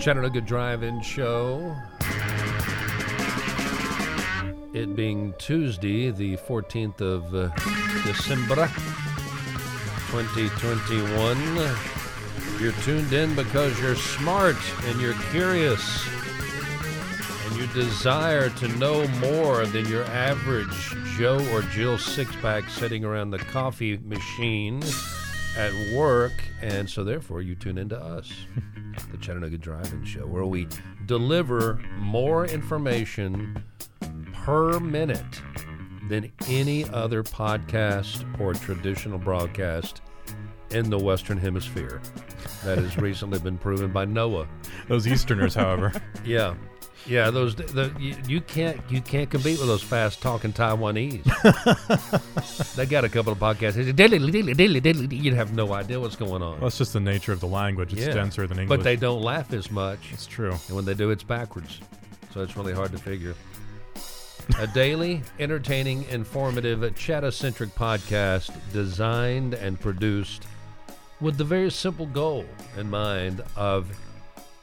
Chattanooga 0.00 0.40
Drive-In 0.40 1.02
Show. 1.02 1.76
It 4.72 4.96
being 4.96 5.34
Tuesday, 5.36 6.10
the 6.10 6.38
14th 6.38 7.02
of 7.02 7.34
uh, 7.34 7.50
December, 8.04 8.54
2021. 10.08 11.76
You're 12.58 12.72
tuned 12.80 13.12
in 13.12 13.34
because 13.34 13.78
you're 13.78 13.94
smart 13.94 14.56
and 14.84 14.98
you're 15.02 15.20
curious 15.32 16.08
and 17.46 17.56
you 17.56 17.66
desire 17.74 18.48
to 18.48 18.68
know 18.78 19.06
more 19.18 19.66
than 19.66 19.86
your 19.86 20.04
average 20.06 20.94
Joe 21.18 21.46
or 21.52 21.60
Jill 21.60 21.98
six-pack 21.98 22.70
sitting 22.70 23.04
around 23.04 23.32
the 23.32 23.38
coffee 23.38 23.98
machine 23.98 24.82
at 25.56 25.72
work, 25.94 26.32
and 26.62 26.88
so 26.88 27.04
therefore 27.04 27.42
you 27.42 27.54
tune 27.54 27.78
into 27.78 27.98
us, 27.98 28.32
the 29.10 29.16
Chattanooga 29.18 29.58
Drive-In 29.58 30.04
Show, 30.04 30.26
where 30.26 30.44
we 30.44 30.68
deliver 31.06 31.80
more 31.98 32.46
information 32.46 33.62
per 34.32 34.78
minute 34.80 35.42
than 36.08 36.30
any 36.48 36.84
other 36.90 37.22
podcast 37.22 38.24
or 38.40 38.54
traditional 38.54 39.18
broadcast 39.18 40.00
in 40.70 40.90
the 40.90 40.98
Western 40.98 41.38
Hemisphere. 41.38 42.00
That 42.64 42.78
has 42.78 42.96
recently 42.98 43.38
been 43.38 43.58
proven 43.58 43.92
by 43.92 44.06
NOAA. 44.06 44.46
Those 44.88 45.06
Easterners, 45.06 45.54
however. 45.54 45.92
Yeah. 46.24 46.54
Yeah, 47.06 47.30
those 47.30 47.54
the, 47.56 47.92
you, 47.98 48.14
you 48.28 48.40
can't 48.40 48.78
you 48.88 49.00
can't 49.00 49.28
compete 49.30 49.58
with 49.58 49.66
those 49.68 49.82
fast 49.82 50.20
talking 50.22 50.52
Taiwanese. 50.52 51.24
they 52.76 52.86
got 52.86 53.04
a 53.04 53.08
couple 53.08 53.32
of 53.32 53.38
podcasts. 53.38 53.94
Daily 53.96 54.30
daily 54.54 54.80
daily 54.80 55.16
you'd 55.16 55.34
have 55.34 55.54
no 55.54 55.72
idea 55.72 55.98
what's 55.98 56.16
going 56.16 56.42
on. 56.42 56.52
Well, 56.52 56.60
that's 56.68 56.78
just 56.78 56.92
the 56.92 57.00
nature 57.00 57.32
of 57.32 57.40
the 57.40 57.46
language. 57.48 57.92
It's 57.92 58.02
Yeah. 58.06 58.12
denser 58.12 58.46
than 58.46 58.58
English. 58.60 58.76
But 58.78 58.84
they 58.84 58.96
don't 58.96 59.22
laugh 59.22 59.52
as 59.52 59.70
much, 59.70 59.98
It's 60.12 60.26
true. 60.26 60.52
and 60.68 60.76
when 60.76 60.84
they 60.84 60.94
do, 60.94 61.10
it's 61.10 61.24
backwards. 61.24 61.80
So 62.32 62.42
it's 62.42 62.56
really 62.56 62.74
hard 62.74 62.92
to 62.92 62.98
figure. 62.98 63.34
A 64.58 64.66
daily, 64.66 65.22
entertaining, 65.38 66.04
informative, 66.10 66.94
chatta-centric 66.96 67.74
podcast 67.74 68.50
designed 68.72 69.54
and 69.54 69.78
produced 69.80 70.44
with 71.20 71.36
the 71.38 71.44
very 71.44 71.70
simple 71.70 72.06
goal 72.06 72.44
in 72.76 72.90
mind 72.90 73.42
of 73.56 73.88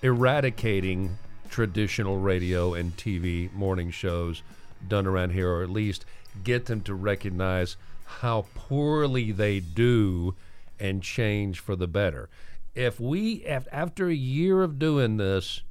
eradicating 0.01 1.17
traditional 1.57 2.19
radio 2.19 2.75
and 2.75 2.95
TV 2.97 3.51
morning 3.51 3.89
shows 3.89 4.43
done 4.87 5.07
around 5.07 5.31
here, 5.31 5.49
or 5.49 5.63
at 5.63 5.71
least 5.71 6.05
get 6.43 6.67
them 6.67 6.81
to 6.81 6.93
recognize 6.93 7.77
how 8.05 8.45
poorly 8.53 9.31
they 9.31 9.59
do 9.59 10.35
and 10.79 11.01
change 11.01 11.59
for 11.59 11.75
the 11.75 11.87
better. 11.87 12.29
If 12.75 12.99
we, 12.99 13.43
after 13.43 14.07
a 14.07 14.13
year 14.13 14.61
of 14.61 14.77
doing 14.77 15.17
this, 15.17 15.63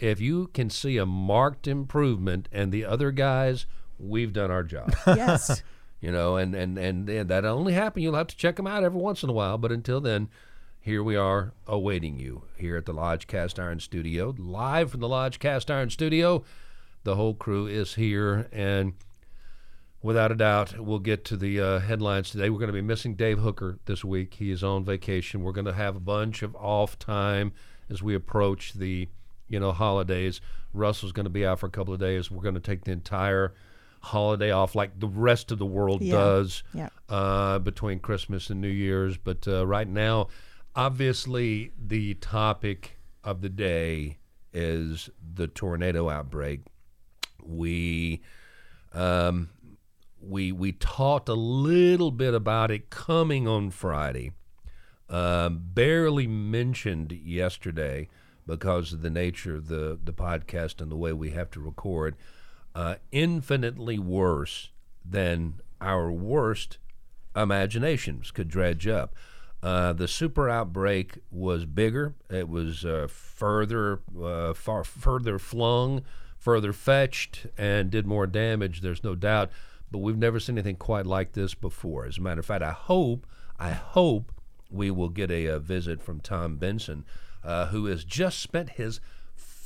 if 0.00 0.20
you 0.20 0.48
can 0.48 0.68
see 0.68 0.96
a 0.96 1.06
marked 1.06 1.68
improvement 1.68 2.48
and 2.50 2.72
the 2.72 2.84
other 2.84 3.12
guys, 3.12 3.66
we've 4.00 4.32
done 4.32 4.50
our 4.50 4.64
job. 4.64 4.92
Yes. 5.06 5.62
you 6.00 6.10
know, 6.10 6.38
and, 6.38 6.56
and, 6.56 6.76
and, 6.76 7.08
and 7.08 7.30
that 7.30 7.44
only 7.44 7.74
happen. 7.74 8.02
You'll 8.02 8.16
have 8.16 8.26
to 8.26 8.36
check 8.36 8.56
them 8.56 8.66
out 8.66 8.82
every 8.82 9.00
once 9.00 9.22
in 9.22 9.30
a 9.30 9.32
while. 9.32 9.58
But 9.58 9.70
until 9.70 10.00
then, 10.00 10.28
here 10.80 11.02
we 11.02 11.16
are 11.16 11.52
awaiting 11.66 12.18
you 12.18 12.42
here 12.56 12.76
at 12.76 12.86
the 12.86 12.92
Lodge 12.92 13.26
Cast 13.26 13.58
Iron 13.58 13.80
Studio, 13.80 14.34
live 14.38 14.90
from 14.90 15.00
the 15.00 15.08
Lodge 15.08 15.38
Cast 15.38 15.70
Iron 15.70 15.90
Studio. 15.90 16.42
The 17.04 17.16
whole 17.16 17.34
crew 17.34 17.66
is 17.66 17.94
here, 17.94 18.48
and 18.52 18.94
without 20.02 20.32
a 20.32 20.34
doubt, 20.34 20.78
we'll 20.78 20.98
get 20.98 21.24
to 21.26 21.36
the 21.36 21.60
uh, 21.60 21.78
headlines 21.80 22.30
today. 22.30 22.50
We're 22.50 22.58
going 22.58 22.68
to 22.68 22.72
be 22.74 22.80
missing 22.82 23.14
Dave 23.14 23.38
Hooker 23.38 23.78
this 23.86 24.04
week. 24.04 24.34
He 24.34 24.50
is 24.50 24.64
on 24.64 24.84
vacation. 24.84 25.42
We're 25.42 25.52
going 25.52 25.66
to 25.66 25.72
have 25.72 25.96
a 25.96 26.00
bunch 26.00 26.42
of 26.42 26.54
off 26.56 26.98
time 26.98 27.52
as 27.90 28.02
we 28.02 28.14
approach 28.14 28.72
the 28.74 29.08
you 29.48 29.60
know 29.60 29.72
holidays. 29.72 30.40
Russell's 30.72 31.12
going 31.12 31.24
to 31.24 31.30
be 31.30 31.44
out 31.44 31.58
for 31.58 31.66
a 31.66 31.70
couple 31.70 31.92
of 31.92 32.00
days. 32.00 32.30
We're 32.30 32.42
going 32.42 32.54
to 32.54 32.60
take 32.60 32.84
the 32.84 32.92
entire 32.92 33.52
holiday 34.02 34.50
off 34.50 34.74
like 34.74 34.98
the 34.98 35.08
rest 35.08 35.50
of 35.52 35.58
the 35.58 35.66
world 35.66 36.00
Yeah. 36.00 36.12
does 36.14 36.62
Yeah. 36.72 36.88
uh, 37.10 37.58
between 37.58 37.98
Christmas 37.98 38.48
and 38.48 38.60
New 38.60 38.68
Year's. 38.68 39.18
But 39.18 39.46
uh, 39.48 39.66
right 39.66 39.88
now, 39.88 40.28
obviously, 40.74 41.72
the 41.78 42.14
topic 42.14 42.98
of 43.24 43.40
the 43.40 43.48
day 43.48 44.18
is 44.52 45.10
the 45.34 45.46
tornado 45.46 46.08
outbreak. 46.08 46.62
We 47.42 48.22
um, 48.92 49.50
we 50.20 50.52
we 50.52 50.72
talked 50.72 51.28
a 51.28 51.34
little 51.34 52.10
bit 52.10 52.34
about 52.34 52.70
it 52.70 52.90
coming 52.90 53.46
on 53.46 53.70
Friday. 53.70 54.32
Um, 55.08 55.60
barely 55.74 56.28
mentioned 56.28 57.10
yesterday 57.12 58.08
because 58.46 58.92
of 58.92 59.02
the 59.02 59.10
nature 59.10 59.56
of 59.56 59.68
the 59.68 59.98
the 60.02 60.12
podcast 60.12 60.80
and 60.80 60.90
the 60.90 60.96
way 60.96 61.12
we 61.12 61.30
have 61.30 61.50
to 61.52 61.60
record. 61.60 62.16
Uh, 62.74 62.96
infinitely 63.10 63.98
worse 63.98 64.70
than 65.04 65.60
our 65.80 66.12
worst 66.12 66.78
imaginations 67.34 68.30
could 68.30 68.48
dredge 68.48 68.86
up. 68.86 69.14
Uh, 69.62 69.92
the 69.92 70.08
super 70.08 70.48
outbreak 70.48 71.18
was 71.30 71.66
bigger. 71.66 72.14
It 72.30 72.48
was 72.48 72.84
uh, 72.84 73.08
further, 73.10 74.00
uh, 74.20 74.54
far 74.54 74.84
further 74.84 75.38
flung, 75.38 76.02
further 76.38 76.72
fetched, 76.72 77.46
and 77.58 77.90
did 77.90 78.06
more 78.06 78.26
damage. 78.26 78.80
There's 78.80 79.04
no 79.04 79.14
doubt. 79.14 79.50
But 79.90 79.98
we've 79.98 80.16
never 80.16 80.40
seen 80.40 80.56
anything 80.56 80.76
quite 80.76 81.04
like 81.04 81.32
this 81.32 81.54
before. 81.54 82.06
As 82.06 82.18
a 82.18 82.20
matter 82.22 82.40
of 82.40 82.46
fact, 82.46 82.62
I 82.62 82.70
hope, 82.70 83.26
I 83.58 83.70
hope 83.70 84.32
we 84.70 84.90
will 84.90 85.08
get 85.08 85.30
a, 85.30 85.48
uh 85.48 85.58
visit 85.58 86.00
from 86.00 86.20
Tom 86.20 86.56
Benson, 86.56 87.04
uh, 87.42 87.66
who 87.66 87.86
has 87.86 88.04
just 88.04 88.38
spent 88.38 88.70
his 88.70 89.00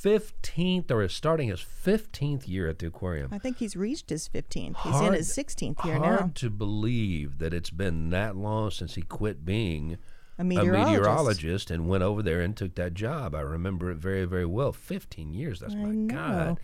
15th 0.05 0.91
or 0.91 1.01
is 1.01 1.13
starting 1.13 1.49
his 1.49 1.61
15th 1.61 2.47
year 2.47 2.69
at 2.69 2.77
the 2.77 2.87
aquarium. 2.87 3.29
I 3.33 3.39
think 3.39 3.57
he's 3.57 3.75
reached 3.75 4.11
his 4.11 4.29
15th. 4.29 4.77
He's 4.83 5.01
in 5.01 5.13
his 5.13 5.35
16th 5.35 5.83
year 5.83 5.95
Hard 5.95 6.01
now. 6.01 6.17
Hard 6.17 6.35
to 6.35 6.49
believe 6.51 7.39
that 7.39 7.53
it's 7.55 7.71
been 7.71 8.11
that 8.11 8.35
long 8.35 8.69
since 8.69 8.93
he 8.93 9.01
quit 9.01 9.43
being 9.45 9.97
A 10.37 10.41
a 10.41 10.43
meteorologist. 10.43 10.91
meteorologist 10.91 11.71
and 11.71 11.87
went 11.89 12.03
over 12.03 12.21
there 12.21 12.41
and 12.41 12.55
took 12.55 12.75
that 12.75 12.93
job. 12.93 13.33
I 13.33 13.41
remember 13.41 13.89
it 13.89 13.97
very, 13.97 14.25
very 14.25 14.45
well. 14.45 14.71
15 14.71 15.33
years. 15.33 15.59
That's 15.59 15.73
I 15.73 15.77
my 15.77 15.89
know. 15.89 16.13
God. 16.13 16.59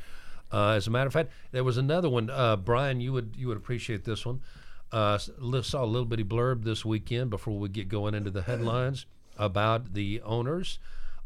Uh, 0.53 0.73
as 0.73 0.85
a 0.85 0.91
matter 0.91 1.07
of 1.07 1.13
fact, 1.13 1.31
there 1.51 1.63
was 1.63 1.77
another 1.77 2.09
one. 2.09 2.29
Uh, 2.29 2.57
Brian, 2.57 3.01
you 3.01 3.11
would 3.13 3.35
you 3.37 3.47
would 3.47 3.57
appreciate 3.57 4.03
this 4.03 4.25
one. 4.25 4.41
Uh, 4.91 5.17
saw 5.17 5.83
a 5.83 5.85
little 5.85 6.05
bitty 6.05 6.25
blurb 6.25 6.63
this 6.63 6.83
weekend 6.83 7.29
before 7.29 7.57
we 7.57 7.69
get 7.69 7.87
going 7.87 8.13
into 8.13 8.29
the 8.29 8.41
headlines 8.41 9.05
about 9.37 9.93
the 9.93 10.21
owners 10.23 10.77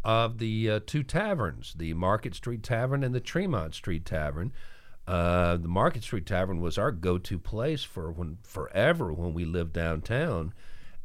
of 0.05 0.37
the 0.37 0.69
uh, 0.69 0.79
two 0.85 1.03
taverns, 1.03 1.73
the 1.77 1.93
Market 1.95 2.35
Street 2.35 2.63
Tavern 2.63 3.03
and 3.03 3.13
the 3.13 3.19
Tremont 3.19 3.73
Street 3.73 4.05
Tavern. 4.05 4.53
Uh, 5.07 5.57
the 5.57 5.67
Market 5.67 6.03
Street 6.03 6.25
Tavern 6.25 6.61
was 6.61 6.77
our 6.77 6.91
go-to 6.91 7.37
place 7.37 7.83
for 7.83 8.11
when 8.11 8.37
forever 8.43 9.11
when 9.11 9.33
we 9.33 9.45
lived 9.45 9.73
downtown, 9.73 10.53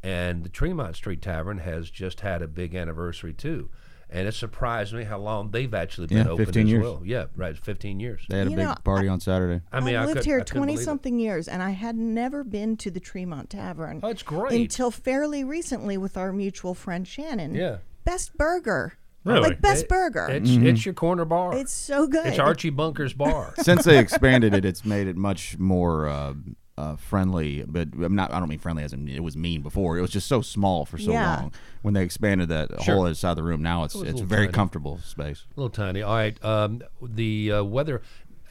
and 0.02 0.44
the 0.44 0.48
Tremont 0.48 0.96
Street 0.96 1.20
Tavern 1.20 1.58
has 1.58 1.90
just 1.90 2.20
had 2.20 2.42
a 2.42 2.46
big 2.48 2.74
anniversary 2.74 3.32
too. 3.32 3.68
And 4.12 4.26
it 4.26 4.32
surprised 4.34 4.92
me 4.92 5.04
how 5.04 5.18
long 5.18 5.52
they've 5.52 5.72
actually 5.72 6.08
been 6.08 6.26
Yeah, 6.26 6.30
open 6.32 6.46
15 6.46 6.62
as 6.66 6.70
years. 6.72 6.82
well. 6.82 7.02
Yeah, 7.04 7.26
right, 7.36 7.56
15 7.56 8.00
years. 8.00 8.22
They 8.28 8.38
had 8.38 8.48
a 8.48 8.50
You 8.50 8.56
big 8.56 8.66
know, 8.66 8.74
party 8.82 9.06
on 9.06 9.20
Saturday. 9.20 9.62
I 9.70 9.78
mean, 9.80 9.94
I, 9.94 10.00
I've 10.02 10.06
lived 10.08 10.16
could, 10.18 10.26
here 10.26 10.40
I 10.40 10.42
couldn't 10.42 10.62
believe 10.62 10.74
20 10.78 10.82
it. 10.82 10.84
something 10.84 11.18
years, 11.20 11.46
and 11.46 11.62
I 11.62 11.70
had 11.70 11.94
never 11.96 12.42
been 12.42 12.76
to 12.78 12.90
the 12.90 12.98
Tremont 12.98 13.50
Tavern 13.50 14.00
Oh, 14.02 14.08
it's 14.08 14.24
great. 14.24 14.60
until 14.62 14.90
fairly 14.90 15.44
recently 15.44 15.96
with 15.96 16.16
our 16.16 16.32
mutual 16.32 16.74
friend 16.74 17.06
Shannon. 17.06 17.54
Yeah. 17.54 17.76
Best 18.04 18.36
burger. 18.36 18.94
Really? 19.24 19.40
Like 19.40 19.60
best 19.60 19.82
It- 19.84 19.88
burger. 19.88 20.28
It's 20.30 20.48
it's 20.50 20.84
your 20.86 20.94
corner 20.94 21.24
bar. 21.26 21.54
it's 21.54 21.72
so 21.72 22.06
good. 22.06 22.26
It's 22.26 22.38
Archie 22.38 22.70
Bunker's 22.70 23.12
bar. 23.12 23.52
Since 23.58 23.84
they 23.84 23.98
expanded 23.98 24.54
it, 24.54 24.64
it's 24.64 24.84
made 24.84 25.06
it 25.08 25.16
much 25.16 25.58
more 25.58 26.08
uh, 26.08 26.32
uh, 26.78 26.96
friendly. 26.96 27.62
But 27.68 27.88
I'm 28.02 28.14
not. 28.14 28.32
I 28.32 28.38
don't 28.38 28.48
mean 28.48 28.58
friendly 28.60 28.82
as 28.82 28.94
in 28.94 29.08
it 29.08 29.22
was 29.22 29.36
mean 29.36 29.60
before. 29.60 29.98
It 29.98 30.00
was 30.00 30.10
just 30.10 30.26
so 30.26 30.40
small 30.40 30.86
for 30.86 30.96
so 30.96 31.12
Yeah. 31.12 31.36
long. 31.36 31.52
When 31.82 31.92
they 31.92 32.02
expanded 32.02 32.48
that 32.48 32.70
Sure. 32.82 32.94
whole 32.94 33.04
other 33.04 33.14
side 33.14 33.32
of 33.32 33.36
the 33.36 33.42
room, 33.42 33.60
now 33.62 33.84
it's 33.84 33.94
was 33.94 34.04
a 34.04 34.06
it's 34.06 34.12
a 34.12 34.14
little 34.14 34.28
very 34.28 34.46
tiny. 34.46 34.54
comfortable 34.54 34.98
space. 35.04 35.44
A 35.54 35.60
little 35.60 35.68
tiny. 35.70 36.00
All 36.00 36.14
right. 36.14 36.42
Um, 36.42 36.80
the 37.02 37.52
uh, 37.52 37.64
weather 37.64 38.00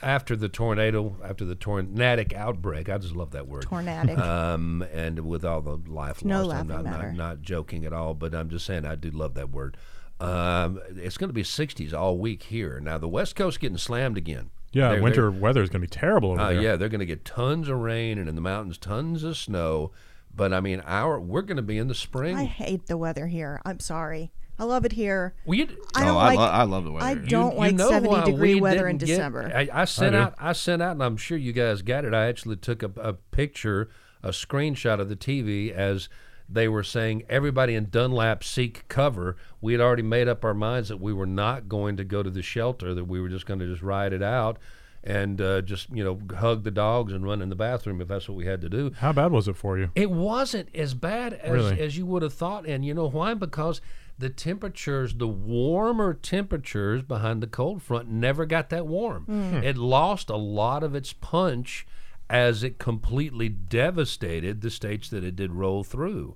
after 0.01 0.35
the 0.35 0.49
tornado, 0.49 1.17
after 1.23 1.45
the 1.45 1.55
tornadic 1.55 2.33
outbreak. 2.33 2.89
I 2.89 2.97
just 2.97 3.15
love 3.15 3.31
that 3.31 3.47
word. 3.47 3.63
Tornadic. 3.63 4.17
Um, 4.17 4.81
and 4.93 5.19
with 5.21 5.43
all 5.45 5.61
the 5.61 5.77
life 5.87 6.23
no 6.23 6.45
lost, 6.45 6.59
I'm 6.61 6.67
not, 6.67 6.83
matter. 6.83 7.07
not 7.13 7.17
not 7.17 7.41
joking 7.41 7.85
at 7.85 7.93
all. 7.93 8.13
But 8.13 8.33
I'm 8.33 8.49
just 8.49 8.65
saying 8.65 8.85
I 8.85 8.95
do 8.95 9.09
love 9.11 9.33
that 9.35 9.49
word. 9.51 9.77
Um, 10.19 10.79
it's 10.95 11.17
going 11.17 11.29
to 11.29 11.33
be 11.33 11.43
60s 11.43 11.93
all 11.93 12.17
week 12.17 12.43
here. 12.43 12.79
Now 12.81 12.97
the 12.97 13.07
West 13.07 13.35
Coast 13.35 13.59
getting 13.59 13.77
slammed 13.77 14.17
again. 14.17 14.49
Yeah, 14.71 14.91
They're- 14.91 15.01
winter 15.01 15.31
weather 15.31 15.63
is 15.63 15.69
going 15.69 15.81
to 15.81 15.87
be 15.87 15.99
terrible 15.99 16.31
over 16.31 16.41
Uh, 16.41 16.49
there. 16.53 16.61
yeah, 16.61 16.75
they're 16.75 16.89
going 16.89 16.99
to 16.99 17.05
get 17.05 17.25
tons 17.25 17.69
of 17.69 17.77
rain, 17.79 18.19
and 18.19 18.27
in 18.29 18.35
the 18.35 18.41
mountains, 18.41 18.77
tons 18.77 19.23
of 19.23 19.35
snow. 19.37 19.91
But 20.35 20.53
I 20.53 20.59
mean, 20.59 20.81
our 20.85 21.19
we're 21.19 21.41
going 21.41 21.57
to 21.57 21.63
be 21.63 21.77
in 21.79 21.87
the 21.87 21.95
spring. 21.95 22.37
I 22.37 22.43
hate 22.45 22.85
the 22.85 22.97
weather 22.97 23.27
here. 23.27 23.59
I'm 23.65 23.79
sorry. 23.79 24.31
I 24.59 24.65
love 24.65 24.83
it 24.85 24.91
here. 24.91 25.33
we, 25.45 25.63
I 25.95 26.03
don't 26.03 26.09
oh, 26.09 26.15
like. 26.15 26.37
I, 26.37 26.41
lo- 26.41 26.51
I 26.51 26.63
love 26.63 26.83
the 26.83 26.91
weather. 26.91 27.05
I 27.05 27.15
don't 27.15 27.57
like 27.57 27.75
know 27.75 27.89
70 27.89 28.31
degree 28.31 28.59
weather 28.59 28.87
in 28.87 28.97
didn't 28.97 29.07
get- 29.07 29.15
December. 29.15 29.51
I, 29.55 29.69
I 29.71 29.85
sent 29.85 30.11
do. 30.13 30.19
out, 30.19 30.35
I 30.37 30.53
sent 30.53 30.81
out, 30.81 30.91
and 30.91 31.03
I'm 31.03 31.17
sure 31.17 31.37
you 31.37 31.53
guys 31.53 31.81
got 31.81 32.03
it. 32.05 32.13
I 32.13 32.27
actually 32.27 32.57
took 32.57 32.83
a, 32.83 32.91
a 32.97 33.13
picture, 33.13 33.89
a 34.21 34.29
screenshot 34.29 34.99
of 34.99 35.07
the 35.07 35.15
TV 35.15 35.71
as 35.71 36.09
they 36.49 36.67
were 36.67 36.83
saying 36.83 37.23
everybody 37.29 37.75
in 37.75 37.89
Dunlap 37.89 38.43
seek 38.43 38.87
cover. 38.87 39.37
We 39.61 39.73
had 39.73 39.81
already 39.81 40.03
made 40.03 40.27
up 40.27 40.43
our 40.43 40.53
minds 40.53 40.89
that 40.89 40.97
we 40.99 41.13
were 41.13 41.27
not 41.27 41.69
going 41.69 41.95
to 41.97 42.03
go 42.03 42.21
to 42.21 42.29
the 42.29 42.41
shelter, 42.41 42.93
that 42.93 43.05
we 43.05 43.21
were 43.21 43.29
just 43.29 43.45
going 43.45 43.59
to 43.59 43.67
just 43.67 43.81
ride 43.81 44.13
it 44.13 44.23
out 44.23 44.57
and 45.03 45.39
uh, 45.39 45.61
just 45.61 45.89
you 45.91 46.03
know 46.03 46.19
hug 46.35 46.63
the 46.63 46.71
dogs 46.71 47.13
and 47.13 47.23
run 47.23 47.41
in 47.41 47.49
the 47.49 47.55
bathroom 47.55 48.01
if 48.01 48.07
that's 48.07 48.27
what 48.27 48.35
we 48.35 48.45
had 48.45 48.61
to 48.61 48.69
do. 48.69 48.91
How 48.97 49.13
bad 49.13 49.31
was 49.31 49.47
it 49.47 49.55
for 49.55 49.77
you? 49.77 49.91
It 49.95 50.11
wasn't 50.11 50.75
as 50.75 50.93
bad 50.93 51.33
as, 51.33 51.51
Really? 51.51 51.79
as 51.79 51.97
you 51.97 52.05
would 52.05 52.21
have 52.21 52.33
thought. 52.33 52.65
And 52.67 52.83
you 52.83 52.93
know 52.93 53.09
why? 53.09 53.33
Because 53.33 53.79
the 54.19 54.29
temperatures, 54.29 55.15
the 55.15 55.27
warmer 55.27 56.13
temperatures 56.13 57.01
behind 57.01 57.41
the 57.41 57.47
cold 57.47 57.81
front 57.81 58.09
never 58.09 58.45
got 58.45 58.69
that 58.69 58.85
warm. 58.85 59.25
It 59.63 59.77
lost 59.77 60.29
a 60.29 60.35
lot 60.35 60.83
of 60.83 60.93
its 60.93 61.13
punch 61.13 61.87
as 62.29 62.63
it 62.63 62.77
completely 62.77 63.49
devastated 63.49 64.61
the 64.61 64.69
states 64.69 65.09
that 65.09 65.23
it 65.23 65.35
did 65.35 65.53
roll 65.53 65.83
through. 65.83 66.35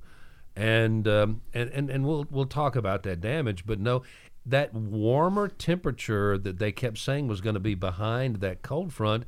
And, 0.55 1.07
um, 1.07 1.41
and, 1.53 1.69
and, 1.71 1.89
and 1.89 2.05
we'll, 2.05 2.25
we'll 2.31 2.45
talk 2.45 2.75
about 2.75 3.03
that 3.03 3.21
damage, 3.21 3.65
but 3.65 3.79
no, 3.79 4.03
that 4.45 4.73
warmer 4.73 5.47
temperature 5.47 6.37
that 6.37 6.59
they 6.59 6.71
kept 6.71 6.97
saying 6.97 7.27
was 7.27 7.41
going 7.41 7.55
to 7.55 7.59
be 7.59 7.75
behind 7.75 8.37
that 8.37 8.61
cold 8.61 8.93
front 8.93 9.25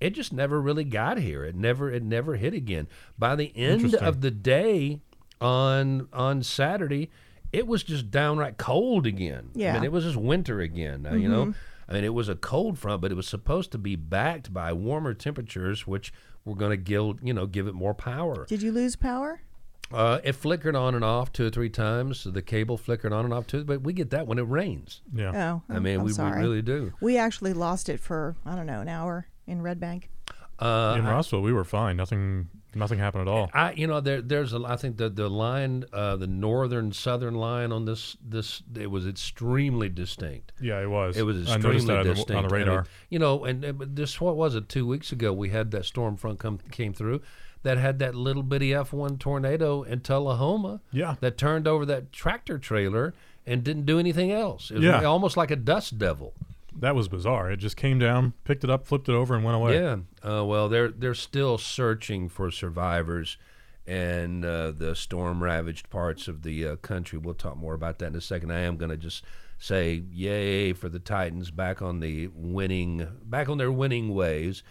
it 0.00 0.14
just 0.14 0.32
never 0.32 0.60
really 0.60 0.84
got 0.84 1.18
here. 1.18 1.44
It 1.44 1.54
never 1.54 1.90
it 1.90 2.02
never 2.02 2.36
hit 2.36 2.54
again. 2.54 2.88
By 3.18 3.36
the 3.36 3.52
end 3.54 3.94
of 3.94 4.22
the 4.22 4.30
day 4.30 5.00
on 5.40 6.08
on 6.12 6.42
Saturday, 6.42 7.10
it 7.52 7.66
was 7.66 7.82
just 7.82 8.10
downright 8.10 8.56
cold 8.58 9.06
again. 9.06 9.50
I 9.54 9.58
Yeah. 9.58 9.74
mean, 9.74 9.84
it 9.84 9.92
was 9.92 10.04
just 10.04 10.16
winter 10.16 10.60
again. 10.60 11.06
uh, 11.06 11.14
You 11.14 11.28
know, 11.28 11.54
I 11.88 11.92
mean, 11.94 12.04
it 12.04 12.14
was 12.14 12.28
a 12.28 12.36
cold 12.36 12.78
front, 12.78 13.00
but 13.02 13.10
it 13.10 13.16
was 13.16 13.26
supposed 13.26 13.72
to 13.72 13.78
be 13.78 13.96
backed 13.96 14.52
by 14.52 14.72
warmer 14.72 15.14
temperatures, 15.14 15.86
which 15.86 16.12
were 16.44 16.54
going 16.54 16.70
to 16.70 16.76
give 16.76 17.16
you 17.22 17.34
know 17.34 17.46
give 17.46 17.66
it 17.66 17.74
more 17.74 17.94
power. 17.94 18.46
Did 18.48 18.62
you 18.62 18.72
lose 18.72 18.96
power? 18.96 19.42
Uh, 19.92 20.20
it 20.22 20.34
flickered 20.36 20.76
on 20.76 20.94
and 20.94 21.02
off 21.04 21.32
two 21.32 21.44
or 21.46 21.50
three 21.50 21.68
times. 21.68 22.22
The 22.22 22.42
cable 22.42 22.76
flickered 22.76 23.12
on 23.12 23.24
and 23.24 23.34
off 23.34 23.48
too, 23.48 23.64
but 23.64 23.82
we 23.82 23.92
get 23.92 24.10
that 24.10 24.28
when 24.28 24.38
it 24.38 24.42
rains. 24.48 25.02
Yeah. 25.12 25.32
Oh, 25.68 25.74
I 25.74 25.80
mean, 25.80 25.98
I'm 25.98 26.04
we, 26.06 26.12
we 26.12 26.30
really 26.30 26.62
do. 26.62 26.92
We 27.00 27.16
actually 27.18 27.52
lost 27.54 27.88
it 27.88 27.98
for 27.98 28.36
I 28.46 28.54
don't 28.54 28.66
know 28.66 28.80
an 28.80 28.88
hour 28.88 29.26
in 29.48 29.62
Red 29.62 29.80
Bank. 29.80 30.08
Uh, 30.60 30.94
In 30.98 31.06
I- 31.06 31.38
we 31.40 31.52
were 31.52 31.64
fine. 31.64 31.96
Nothing, 31.96 32.48
nothing 32.74 32.98
happened 32.98 33.22
at 33.22 33.28
all. 33.28 33.50
I, 33.52 33.72
you 33.72 33.86
know, 33.86 34.00
there, 34.00 34.20
there's 34.22 34.52
a. 34.52 34.62
I 34.66 34.76
think 34.76 34.96
the 34.96 35.08
the 35.08 35.28
line, 35.28 35.84
uh, 35.92 36.16
the 36.16 36.26
northern 36.26 36.92
southern 36.92 37.34
line 37.34 37.72
on 37.72 37.84
this 37.84 38.16
this 38.26 38.62
it 38.76 38.90
was 38.90 39.06
extremely 39.06 39.88
distinct. 39.88 40.52
Yeah, 40.60 40.80
it 40.80 40.88
was. 40.90 41.16
It 41.16 41.22
was 41.24 41.42
extremely 41.42 41.68
noticed 41.84 41.86
that 41.88 42.02
the- 42.04 42.14
distinct 42.14 42.42
on 42.44 42.48
the 42.48 42.54
radar. 42.54 42.86
you 43.08 43.18
know, 43.18 43.44
and, 43.44 43.64
and 43.64 43.96
this 43.96 44.20
what 44.20 44.36
was 44.36 44.54
it? 44.54 44.68
Two 44.68 44.86
weeks 44.86 45.12
ago, 45.12 45.32
we 45.32 45.50
had 45.50 45.70
that 45.72 45.84
storm 45.84 46.16
front 46.16 46.38
come 46.38 46.58
came 46.70 46.92
through, 46.92 47.20
that 47.62 47.78
had 47.78 47.98
that 47.98 48.14
little 48.14 48.42
bitty 48.42 48.70
F1 48.70 49.18
tornado 49.18 49.82
in 49.82 50.00
Tullahoma. 50.00 50.80
Yeah. 50.92 51.16
That 51.20 51.36
turned 51.36 51.66
over 51.68 51.84
that 51.86 52.12
tractor 52.12 52.58
trailer 52.58 53.14
and 53.46 53.64
didn't 53.64 53.86
do 53.86 53.98
anything 53.98 54.30
else. 54.32 54.70
It 54.70 54.74
was 54.76 54.84
Yeah. 54.84 55.02
almost 55.04 55.36
like 55.36 55.50
a 55.50 55.56
dust 55.56 55.98
devil. 55.98 56.32
That 56.80 56.94
was 56.94 57.08
bizarre. 57.08 57.50
It 57.50 57.58
just 57.58 57.76
came 57.76 57.98
down, 57.98 58.32
picked 58.44 58.64
it 58.64 58.70
up, 58.70 58.86
flipped 58.86 59.08
it 59.08 59.14
over, 59.14 59.34
and 59.34 59.44
went 59.44 59.56
away. 59.56 59.74
Yeah. 59.74 59.96
Uh, 60.26 60.44
well, 60.44 60.68
they're 60.68 60.88
they're 60.88 61.14
still 61.14 61.58
searching 61.58 62.28
for 62.28 62.50
survivors 62.50 63.36
and 63.86 64.44
uh, 64.44 64.70
the 64.70 64.94
storm 64.94 65.42
ravaged 65.42 65.90
parts 65.90 66.28
of 66.28 66.42
the 66.42 66.66
uh, 66.66 66.76
country. 66.76 67.18
We'll 67.18 67.34
talk 67.34 67.56
more 67.56 67.74
about 67.74 67.98
that 67.98 68.06
in 68.06 68.16
a 68.16 68.20
second. 68.20 68.52
I 68.52 68.60
am 68.60 68.76
going 68.76 68.90
to 68.90 68.96
just 68.96 69.24
say 69.58 70.04
yay 70.10 70.72
for 70.72 70.88
the 70.88 70.98
Titans 70.98 71.50
back 71.50 71.82
on 71.82 72.00
the 72.00 72.28
winning 72.28 73.06
back 73.24 73.48
on 73.48 73.58
their 73.58 73.72
winning 73.72 74.14
ways 74.14 74.62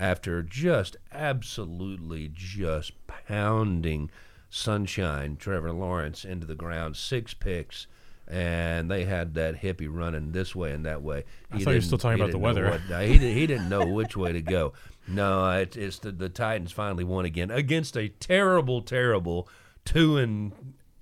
after 0.00 0.42
just 0.42 0.96
absolutely 1.12 2.30
just 2.32 2.92
pounding 3.06 4.10
sunshine 4.48 5.36
Trevor 5.36 5.72
Lawrence 5.72 6.24
into 6.24 6.46
the 6.46 6.54
ground 6.54 6.96
six 6.96 7.34
picks 7.34 7.86
and 8.30 8.90
they 8.90 9.04
had 9.04 9.34
that 9.34 9.60
hippie 9.62 9.88
running 9.90 10.32
this 10.32 10.54
way 10.54 10.72
and 10.72 10.84
that 10.86 11.02
way. 11.02 11.24
I 11.50 11.56
He 11.58 11.64
thought 11.64 11.70
you 11.70 11.76
were 11.78 11.80
still 11.82 11.98
talking 11.98 12.20
about 12.20 12.30
the 12.32 12.38
weather. 12.38 12.70
what- 12.70 12.80
no, 12.90 13.00
he, 13.00 13.18
did, 13.18 13.34
he 13.34 13.46
didn't 13.46 13.68
know 13.68 13.86
which 13.86 14.16
way 14.16 14.32
to 14.32 14.42
go. 14.42 14.72
No, 15.10 15.50
it, 15.52 15.74
it's 15.74 15.98
the, 16.00 16.12
the 16.12 16.28
Titans 16.28 16.70
finally 16.70 17.02
won 17.02 17.24
again 17.24 17.50
against 17.50 17.96
a 17.96 18.08
terrible, 18.10 18.82
terrible 18.82 19.48
two 19.86 20.18
and 20.18 20.52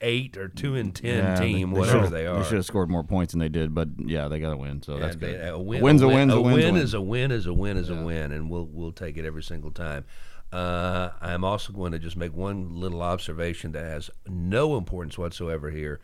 eight 0.01 0.37
or 0.37 0.47
two 0.47 0.77
and 0.77 0.95
ten 0.95 1.25
Yeah, 1.25 1.35
team, 1.35 1.73
they 1.73 1.81
whatever 1.81 1.99
should've- 2.03 2.11
they 2.13 2.25
are. 2.29 2.39
They 2.39 2.45
should 2.45 2.55
have 2.59 2.65
scored 2.67 2.89
more 2.89 3.03
points 3.03 3.33
than 3.33 3.41
they 3.41 3.49
did, 3.49 3.75
but 3.75 3.89
yeah, 3.99 4.29
they 4.29 4.39
got 4.39 4.51
to 4.51 4.57
win. 4.59 4.81
So 4.81 4.97
that's 4.99 5.17
they- 5.17 5.33
good. 5.33 5.49
A, 5.49 5.59
win, 5.59 5.83
win's 5.83 6.03
a, 6.03 6.07
win, 6.07 6.29
win's 6.29 6.33
a, 6.35 6.37
a 6.37 6.41
win's 6.41 6.55
a 6.55 6.57
win 6.67 6.75
win. 6.75 6.83
is 6.85 6.95
a 6.95 7.01
win 7.01 7.33
is 7.33 7.47
a 7.47 7.53
win 7.53 7.77
is 7.77 7.91
a 7.91 7.97
win, 7.97 8.31
and 8.31 8.49
we'll 8.49 8.67
we'll 8.71 8.93
take 8.93 9.17
it 9.17 9.25
every 9.25 9.43
single 9.43 9.73
time. 9.73 10.05
Uh, 10.53 11.11
I'm 11.21 11.43
also 11.43 11.73
going 11.73 11.91
to 11.91 11.99
just 11.99 12.17
make 12.17 12.33
one 12.33 12.79
little 12.79 13.03
observation 13.03 13.73
that 13.73 13.83
has 13.85 14.09
no 14.29 14.77
importance 14.77 15.19
whatsoever 15.19 15.69
here 15.71 16.01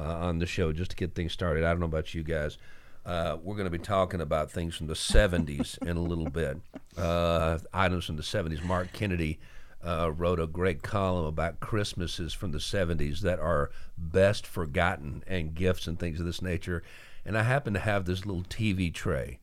on 0.00 0.38
the 0.38 0.46
show, 0.46 0.72
just 0.72 0.90
to 0.92 0.96
get 0.96 1.14
things 1.14 1.32
started. 1.32 1.64
I 1.64 1.70
don't 1.70 1.80
know 1.80 1.86
about 1.86 2.14
you 2.14 2.22
guys. 2.22 2.58
Uh, 3.06 3.36
we're 3.42 3.54
going 3.54 3.66
to 3.66 3.70
be 3.70 3.78
talking 3.78 4.20
about 4.20 4.50
things 4.50 4.74
from 4.74 4.86
the 4.86 4.94
70s 4.94 5.80
in 5.86 5.96
a 5.96 6.02
little 6.02 6.30
bit. 6.30 6.58
Uh, 6.96 7.58
items 7.72 8.06
from 8.06 8.16
the 8.16 8.22
70s. 8.22 8.64
Mark 8.64 8.92
Kennedy 8.92 9.38
uh, 9.86 10.10
wrote 10.12 10.40
a 10.40 10.46
great 10.46 10.82
column 10.82 11.26
about 11.26 11.60
Christmases 11.60 12.32
from 12.32 12.52
the 12.52 12.58
70s 12.58 13.20
that 13.20 13.38
are 13.38 13.70
best 13.98 14.46
forgotten 14.46 15.22
and 15.26 15.54
gifts 15.54 15.86
and 15.86 15.98
things 15.98 16.18
of 16.18 16.26
this 16.26 16.40
nature. 16.40 16.82
And 17.26 17.36
I 17.36 17.42
happen 17.42 17.74
to 17.74 17.80
have 17.80 18.04
this 18.04 18.24
little 18.24 18.44
TV 18.44 18.92
tray. 18.92 19.38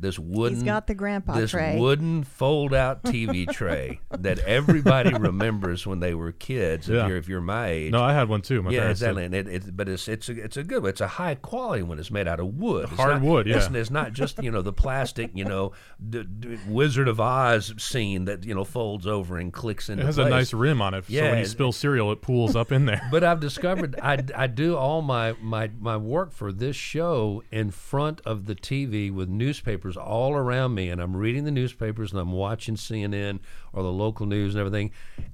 This 0.00 0.16
wooden, 0.18 0.64
got 0.64 0.86
the 0.86 0.94
grandpa 0.94 1.34
this 1.34 1.50
tray. 1.50 1.76
wooden 1.76 2.22
fold-out 2.22 3.02
TV 3.02 3.48
tray 3.52 4.00
that 4.16 4.38
everybody 4.40 5.12
remembers 5.12 5.86
when 5.88 5.98
they 5.98 6.14
were 6.14 6.30
kids. 6.30 6.88
If 6.88 6.94
Yeah. 6.94 7.08
you're 7.08 7.16
if 7.16 7.28
you're 7.28 7.40
my 7.40 7.66
age, 7.68 7.92
No, 7.92 8.02
I 8.02 8.12
had 8.12 8.28
one 8.28 8.40
too. 8.42 8.62
My 8.62 8.70
yeah, 8.70 8.80
parents 8.80 9.00
did. 9.00 9.06
exactly. 9.06 9.24
And 9.24 9.34
it, 9.34 9.48
it, 9.48 9.76
but 9.76 9.88
it's 9.88 10.06
it's 10.06 10.28
a, 10.28 10.32
it's 10.44 10.56
a 10.56 10.62
good 10.62 10.82
one. 10.82 10.90
It's 10.90 11.00
a 11.00 11.08
high 11.08 11.34
quality 11.34 11.82
one. 11.82 11.98
It's 11.98 12.10
made 12.12 12.28
out 12.28 12.38
of 12.38 12.54
wood. 12.54 12.84
It's 12.90 12.94
Hard 13.00 13.14
not- 13.14 13.22
wood, 13.22 13.48
It's, 13.48 13.68
yeah. 13.70 13.76
it's 13.76 13.90
not 13.90 14.12
just 14.12 14.40
you 14.42 14.50
know 14.52 14.62
the 14.62 14.72
plastic 14.72 15.32
you 15.34 15.44
know 15.44 15.72
d- 16.08 16.22
d- 16.24 16.58
Wizard 16.68 17.08
of 17.08 17.18
Oz 17.20 17.74
scene 17.78 18.24
that 18.26 18.44
you 18.44 18.54
know 18.54 18.64
folds 18.64 19.06
over 19.06 19.36
and 19.36 19.52
clicks 19.52 19.88
into 19.88 20.04
It 20.04 20.06
has 20.06 20.14
place. 20.14 20.26
a 20.28 20.30
nice 20.30 20.52
rim 20.54 20.80
on 20.80 20.94
it, 20.94 21.06
so 21.06 21.12
Yeah, 21.12 21.30
when 21.30 21.38
you 21.40 21.44
spill 21.46 21.72
cereal, 21.72 22.12
it 22.12 22.22
pools 22.22 22.54
up 22.54 22.70
in 22.70 22.84
there. 22.84 23.02
But 23.10 23.24
I've 23.24 23.40
discovered 23.40 23.98
I, 24.00 24.22
I 24.36 24.46
do 24.46 24.76
all 24.76 25.02
my, 25.02 25.34
my, 25.40 25.70
my 25.80 25.96
work 25.96 26.30
for 26.32 26.52
this 26.52 26.76
show 26.76 27.42
in 27.50 27.70
front 27.72 28.20
of 28.24 28.46
the 28.46 28.54
TV 28.54 29.12
with 29.12 29.28
newspapers 29.28 29.87
all 29.96 30.34
around 30.34 30.74
me, 30.74 30.88
and 30.90 31.00
I'm 31.00 31.16
reading 31.16 31.44
the 31.44 31.50
newspapers 31.50 32.12
and 32.12 32.20
I'm 32.20 32.32
watching 32.32 32.76
CNN 32.76 33.40
or 33.72 33.82
the 33.82 33.92
local 33.92 34.26
news 34.26 34.54
and 34.54 34.60
everything, 34.60 34.90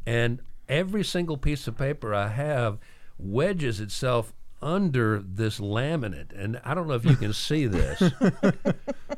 and 0.06 0.40
every 0.68 1.04
single 1.04 1.36
piece 1.36 1.66
of 1.68 1.76
paper 1.76 2.14
I 2.14 2.28
have 2.28 2.78
wedges 3.18 3.80
itself 3.80 4.32
under 4.62 5.20
this 5.20 5.60
laminate, 5.60 6.32
and 6.34 6.60
I 6.64 6.74
don't 6.74 6.88
know 6.88 6.94
if 6.94 7.04
you 7.04 7.16
can 7.16 7.32
see 7.34 7.66
this, 7.66 8.02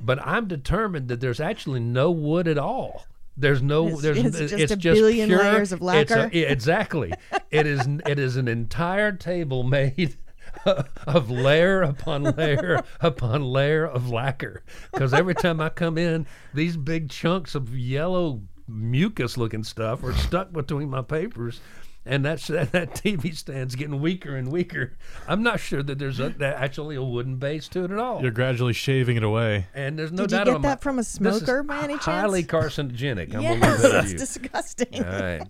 but 0.01 0.19
I'm 0.27 0.49
determined 0.49 1.09
that 1.09 1.21
there's 1.21 1.41
actually 1.41 1.81
no 1.81 2.11
wood 2.11 2.49
at 2.49 2.59
all. 2.59 3.05
There's 3.37 3.61
no. 3.63 3.87
It's- 3.89 4.03
there's. 4.03 4.19
it's 4.19 4.39
just 4.53 4.73
a 4.73 4.77
just 4.77 4.99
billion 4.99 5.29
pure, 5.29 5.39
layers 5.41 5.71
of 5.73 5.79
it's 5.79 6.11
a- 6.11 6.17
lacquer. 6.17 6.31
exactly. 6.33 7.13
it 7.51 7.67
is. 7.67 7.87
It 8.07 8.19
is 8.19 8.37
an 8.37 8.49
entire 8.49 9.13
table 9.13 9.63
made 9.77 10.17
of 11.07 11.31
layer 11.31 11.83
upon 11.83 12.23
layer 12.25 12.83
upon 13.01 13.43
layer 13.45 13.87
of 13.87 14.11
lacquer. 14.11 14.63
Because 14.93 15.13
every 15.15 15.35
time 15.35 15.61
I 15.61 15.69
come 15.69 15.99
in, 15.99 16.27
these 16.55 16.77
big 16.77 17.11
chunks 17.11 17.55
of 17.55 17.77
yellow 17.77 18.43
mucus-looking 18.69 19.65
stuff 19.65 20.03
are 20.03 20.13
stuck 20.15 20.53
between 20.53 20.91
my 20.91 21.03
papers. 21.03 21.61
And 22.09 22.25
that's 22.25 22.47
that, 22.47 22.71
that 22.71 22.95
TV 22.95 23.35
stand's 23.37 23.75
getting 23.75 24.01
weaker 24.01 24.37
and 24.37 24.53
weaker. 24.53 24.97
I'm 25.27 25.43
not 25.43 25.59
sure 25.59 25.83
that 25.83 25.99
there's 25.99 26.21
a, 26.21 26.29
that 26.39 26.55
actually 26.57 26.95
a 26.95 27.03
wooden 27.03 27.37
base 27.37 27.67
to 27.71 27.83
it 27.85 27.91
at 27.91 27.99
all. 27.99 28.23
You're 28.23 28.31
gradually 28.31 28.75
shaving 28.75 29.17
it 29.17 29.25
away. 29.25 29.67
and 29.75 29.99
there's 29.99 30.13
no 30.13 30.23
Did 30.23 30.31
you 30.31 30.39
doubt 30.39 30.45
get 30.45 30.51
about 30.53 30.63
my- 30.63 30.69
that 30.69 30.83
from 30.83 30.97
a 30.99 31.01
this 31.01 31.09
is 31.09 31.15
smoker 31.15 31.65
by 31.65 31.79
any 31.83 31.95
chance? 31.95 32.05
Highly 32.05 32.45
carcinogenic. 32.45 33.35
I'm 33.35 33.41
yes, 33.43 33.61
gonna 33.61 33.73
leave 33.73 33.83
that 33.83 33.93
with 33.93 34.03
it's 34.05 34.13
you. 34.13 34.19
disgusting. 34.19 35.05
All 35.05 35.11
right. 35.21 35.43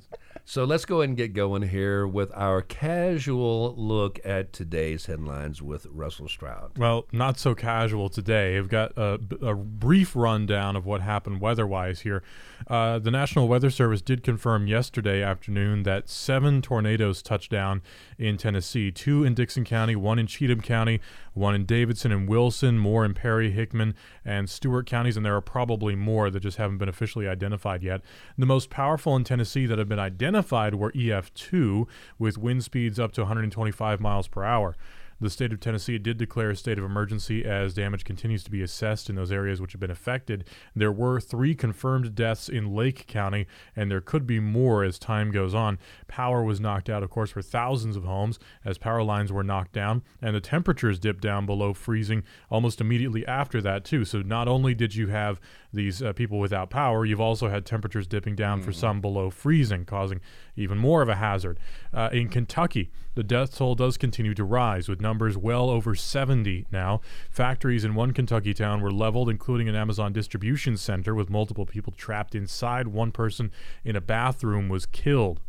So 0.48 0.62
let's 0.62 0.84
go 0.84 1.00
ahead 1.00 1.08
and 1.08 1.16
get 1.18 1.32
going 1.32 1.62
here 1.62 2.06
with 2.06 2.30
our 2.32 2.62
casual 2.62 3.74
look 3.76 4.20
at 4.24 4.52
today's 4.52 5.06
headlines 5.06 5.60
with 5.60 5.88
Russell 5.90 6.28
Stroud. 6.28 6.78
Well, 6.78 7.06
not 7.10 7.36
so 7.36 7.56
casual 7.56 8.08
today. 8.08 8.56
I've 8.56 8.68
got 8.68 8.92
a, 8.96 9.18
a 9.42 9.56
brief 9.56 10.14
rundown 10.14 10.76
of 10.76 10.86
what 10.86 11.00
happened 11.00 11.40
weather-wise 11.40 12.02
here. 12.02 12.22
Uh, 12.68 12.98
the 12.98 13.10
National 13.10 13.48
Weather 13.48 13.70
Service 13.70 14.02
did 14.02 14.22
confirm 14.22 14.66
yesterday 14.66 15.22
afternoon 15.22 15.82
that 15.84 16.08
seven 16.08 16.62
tornadoes 16.62 17.22
touched 17.22 17.50
down 17.50 17.82
in 18.18 18.36
Tennessee: 18.36 18.90
two 18.90 19.24
in 19.24 19.34
Dickson 19.34 19.64
County, 19.64 19.96
one 19.96 20.18
in 20.18 20.26
Cheatham 20.26 20.60
County, 20.60 21.00
one 21.34 21.54
in 21.54 21.64
Davidson 21.64 22.12
and 22.12 22.28
Wilson, 22.28 22.78
more 22.78 23.04
in 23.04 23.14
Perry, 23.14 23.50
Hickman, 23.50 23.94
and 24.24 24.48
Stewart 24.48 24.86
counties, 24.86 25.16
and 25.16 25.24
there 25.24 25.36
are 25.36 25.40
probably 25.40 25.94
more 25.94 26.30
that 26.30 26.40
just 26.40 26.56
haven't 26.56 26.78
been 26.78 26.88
officially 26.88 27.28
identified 27.28 27.82
yet. 27.82 28.00
The 28.38 28.46
most 28.46 28.70
powerful 28.70 29.14
in 29.16 29.24
Tennessee 29.24 29.66
that 29.66 29.78
have 29.78 29.88
been 29.88 29.98
identified 29.98 30.74
were 30.74 30.92
EF2, 30.92 31.86
with 32.18 32.38
wind 32.38 32.64
speeds 32.64 32.98
up 32.98 33.12
to 33.12 33.22
125 33.22 34.00
miles 34.00 34.28
per 34.28 34.44
hour. 34.44 34.76
The 35.18 35.30
state 35.30 35.52
of 35.52 35.60
Tennessee 35.60 35.98
did 35.98 36.18
declare 36.18 36.50
a 36.50 36.56
state 36.56 36.78
of 36.78 36.84
emergency 36.84 37.44
as 37.44 37.72
damage 37.72 38.04
continues 38.04 38.44
to 38.44 38.50
be 38.50 38.62
assessed 38.62 39.08
in 39.08 39.16
those 39.16 39.32
areas 39.32 39.60
which 39.60 39.72
have 39.72 39.80
been 39.80 39.90
affected. 39.90 40.44
There 40.74 40.92
were 40.92 41.20
three 41.20 41.54
confirmed 41.54 42.14
deaths 42.14 42.50
in 42.50 42.74
Lake 42.74 43.06
County, 43.06 43.46
and 43.74 43.90
there 43.90 44.02
could 44.02 44.26
be 44.26 44.40
more 44.40 44.84
as 44.84 44.98
time 44.98 45.30
goes 45.30 45.54
on. 45.54 45.78
Power 46.06 46.42
was 46.44 46.60
knocked 46.60 46.90
out, 46.90 47.02
of 47.02 47.08
course, 47.08 47.30
for 47.30 47.40
thousands 47.40 47.96
of 47.96 48.04
homes 48.04 48.38
as 48.64 48.76
power 48.76 49.02
lines 49.02 49.32
were 49.32 49.42
knocked 49.42 49.72
down, 49.72 50.02
and 50.20 50.36
the 50.36 50.40
temperatures 50.40 50.98
dipped 50.98 51.22
down 51.22 51.46
below 51.46 51.72
freezing 51.72 52.22
almost 52.50 52.80
immediately 52.80 53.26
after 53.26 53.62
that, 53.62 53.84
too. 53.84 54.04
So 54.04 54.20
not 54.20 54.48
only 54.48 54.74
did 54.74 54.94
you 54.94 55.08
have 55.08 55.40
these 55.72 56.02
uh, 56.02 56.12
people 56.12 56.38
without 56.38 56.68
power, 56.68 57.06
you've 57.06 57.20
also 57.20 57.48
had 57.48 57.64
temperatures 57.64 58.06
dipping 58.06 58.34
down 58.36 58.62
for 58.62 58.72
some 58.72 59.00
below 59.00 59.30
freezing, 59.30 59.84
causing 59.84 60.20
even 60.56 60.78
more 60.78 61.02
of 61.02 61.08
a 61.08 61.16
hazard. 61.16 61.58
Uh, 61.92 62.08
in 62.12 62.28
Kentucky, 62.28 62.90
the 63.14 63.22
death 63.22 63.56
toll 63.56 63.74
does 63.74 63.96
continue 63.96 64.34
to 64.34 64.44
rise, 64.44 64.88
with 64.88 65.00
numbers 65.06 65.36
well 65.36 65.70
over 65.70 65.94
70 65.94 66.66
now. 66.72 67.00
Factories 67.30 67.84
in 67.84 67.94
one 67.94 68.12
Kentucky 68.12 68.52
town 68.52 68.80
were 68.80 68.90
leveled, 68.90 69.28
including 69.28 69.68
an 69.68 69.76
Amazon 69.76 70.12
distribution 70.12 70.76
center 70.76 71.14
with 71.14 71.30
multiple 71.30 71.64
people 71.64 71.92
trapped 71.96 72.34
inside. 72.34 72.88
One 72.88 73.12
person 73.12 73.52
in 73.84 73.94
a 73.94 74.00
bathroom 74.00 74.68
was 74.68 74.84
killed. 74.84 75.40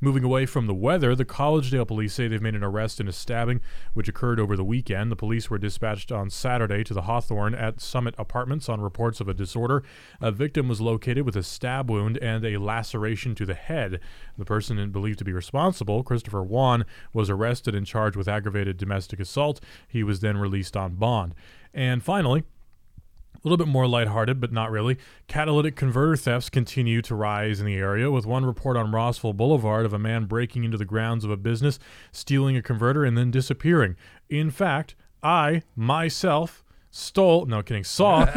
Moving 0.00 0.24
away 0.24 0.46
from 0.46 0.66
the 0.66 0.74
weather, 0.74 1.14
the 1.14 1.24
Collegedale 1.24 1.86
police 1.86 2.14
say 2.14 2.28
they've 2.28 2.40
made 2.40 2.54
an 2.54 2.62
arrest 2.62 3.00
in 3.00 3.08
a 3.08 3.12
stabbing 3.12 3.60
which 3.94 4.08
occurred 4.08 4.40
over 4.40 4.56
the 4.56 4.64
weekend. 4.64 5.10
The 5.10 5.16
police 5.16 5.50
were 5.50 5.58
dispatched 5.58 6.10
on 6.10 6.30
Saturday 6.30 6.84
to 6.84 6.94
the 6.94 7.02
Hawthorne 7.02 7.54
at 7.54 7.80
Summit 7.80 8.14
Apartments 8.18 8.68
on 8.68 8.80
reports 8.80 9.20
of 9.20 9.28
a 9.28 9.34
disorder. 9.34 9.82
A 10.20 10.30
victim 10.30 10.68
was 10.68 10.80
located 10.80 11.24
with 11.24 11.36
a 11.36 11.42
stab 11.42 11.90
wound 11.90 12.18
and 12.18 12.44
a 12.44 12.58
laceration 12.58 13.34
to 13.34 13.46
the 13.46 13.54
head. 13.54 14.00
The 14.38 14.44
person 14.44 14.90
believed 14.90 15.18
to 15.18 15.24
be 15.24 15.32
responsible, 15.32 16.02
Christopher 16.02 16.42
Wan, 16.42 16.84
was 17.12 17.30
arrested 17.30 17.74
and 17.74 17.86
charged 17.86 18.16
with 18.16 18.28
aggravated 18.28 18.76
domestic 18.76 19.20
assault. 19.20 19.60
He 19.86 20.02
was 20.02 20.20
then 20.20 20.36
released 20.36 20.76
on 20.76 20.94
bond. 20.94 21.34
And 21.72 22.02
finally, 22.02 22.44
a 23.42 23.48
little 23.48 23.56
bit 23.56 23.70
more 23.70 23.86
lighthearted, 23.86 24.40
but 24.40 24.52
not 24.52 24.70
really. 24.70 24.98
Catalytic 25.26 25.76
converter 25.76 26.16
thefts 26.16 26.50
continue 26.50 27.00
to 27.02 27.14
rise 27.14 27.60
in 27.60 27.66
the 27.66 27.76
area, 27.76 28.10
with 28.10 28.26
one 28.26 28.44
report 28.44 28.76
on 28.76 28.92
Rossville 28.92 29.32
Boulevard 29.32 29.86
of 29.86 29.92
a 29.92 29.98
man 29.98 30.26
breaking 30.26 30.64
into 30.64 30.76
the 30.76 30.84
grounds 30.84 31.24
of 31.24 31.30
a 31.30 31.36
business, 31.36 31.78
stealing 32.12 32.56
a 32.56 32.62
converter, 32.62 33.04
and 33.04 33.16
then 33.16 33.30
disappearing. 33.30 33.96
In 34.28 34.50
fact, 34.50 34.94
I, 35.22 35.62
myself, 35.74 36.64
stole 36.92 37.46
no 37.46 37.62
kidding 37.62 37.84
saw 37.84 38.22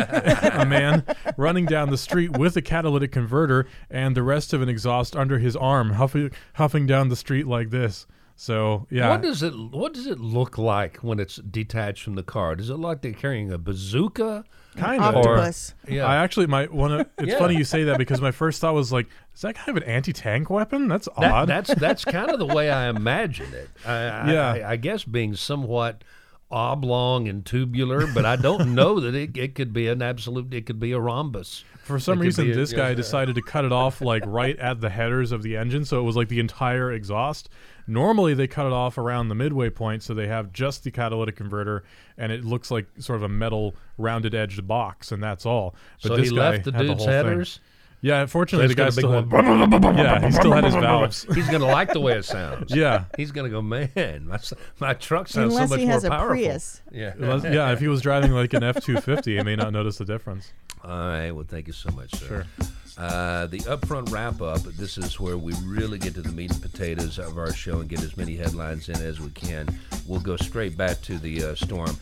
a 0.53 0.63
man 0.63 1.03
running 1.37 1.65
down 1.65 1.89
the 1.89 1.97
street 1.97 2.37
with 2.37 2.55
a 2.55 2.61
catalytic 2.61 3.11
converter 3.11 3.65
and 3.89 4.15
the 4.15 4.21
rest 4.21 4.53
of 4.53 4.61
an 4.61 4.69
exhaust 4.69 5.15
under 5.15 5.39
his 5.39 5.55
arm 5.55 5.93
huffing, 5.93 6.29
huffing 6.53 6.85
down 6.85 7.09
the 7.09 7.15
street 7.15 7.47
like 7.47 7.71
this 7.71 8.05
so 8.35 8.87
yeah 8.89 9.09
What 9.09 9.21
does 9.21 9.43
it 9.43 9.53
What 9.53 9.93
does 9.93 10.07
it 10.07 10.19
look 10.19 10.57
like 10.57 10.97
when 10.97 11.19
it's 11.19 11.37
detached 11.37 12.03
from 12.03 12.15
the 12.15 12.23
car? 12.23 12.55
Does 12.55 12.69
it 12.69 12.73
look 12.73 12.83
like 12.83 13.01
they're 13.01 13.13
carrying 13.13 13.51
a 13.51 13.57
bazooka? 13.57 14.43
Kind 14.73 15.01
of 15.03 15.15
Octopus. 15.15 15.73
Yeah. 15.87 16.05
I 16.05 16.17
actually 16.17 16.47
might 16.47 16.71
want 16.73 16.99
to. 17.17 17.23
It's 17.23 17.31
Yeah. 17.33 17.39
funny 17.39 17.55
you 17.55 17.63
say 17.63 17.83
that 17.85 17.97
because 17.97 18.19
my 18.21 18.31
first 18.31 18.59
thought 18.61 18.73
was 18.73 18.91
like, 18.91 19.07
is 19.33 19.41
that 19.41 19.55
kind 19.55 19.69
of 19.69 19.77
an 19.77 19.83
anti-tank 19.89 20.49
weapon? 20.49 20.87
That's 20.87 21.07
That- 21.19 21.31
odd. 21.31 21.47
that's 21.49 21.73
that's 21.75 22.03
kind 22.05 22.29
of 22.31 22.39
the 22.39 22.45
way 22.45 22.69
I 22.69 22.89
imagine 22.89 23.53
it. 23.53 23.69
I, 23.85 23.93
I- 23.93 24.31
Yeah. 24.33 24.49
I, 24.67 24.71
I 24.71 24.75
guess 24.75 25.03
being 25.03 25.35
somewhat 25.35 26.03
oblong 26.51 27.27
and 27.27 27.45
tubular, 27.45 28.05
but 28.13 28.25
I 28.25 28.35
don't 28.35 28.75
know 28.75 28.99
that 28.99 29.15
it, 29.15 29.35
it 29.37 29.55
could 29.55 29.73
be 29.73 29.87
an 29.87 30.01
absolute. 30.01 30.53
It 30.53 30.65
could 30.65 30.79
be 30.79 30.91
a 30.91 30.99
rhombus. 30.99 31.63
For 31.83 31.99
some 31.99 32.19
It 32.21 32.25
reason, 32.25 32.49
a- 32.51 32.53
this 32.53 32.71
guy 32.71 32.89
yeah. 32.89 32.95
decided 32.95 33.35
to 33.35 33.41
cut 33.41 33.65
it 33.65 33.71
off 33.71 34.01
like 34.01 34.23
right 34.25 34.57
at 34.59 34.79
the 34.79 34.89
headers 34.89 35.31
of 35.31 35.41
the 35.43 35.57
engine, 35.57 35.83
so 35.83 35.99
it 35.99 36.03
was 36.03 36.15
like 36.15 36.29
the 36.29 36.39
entire 36.39 36.91
exhaust. 36.91 37.49
Normally, 37.87 38.33
they 38.33 38.47
cut 38.47 38.65
it 38.65 38.71
off 38.73 38.97
around 38.97 39.27
the 39.29 39.35
midway 39.35 39.69
point, 39.69 40.03
so 40.03 40.13
they 40.13 40.27
have 40.27 40.53
just 40.53 40.83
the 40.83 40.91
catalytic 40.91 41.35
converter, 41.35 41.83
and 42.17 42.31
it 42.31 42.45
looks 42.45 42.71
like 42.71 42.87
sort 42.99 43.17
of 43.17 43.23
a 43.23 43.29
metal 43.29 43.75
rounded 43.97 44.33
edged 44.33 44.65
box, 44.67 45.11
and 45.11 45.21
that's 45.21 45.45
all. 45.45 45.75
But 46.01 46.07
so 46.09 46.15
this 46.17 46.29
he 46.29 46.35
guy 46.35 46.49
left 46.51 46.63
the 46.65 46.71
had 46.71 46.79
dude's 46.81 46.97
whole 46.99 47.05
thing. 47.07 47.13
headers. 47.13 47.59
Yeah, 48.05 48.19
unfortunately, 48.21 48.65
So 48.67 48.69
the 48.69 48.75
guy 48.75 48.89
still 48.89 49.21
got 49.23 49.33
a 49.33 49.43
had. 49.47 49.69
big 49.69 49.81
one. 49.83 49.97
Yeah, 49.97 50.25
he 50.25 50.31
still 50.33 50.51
had 50.51 50.65
his 50.65 50.75
valves. 50.87 51.25
He's 51.33 51.49
gonna 51.49 51.65
like 51.67 51.93
the 51.93 52.01
way 52.01 52.13
it 52.17 52.25
sounds. 52.25 52.75
Yeah. 52.75 53.05
He's 53.15 53.31
gonna 53.31 53.47
go, 53.49 53.61
man. 53.61 54.27
My, 54.27 54.35
s- 54.35 54.53
my 54.79 54.93
truck 54.93 55.29
sounds 55.29 55.53
Unless 55.53 55.69
so 55.69 55.73
much 55.75 55.79
he 55.79 55.85
more 55.85 55.93
has 55.93 56.03
a 56.03 56.09
powerful. 56.09 56.27
Prius. 56.35 56.81
Yeah. 56.91 57.13
Unless- 57.17 57.45
yeah, 57.53 57.71
if 57.71 57.79
he 57.79 57.87
was 57.87 58.01
driving 58.01 58.31
like 58.33 58.53
an 58.53 58.61
F 58.63 58.83
two 58.83 58.99
fifty, 58.99 59.37
he 59.37 59.43
may 59.43 59.55
not 59.55 59.71
notice 59.71 59.97
the 59.99 60.05
difference. 60.05 60.51
All 60.83 60.89
right. 60.89 61.31
Well, 61.31 61.45
thank 61.47 61.67
you 61.67 61.71
so 61.73 61.91
much, 61.91 62.13
sir. 62.15 62.45
Sure. 62.59 62.67
Uh, 62.97 63.47
the 63.47 63.59
upfront 63.59 64.11
wrap 64.11 64.41
up. 64.41 64.61
This 64.63 64.97
is 64.97 65.19
where 65.19 65.37
we 65.37 65.53
really 65.63 65.97
get 65.97 66.13
to 66.15 66.21
the 66.21 66.31
meat 66.31 66.51
and 66.51 66.61
potatoes 66.61 67.17
of 67.17 67.37
our 67.37 67.51
show 67.51 67.79
and 67.79 67.89
get 67.89 68.03
as 68.03 68.15
many 68.15 68.35
headlines 68.35 68.89
in 68.89 68.95
as 68.97 69.19
we 69.19 69.31
can. 69.31 69.67
We'll 70.05 70.19
go 70.19 70.37
straight 70.37 70.77
back 70.77 71.01
to 71.03 71.17
the 71.17 71.43
uh, 71.43 71.55
storm. 71.55 71.97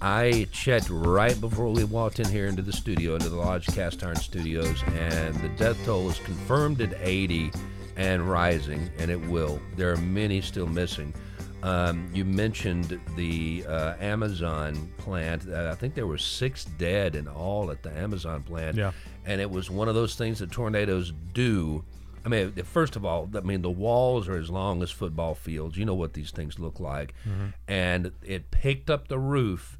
I 0.00 0.48
checked 0.50 0.88
right 0.90 1.40
before 1.40 1.68
we 1.68 1.84
walked 1.84 2.18
in 2.18 2.28
here 2.28 2.46
into 2.46 2.62
the 2.62 2.72
studio, 2.72 3.14
into 3.14 3.28
the 3.28 3.36
Lodge 3.36 3.66
Cast 3.66 4.02
Iron 4.02 4.16
Studios, 4.16 4.82
and 4.94 5.34
the 5.36 5.48
death 5.50 5.78
toll 5.84 6.10
is 6.10 6.18
confirmed 6.18 6.80
at 6.80 6.92
80 7.00 7.52
and 7.96 8.28
rising, 8.28 8.90
and 8.98 9.12
it 9.12 9.20
will. 9.26 9.60
There 9.76 9.92
are 9.92 9.98
many 9.98 10.40
still 10.40 10.66
missing. 10.66 11.14
Um, 11.62 12.10
you 12.12 12.24
mentioned 12.24 13.00
the 13.14 13.64
uh, 13.68 13.94
Amazon 14.00 14.90
plant. 14.98 15.48
Uh, 15.48 15.70
I 15.70 15.76
think 15.76 15.94
there 15.94 16.08
were 16.08 16.18
six 16.18 16.64
dead 16.64 17.14
in 17.14 17.28
all 17.28 17.70
at 17.70 17.82
the 17.84 17.96
Amazon 17.96 18.42
plant. 18.42 18.76
Yeah. 18.76 18.90
And 19.24 19.40
it 19.40 19.50
was 19.50 19.70
one 19.70 19.88
of 19.88 19.94
those 19.94 20.14
things 20.14 20.40
that 20.40 20.50
tornadoes 20.50 21.12
do. 21.32 21.84
I 22.24 22.28
mean, 22.28 22.52
first 22.64 22.96
of 22.96 23.04
all, 23.04 23.28
I 23.34 23.40
mean, 23.40 23.62
the 23.62 23.70
walls 23.70 24.28
are 24.28 24.36
as 24.36 24.50
long 24.50 24.82
as 24.82 24.90
football 24.90 25.34
fields. 25.34 25.76
You 25.76 25.84
know 25.84 25.94
what 25.94 26.12
these 26.12 26.30
things 26.30 26.58
look 26.58 26.80
like. 26.80 27.14
Mm-hmm. 27.28 27.48
And 27.66 28.12
it 28.22 28.50
picked 28.50 28.90
up 28.90 29.08
the 29.08 29.18
roof 29.18 29.78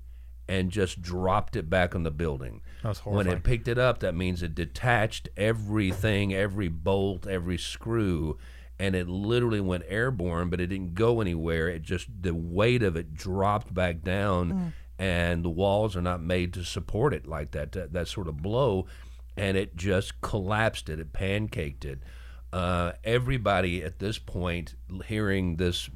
and 0.49 0.71
just 0.71 1.01
dropped 1.01 1.57
it 1.57 1.71
back 1.71 1.95
on 1.95 2.03
the 2.03 2.11
building. 2.11 2.61
That's 2.83 3.05
When 3.07 3.27
it 3.27 3.43
picked 3.43 3.69
it 3.69 3.79
up, 3.79 4.01
that 4.01 4.15
means 4.15 4.43
it 4.43 4.55
detached 4.55 5.29
everything, 5.37 6.35
every 6.35 6.69
bolt, 6.69 7.27
every 7.27 7.57
screw, 7.57 8.39
and 8.79 8.95
it 8.97 9.09
literally 9.09 9.61
went 9.61 9.85
airborne, 9.89 10.51
but 10.51 10.61
it 10.61 10.67
didn't 10.67 10.95
go 10.95 11.21
anywhere. 11.21 11.69
It 11.69 11.83
just, 11.83 12.09
the 12.21 12.35
weight 12.35 12.83
of 12.83 12.97
it 12.97 13.15
dropped 13.15 13.73
back 13.73 14.03
down, 14.03 14.53
mm. 14.53 14.73
and 14.99 15.45
the 15.45 15.51
walls 15.51 15.97
are 15.97 16.03
not 16.03 16.21
made 16.21 16.53
to 16.55 16.65
support 16.65 17.15
it 17.15 17.27
like 17.27 17.53
that, 17.53 17.73
that, 17.73 17.93
that 17.93 18.09
sort 18.09 18.27
of 18.27 18.43
blow, 18.43 18.87
and 19.37 19.57
it 19.57 19.77
just 19.77 20.21
collapsed 20.21 20.89
it, 20.89 20.99
it 21.01 21.13
pancaked 21.13 21.85
it. 21.85 22.01
Uh, 22.53 22.93
everybody 23.03 23.83
at 23.83 23.99
this 23.99 24.19
point 24.19 24.75
hearing 25.07 25.57
this 25.57 25.89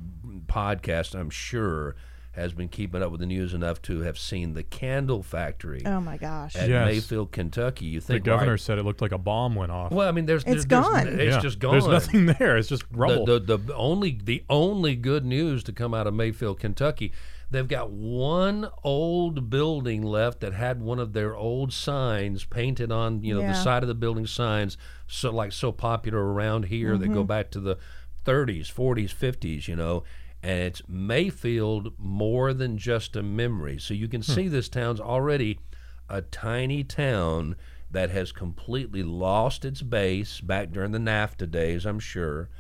podcast, 0.47 1.15
I'm 1.15 1.29
sure, 1.31 1.97
has 2.33 2.53
been 2.53 2.69
keeping 2.69 3.03
up 3.03 3.11
with 3.11 3.21
the 3.21 3.27
news 3.27 3.55
enough 3.55 3.81
to 3.83 4.01
have 4.01 4.19
seen 4.19 4.53
the 4.53 4.63
candle 4.63 5.23
factory 5.23 5.83
Oh 5.87 6.01
my 6.01 6.19
gosh. 6.19 6.55
at 6.55 6.69
Yes. 6.69 6.85
Mayfield, 6.87 7.33
Kentucky. 7.33 7.87
You 7.87 8.01
think 8.01 8.23
The 8.25 8.31
governor 8.31 8.53
right? 8.53 8.61
said 8.61 8.79
it 8.79 8.83
looked 8.85 9.01
like 9.01 9.13
a 9.13 9.19
bomb 9.19 9.55
went 9.55 9.73
off. 9.73 9.91
Well, 9.93 10.07
I 10.07 10.13
mean, 10.13 10.27
there's 10.27 10.43
It's 10.45 10.65
there's- 10.65 10.87
gone. 10.87 11.09
It's 11.09 11.35
Yeah. 11.37 11.41
just 11.41 11.59
gone. 11.59 11.73
There's 11.73 11.87
nothing 11.89 12.27
there. 12.27 12.57
It's 12.59 12.69
just 12.69 12.85
rubble. 12.93 13.25
The, 13.27 13.39
the, 13.39 13.57
the 13.59 13.75
only 13.75 14.19
the 14.23 14.45
only 14.51 14.97
good 14.97 15.25
news 15.25 15.63
to 15.65 15.73
come 15.73 15.95
out 15.95 16.07
of 16.07 16.13
Mayfield, 16.15 16.61
Kentucky, 16.61 17.13
they've 17.51 17.69
got 17.69 17.91
one 17.91 18.69
old 18.83 19.49
building 19.49 20.03
left 20.03 20.41
that 20.41 20.53
had 20.53 20.81
one 20.81 20.99
of 20.99 21.13
their 21.13 21.37
old 21.37 21.73
signs 21.73 22.45
painted 22.45 22.91
on 22.91 23.23
you 23.23 23.35
know 23.35 23.47
the 23.47 23.55
side 23.55 23.83
of 23.83 23.89
the 23.89 23.95
building 23.95 24.27
signs 24.27 24.77
so 25.07 25.31
like 25.31 25.53
so 25.53 25.71
popular 25.71 26.33
around 26.33 26.65
here 26.65 26.99
that 26.99 27.09
go 27.09 27.21
mm-hmm. 27.21 27.27
back 27.27 27.51
to 27.51 27.61
the 27.61 27.79
30s, 28.27 28.73
40s, 28.73 29.15
50s, 29.15 29.69
you 29.69 29.77
know. 29.77 30.03
And 30.43 30.61
it's 30.61 30.83
Mayfield 30.87 31.95
more 31.99 32.53
than 32.53 32.77
just 32.77 33.17
a 33.17 33.23
memory. 33.23 33.79
So 33.79 33.95
you 33.95 34.09
can 34.09 34.21
hmm. 34.21 34.33
see 34.33 34.49
this 34.49 34.69
town's 34.69 35.01
already 35.01 35.61
a 36.09 36.23
tiny 36.23 36.85
town 36.85 37.57
that 37.91 38.11
has 38.11 38.33
completely 38.33 39.03
lost 39.03 39.65
its 39.65 39.81
base 39.81 40.41
back 40.41 40.73
during 40.73 40.93
the 40.93 40.99
NAFTA 40.99 41.51
days, 41.51 41.87
I'm 41.87 42.01
sure, 42.01 42.51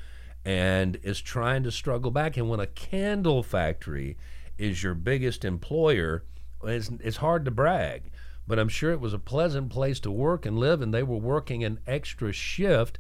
and 0.45 0.99
is 1.03 1.21
trying 1.21 1.65
to 1.65 1.71
struggle 1.71 2.11
back. 2.11 2.37
And 2.37 2.49
when 2.49 2.61
a 2.61 2.67
candle 2.67 3.43
factory 3.43 4.17
is 4.59 4.83
your 4.83 4.95
biggest 4.95 5.45
employer, 5.45 6.25
it's, 6.65 6.91
it's 7.01 7.19
hard 7.19 7.45
to 7.45 7.51
brag. 7.51 8.11
But 8.49 8.59
I'm 8.59 8.69
sure 8.69 8.93
it 8.93 9.01
was 9.01 9.13
a 9.13 9.19
pleasant 9.19 9.71
place 9.71 9.99
to 10.01 10.11
work 10.11 10.47
and 10.47 10.59
live, 10.59 10.81
and 10.81 10.95
they 10.95 11.03
were 11.03 11.17
working 11.17 11.65
an 11.65 11.81
extra 11.87 12.33
shift, 12.33 12.99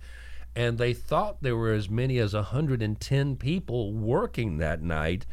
and 0.56 0.76
they 0.76 0.92
thought 0.92 1.42
there 1.42 1.56
were 1.56 1.72
as 1.72 1.88
many 1.88 2.18
as 2.18 2.34
110 2.34 3.36
people 3.36 3.92
working 3.92 4.58
that 4.58 4.82
night. 4.82 5.26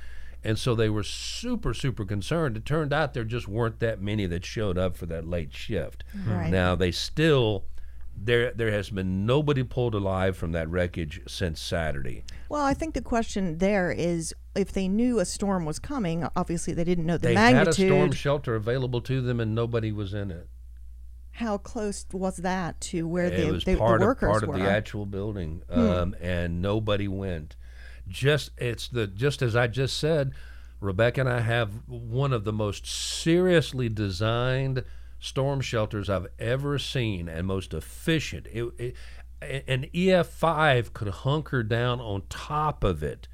And 0.43 0.59
so 0.59 0.75
they 0.75 0.89
were 0.89 1.03
super, 1.03 1.73
super 1.73 2.05
concerned. 2.05 2.57
It 2.57 2.65
turned 2.65 2.93
out 2.93 3.13
there 3.13 3.23
just 3.23 3.47
weren't 3.47 3.79
that 3.79 4.01
many 4.01 4.25
that 4.27 4.45
showed 4.45 4.77
up 4.77 4.97
for 4.97 5.05
that 5.05 5.27
late 5.27 5.55
shift. 5.55 6.03
Right. 6.27 6.51
Now 6.51 6.75
they 6.75 6.91
still 6.91 7.63
there 8.15 8.51
there 8.51 8.71
has 8.71 8.89
been 8.89 9.25
nobody 9.25 9.63
pulled 9.63 9.95
alive 9.95 10.37
from 10.37 10.51
that 10.51 10.69
wreckage 10.69 11.21
since 11.27 11.59
Saturday. 11.59 12.23
Well, 12.49 12.63
I 12.63 12.73
think 12.73 12.93
the 12.93 13.01
question 13.01 13.57
there 13.57 13.91
is 13.91 14.33
if 14.55 14.71
they 14.71 14.87
knew 14.87 15.19
a 15.19 15.25
storm 15.25 15.65
was 15.65 15.79
coming, 15.79 16.27
obviously 16.35 16.73
they 16.73 16.83
didn't 16.83 17.05
know 17.05 17.17
the 17.17 17.33
magnitude. 17.33 17.75
They 17.75 17.83
had 17.83 17.91
a 17.91 17.97
storm 17.97 18.11
shelter 18.11 18.55
available 18.55 19.01
to 19.01 19.21
them 19.21 19.39
and 19.39 19.55
nobody 19.55 19.91
was 19.91 20.13
in 20.13 20.31
it. 20.31 20.47
How 21.31 21.57
close 21.57 22.05
was 22.11 22.37
that 22.37 22.79
to 22.81 23.07
where 23.07 23.25
it 23.25 23.37
the, 23.37 23.51
was 23.51 23.63
the, 23.63 23.75
part 23.75 23.99
the 23.99 24.05
of 24.05 24.07
workers 24.07 24.29
part 24.29 24.43
of 24.43 24.53
the 24.53 24.69
actual 24.69 25.07
building, 25.07 25.63
Hmm. 25.71 25.79
um, 25.79 26.15
and 26.21 26.61
nobody 26.61 27.07
went. 27.07 27.55
Just 28.07 28.51
it's 28.57 28.87
the 28.87 29.07
just 29.07 29.41
as 29.41 29.55
I 29.55 29.65
just 29.67 29.97
said, 29.97 30.33
Rebecca 30.79 31.21
and 31.21 31.29
I 31.29 31.39
have 31.39 31.71
one 31.87 32.33
of 32.33 32.43
the 32.43 32.53
most 32.53 32.85
seriously 32.85 33.89
designed 33.89 34.83
storm 35.19 35.61
shelters 35.61 36.09
I've 36.09 36.27
ever 36.37 36.77
seen 36.77 37.27
and 37.29 37.47
most 37.47 37.73
efficient. 37.73 38.45
It, 38.51 38.65
it, 38.77 38.95
an 39.67 39.87
EF5 39.93 40.93
could 40.93 41.07
hunker 41.07 41.63
down 41.63 41.99
on 41.99 42.23
top 42.29 42.83
of 42.83 43.01
it. 43.01 43.27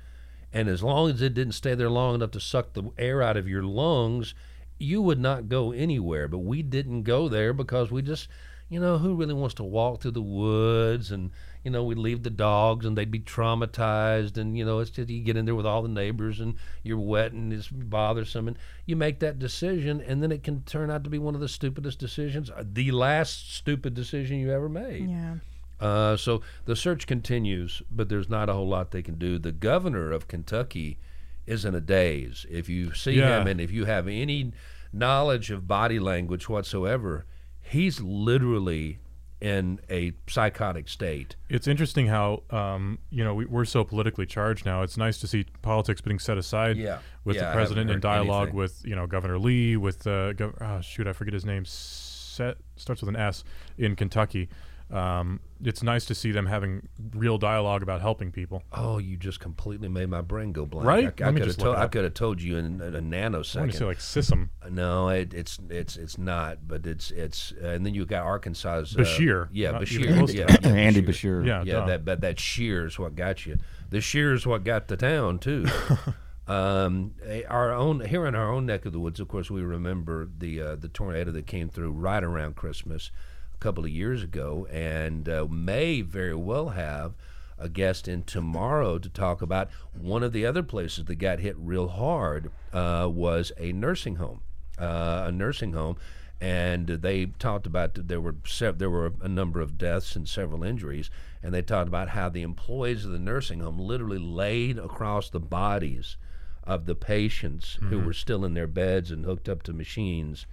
And 0.52 0.68
as 0.68 0.82
long 0.82 1.10
as 1.10 1.22
it 1.22 1.34
didn't 1.34 1.54
stay 1.54 1.76
there 1.76 1.90
long 1.90 2.16
enough 2.16 2.32
to 2.32 2.40
suck 2.40 2.74
the 2.74 2.90
air 2.98 3.22
out 3.22 3.38
of 3.38 3.48
your 3.48 3.64
lungs, 3.64 4.34
you 4.80 5.02
would 5.02 5.20
not 5.20 5.50
go 5.50 5.72
anywhere. 5.72 6.28
But 6.28 6.40
we 6.40 6.64
didn't 6.64 7.04
go 7.04 7.30
there 7.30 7.54
because 7.54 7.92
we 7.92 8.02
just, 8.02 8.28
you 8.68 8.80
know, 8.80 8.98
who 8.98 9.16
really 9.16 9.34
wants 9.34 9.56
to 9.56 9.64
walk 9.64 10.02
through 10.02 10.12
the 10.12 10.22
woods 10.22 11.12
and, 11.12 11.30
you 11.64 11.70
know, 11.70 11.84
we'd 11.84 12.00
leave 12.00 12.24
the 12.24 12.32
dogs 12.32 12.86
and 12.86 12.98
they'd 12.98 13.12
be 13.12 13.20
traumatized. 13.20 14.38
And, 14.38 14.58
you 14.58 14.66
know, 14.66 14.80
it's 14.80 14.90
just 14.90 15.10
you 15.10 15.22
get 15.22 15.38
in 15.38 15.46
there 15.46 15.54
with 15.56 15.68
all 15.68 15.84
the 15.84 15.90
neighbors 15.90 16.40
and 16.40 16.56
you're 16.82 17.00
wet 17.00 17.32
and 17.32 17.54
it's 17.54 17.68
bothersome. 17.68 18.48
And 18.48 18.58
you 18.88 18.96
make 18.96 19.20
that 19.20 19.38
decision 19.38 20.02
and 20.02 20.24
then 20.24 20.32
it 20.32 20.44
can 20.44 20.64
turn 20.64 20.90
out 20.90 21.04
to 21.04 21.12
be 21.12 21.20
one 21.20 21.36
of 21.36 21.42
the 21.42 21.48
stupidest 21.48 22.00
decisions, 22.00 22.50
uh, 22.50 22.64
the 22.66 22.92
last 22.92 23.54
stupid 23.54 23.94
decision 23.94 24.40
you 24.40 24.52
ever 24.52 24.70
made. 24.70 25.10
Yeah. 25.10 25.36
Uh, 25.80 26.18
so 26.18 26.42
the 26.66 26.76
search 26.76 27.08
continues, 27.08 27.82
but 27.90 28.10
there's 28.10 28.30
not 28.30 28.50
a 28.50 28.54
whole 28.54 28.68
lot 28.68 28.92
they 28.92 29.02
can 29.02 29.16
do. 29.16 29.40
The 29.40 29.52
governor 29.52 30.12
of 30.12 30.28
Kentucky 30.28 31.00
is 31.48 31.66
in 31.66 31.74
a 31.74 31.82
daze. 31.82 32.46
If 32.50 32.70
you 32.70 32.94
see 32.94 33.14
Yeah. 33.14 33.42
him 33.42 33.48
and 33.48 33.62
if 33.62 33.72
you 33.72 33.86
have 33.86 34.08
any 34.08 34.52
knowledge 34.92 35.52
of 35.52 35.68
body 35.68 36.00
language 36.00 36.50
whatsoever, 36.50 37.26
he's 37.62 38.02
literally 38.02 39.00
in 39.42 39.80
a 39.90 40.12
psychotic 40.28 40.90
state. 40.90 41.38
It's 41.48 41.66
interesting 41.66 42.08
how 42.08 42.44
um, 42.50 43.00
you 43.10 43.24
know 43.24 43.34
we, 43.34 43.46
we're 43.46 43.64
so 43.64 43.86
politically 43.86 44.26
charged 44.26 44.66
now. 44.66 44.82
It's 44.82 44.98
nice 44.98 45.18
to 45.20 45.28
see 45.28 45.46
politics 45.62 46.02
being 46.02 46.20
set 46.20 46.38
aside 46.38 46.76
Yeah. 46.76 46.98
with 47.24 47.38
Yeah, 47.38 47.46
the 47.48 47.54
president 47.54 47.90
in 47.90 48.02
dialogue 48.02 48.50
anything. 48.50 48.58
with 48.58 48.82
you 48.84 48.96
know 48.98 49.08
Governor 49.08 49.40
Lee, 49.40 49.78
with 49.78 50.06
uh, 50.06 50.34
Gov- 50.34 50.56
oh, 50.60 50.82
shoot, 50.82 51.08
I 51.08 51.14
forget 51.14 51.34
his 51.34 51.46
name. 51.46 51.64
Set 51.64 52.58
starts 52.76 53.02
with 53.02 53.08
an 53.10 53.16
S 53.16 53.46
in 53.78 53.96
Kentucky. 53.96 54.50
Um, 54.92 55.40
it's 55.64 55.84
nice 55.84 56.06
to 56.06 56.16
see 56.16 56.32
them 56.32 56.48
having 56.48 56.88
real 57.14 57.38
dialogue 57.38 57.84
about 57.84 58.02
helping 58.02 58.32
people. 58.32 58.64
Oh, 58.72 58.98
you 58.98 59.18
just 59.18 59.40
completely 59.40 59.88
made 59.88 60.10
my 60.10 60.22
brain 60.22 60.52
go 60.52 60.66
blank. 60.66 60.88
Right? 60.88 61.04
I, 61.04 61.08
I 61.08 61.12
could 61.12 61.38
have 61.38 61.48
just 61.48 61.60
told. 61.60 61.76
it 61.76 61.80
I 61.80 61.88
could 61.88 62.04
have 62.06 62.14
told 62.14 62.42
you 62.42 62.58
in, 62.58 62.82
in 62.82 62.82
a 62.82 62.86
I 62.86 62.92
want 62.92 63.12
nanosecond. 63.12 63.72
to 63.72 63.78
say 63.78 63.86
like 63.86 64.00
Sissom. 64.00 64.50
No, 64.70 65.10
it, 65.10 65.34
it's 65.34 65.60
it's 65.70 65.98
it's 65.98 66.18
not. 66.18 66.68
But 66.68 66.88
it's 66.88 67.12
it's 67.12 67.54
uh, 67.62 67.68
and 67.68 67.86
then 67.86 67.94
you 67.94 68.06
got 68.06 68.26
Arkansas's 68.26 68.96
uh, 68.96 69.00
Beshear. 69.00 69.50
Yeah, 69.52 69.72
Not 69.72 69.92
even 69.92 70.26
Beshear. 70.26 70.34
Yeah, 70.34 70.46
that. 70.46 70.64
yeah, 70.64 70.72
Andy 70.72 71.02
Beshear. 71.02 71.46
Yeah, 71.46 71.64
Yeah, 71.64 71.74
duh. 71.74 71.86
that 71.86 72.06
but 72.06 72.22
that 72.22 72.40
shear's 72.40 72.98
what 72.98 73.16
got 73.16 73.46
you. 73.46 73.58
The 73.90 74.02
shear's 74.02 74.48
what 74.48 74.64
got 74.64 74.88
the 74.88 74.98
town 74.98 75.40
too. 75.40 75.66
um, 76.48 77.14
our 77.48 77.74
own 77.74 78.00
here 78.00 78.26
in 78.26 78.34
our 78.34 78.52
own 78.52 78.66
neck 78.66 78.86
of 78.86 78.94
the 78.94 79.00
woods, 79.00 79.20
of 79.20 79.28
course, 79.28 79.52
we 79.52 79.62
remember 79.62 80.30
the 80.38 80.62
uh, 80.62 80.76
the 80.78 80.88
tornado 80.88 81.32
that 81.32 81.46
came 81.48 81.70
through 81.70 81.92
right 81.92 82.24
around 82.24 82.56
Christmas 82.56 83.12
a 83.12 83.29
couple 83.60 83.84
of 83.84 83.92
years 83.92 84.24
ago, 84.24 84.68
and 84.72 85.28
uh, 85.28 85.46
may 85.50 86.02
very 86.02 86.36
well 86.36 86.70
have 86.70 87.14
a 87.58 87.68
guest 87.70 88.08
in 88.08 88.24
tomorrow 88.24 88.98
to 88.98 89.10
talk 89.10 89.42
about 89.42 89.70
one 89.94 90.24
of 90.24 90.32
the 90.32 90.46
other 90.46 90.64
places 90.64 91.06
that 91.06 91.16
got 91.16 91.40
hit 91.40 91.56
real 91.58 91.90
hard 91.90 92.52
uh, 92.72 93.08
was 93.12 93.52
a 93.58 93.74
nursing 93.74 94.16
home, 94.16 94.42
uh, 94.78 95.26
a 95.28 95.32
nursing 95.32 95.74
home 95.74 95.98
and 96.42 96.88
they 96.88 97.26
talked 97.26 97.68
about 97.68 98.08
there 98.08 98.22
were 98.22 98.36
sev- 98.46 98.78
there 98.78 98.90
were 98.90 99.12
a 99.22 99.28
number 99.28 99.60
of 99.60 99.78
deaths 99.78 100.16
and 100.16 100.28
several 100.28 100.64
injuries, 100.64 101.10
and 101.44 101.54
they 101.54 101.62
talked 101.62 101.88
about 101.90 102.10
how 102.10 102.30
the 102.30 102.44
employees 102.44 103.04
of 103.04 103.12
the 103.12 103.20
nursing 103.20 103.60
home 103.60 103.78
literally 103.78 104.20
laid 104.20 104.78
across 104.78 105.30
the 105.30 105.40
bodies 105.40 106.16
of 106.64 106.86
the 106.86 106.96
patients 106.96 107.78
who 107.90 108.00
were 108.00 108.14
still 108.14 108.46
in 108.46 108.54
their 108.54 108.68
beds 108.68 109.12
and 109.12 109.26
hooked 109.26 109.50
up 109.50 109.64
to 109.64 109.74
machines, 109.74 110.46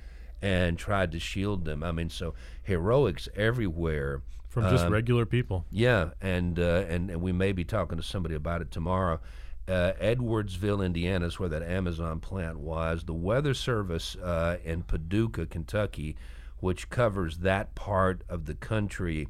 and 0.46 0.78
tried 0.78 1.10
to 1.12 1.18
shield 1.18 1.64
them. 1.64 1.82
I 1.82 1.92
mean, 1.92 2.10
so 2.10 2.34
heroics 2.62 3.28
everywhere. 3.34 4.22
from 4.48 4.70
just 4.70 4.86
Um, 4.86 4.92
regular 4.92 5.26
people. 5.26 5.66
yeah, 5.70 6.10
and, 6.22 6.58
uh, 6.58 6.84
and 6.88 7.10
and 7.10 7.20
we 7.20 7.30
may 7.30 7.52
be 7.52 7.62
talking 7.62 7.98
to 7.98 8.02
somebody 8.02 8.34
about 8.34 8.62
it 8.62 8.70
tomorrow. 8.70 9.20
Uh, 9.68 9.92
Edwardsville, 10.00 10.82
Indiana, 10.82 11.26
is 11.26 11.38
where 11.38 11.48
that 11.50 11.62
Amazon 11.62 12.20
plant 12.20 12.58
was. 12.60 13.04
The 13.04 13.12
Weather 13.12 13.52
Service 13.52 14.16
uh, 14.16 14.56
in 14.64 14.82
Paducah, 14.82 15.44
Kentucky, 15.46 16.16
which 16.60 16.88
covers 16.88 17.38
that 17.38 17.74
part 17.74 18.22
of 18.30 18.46
the 18.46 18.54
country, 18.54 19.28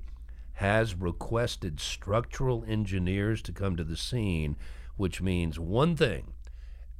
has 0.52 0.94
requested 0.94 1.80
structural 1.80 2.64
engineers 2.68 3.42
to 3.42 3.52
come 3.52 3.74
to 3.76 3.84
the 3.84 3.96
scene, 3.96 4.56
which 4.96 5.20
means 5.20 5.58
one 5.58 5.96
thing: 5.96 6.34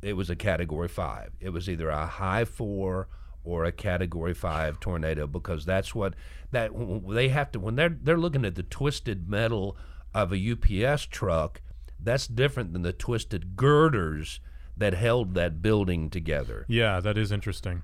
it 0.03 0.15
was 0.15 0.31
a 0.31 0.37
Category 0.37 0.89
Five. 0.89 1.31
It 1.39 1.51
was 1.51 1.69
either 1.69 1.91
a 1.91 2.07
high 2.07 2.45
four 2.45 3.07
or 3.47 3.65
a 3.65 3.73
Category 3.73 4.35
Five 4.35 4.81
tornado 4.81 5.27
because 5.27 5.65
that's 5.65 5.95
what 5.95 6.15
that 6.51 6.73
they 7.09 7.29
have 7.29 7.53
to 7.53 7.61
when 7.61 7.77
they're 7.77 7.89
they're 7.89 8.19
looking 8.19 8.45
at 8.45 8.57
the 8.57 8.63
twisted 8.63 9.29
metal 9.29 9.77
of 10.15 10.33
a 10.33 10.53
UPS 10.53 11.07
truck. 11.07 11.63
That's 11.99 12.27
different 12.27 12.73
than 12.73 12.83
the 12.83 12.93
twisted 12.93 13.57
girders 13.57 14.41
that 14.77 14.95
held 14.95 15.35
that 15.35 15.63
building 15.63 16.11
together. 16.11 16.67
Yeah, 16.69 17.01
that 17.01 17.17
is 17.17 17.33
interesting. 17.33 17.83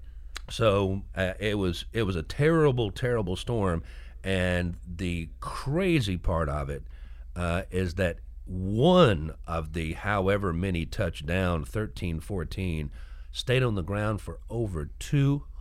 So 0.51 1.03
uh, 1.15 1.35
it 1.41 1.57
was 1.57 1.87
it 1.93 2.03
was 2.03 2.17
a 2.17 2.23
terrible, 2.23 2.91
terrible 2.91 3.37
storm, 3.37 3.83
and 4.23 4.77
the 4.87 5.31
crazy 5.41 6.19
part 6.19 6.49
of 6.49 6.69
it 6.69 6.83
uh, 7.35 7.63
is 7.71 7.95
that 7.95 8.19
one 8.45 9.35
of 9.47 9.73
the 9.73 9.93
however 9.95 10.53
many 10.53 10.85
touched 10.85 11.27
down, 11.27 11.65
13, 11.65 12.21
14, 12.21 12.91
stayed 13.31 13.63
on 13.63 13.77
the 13.77 13.83
ground 13.83 14.21
for 14.21 14.41
over 14.51 14.91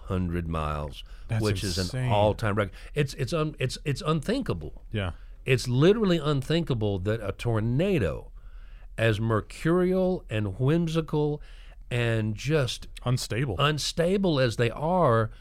200 0.08 0.48
miles, 0.48 1.04
That's 1.28 1.44
which 1.44 1.64
is 1.64 1.94
an 1.94 2.10
all-time 2.10 2.56
record. 2.56 2.74
It's 2.94 3.14
it's 3.16 3.34
un, 3.34 3.56
it's 3.60 3.78
it's 3.86 4.02
unthinkable. 4.06 4.84
Yeah. 4.92 5.12
It's 5.46 5.68
literally 5.68 6.18
unthinkable 6.18 7.00
that 7.00 7.20
a 7.28 7.32
tornado, 7.32 8.32
as 8.98 9.20
mercurial 9.20 10.24
and 10.30 10.60
whimsical 10.60 11.42
and 11.90 12.36
just 12.36 12.88
Unstable. 13.06 13.56
unstable 13.58 14.40
as 14.40 14.58
they 14.58 14.70
are, 14.70 15.32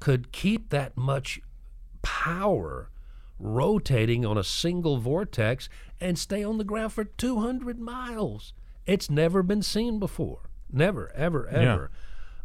could 0.00 0.32
keep 0.32 0.70
that 0.70 0.96
much 0.96 1.40
power 2.02 2.90
rotating 3.38 4.24
on 4.26 4.36
a 4.36 4.44
single 4.44 4.98
vortex 4.98 5.68
and 6.00 6.18
stay 6.18 6.42
on 6.42 6.58
the 6.58 6.64
ground 6.64 6.92
for 6.92 7.04
200 7.04 7.78
miles. 7.78 8.52
It's 8.86 9.08
never 9.08 9.42
been 9.42 9.62
seen 9.62 9.98
before. 9.98 10.50
Never, 10.70 11.12
ever, 11.14 11.46
ever. 11.48 11.90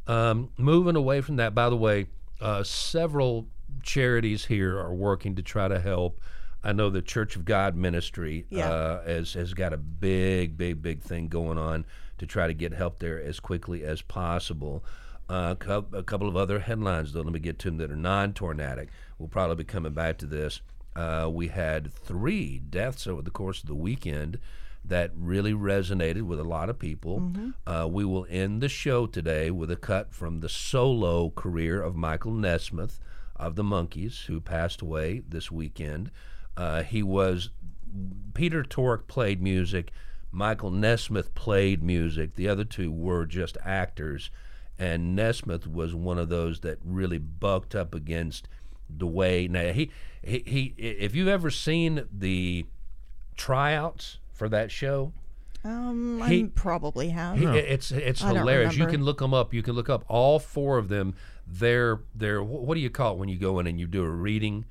Um, 0.10 0.50
moving 0.58 0.96
away 0.96 1.22
from 1.22 1.36
that, 1.36 1.54
by 1.54 1.70
the 1.70 1.78
way, 1.78 2.08
uh, 2.42 2.64
several 2.64 3.48
charities 3.84 4.46
here 4.46 4.78
are 4.80 4.94
working 4.94 5.36
to 5.36 5.44
try 5.44 5.68
to 5.68 5.80
help. 5.80 6.20
I 6.64 6.74
know 6.74 6.90
the 6.90 7.02
Church 7.04 7.36
of 7.36 7.46
God 7.46 7.76
ministry 7.76 8.46
Yeah. 8.50 8.70
uh, 8.72 9.04
has, 9.06 9.34
has 9.34 9.54
got 9.54 9.72
a 9.72 9.78
big, 9.78 10.58
big, 10.58 10.82
big 10.82 11.02
thing 11.02 11.28
going 11.28 11.58
on 11.60 11.86
to 12.18 12.26
try 12.26 12.48
to 12.48 12.54
get 12.56 12.74
help 12.74 12.98
there 13.00 13.22
as 13.22 13.40
quickly 13.40 13.84
as 13.84 14.02
possible. 14.02 14.84
Uh, 15.30 15.54
a 15.94 16.04
couple 16.04 16.28
of 16.28 16.36
other 16.36 16.60
headlines, 16.60 17.14
though, 17.14 17.22
let 17.22 17.32
me 17.32 17.40
get 17.40 17.60
to 17.60 17.70
them 17.70 17.78
that 17.78 17.92
are 17.92 17.96
non 17.96 18.34
tornadic. 18.34 18.90
We'll 19.20 19.30
probably 19.30 19.58
be 19.58 19.64
coming 19.64 19.94
back 19.94 20.18
to 20.18 20.26
this. 20.26 20.62
Uh, 20.96 21.30
we 21.32 21.50
had 21.50 21.94
three 21.94 22.58
deaths 22.58 23.06
over 23.06 23.22
the 23.22 23.30
course 23.30 23.62
of 23.62 23.68
the 23.68 23.76
weekend 23.76 24.40
that 24.90 25.12
really 25.16 25.54
resonated 25.54 26.24
with 26.24 26.40
a 26.40 26.44
lot 26.44 26.70
of 26.70 26.78
people. 26.78 27.32
Uh, 27.66 27.88
we 27.90 28.04
will 28.04 28.28
end 28.30 28.62
the 28.62 28.70
show 28.70 29.08
today 29.08 29.50
with 29.50 29.72
a 29.72 29.76
cut 29.76 30.14
from 30.14 30.40
the 30.40 30.50
solo 30.50 31.30
career 31.30 31.82
of 31.82 31.96
Michael 31.96 32.34
Nesmith 32.34 33.00
of 33.36 33.56
the 33.56 33.64
Monkees, 33.64 34.26
who 34.26 34.42
passed 34.42 34.82
away 34.82 35.22
this 35.28 35.50
weekend. 35.50 36.12
Uh, 36.58 36.84
he 36.84 37.02
was 37.02 37.52
Peter 38.34 38.64
Tork 38.64 39.08
played 39.08 39.42
music, 39.42 39.92
Michael 40.32 40.72
Nesmith 40.72 41.34
played 41.34 41.82
music. 41.82 42.36
The 42.36 42.48
other 42.48 42.66
two 42.66 42.92
were 42.92 43.26
just 43.26 43.58
actors, 43.64 44.30
and 44.78 45.16
Nesmith 45.16 45.66
was 45.68 45.96
one 45.96 46.20
of 46.20 46.30
those 46.30 46.60
that 46.62 46.80
really 46.84 47.18
bucked 47.18 47.76
up 47.76 47.96
against 47.96 48.48
the 48.90 49.08
way. 49.08 49.48
Now 49.48 49.72
he, 49.72 49.92
he, 50.22 50.44
he 50.46 50.74
if 50.78 51.16
you've 51.16 51.28
ever 51.28 51.50
seen 51.50 52.06
the 52.12 52.66
tryouts 53.36 54.20
for 54.40 54.50
that 54.50 54.72
show, 54.72 55.14
Um, 55.64 56.22
He- 56.26 56.44
I 56.46 56.50
probably 56.56 57.10
have. 57.10 57.38
he- 57.38 57.46
it's 57.46 57.92
it's 57.92 58.24
I 58.24 58.34
hilarious. 58.34 58.78
You 58.78 58.88
can 58.88 59.04
look 59.04 59.20
them 59.20 59.34
up. 59.34 59.54
You 59.54 59.62
can 59.62 59.76
look 59.76 59.90
up 59.90 60.06
all 60.08 60.40
four 60.40 60.78
of 60.78 60.88
them. 60.88 61.14
They're 61.46 62.00
they're 62.16 62.42
what 62.42 62.76
do 62.76 62.80
you 62.80 62.90
call 62.90 63.14
it 63.14 63.18
when 63.20 63.28
you 63.30 63.38
go 63.38 63.60
in 63.60 63.68
and 63.68 63.78
you 63.80 63.86
do 63.86 64.02
a 64.04 64.10
reading? 64.10 64.64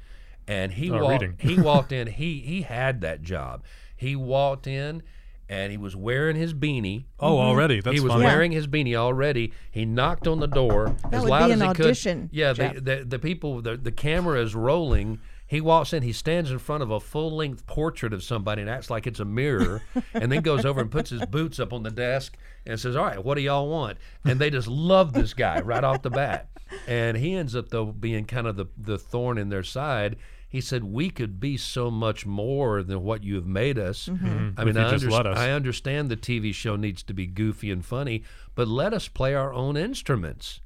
And 0.47 0.73
he 0.73 0.91
Oh, 0.91 1.05
walked 1.05 1.43
he 1.43 1.61
walked 1.61 1.93
in. 1.93 2.07
He 2.07 2.41
he 2.41 2.63
had 2.63 3.03
that 3.03 3.21
job. 3.23 3.63
He 3.95 4.17
walked 4.17 4.67
in 4.67 5.03
and 5.51 5.71
he 5.71 5.77
was 5.77 5.95
wearing 5.95 6.37
his 6.37 6.55
beanie. 6.55 7.05
oh, 7.21 7.39
already. 7.39 7.81
That's 7.83 7.95
he 7.95 8.01
was 8.01 8.13
fun. 8.13 8.23
Yeah. 8.23 8.27
wearing 8.29 8.53
his 8.53 8.67
beanie 8.67 8.95
already. 8.97 9.53
He 9.71 9.85
knocked 9.85 10.27
on 10.27 10.41
the 10.41 10.47
door 10.49 10.97
as 11.13 11.23
would 11.23 11.31
loud 11.31 11.47
be 11.49 11.53
as 11.53 11.61
he 11.61 11.67
audition, 11.67 12.29
could. 12.29 12.37
Yeah, 12.37 12.53
the, 12.55 12.81
the 12.81 13.05
the 13.05 13.19
people 13.19 13.61
the 13.61 13.77
the 13.77 13.93
camera 13.93 14.41
is 14.41 14.55
rolling. 14.55 15.19
He 15.49 15.63
walks 15.63 15.95
in, 15.95 16.03
he 16.03 16.13
stands 16.13 16.51
in 16.51 16.59
front 16.59 16.83
of 16.83 16.91
a 16.91 17.01
full 17.01 17.35
length 17.35 17.67
portrait 17.67 18.13
of 18.13 18.23
somebody 18.23 18.61
and 18.61 18.71
acts 18.71 18.91
like 18.91 19.07
it's 19.07 19.19
a 19.19 19.25
mirror, 19.25 19.83
and 20.15 20.31
then 20.31 20.43
goes 20.43 20.67
over 20.67 20.83
and 20.83 20.91
puts 20.91 21.09
his 21.09 21.25
boots 21.25 21.59
up 21.59 21.73
on 21.73 21.83
the 21.83 21.91
desk 21.91 22.37
and 22.67 22.79
says, 22.79 22.95
All 22.95 23.05
right, 23.05 23.25
what 23.25 23.35
do 23.37 23.41
y'all 23.41 23.69
want? 23.69 23.97
And 24.27 24.39
they 24.39 24.51
just 24.51 24.69
love 24.69 25.15
this 25.15 25.33
guy 25.33 25.61
right 25.61 25.83
off 25.83 26.03
the 26.03 26.11
bat. 26.11 26.51
And 26.87 27.17
he 27.17 27.35
ends 27.35 27.57
up, 27.57 27.71
though, 27.71 27.87
being 27.87 28.27
kind 28.27 28.47
of 28.47 28.57
the, 28.57 28.67
the 28.77 28.99
thorn 28.99 29.39
in 29.39 29.49
their 29.49 29.63
side. 29.63 30.17
He 30.51 30.61
said, 30.61 30.85
We 30.85 31.09
could 31.09 31.41
be 31.41 31.57
so 31.57 31.91
much 31.91 32.27
more 32.27 32.83
than 32.83 33.03
what 33.03 33.25
you 33.25 33.37
have 33.37 33.47
made 33.47 33.79
us. 33.79 34.07
Mm-hmm. 34.07 34.27
Mm-hmm. 34.27 34.61
I 34.61 34.65
mean, 34.65 34.77
I, 34.77 34.91
just 34.91 35.07
underst- 35.07 35.11
let 35.11 35.27
us. 35.27 35.39
I 35.39 35.51
understand 35.53 36.11
the 36.11 36.17
TV 36.19 36.53
show 36.53 36.77
needs 36.77 37.03
to 37.05 37.15
be 37.15 37.27
goofy 37.27 37.71
and 37.71 37.83
funny, 37.83 38.23
but 38.55 38.69
let 38.69 38.93
us 38.93 39.09
play 39.09 39.35
our 39.35 39.55
own 39.55 39.79
instruments 39.79 40.61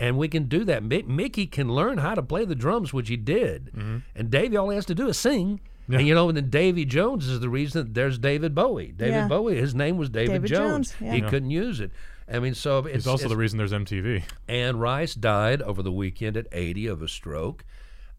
and 0.00 0.18
we 0.18 0.26
can 0.26 0.44
do 0.44 0.64
that. 0.64 0.82
Mi- 0.82 1.02
Micky 1.06 1.46
can 1.46 1.68
learn 1.72 1.98
how 1.98 2.16
to 2.16 2.22
play 2.22 2.44
the 2.44 2.56
drums, 2.56 2.92
which 2.92 3.08
he 3.08 3.16
did, 3.16 3.66
Mm-hmm. 3.76 3.98
and 4.16 4.30
Davy 4.30 4.56
all 4.56 4.70
he 4.70 4.74
has 4.74 4.86
to 4.86 4.94
do 4.96 5.06
is 5.08 5.16
sing. 5.18 5.60
And 5.92 6.06
you 6.06 6.14
know, 6.14 6.28
and 6.28 6.36
then 6.36 6.50
Davy 6.50 6.84
Jones 6.84 7.26
is 7.26 7.40
the 7.40 7.48
reason 7.48 7.82
that 7.84 7.94
there's 7.94 8.16
David 8.16 8.54
Bowie. 8.54 8.92
David 8.96 9.12
Yeah. 9.12 9.28
Bowie, 9.28 9.56
his 9.56 9.74
name 9.74 9.96
was 9.98 10.08
David, 10.08 10.32
David 10.42 10.48
Jones. 10.48 10.90
Jones, 10.90 10.94
yeah. 11.00 11.12
He 11.14 11.18
Yeah. 11.20 11.28
couldn't 11.30 11.50
use 11.50 11.80
it. 11.80 11.90
I 12.32 12.38
mean, 12.38 12.54
so 12.54 12.78
it's 12.78 12.98
It's 12.98 13.06
also 13.08 13.24
it's- 13.24 13.30
the 13.30 13.36
reason 13.36 13.58
there's 13.58 13.72
MTV. 13.72 14.22
Anne 14.48 14.78
Rice 14.78 15.16
died 15.16 15.60
over 15.62 15.82
the 15.82 15.90
weekend 15.90 16.36
at 16.36 16.46
80 16.52 16.86
of 16.86 17.02
a 17.02 17.08
stroke. 17.08 17.64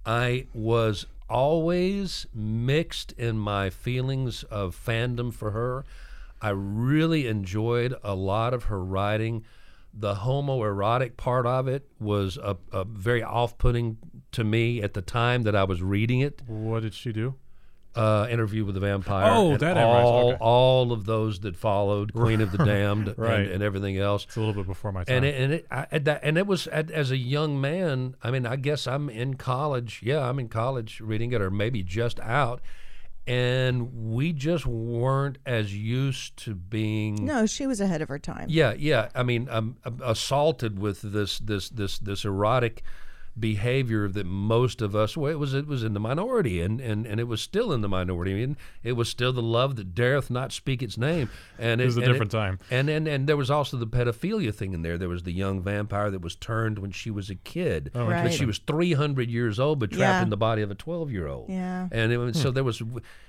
I 0.06 0.48
was 0.54 1.06
always 1.30 2.28
mixed 2.34 3.14
in 3.14 3.38
my 3.38 3.70
feelings 3.70 4.44
of 4.44 4.76
fandom 4.76 5.34
for 5.34 5.52
her. 5.52 5.86
I 6.42 6.50
really 6.50 7.26
enjoyed 7.28 7.96
a 8.04 8.16
lot 8.16 8.54
of 8.54 8.66
her 8.66 8.84
writing. 8.84 9.46
The 9.94 10.16
homoerotic 10.16 11.18
part 11.18 11.46
of 11.46 11.68
it 11.68 11.88
was 12.00 12.38
a, 12.38 12.58
a 12.72 12.86
very 12.86 13.22
off-putting 13.24 13.98
to 14.32 14.44
me 14.44 14.82
at 14.82 14.94
the 14.94 15.02
time 15.02 15.44
that 15.44 15.56
I 15.56 15.64
was 15.66 15.82
reading 15.82 16.22
it 16.22 16.42
What 16.48 16.82
did 16.84 16.94
she 16.94 17.12
do? 17.12 17.36
uh, 17.94 18.26
interview 18.30 18.64
with 18.64 18.74
the 18.74 18.80
vampire. 18.80 19.30
Oh, 19.36 19.58
that 19.58 19.76
all, 19.76 20.30
okay. 20.30 20.38
all 20.40 20.94
of 20.94 21.06
those 21.06 21.42
that 21.42 21.58
followed, 21.58 22.14
Queen 22.16 22.40
of 22.40 22.54
the 22.54 22.64
Damned, 22.64 23.14
Right. 23.18 23.42
and, 23.42 23.52
and 23.52 23.64
everything 23.64 23.98
else. 23.98 24.24
It's 24.24 24.38
a 24.38 24.40
little 24.40 24.54
bit 24.56 24.66
before 24.66 24.94
my 24.94 25.04
time. 25.04 25.18
And 25.18 25.26
it, 25.26 25.42
and 25.42 25.54
it, 25.56 25.68
I, 25.70 26.00
that, 26.00 26.22
and 26.24 26.38
it 26.38 26.48
was 26.48 26.68
at, 26.68 26.90
as 26.90 27.12
a 27.12 27.18
young 27.18 27.60
man. 27.60 28.16
I 28.24 28.32
mean, 28.32 28.46
I 28.46 28.56
guess 28.56 28.88
I'm 28.88 29.10
in 29.10 29.34
college. 29.34 30.00
Yeah, 30.02 30.22
I'm 30.30 30.40
in 30.40 30.48
college 30.48 31.02
reading 31.02 31.34
it, 31.34 31.42
or 31.42 31.52
maybe 31.52 31.84
just 31.84 32.18
out. 32.22 32.62
And 33.28 34.12
we 34.14 34.34
just 34.34 34.66
weren't 34.66 35.38
as 35.46 35.76
used 35.76 36.38
to 36.38 36.56
being. 36.56 37.24
No, 37.26 37.46
she 37.46 37.68
was 37.68 37.80
ahead 37.80 38.02
of 38.02 38.10
her 38.10 38.20
time. 38.20 38.48
Yeah, 38.50 38.74
yeah. 38.78 39.10
I 39.14 39.24
mean, 39.24 39.48
um, 39.50 39.78
assaulted 40.04 40.80
with 40.80 41.02
this 41.02 41.38
this 41.40 41.70
this 41.70 42.00
this 42.00 42.26
erotic 42.26 42.84
behavior 43.40 44.08
that 44.10 44.26
most 44.26 44.82
of 44.82 44.96
us 44.96 45.16
well, 45.16 45.32
it 45.32 45.40
was 45.40 45.54
it 45.54 45.68
was 45.68 45.84
in 45.84 45.94
the 45.94 46.00
minority 46.00 46.62
and, 46.62 46.82
and, 46.82 47.06
and 47.06 47.20
it 47.20 47.26
was 47.26 47.42
still 47.42 47.72
in 47.72 47.82
the 47.82 47.90
minority. 47.90 48.32
I 48.32 48.36
mean, 48.36 48.58
it 48.84 48.94
was 48.94 49.10
still 49.10 49.32
the 49.32 49.42
love 49.42 49.76
that 49.78 49.96
dareth 49.96 50.30
not 50.30 50.52
speak 50.52 50.84
its 50.84 50.98
name. 50.98 51.30
And 51.58 51.80
It 51.80 51.86
was 51.86 51.98
a 51.98 52.02
and 52.02 52.12
different 52.12 52.32
time. 52.32 52.60
And, 52.70 52.90
and 52.90 53.08
and 53.08 53.28
there 53.28 53.38
was 53.38 53.50
also 53.50 53.78
the 53.78 53.88
pedophilia 53.88 54.54
thing 54.54 54.74
in 54.74 54.82
there. 54.82 54.98
There 54.98 55.10
was 55.10 55.24
the 55.24 55.32
young 55.32 55.62
vampire 55.62 56.12
that 56.12 56.22
was 56.22 56.36
turned 56.36 56.80
when 56.80 56.92
she 56.92 57.10
was 57.10 57.30
a 57.30 57.36
kid. 57.36 57.92
Oh, 57.96 58.08
Right. 58.08 58.24
But 58.24 58.34
she 58.34 58.46
was 58.46 58.60
300 58.60 59.30
years 59.30 59.60
old, 59.60 59.80
but 59.80 59.92
trapped 59.92 60.02
Yeah. 60.02 60.24
in 60.24 60.30
the 60.30 60.38
body 60.38 60.62
of 60.62 60.72
a 60.72 60.76
12 60.76 61.12
year 61.12 61.28
old. 61.28 61.50
Yeah. 61.50 61.88
And 61.92 62.12
it 62.12 62.18
was, 62.18 62.40
so 62.40 62.50
hmm. 62.50 62.56
there 62.56 62.64
was, 62.64 62.82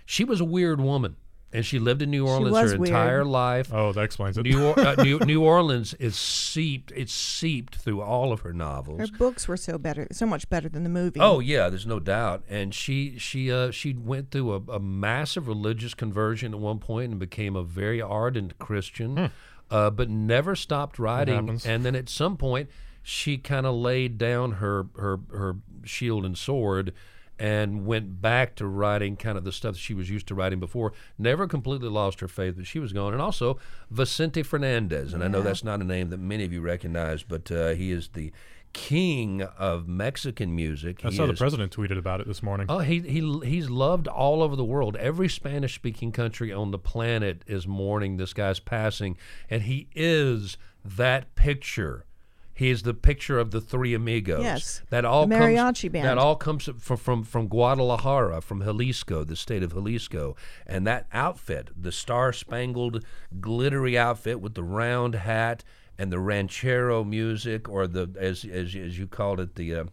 she 0.04 0.24
was 0.24 0.40
a 0.40 0.44
weird 0.44 0.80
woman. 0.80 1.16
And 1.54 1.66
she 1.66 1.78
lived 1.78 2.00
in 2.00 2.10
New 2.10 2.26
Orleans 2.26 2.72
her 2.72 2.78
weird. 2.78 2.88
entire 2.88 3.24
life. 3.24 3.70
oh, 3.72 3.92
that 3.92 4.04
explains 4.04 4.38
it. 4.38 4.44
New, 4.44 4.68
or, 4.68 4.78
uh, 4.78 4.94
New, 4.96 5.18
New 5.26 5.42
Orleans 5.44 5.92
is 5.94 6.16
seeped. 6.16 6.92
It's 6.96 7.12
seeped 7.12 7.74
through 7.76 8.00
all 8.00 8.32
of 8.32 8.40
her 8.40 8.54
novels. 8.54 9.00
Her 9.00 9.06
books 9.18 9.46
were 9.46 9.58
so 9.58 9.76
better, 9.76 10.06
so 10.12 10.24
much 10.24 10.48
better 10.48 10.68
than 10.68 10.82
the 10.82 10.88
movie. 10.88 11.20
Oh 11.20 11.40
yeah, 11.40 11.68
there's 11.68 11.86
no 11.86 12.00
doubt. 12.00 12.42
And 12.48 12.74
she 12.74 13.18
she 13.18 13.52
uh, 13.52 13.70
she 13.70 13.92
went 13.92 14.30
through 14.30 14.52
a, 14.54 14.76
a 14.76 14.80
massive 14.80 15.46
religious 15.46 15.92
conversion 15.92 16.54
at 16.54 16.60
one 16.60 16.78
point 16.78 17.10
and 17.10 17.20
became 17.20 17.54
a 17.54 17.62
very 17.62 18.00
ardent 18.00 18.58
Christian, 18.58 19.30
uh, 19.70 19.90
but 19.90 20.08
never 20.08 20.56
stopped 20.56 20.98
writing. 20.98 21.60
And 21.66 21.84
then 21.84 21.94
at 21.94 22.08
some 22.08 22.36
point, 22.38 22.70
she 23.02 23.36
kind 23.36 23.66
of 23.66 23.74
laid 23.74 24.16
down 24.16 24.52
her 24.52 24.86
her 24.96 25.20
her 25.30 25.56
shield 25.84 26.24
and 26.24 26.38
sword. 26.38 26.94
And 27.44 27.86
went 27.86 28.22
back 28.22 28.54
to 28.56 28.68
writing 28.68 29.16
kind 29.16 29.36
of 29.36 29.42
the 29.42 29.50
stuff 29.50 29.76
she 29.76 29.94
was 29.94 30.08
used 30.08 30.28
to 30.28 30.34
writing 30.36 30.60
before. 30.60 30.92
Never 31.18 31.48
completely 31.48 31.88
lost 31.88 32.20
her 32.20 32.28
faith, 32.28 32.54
but 32.56 32.68
she 32.68 32.78
was 32.78 32.92
gone. 32.92 33.12
And 33.12 33.20
also 33.20 33.58
Vicente 33.90 34.44
Fernandez, 34.44 35.12
and 35.12 35.24
I 35.24 35.26
know 35.26 35.42
that's 35.42 35.64
not 35.64 35.80
a 35.80 35.84
name 35.84 36.10
that 36.10 36.18
many 36.18 36.44
of 36.44 36.52
you 36.52 36.60
recognize, 36.60 37.24
but 37.24 37.50
uh, 37.50 37.70
he 37.70 37.90
is 37.90 38.10
the 38.12 38.30
king 38.72 39.42
of 39.42 39.88
Mexican 39.88 40.54
music. 40.54 41.04
I 41.04 41.08
He 41.10 41.16
saw 41.16 41.26
the 41.26 41.34
president 41.34 41.74
tweeted 41.76 41.98
about 41.98 42.20
it 42.20 42.28
this 42.28 42.44
morning. 42.44 42.66
Oh, 42.68 42.78
he 42.78 43.00
he 43.00 43.40
he's 43.44 43.68
loved 43.68 44.06
all 44.06 44.40
over 44.40 44.54
the 44.54 44.64
world. 44.64 44.94
Every 44.96 45.28
Spanish-speaking 45.28 46.12
country 46.12 46.52
on 46.52 46.70
the 46.70 46.78
planet 46.78 47.42
is 47.48 47.66
mourning 47.66 48.18
this 48.18 48.32
guy's 48.32 48.60
passing, 48.60 49.16
and 49.50 49.62
he 49.62 49.88
is 49.96 50.56
that 50.84 51.34
picture. 51.34 52.06
He 52.54 52.68
is 52.70 52.82
the 52.82 52.92
picture 52.94 53.38
of 53.38 53.50
the 53.50 53.60
three 53.60 53.94
amigos. 53.94 54.42
Yes. 54.42 54.82
that 54.90 55.04
all 55.06 55.26
The 55.26 55.34
comes, 55.36 55.46
mariachi 55.56 55.90
band. 55.90 56.04
That 56.06 56.18
all 56.18 56.36
comes 56.36 56.68
from, 56.78 56.96
from 56.98 57.24
from 57.24 57.48
Guadalajara, 57.48 58.42
from 58.42 58.62
Jalisco, 58.62 59.24
the 59.24 59.36
state 59.36 59.62
of 59.62 59.72
Jalisco, 59.72 60.36
and 60.66 60.86
that 60.86 61.06
outfit, 61.12 61.70
the 61.74 61.90
star-spangled, 61.92 63.04
glittery 63.40 63.96
outfit 63.96 64.40
with 64.40 64.54
the 64.54 64.62
round 64.62 65.14
hat 65.14 65.64
and 65.98 66.12
the 66.12 66.18
ranchero 66.18 67.04
music, 67.04 67.68
or 67.68 67.86
the 67.86 68.10
as 68.18 68.44
as 68.44 68.74
as 68.74 68.98
you 68.98 69.06
called 69.06 69.40
it, 69.40 69.54
the 69.54 69.74
uh, 69.74 69.84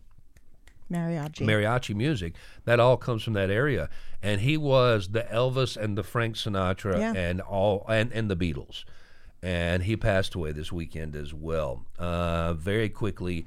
mariachi. 0.91 1.41
mariachi 1.45 1.95
music. 1.95 2.33
That 2.65 2.79
all 2.79 2.97
comes 2.97 3.23
from 3.23 3.33
that 3.33 3.49
area. 3.49 3.89
And 4.21 4.41
he 4.41 4.57
was 4.57 5.09
the 5.09 5.21
Elvis 5.21 5.77
and 5.77 5.97
the 5.97 6.03
Frank 6.03 6.35
Sinatra 6.35 6.99
Yeah. 6.99 7.13
and 7.15 7.39
all 7.41 7.85
and, 7.87 8.11
and 8.11 8.29
the 8.29 8.35
Beatles. 8.35 8.83
And 9.41 9.83
he 9.83 9.95
passed 9.95 10.35
away 10.35 10.51
this 10.51 10.71
weekend 10.71 11.15
as 11.15 11.33
well. 11.33 11.85
Uh, 11.97 12.53
very 12.53 12.89
quickly, 12.89 13.45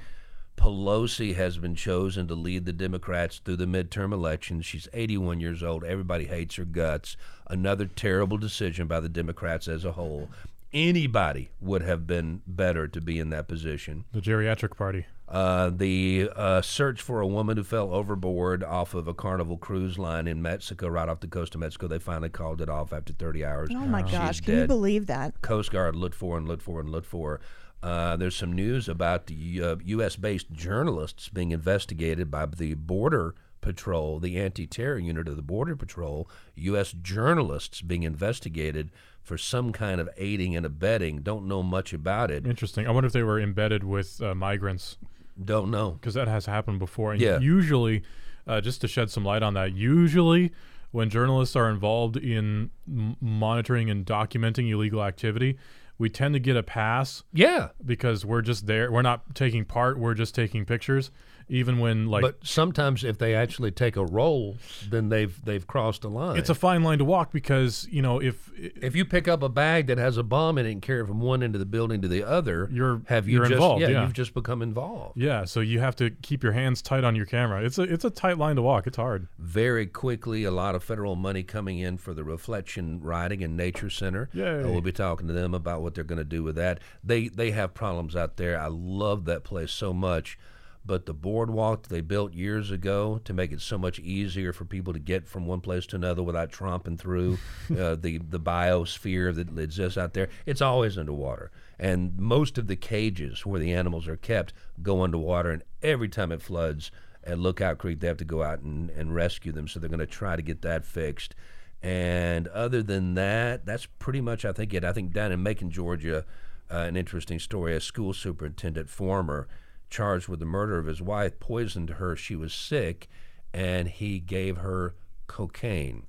Pelosi 0.57 1.35
has 1.35 1.59
been 1.59 1.74
chosen 1.74 2.28
to 2.28 2.35
lead 2.35 2.64
the 2.64 2.72
Democrats 2.72 3.40
through 3.44 3.57
the 3.57 3.66
midterm 3.66 4.12
elections. 4.12 4.64
She's 4.64 4.88
81 4.92 5.40
years 5.40 5.62
old. 5.62 5.85
Everybody 5.85 6.26
hates 6.26 6.57
her 6.57 6.64
guts. 6.64 7.16
Another 7.48 7.87
terrible 7.87 8.38
decision 8.38 8.87
by 8.87 9.00
the 9.00 9.09
Democrats 9.09 9.68
as 9.68 9.85
a 9.85 9.92
whole. 9.92 10.31
Anybody 10.72 11.50
would 11.61 11.83
have 11.83 12.07
been 12.07 12.42
better 12.46 12.88
to 12.88 13.00
be 13.00 13.18
in 13.18 13.31
that 13.31 13.48
position. 13.48 14.05
The 14.12 14.20
geriatric 14.20 14.76
party. 14.76 15.07
Uh, 15.28 15.70
the 15.70 16.28
uh, 16.37 16.61
search 16.61 17.00
for 17.00 17.20
a 17.20 17.26
woman 17.26 17.56
who 17.56 17.64
fell 17.64 17.94
overboard 17.94 18.62
off 18.62 18.92
of 18.92 19.08
a 19.08 19.14
Carnival 19.14 19.56
cruise 19.56 19.98
line 19.98 20.26
in 20.26 20.42
Mexico, 20.42 20.88
right 20.88 21.08
off 21.08 21.20
the 21.20 21.26
coast 21.26 21.54
of 21.54 21.61
Mexico. 21.61 21.88
They 21.88 21.98
finally 21.98 22.28
called 22.28 22.61
it 22.61 22.68
off 22.68 22.92
after 22.92 23.12
30 23.12 23.44
hours. 23.44 23.70
oh 23.72 23.87
my 23.87 24.02
She's 24.02 24.12
gosh, 24.12 24.40
can 24.40 24.58
you 24.58 24.66
believe 24.66 25.06
that? 25.06 25.40
Coast 25.40 25.70
Guard 25.70 25.96
looked 25.96 26.14
for 26.14 26.37
and 26.37 26.46
looked 26.46 26.62
for 26.62 26.80
and 26.80 26.90
looked 26.90 27.06
for. 27.06 27.40
Uh, 27.82 28.16
there's 28.16 28.37
some 28.37 28.52
news 28.52 28.88
about 28.88 29.26
the 29.26 29.62
uh, 29.62 29.76
U.S. 29.85 30.16
based 30.16 30.52
journalists 30.52 31.28
being 31.28 31.50
investigated 31.50 32.30
by 32.30 32.46
the 32.46 32.74
Border 32.74 33.35
Patrol, 33.61 34.20
the 34.20 34.38
anti 34.38 34.66
terror 34.66 34.98
unit 34.98 35.28
of 35.28 35.37
the 35.37 35.42
Border 35.42 35.76
Patrol. 35.76 36.28
U.S. 36.56 36.92
journalists 36.92 37.80
being 37.80 38.02
investigated 38.02 38.90
for 39.22 39.38
some 39.38 39.72
kind 39.72 40.00
of 40.00 40.08
aiding 40.16 40.54
and 40.56 40.66
abetting. 40.66 41.22
Don't 41.22 41.46
know 41.46 41.62
much 41.62 41.92
about 41.92 42.30
it. 42.30 42.46
Interesting. 42.46 42.87
I 42.87 42.90
wonder 42.90 43.06
if 43.06 43.12
they 43.12 43.22
were 43.22 43.40
embedded 43.40 43.85
with 43.85 44.20
uh, 44.20 44.35
migrants 44.35 44.98
Don't 45.42 45.70
know. 45.70 45.92
because 45.92 46.14
that 46.14 46.28
has 46.28 46.46
happened 46.46 46.78
before. 46.78 47.12
And 47.12 47.20
Yeah. 47.20 47.38
Usually, 47.38 48.02
uh, 48.46 48.60
just 48.60 48.80
to 48.82 48.88
shed 48.88 49.10
some 49.10 49.24
light 49.24 49.42
on 49.42 49.54
that, 49.54 49.74
usually 49.74 50.52
when 50.90 51.08
journalists 51.08 51.56
are 51.56 51.70
involved 51.70 52.16
in 52.16 52.70
m- 52.86 53.16
monitoring 53.20 53.88
and 53.90 54.04
documenting 54.04 54.70
illegal 54.70 55.02
activity, 55.02 55.56
we 55.98 56.08
tend 56.10 56.34
to 56.34 56.40
get 56.40 56.56
a 56.56 56.62
pass 56.62 57.22
Yeah. 57.32 57.68
because 57.84 58.24
we're 58.26 58.42
just 58.42 58.66
there. 58.66 58.90
We're 58.92 59.02
not 59.02 59.34
taking 59.34 59.64
part. 59.64 59.98
We're 59.98 60.14
just 60.14 60.34
taking 60.34 60.64
pictures. 60.64 61.10
Even 61.52 61.78
when 61.80 62.06
like 62.06 62.22
but 62.22 62.38
sometimes 62.42 63.04
if 63.04 63.18
they 63.18 63.34
actually 63.34 63.70
take 63.70 63.96
a 63.96 64.06
role, 64.06 64.56
then 64.88 65.10
they've 65.10 65.38
they've 65.44 65.66
crossed 65.66 66.02
a 66.02 66.08
line. 66.08 66.38
it's 66.38 66.48
a 66.48 66.54
fine 66.54 66.82
line 66.82 66.96
to 66.98 67.04
walk 67.04 67.30
because 67.30 67.86
you 67.90 68.00
know 68.00 68.20
if 68.22 68.50
if 68.56 68.96
you 68.96 69.04
pick 69.04 69.28
up 69.28 69.42
a 69.42 69.50
bag 69.50 69.86
that 69.88 69.98
has 69.98 70.16
a 70.16 70.22
bomb 70.22 70.56
in 70.56 70.64
it 70.64 70.72
and 70.72 70.80
carry 70.80 71.02
it 71.02 71.06
from 71.06 71.20
one 71.20 71.42
end 71.42 71.54
of 71.54 71.58
the 71.58 71.66
building 71.66 72.00
to 72.00 72.08
the 72.08 72.24
other, 72.24 72.70
You're- 72.72 73.00
have 73.06 73.28
you 73.28 73.34
you're 73.34 73.42
just 73.44 73.52
involved, 73.52 73.82
yeah, 73.82 73.88
yeah. 73.88 74.02
you've 74.02 74.14
just 74.14 74.32
become 74.32 74.62
involved. 74.62 75.18
yeah, 75.18 75.44
so 75.44 75.60
you 75.60 75.78
have 75.80 75.94
to 75.96 76.08
keep 76.10 76.42
your 76.42 76.52
hands 76.52 76.80
tight 76.80 77.04
on 77.04 77.14
your 77.14 77.26
camera. 77.26 77.62
It's 77.62 77.78
a 77.78 77.82
it's 77.82 78.06
a 78.06 78.10
tight 78.10 78.38
line 78.38 78.56
to 78.56 78.62
walk. 78.62 78.86
It's 78.86 78.96
hard. 78.96 79.28
Very 79.38 79.86
quickly, 79.86 80.44
a 80.44 80.50
lot 80.50 80.74
of 80.74 80.82
federal 80.82 81.16
money 81.16 81.42
coming 81.42 81.78
in 81.78 81.98
for 81.98 82.14
the 82.14 82.24
Reflection 82.24 82.98
Riding 83.02 83.44
and 83.44 83.58
Nature 83.58 83.90
Center. 83.90 84.30
Uh, 84.34 84.68
we'll 84.70 84.80
be 84.80 84.92
talking 84.92 85.26
to 85.26 85.34
them 85.34 85.52
about 85.52 85.82
what 85.82 85.94
they're 85.94 86.02
going 86.04 86.16
to 86.18 86.24
do 86.24 86.42
with 86.42 86.56
that. 86.56 86.80
They 87.04 87.28
they 87.28 87.50
have 87.50 87.74
problems 87.74 88.16
out 88.16 88.38
there. 88.38 88.58
I 88.58 88.68
love 88.68 89.26
that 89.26 89.44
place 89.44 89.70
so 89.70 89.92
much. 89.92 90.38
But 90.84 91.06
the 91.06 91.14
boardwalk 91.14 91.88
they 91.88 92.00
built 92.00 92.32
years 92.32 92.70
ago 92.70 93.20
to 93.24 93.32
make 93.32 93.52
it 93.52 93.60
so 93.60 93.78
much 93.78 94.00
easier 94.00 94.52
for 94.52 94.64
people 94.64 94.92
to 94.92 94.98
get 94.98 95.28
from 95.28 95.46
one 95.46 95.60
place 95.60 95.86
to 95.86 95.96
another 95.96 96.22
without 96.22 96.50
tromping 96.50 96.98
through 96.98 97.38
uh, 97.70 97.94
the 97.94 98.18
the 98.18 98.40
biosphere 98.40 99.34
that 99.34 99.58
exists 99.58 99.96
out 99.96 100.14
there, 100.14 100.28
it's 100.44 100.60
always 100.60 100.98
underwater. 100.98 101.50
And 101.78 102.18
most 102.18 102.58
of 102.58 102.66
the 102.66 102.76
cages 102.76 103.46
where 103.46 103.60
the 103.60 103.72
animals 103.72 104.08
are 104.08 104.16
kept 104.16 104.52
go 104.82 105.02
underwater, 105.02 105.50
and 105.50 105.62
every 105.82 106.08
time 106.08 106.32
it 106.32 106.42
floods, 106.42 106.90
at 107.24 107.38
Lookout 107.38 107.78
Creek. 107.78 108.00
They 108.00 108.08
have 108.08 108.16
to 108.18 108.24
go 108.24 108.42
out 108.42 108.60
and, 108.60 108.90
and 108.90 109.14
rescue 109.14 109.52
them, 109.52 109.68
so 109.68 109.80
they're 109.80 109.88
going 109.88 110.00
to 110.00 110.06
try 110.06 110.36
to 110.36 110.42
get 110.42 110.62
that 110.62 110.84
fixed. 110.84 111.34
And 111.82 112.46
other 112.48 112.82
than 112.82 113.14
that, 113.14 113.66
that's 113.66 113.86
pretty 113.86 114.20
much 114.20 114.44
I 114.44 114.52
think 114.52 114.72
it. 114.72 114.84
I 114.84 114.92
think 114.92 115.12
down 115.12 115.32
in 115.32 115.42
Macon, 115.42 115.70
Georgia, 115.70 116.24
uh, 116.70 116.76
an 116.76 116.96
interesting 116.96 117.38
story. 117.38 117.74
A 117.74 117.80
school 117.80 118.12
superintendent, 118.12 118.88
former, 118.88 119.48
charged 119.92 120.26
with 120.26 120.40
the 120.40 120.46
murder 120.46 120.78
of 120.78 120.87
his 120.87 121.02
wife, 121.02 121.38
poisoned 121.38 121.90
her. 121.90 122.16
She 122.16 122.35
was 122.35 122.52
sick, 122.52 123.09
and 123.52 123.87
he 123.87 124.18
gave 124.18 124.57
her 124.57 124.94
cocaine, 125.26 126.07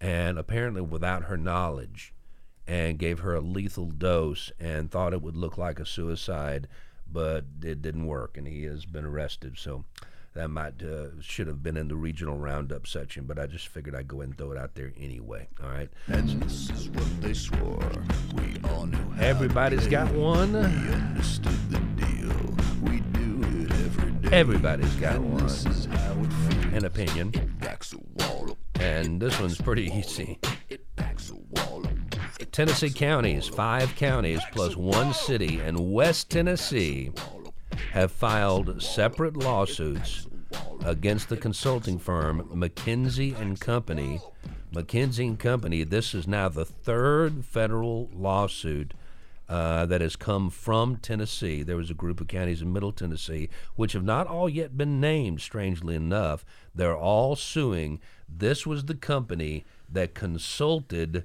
and 0.00 0.38
apparently 0.38 0.80
without 0.80 1.24
her 1.24 1.36
knowledge, 1.36 2.14
and 2.66 2.98
gave 2.98 3.18
her 3.18 3.34
a 3.34 3.40
lethal 3.40 3.86
dose, 3.86 4.52
and 4.60 4.90
thought 4.90 5.12
it 5.12 5.20
would 5.20 5.36
look 5.36 5.58
like 5.58 5.80
a 5.80 5.84
suicide, 5.84 6.68
but 7.10 7.44
it 7.62 7.82
didn't 7.82 8.06
work, 8.06 8.36
and 8.38 8.46
he 8.46 8.62
has 8.64 8.86
been 8.86 9.04
arrested. 9.04 9.58
So. 9.58 9.84
That 10.34 10.50
might 10.50 10.80
uh, 10.84 11.20
should 11.20 11.48
have 11.48 11.64
been 11.64 11.76
in 11.76 11.88
the 11.88 11.96
regional 11.96 12.38
roundup 12.38 12.86
section, 12.86 13.24
but 13.24 13.40
I 13.40 13.46
just 13.46 13.66
figured 13.66 13.96
I'd 13.96 14.06
go 14.06 14.18
ahead 14.18 14.28
and 14.28 14.38
throw 14.38 14.52
it 14.52 14.58
out 14.58 14.74
there 14.76 14.92
anyway. 14.96 15.48
All 15.60 15.70
right. 15.70 15.88
And 16.06 16.40
this 16.42 16.70
is 16.70 16.90
what 16.90 17.20
they 17.20 17.34
swore. 17.34 17.90
We 18.36 18.60
all 18.70 18.86
knew 18.86 18.98
how 19.16 19.22
Everybody's 19.24 19.88
got 19.88 20.12
one. 20.12 20.54
Everybody's 24.32 24.94
got 24.96 25.20
one. 25.20 25.42
This 25.42 25.64
is 25.64 25.86
how 25.86 26.12
it 26.12 26.32
feels. 26.32 26.74
An 26.74 26.84
opinion. 26.84 27.32
Backs 27.60 27.94
a 27.94 27.98
wall 27.98 28.50
up. 28.50 28.58
And 28.78 29.20
this 29.20 29.40
one's 29.40 29.58
pretty 29.58 29.86
easy. 29.86 30.38
It 30.68 30.84
backs 30.96 31.30
a 31.30 31.34
wall 31.34 31.86
up. 31.86 31.92
It 32.38 32.52
Tennessee 32.52 32.90
counties, 32.90 33.48
five 33.48 33.96
counties 33.96 34.42
plus 34.52 34.76
one 34.76 35.14
city 35.14 35.60
in 35.60 35.92
West 35.92 36.30
Tennessee, 36.30 37.10
have 37.92 38.12
filed 38.12 38.82
separate 38.82 39.34
lawsuits 39.36 40.26
against 40.84 41.30
the 41.30 41.36
consulting 41.36 41.98
firm 41.98 42.42
McKinsey 42.54 43.38
and 43.40 43.58
Company. 43.58 44.20
McKinsey 44.74 45.26
and 45.26 45.38
Company. 45.38 45.84
This 45.84 46.14
is 46.14 46.28
now 46.28 46.50
the 46.50 46.66
third 46.66 47.46
federal 47.46 48.10
lawsuit 48.14 48.92
uh, 49.48 49.86
that 49.86 50.00
has 50.00 50.16
come 50.16 50.50
from 50.50 50.96
Tennessee. 50.96 51.62
There 51.62 51.76
was 51.76 51.90
a 51.90 51.94
group 51.94 52.20
of 52.20 52.28
counties 52.28 52.62
in 52.62 52.72
Middle 52.72 52.92
Tennessee 52.92 53.48
which 53.76 53.92
have 53.92 54.04
not 54.04 54.26
all 54.26 54.48
yet 54.48 54.76
been 54.76 55.00
named. 55.00 55.40
Strangely 55.40 55.94
enough, 55.94 56.44
they're 56.74 56.96
all 56.96 57.36
suing. 57.36 58.00
This 58.28 58.66
was 58.66 58.84
the 58.84 58.94
company 58.94 59.64
that 59.90 60.14
consulted. 60.14 61.24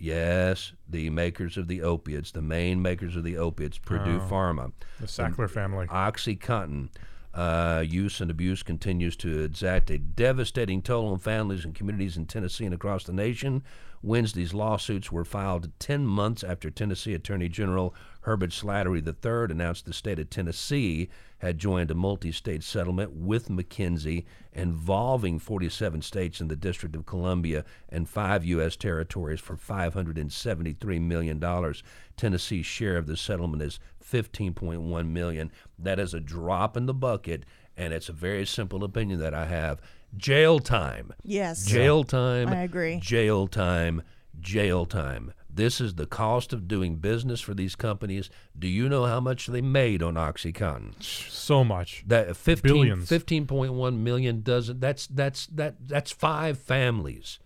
Yes, 0.00 0.72
the 0.88 1.10
makers 1.10 1.56
of 1.56 1.66
the 1.66 1.82
opiates, 1.82 2.30
the 2.30 2.40
main 2.40 2.80
makers 2.80 3.16
of 3.16 3.24
the 3.24 3.36
opiates, 3.36 3.78
Purdue 3.78 4.20
Pharma. 4.20 4.72
The 5.00 5.06
Sackler 5.06 5.50
family. 5.50 5.86
OxyContin 5.88 6.90
uh, 7.38 7.84
use 7.86 8.20
and 8.20 8.32
abuse 8.32 8.64
continues 8.64 9.14
to 9.14 9.44
exact 9.44 9.90
a 9.90 9.98
devastating 9.98 10.82
toll 10.82 11.06
on 11.06 11.20
families 11.20 11.64
and 11.64 11.72
communities 11.72 12.16
in 12.16 12.26
Tennessee 12.26 12.64
and 12.64 12.74
across 12.74 13.04
the 13.04 13.12
nation. 13.12 13.62
Wednesday's 14.02 14.54
lawsuits 14.54 15.12
were 15.12 15.24
filed 15.24 15.70
10 15.78 16.04
months 16.04 16.42
after 16.42 16.68
Tennessee 16.68 17.14
Attorney 17.14 17.48
General 17.48 17.94
Herbert 18.22 18.52
Slatery 18.52 19.00
III 19.06 19.52
announced 19.52 19.86
the 19.86 19.92
state 19.92 20.18
of 20.18 20.30
Tennessee 20.30 21.08
had 21.38 21.58
joined 21.58 21.92
a 21.92 21.94
multi 21.94 22.32
state 22.32 22.64
settlement 22.64 23.12
with 23.12 23.48
McKinsey 23.48 24.24
involving 24.52 25.38
47 25.38 26.02
states 26.02 26.40
and 26.40 26.50
the 26.50 26.56
District 26.56 26.96
of 26.96 27.06
Columbia 27.06 27.64
and 27.88 28.08
five 28.08 28.44
U.S. 28.44 28.74
territories 28.74 29.38
for 29.38 29.56
$573 29.56 31.00
million. 31.00 31.74
Tennessee's 32.16 32.66
share 32.66 32.96
of 32.96 33.06
the 33.06 33.16
settlement 33.16 33.62
is 33.62 33.78
15.1 34.10 35.08
million. 35.08 35.52
That 35.78 35.98
is 35.98 36.14
a 36.14 36.20
drop 36.20 36.76
in 36.76 36.86
the 36.86 36.94
bucket, 36.94 37.44
and 37.76 37.92
it's 37.92 38.08
a 38.08 38.12
very 38.12 38.46
simple 38.46 38.84
opinion 38.84 39.20
that 39.20 39.34
I 39.34 39.46
have. 39.46 39.80
Jail 40.16 40.58
time. 40.58 41.12
Yes. 41.22 41.66
Jail 41.66 42.04
time. 42.04 42.48
I 42.48 42.62
agree. 42.62 42.98
Jail 43.00 43.46
time. 43.46 44.02
Jail 44.40 44.86
time. 44.86 45.32
This 45.50 45.80
is 45.80 45.94
the 45.94 46.06
cost 46.06 46.52
of 46.52 46.68
doing 46.68 46.96
business 46.96 47.40
for 47.40 47.52
these 47.52 47.74
companies. 47.74 48.30
Do 48.56 48.68
you 48.68 48.88
know 48.88 49.06
how 49.06 49.18
much 49.18 49.48
they 49.48 49.60
made 49.60 50.02
on 50.02 50.14
OxyContin? 50.14 51.02
So 51.02 51.64
much. 51.64 52.04
That 52.06 52.36
15, 52.36 52.72
Billions. 52.72 53.08
15.1 53.08 53.98
million 53.98 54.42
doesn't 54.42 54.80
that's 54.80 55.08
that's 55.08 55.46
that 55.48 55.88
that's 55.88 56.12
five 56.12 56.58
families. 56.58 57.40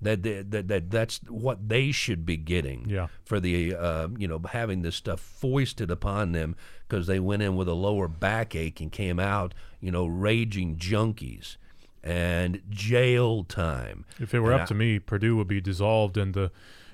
That, 0.00 0.22
that, 0.22 0.68
that 0.68 0.90
that's 0.90 1.18
what 1.28 1.68
they 1.68 1.90
should 1.90 2.24
be 2.24 2.36
getting 2.36 2.88
Yeah. 2.88 3.08
for 3.24 3.40
the 3.40 3.74
uh, 3.74 4.08
you 4.16 4.28
know 4.28 4.40
having 4.50 4.82
this 4.82 4.94
stuff 4.94 5.18
foisted 5.20 5.90
upon 5.90 6.32
them 6.32 6.54
because 6.86 7.08
they 7.08 7.18
went 7.18 7.42
in 7.42 7.56
with 7.56 7.66
a 7.68 7.74
lower 7.74 8.06
backache 8.06 8.80
and 8.80 8.92
came 8.92 9.18
out 9.18 9.54
you 9.80 9.90
know 9.90 10.06
raging 10.06 10.76
junkies 10.76 11.56
and 12.04 12.62
jail 12.70 13.42
time. 13.42 14.04
If 14.20 14.32
it 14.34 14.40
were 14.40 14.52
And 14.52 14.60
up 14.62 14.68
to 14.68 14.74
me, 14.74 15.00
Purdue 15.00 15.36
would 15.36 15.48
be 15.48 15.60
dissolved 15.60 16.16
and 16.16 16.32
the 16.32 16.52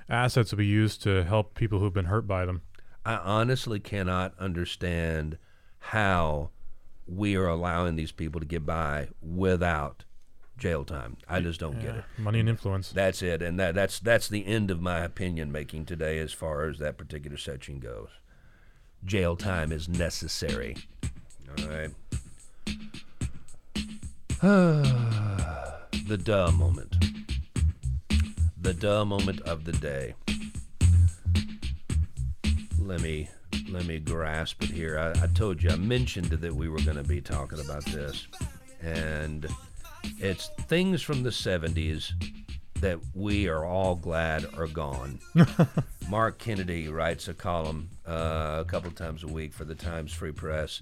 assets 0.09 0.51
would 0.51 0.57
be 0.57 0.65
used 0.65 1.03
to 1.03 1.23
help 1.23 1.53
people 1.53 1.79
who've 1.79 1.93
been 1.93 2.05
hurt 2.05 2.27
by 2.27 2.45
them. 2.45 2.63
I 3.05 3.17
honestly 3.17 3.79
cannot 3.79 4.33
understand 4.39 5.37
how 5.77 6.49
we 7.07 7.35
are 7.35 7.47
allowing 7.47 7.95
these 7.97 8.11
people 8.11 8.41
to 8.41 8.47
get 8.47 8.65
by 8.65 9.09
without 9.21 10.05
jail 10.57 10.83
time. 10.83 11.17
I 11.27 11.39
just 11.39 11.59
don't 11.59 11.79
get 11.81 11.95
it. 11.95 12.03
Money 12.17 12.39
and 12.39 12.49
influence. 12.49 12.91
That's 12.91 13.21
it, 13.21 13.41
and 13.41 13.59
that 13.59 13.75
that's 13.75 13.99
that's 13.99 14.27
the 14.27 14.45
end 14.45 14.71
of 14.71 14.81
my 14.81 14.99
opinion 14.99 15.51
making 15.51 15.85
today 15.85 16.19
as 16.19 16.33
far 16.33 16.65
as 16.65 16.79
that 16.79 16.97
particular 16.97 17.37
section 17.37 17.79
goes. 17.79 18.09
Jail 19.03 19.35
time 19.35 19.71
is 19.71 19.87
necessary. 19.87 20.77
All 21.59 21.67
right. 21.67 21.91
the 24.41 26.19
duh 26.21 26.51
moment. 26.51 26.95
The 28.59 28.73
duh 28.73 29.05
moment 29.05 29.41
of 29.41 29.63
the 29.65 29.73
day. 29.73 30.15
Let 32.79 33.01
me 33.01 33.29
let 33.69 33.85
me 33.85 33.99
grasp 33.99 34.63
it 34.63 34.69
here. 34.69 34.97
I, 34.99 35.23
I 35.23 35.27
told 35.27 35.61
you 35.63 35.69
I 35.69 35.75
mentioned 35.75 36.25
that 36.27 36.55
we 36.55 36.69
were 36.69 36.81
going 36.81 36.97
to 36.97 37.03
be 37.03 37.21
talking 37.21 37.59
about 37.59 37.85
this, 37.85 38.27
and 38.81 39.47
it's 40.19 40.47
things 40.67 41.01
from 41.01 41.23
the 41.23 41.29
70s 41.29 42.13
that 42.81 42.99
we 43.13 43.47
are 43.47 43.65
all 43.65 43.95
glad 43.95 44.45
are 44.55 44.67
gone. 44.67 45.19
Mark 46.09 46.37
Kennedy 46.37 46.87
writes 46.87 47.27
a 47.27 47.33
column 47.33 47.89
uh, 48.07 48.57
a 48.59 48.65
couple 48.65 48.91
times 48.91 49.23
a 49.23 49.27
week 49.27 49.53
for 49.53 49.65
the 49.65 49.75
Times 49.75 50.13
Free 50.13 50.31
Press, 50.31 50.81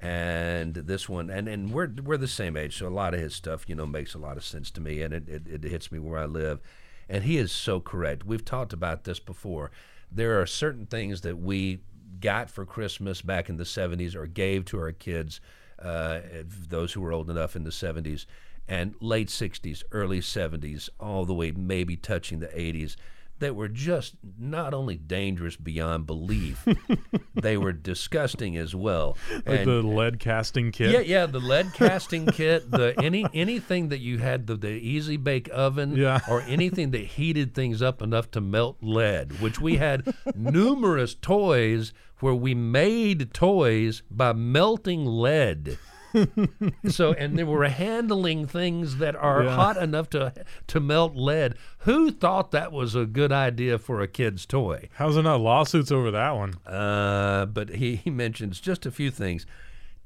and 0.00 0.74
this 0.74 1.08
one, 1.08 1.30
and, 1.30 1.48
and 1.48 1.70
we're 1.70 1.90
we're 2.02 2.16
the 2.16 2.28
same 2.28 2.56
age, 2.56 2.78
so 2.78 2.86
a 2.86 2.88
lot 2.88 3.14
of 3.14 3.20
his 3.20 3.34
stuff, 3.34 3.64
you 3.68 3.74
know, 3.74 3.86
makes 3.86 4.14
a 4.14 4.18
lot 4.18 4.36
of 4.36 4.44
sense 4.44 4.70
to 4.72 4.80
me, 4.80 5.02
and 5.02 5.12
it, 5.12 5.28
it, 5.28 5.42
it 5.46 5.64
hits 5.64 5.90
me 5.90 5.98
where 5.98 6.20
I 6.20 6.26
live. 6.26 6.60
And 7.08 7.24
he 7.24 7.36
is 7.36 7.52
so 7.52 7.80
correct. 7.80 8.24
We've 8.24 8.44
talked 8.44 8.72
about 8.72 9.04
this 9.04 9.20
before. 9.20 9.70
There 10.10 10.40
are 10.40 10.46
certain 10.46 10.86
things 10.86 11.20
that 11.22 11.38
we 11.38 11.80
got 12.20 12.48
for 12.48 12.64
Christmas 12.64 13.20
back 13.20 13.48
in 13.48 13.56
the 13.56 13.64
70s 13.64 14.14
or 14.14 14.26
gave 14.26 14.64
to 14.66 14.78
our 14.78 14.92
kids, 14.92 15.40
uh, 15.78 16.20
those 16.68 16.92
who 16.92 17.00
were 17.00 17.12
old 17.12 17.28
enough 17.28 17.56
in 17.56 17.64
the 17.64 17.70
70s, 17.70 18.24
and 18.68 18.94
late 19.00 19.28
60s, 19.28 19.82
early 19.92 20.20
70s, 20.20 20.88
all 20.98 21.24
the 21.24 21.34
way 21.34 21.50
maybe 21.50 21.96
touching 21.96 22.40
the 22.40 22.46
80s, 22.48 22.96
that 23.40 23.56
were 23.56 23.68
just 23.68 24.14
not 24.38 24.72
only 24.72 24.94
dangerous 24.96 25.56
beyond 25.56 26.06
belief, 26.06 26.64
they 27.34 27.56
were 27.56 27.72
disgusting 27.72 28.56
as 28.56 28.74
well. 28.76 29.18
Like 29.44 29.60
And- 29.60 29.66
the 29.68 29.82
lead 29.82 30.20
casting 30.20 30.70
kit. 30.70 30.92
yeah, 30.92 31.00
yeah, 31.00 31.26
the 31.26 31.40
lead 31.40 31.74
casting 31.74 32.26
kit, 32.26 32.70
the 32.70 32.94
any 33.02 33.26
anything 33.34 33.88
that 33.88 33.98
you 33.98 34.18
had 34.18 34.46
the, 34.46 34.54
the 34.56 34.70
easy 34.70 35.16
bake 35.16 35.50
oven, 35.52 35.96
Yeah. 35.96 36.20
or 36.30 36.42
anything 36.42 36.92
that 36.92 37.00
heated 37.04 37.54
things 37.54 37.82
up 37.82 38.00
enough 38.00 38.30
to 38.30 38.40
melt 38.40 38.78
lead, 38.80 39.40
which 39.40 39.60
we 39.60 39.76
had 39.76 40.14
numerous 40.36 41.14
toys 41.14 41.92
where 42.20 42.34
we 42.34 42.54
made 42.54 43.34
toys 43.34 44.02
by 44.10 44.32
melting 44.32 45.04
lead. 45.06 45.76
so 46.88 47.12
and 47.14 47.38
they 47.38 47.44
were 47.44 47.66
handling 47.68 48.46
things 48.46 48.96
that 48.98 49.16
are 49.16 49.44
Yeah. 49.44 49.54
hot 49.56 49.76
enough 49.76 50.08
to 50.10 50.32
to 50.68 50.80
melt 50.80 51.16
lead. 51.16 51.54
Who 51.78 52.10
thought 52.10 52.50
that 52.52 52.72
was 52.72 52.94
a 52.94 53.04
good 53.06 53.32
idea 53.32 53.78
for 53.78 54.00
a 54.00 54.08
kid's 54.08 54.46
toy? 54.46 54.88
How's 54.94 55.14
there 55.14 55.24
not 55.24 55.40
lawsuits 55.40 55.90
over 55.92 56.10
that 56.10 56.30
one? 56.32 56.54
Uh, 56.66 57.46
but 57.46 57.70
he, 57.70 57.96
he 57.96 58.10
mentions 58.10 58.60
just 58.60 58.86
a 58.86 58.90
few 58.90 59.10
things. 59.10 59.46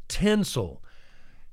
Tinsel. 0.08 0.82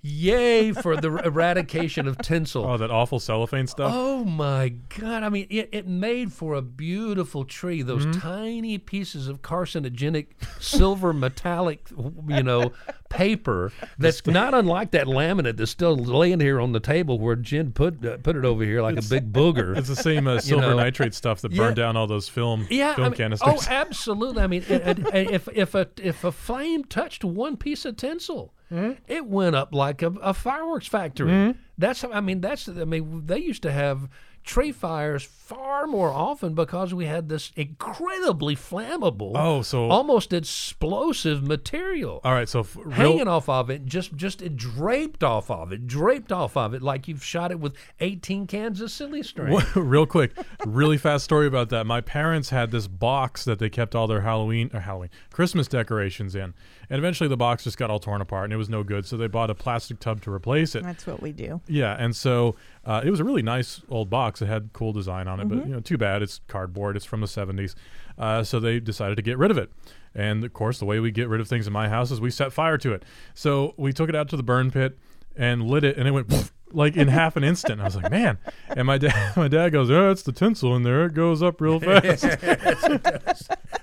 Yay 0.08 0.72
for 0.72 0.96
the 0.96 1.15
eradication 1.26 2.08
of 2.08 2.15
tinsel. 2.20 2.63
Oh, 2.63 2.78
that 2.78 2.91
awful 2.91 3.20
cellophane 3.20 3.65
stuff. 3.65 3.91
Oh 3.94 4.24
my 4.24 4.70
God! 5.00 5.24
I 5.24 5.30
mean, 5.30 5.48
it, 5.50 5.70
it 5.72 5.88
made 5.88 6.32
for 6.32 6.54
a 6.54 6.62
beautiful 6.62 7.44
tree. 7.44 7.82
Those 7.82 8.06
Mm-hmm. 8.06 8.20
tiny 8.20 8.78
pieces 8.78 9.28
of 9.28 9.41
carcinogenic 9.41 10.28
silver 10.60 11.12
metallic, 11.13 11.89
you 12.28 12.44
know, 12.44 12.72
paper. 13.10 13.72
That's 13.98 14.26
not 14.28 14.54
unlike 14.54 14.91
that 14.91 15.08
laminate 15.08 15.58
that's 15.58 15.72
still 15.72 15.96
laying 15.96 16.39
here 16.39 16.60
on 16.62 16.72
the 16.72 16.80
table 16.80 17.18
where 17.18 17.36
Jen 17.36 17.72
put 17.72 18.06
uh, 18.06 18.18
put 18.18 18.36
it 18.36 18.46
over 18.46 18.63
here 18.63 18.82
like 18.84 18.98
a 18.98 19.02
big 19.02 19.32
booger. 19.34 19.76
It's 19.86 19.88
the 19.88 19.96
same 19.96 20.28
uh, 20.28 20.39
silver 20.39 20.70
know. 20.70 20.78
nitrate 20.78 21.13
stuff 21.15 21.41
that 21.41 21.52
Yeah. 21.52 21.58
burned 21.63 21.76
down 21.78 21.98
all 21.98 22.06
those 22.08 22.30
film 22.30 22.68
Yeah, 22.70 22.94
film 22.96 23.06
I 23.08 23.10
mean, 23.10 23.18
canisters. 23.18 23.54
oh, 23.68 23.72
absolutely. 23.72 24.44
I 24.44 24.48
mean, 24.48 24.63
and- 24.70 25.08
and 25.08 25.30
if 25.32 25.48
if 25.54 25.74
a 25.74 25.88
if 26.02 26.24
a 26.24 26.32
flame 26.32 26.84
touched 26.84 27.24
one 27.24 27.58
piece 27.58 27.86
of 27.86 27.98
tinsel, 27.98 28.54
Mm-hmm. 28.71 28.93
it 29.08 29.25
went 29.28 29.56
up 29.56 29.75
like 29.75 30.01
a, 30.01 30.08
a 30.21 30.34
fireworks 30.34 30.88
factory. 30.88 31.30
Mm-hmm. 31.30 31.60
That's 31.78 32.04
I 32.04 32.19
mean 32.19 32.41
that's 32.41 32.67
I 32.67 32.86
mean 32.86 33.25
they 33.25 33.38
used 33.38 33.62
to 33.63 33.71
have 33.71 34.10
tree 34.43 34.71
fires 34.71 35.23
far 35.45 35.86
more 35.86 36.10
often 36.10 36.53
because 36.55 36.93
we 36.93 37.05
had 37.05 37.29
this 37.29 37.51
incredibly 37.55 38.55
flammable, 38.55 39.34
Oh, 39.36 39.62
so- 39.62 39.89
almost 39.89 40.34
explosive 40.34 41.43
material 41.43 42.19
All 42.23 42.34
right, 42.34 42.49
so 42.49 42.62
f- 42.62 42.75
real, 42.75 42.89
hanging 42.91 43.27
off 43.27 43.47
of 43.47 43.69
it, 43.69 43.86
just 43.86 44.15
just 44.15 44.41
it 44.41 44.55
draped 44.58 45.23
off 45.23 45.51
of 45.51 45.71
it, 45.71 45.86
draped 45.88 46.31
off 46.31 46.58
of 46.58 46.73
it 46.73 46.81
like 46.81 47.08
you've 47.08 47.23
shot 47.23 47.51
it 47.51 47.60
with 47.60 47.75
18 47.99 48.47
cans 48.47 48.81
of 48.81 48.89
silly 48.91 49.21
string. 49.21 49.58
real 49.75 50.05
quick, 50.05 50.31
really 50.65 50.97
fast 50.97 51.23
story 51.23 51.45
about 51.47 51.69
that. 51.69 51.86
My 51.86 52.01
parents 52.01 52.49
had 52.49 52.71
this 52.71 52.88
box 52.88 53.45
that 53.45 53.60
they 53.60 53.69
kept 53.69 53.95
all 53.95 54.08
their 54.08 54.21
Halloween 54.21 54.69
or 54.73 54.79
Halloween 54.79 55.10
Christmas 55.31 55.67
decorations 55.67 56.36
in, 56.36 56.53
and 56.89 56.97
eventually 56.97 57.29
the 57.29 57.38
box 57.38 57.63
just 57.63 57.77
got 57.77 57.89
all 57.91 57.99
torn 57.99 58.21
apart 58.21 58.45
and 58.45 58.53
it 58.53 58.58
was 58.58 58.69
no 58.69 58.84
good. 58.84 59.05
So 59.05 59.15
they 59.17 59.27
bought 59.27 59.49
a 59.49 59.55
plastic 59.55 59.99
tub 59.99 60.21
to 60.21 60.31
replace 60.31 60.73
it. 60.75 60.84
That's 60.84 61.05
what 61.05 61.21
we 61.21 61.31
do. 61.31 61.62
Yeah, 61.67 61.95
and 61.99 62.15
so 62.15 62.55
uh, 62.84 63.01
it 63.05 63.10
was 63.12 63.19
a 63.19 63.23
really 63.23 63.41
nice 63.43 63.81
old 63.89 64.10
box. 64.10 64.41
It 64.41 64.47
had 64.47 64.69
cool 64.73 64.91
design 64.93 65.27
on 65.27 65.35
it, 65.39 65.48
Mm-hmm. 65.48 65.60
but 65.60 65.67
you 65.67 65.74
know, 65.74 65.80
too 65.80 65.98
bad 65.98 66.21
it's 66.21 66.39
cardboard. 66.48 66.95
It's 66.95 67.06
from 67.06 67.21
the 67.21 67.28
'70s, 67.28 67.76
uh, 68.17 68.43
so 68.43 68.60
they 68.60 68.80
decided 68.80 69.15
to 69.15 69.21
get 69.21 69.38
rid 69.38 69.52
of 69.52 69.58
it. 69.58 69.71
And 70.13 70.43
of 70.43 70.54
course, 70.54 70.80
the 70.80 70.86
way 70.86 71.00
we 71.00 71.12
get 71.12 71.28
rid 71.28 71.41
of 71.41 71.48
things 71.48 71.67
in 71.67 71.74
my 71.74 71.89
house 71.89 72.10
is 72.12 72.21
we 72.21 72.32
set 72.32 72.54
fire 72.54 72.78
to 72.78 72.93
it. 72.93 73.04
So 73.34 73.74
we 73.78 73.91
took 73.93 74.08
it 74.10 74.15
out 74.15 74.30
to 74.30 74.38
the 74.38 74.43
burn 74.43 74.71
pit 74.71 74.98
and 75.36 75.63
lit 75.63 75.84
it, 75.84 75.98
and 75.98 76.08
it 76.08 76.12
went 76.12 76.30
poof, 76.30 76.54
like 76.71 76.95
in 76.95 77.10
half 77.10 77.36
an 77.36 77.43
instant. 77.43 77.82
I 77.82 77.84
was 77.84 77.98
like, 77.98 78.10
man. 78.10 78.38
And 78.69 78.88
my 78.88 78.98
dad, 78.98 79.34
my 79.38 79.50
dad 79.50 79.69
goes, 79.74 79.91
"Oh, 79.91 80.10
it's 80.12 80.24
the 80.24 80.32
tinsel 80.32 80.76
in 80.76 80.84
there. 80.84 81.06
It 81.06 81.13
goes 81.13 81.43
up 81.43 81.60
real 81.60 81.80
fast." 81.82 82.26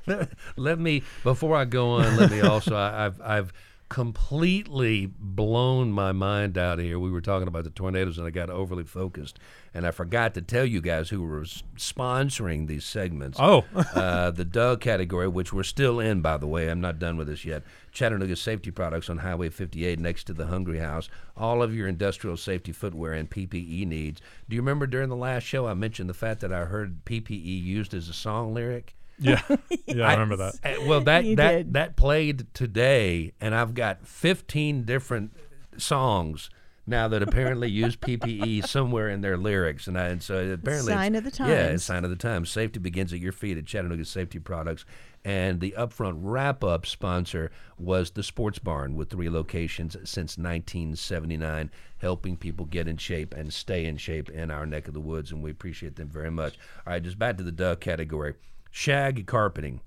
let 0.56 0.78
me 0.78 1.02
before 1.22 1.56
I 1.56 1.64
go 1.64 1.90
on. 1.92 2.16
Let 2.16 2.30
me 2.30 2.40
also. 2.40 2.74
I, 2.76 3.06
I've 3.06 3.20
I've 3.20 3.52
completely 3.92 5.04
blown 5.04 5.92
my 5.92 6.12
mind 6.12 6.56
out 6.56 6.78
here. 6.78 6.98
We 6.98 7.10
were 7.10 7.20
talking 7.20 7.46
about 7.46 7.64
the 7.64 7.70
tornadoes, 7.70 8.16
and 8.16 8.26
I 8.26 8.30
got 8.30 8.48
overly 8.48 8.84
focused, 8.84 9.38
and 9.74 9.86
I 9.86 9.90
forgot 9.90 10.32
to 10.32 10.40
tell 10.40 10.64
you 10.64 10.80
guys 10.80 11.10
who 11.10 11.22
were 11.22 11.42
sponsoring 11.76 12.68
these 12.68 12.86
segments. 12.86 13.38
oh, 13.38 13.66
uh, 13.94 14.30
the 14.30 14.46
Doug 14.46 14.80
category, 14.80 15.28
which 15.28 15.52
we're 15.52 15.62
still 15.62 16.00
in, 16.00 16.22
by 16.22 16.38
the 16.38 16.46
way. 16.46 16.70
I'm 16.70 16.80
not 16.80 16.98
done 16.98 17.18
with 17.18 17.26
this 17.26 17.44
yet. 17.44 17.64
Chattanooga 17.92 18.34
Safety 18.34 18.70
Products 18.70 19.10
on 19.10 19.18
Highway 19.18 19.50
58 19.50 19.98
next 19.98 20.24
to 20.24 20.32
the 20.32 20.46
Hungry 20.46 20.78
House. 20.78 21.10
All 21.36 21.62
of 21.62 21.74
your 21.74 21.86
industrial 21.86 22.38
safety 22.38 22.72
footwear 22.72 23.12
and 23.12 23.28
PPE 23.28 23.86
needs. 23.86 24.22
Do 24.48 24.56
you 24.56 24.62
remember 24.62 24.86
during 24.86 25.10
the 25.10 25.16
last 25.16 25.42
show 25.42 25.66
I 25.66 25.74
mentioned 25.74 26.08
the 26.08 26.14
fact 26.14 26.40
that 26.40 26.52
I 26.52 26.64
heard 26.64 27.04
PPE 27.04 27.62
used 27.62 27.92
as 27.92 28.08
a 28.08 28.14
song 28.14 28.54
lyric? 28.54 28.94
Yeah, 29.22 29.40
yeah, 29.86 30.06
I 30.08 30.12
remember 30.12 30.36
that. 30.36 30.54
Uh, 30.64 30.84
well, 30.86 31.00
that 31.02 31.24
You 31.24 31.36
that 31.36 31.52
did. 31.52 31.72
that 31.74 31.96
played 31.96 32.52
today, 32.54 33.32
and 33.40 33.54
I've 33.54 33.74
got 33.74 34.06
15 34.06 34.84
different 34.84 35.32
songs 35.78 36.50
now 36.84 37.06
that 37.06 37.22
apparently 37.22 37.70
use 37.70 37.94
PPE 37.96 38.66
somewhere 38.66 39.08
in 39.08 39.20
their 39.20 39.36
lyrics, 39.36 39.86
and, 39.86 39.96
I, 39.96 40.08
and 40.08 40.20
so 40.22 40.34
apparently 40.52 40.92
Sign 40.92 41.14
it's- 41.14 41.18
of 41.26 41.32
the 41.32 41.36
Time. 41.38 41.48
Yeah, 41.50 41.66
it's 41.66 41.84
sign 41.84 42.02
of 42.04 42.10
the 42.10 42.16
times. 42.16 42.50
Safety 42.50 42.80
begins 42.80 43.12
at 43.12 43.20
your 43.20 43.30
feet 43.32 43.56
at 43.56 43.66
Chattanooga 43.66 44.04
Safety 44.04 44.38
Products. 44.40 44.84
And 45.24 45.60
the 45.60 45.72
upfront 45.78 46.16
wrap 46.18 46.64
up 46.64 46.84
sponsor 46.84 47.52
was 47.78 48.10
the 48.10 48.24
Sports 48.24 48.58
Barn 48.58 48.96
with 48.96 49.08
three 49.08 49.30
locations 49.30 49.92
since 50.02 50.36
1979, 50.36 51.70
helping 51.98 52.36
people 52.36 52.66
get 52.66 52.88
in 52.88 52.96
shape 52.96 53.32
and 53.32 53.52
stay 53.52 53.84
in 53.84 53.96
shape 53.98 54.28
in 54.30 54.50
our 54.50 54.66
neck 54.66 54.88
of 54.88 54.94
the 54.94 55.00
woods. 55.00 55.30
And 55.30 55.40
we 55.40 55.52
appreciate 55.52 55.94
them 55.94 56.08
very 56.08 56.32
much. 56.32 56.54
All 56.84 56.92
right, 56.92 57.00
just 57.02 57.20
back 57.20 57.36
to 57.36 57.44
the 57.44 57.52
Doug 57.52 57.78
category 57.80 58.34
shag 58.72 59.24
carpeting. 59.28 59.80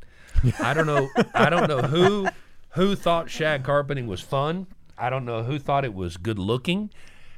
I 0.59 0.73
don't 0.73 0.85
know. 0.87 1.09
I 1.33 1.49
don't 1.49 1.67
know 1.67 1.81
who 1.81 2.27
who 2.69 2.95
thought 2.95 3.29
shag 3.29 3.63
carpeting 3.65 4.07
was 4.07 4.21
fun. 4.21 4.67
I 4.97 5.09
don't 5.09 5.25
know 5.25 5.43
who 5.43 5.59
thought 5.59 5.83
it 5.83 5.93
was 5.93 6.15
good 6.15 6.39
looking. 6.39 6.89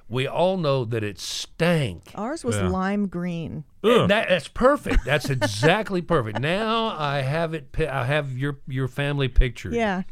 We 0.10 0.26
all 0.28 0.56
know 0.58 0.86
that 0.86 1.04
it 1.04 1.20
stank. 1.20 2.12
Ours 2.16 2.44
was 2.46 2.56
Yeah. 2.56 2.70
lime 2.70 3.08
green. 3.08 3.64
And 3.84 4.10
that, 4.10 4.30
that's 4.30 4.48
perfect. 4.48 5.04
That's 5.06 5.30
exactly 5.30 6.02
perfect. 6.02 6.40
Now 6.40 6.96
I 6.98 7.22
have 7.22 7.54
it. 7.54 7.72
pi- 7.72 7.88
I 7.90 8.06
have 8.06 8.38
your 8.38 8.60
your 8.68 8.88
family 8.88 9.28
picture. 9.28 9.70
Yeah. 9.72 10.04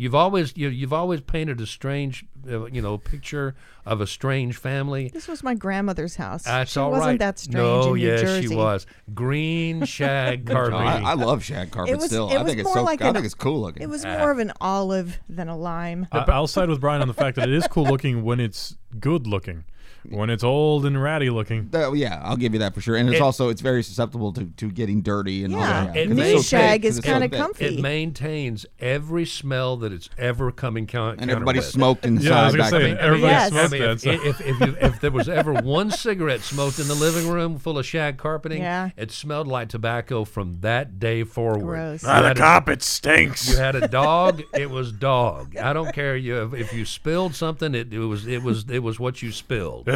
You've 0.00 0.14
always 0.14 0.56
you, 0.56 0.68
you've 0.68 0.94
always 0.94 1.20
painted 1.20 1.60
a 1.60 1.66
strange, 1.66 2.24
uh, 2.50 2.64
you 2.66 2.80
know, 2.80 2.96
picture 2.96 3.54
of 3.84 4.00
a 4.00 4.06
strange 4.06 4.56
family. 4.56 5.10
This 5.12 5.28
was 5.28 5.42
my 5.42 5.52
grandmother's 5.54 6.16
house. 6.16 6.44
That's 6.44 6.72
she 6.72 6.80
all 6.80 6.90
wasn't 6.90 7.06
right. 7.06 7.18
that 7.18 7.38
strange 7.38 7.54
No, 7.54 7.80
in 7.82 7.88
New 7.88 7.94
yes, 8.06 8.20
Jersey. 8.22 8.48
she 8.48 8.54
was. 8.56 8.86
Green 9.12 9.84
shag 9.96 10.46
carpet. 10.46 10.72
I, 10.72 11.02
I 11.10 11.14
love 11.14 11.44
shag 11.44 11.70
carpet 11.70 11.92
It 11.92 11.96
was- 11.98 12.06
still. 12.06 12.30
it 12.30 12.38
I 12.38 12.44
think 12.44 12.58
it's 12.60 12.64
more 12.64 12.76
so. 12.76 12.82
like 12.82 13.02
I 13.02 13.08
an- 13.08 13.14
think 13.14 13.26
it's 13.26 13.34
cool 13.34 13.60
looking. 13.60 13.82
It 13.82 13.90
was 13.90 14.04
Ah. 14.06 14.16
more 14.18 14.30
of 14.30 14.38
an 14.38 14.52
olive 14.60 15.18
than 15.28 15.48
a 15.48 15.56
lime. 15.56 16.06
I, 16.12 16.20
I'll 16.28 16.46
side 16.46 16.70
with 16.70 16.80
Brian 16.80 17.02
on 17.02 17.08
the 17.08 17.12
fact 17.14 17.36
that 17.36 17.48
it 17.50 17.54
is 17.54 17.66
cool 17.66 17.84
looking 17.84 18.22
when 18.24 18.40
it's 18.40 18.78
good 18.98 19.26
looking. 19.26 19.64
When 20.08 20.30
it's 20.30 20.42
old 20.42 20.86
and 20.86 21.00
ratty 21.00 21.28
looking, 21.30 21.68
That- 21.70 21.94
yeah, 21.96 22.20
I'll 22.24 22.36
give 22.36 22.52
you 22.54 22.60
that 22.60 22.74
for 22.74 22.80
sure. 22.80 22.96
And 22.96 23.08
it's 23.08 23.16
It- 23.18 23.22
also 23.22 23.48
it's 23.50 23.60
very 23.60 23.82
susceptible 23.82 24.32
to, 24.32 24.44
to 24.56 24.70
getting 24.70 25.02
dirty 25.02 25.44
and 25.44 25.54
all 25.54 25.60
Yeah. 25.60 25.84
that. 25.86 25.96
It 25.96 26.08
'cause 26.08 26.16
may 26.16 26.34
it's 26.36 26.46
so 26.48 26.56
shag 26.56 26.84
is 26.84 27.00
kinda 27.00 27.28
thick. 27.28 27.38
comfy. 27.38 27.64
It 27.66 27.80
maintains 27.80 28.64
every 28.78 29.26
smell 29.26 29.76
that 29.78 29.92
it's 29.92 30.08
ever 30.18 30.50
coming 30.50 30.84
in 30.84 30.86
con- 30.86 31.16
And 31.18 31.30
everybody 31.30 31.58
with. 31.58 31.66
smoked 31.66 32.06
inside 32.06 32.24
Yeah, 32.28 32.40
I 32.40 32.44
was 32.46 32.56
gonna 32.56 32.70
back 32.70 32.80
say, 32.80 32.96
everybody 32.98 33.32
Yes. 33.32 33.52
I 33.52 33.56
smoked 33.66 33.72
mean, 33.72 33.82
that. 33.82 33.90
if, 33.90 34.00
so- 34.00 34.10
if, 34.10 34.40
if, 34.40 34.60
you, 34.60 34.76
if 34.80 35.00
there 35.00 35.10
was 35.10 35.28
ever 35.28 35.52
one 35.54 35.90
cigarette 35.90 36.40
smoked 36.40 36.78
in 36.78 36.88
the 36.88 36.94
living 36.94 37.28
room 37.28 37.58
full 37.58 37.78
of 37.78 37.84
shag 37.84 38.16
carpeting, 38.16 38.62
Yeah. 38.62 38.90
it 38.96 39.10
smelled 39.12 39.46
like 39.48 39.68
tobacco 39.68 40.24
from 40.24 40.58
that 40.62 40.98
day 40.98 41.24
forward. 41.24 41.60
Gross. 41.64 42.02
You 42.02 42.08
Ah, 42.08 42.22
had 42.22 42.36
a- 42.36 42.40
carpet 42.40 42.82
stinks. 42.82 43.50
you 43.50 43.56
had 43.58 43.74
a 43.76 43.86
dog, 43.88 44.42
it 44.54 44.70
was 44.70 44.92
dog. 44.92 45.56
I 45.56 45.72
don't 45.72 45.92
care 45.94 46.16
you 46.16 46.54
if 46.54 46.72
you 46.72 46.84
spilled 46.84 47.34
something, 47.34 47.74
it, 47.74 47.92
it 47.92 47.98
was 47.98 48.26
it 48.26 48.42
was 48.42 48.64
it 48.70 48.82
was 48.82 48.98
what 48.98 49.20
you 49.22 49.30
spilled. 49.32 49.88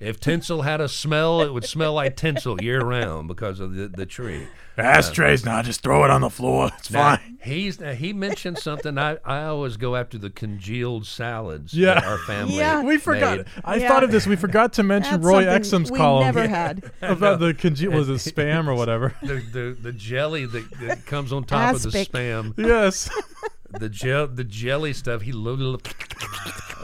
If 0.00 0.18
tinsel 0.20 0.62
had 0.62 0.80
a 0.80 0.88
smell, 0.88 1.42
it 1.42 1.52
would 1.52 1.64
smell 1.64 1.94
like 1.94 2.16
tinsel 2.16 2.60
year 2.60 2.80
round 2.80 3.28
because 3.28 3.60
of 3.60 3.74
the, 3.74 3.88
the 3.88 4.06
tree. 4.06 4.46
Ashtrays, 4.78 5.46
uh, 5.46 5.50
now 5.50 5.62
just 5.62 5.82
throw 5.82 6.02
it 6.04 6.10
on 6.10 6.22
the 6.22 6.30
floor. 6.30 6.70
It's 6.78 6.90
Now, 6.90 7.18
he's 7.42 7.78
now, 7.78 7.92
he 7.92 8.14
mentioned 8.14 8.58
something. 8.58 8.96
I, 8.96 9.18
I 9.24 9.44
always 9.44 9.76
go 9.76 9.96
after 9.96 10.16
the 10.16 10.30
congealed 10.30 11.06
salads. 11.06 11.74
Yeah. 11.74 11.94
that 11.94 12.04
our 12.04 12.16
family. 12.18 12.56
Yeah. 12.56 12.82
We 12.82 12.96
forgot. 12.96 13.36
made. 13.38 13.46
I 13.64 13.76
Yeah. 13.76 13.88
thought 13.88 14.02
of 14.02 14.10
this. 14.10 14.26
We 14.26 14.34
forgot 14.36 14.72
to 14.74 14.82
mention 14.82 15.20
That's 15.20 15.24
Roy 15.26 15.44
something 15.44 15.82
Exum's 15.84 15.90
we 15.92 15.98
column 15.98 16.24
never 16.24 16.48
had. 16.48 16.90
about 17.02 17.38
the 17.40 17.52
conge- 17.52 17.86
was 17.86 18.08
it 18.08 18.14
spam 18.34 18.66
or 18.66 18.74
whatever. 18.74 19.14
The, 19.22 19.34
the 19.52 19.76
the 19.80 19.92
jelly 19.92 20.46
that, 20.46 20.70
that 20.80 21.04
comes 21.06 21.32
on 21.34 21.44
top 21.44 21.74
of 21.74 21.82
the 21.82 21.90
spam, 21.90 22.54
yes. 22.56 23.10
the 23.78 23.88
gel, 23.88 24.26
the 24.28 24.44
jelly 24.44 24.92
stuff. 24.92 25.22
He 25.22 25.32
lo- 25.32 25.54
lo- 25.54 25.78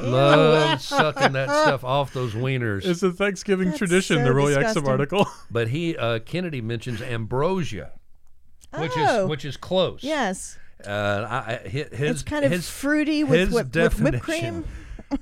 loves 0.00 0.84
sucking 0.84 1.32
that 1.32 1.48
stuff 1.48 1.84
off 1.84 2.12
those 2.12 2.34
wieners. 2.34 2.84
It's 2.84 3.02
a 3.02 3.10
Thanksgiving 3.12 3.68
That's 3.68 3.78
tradition, 3.78 4.18
so 4.18 4.24
the 4.24 4.32
Roy 4.32 4.48
disgusting. 4.54 4.82
Exum 4.84 4.88
article. 4.88 5.26
But 5.50 5.68
he 5.68 5.96
uh, 5.96 6.18
Kennedy 6.20 6.60
mentions 6.60 7.00
ambrosia, 7.02 7.92
which 8.78 8.92
Oh. 8.96 9.24
is 9.24 9.28
which 9.30 9.44
is 9.44 9.56
close. 9.56 10.02
Yes. 10.02 10.58
Uh, 10.86 10.90
I, 11.28 11.36
I, 11.36 11.60
hi- 11.64 11.68
his 11.68 12.10
It's 12.10 12.22
kind 12.22 12.44
of 12.44 12.52
his, 12.52 12.68
fruity 12.68 13.24
with, 13.24 13.40
his 13.40 13.48
whip, 13.50 13.66
with 13.74 13.74
whipped 13.74 13.94
definition. 14.26 14.62
cream. 14.62 14.64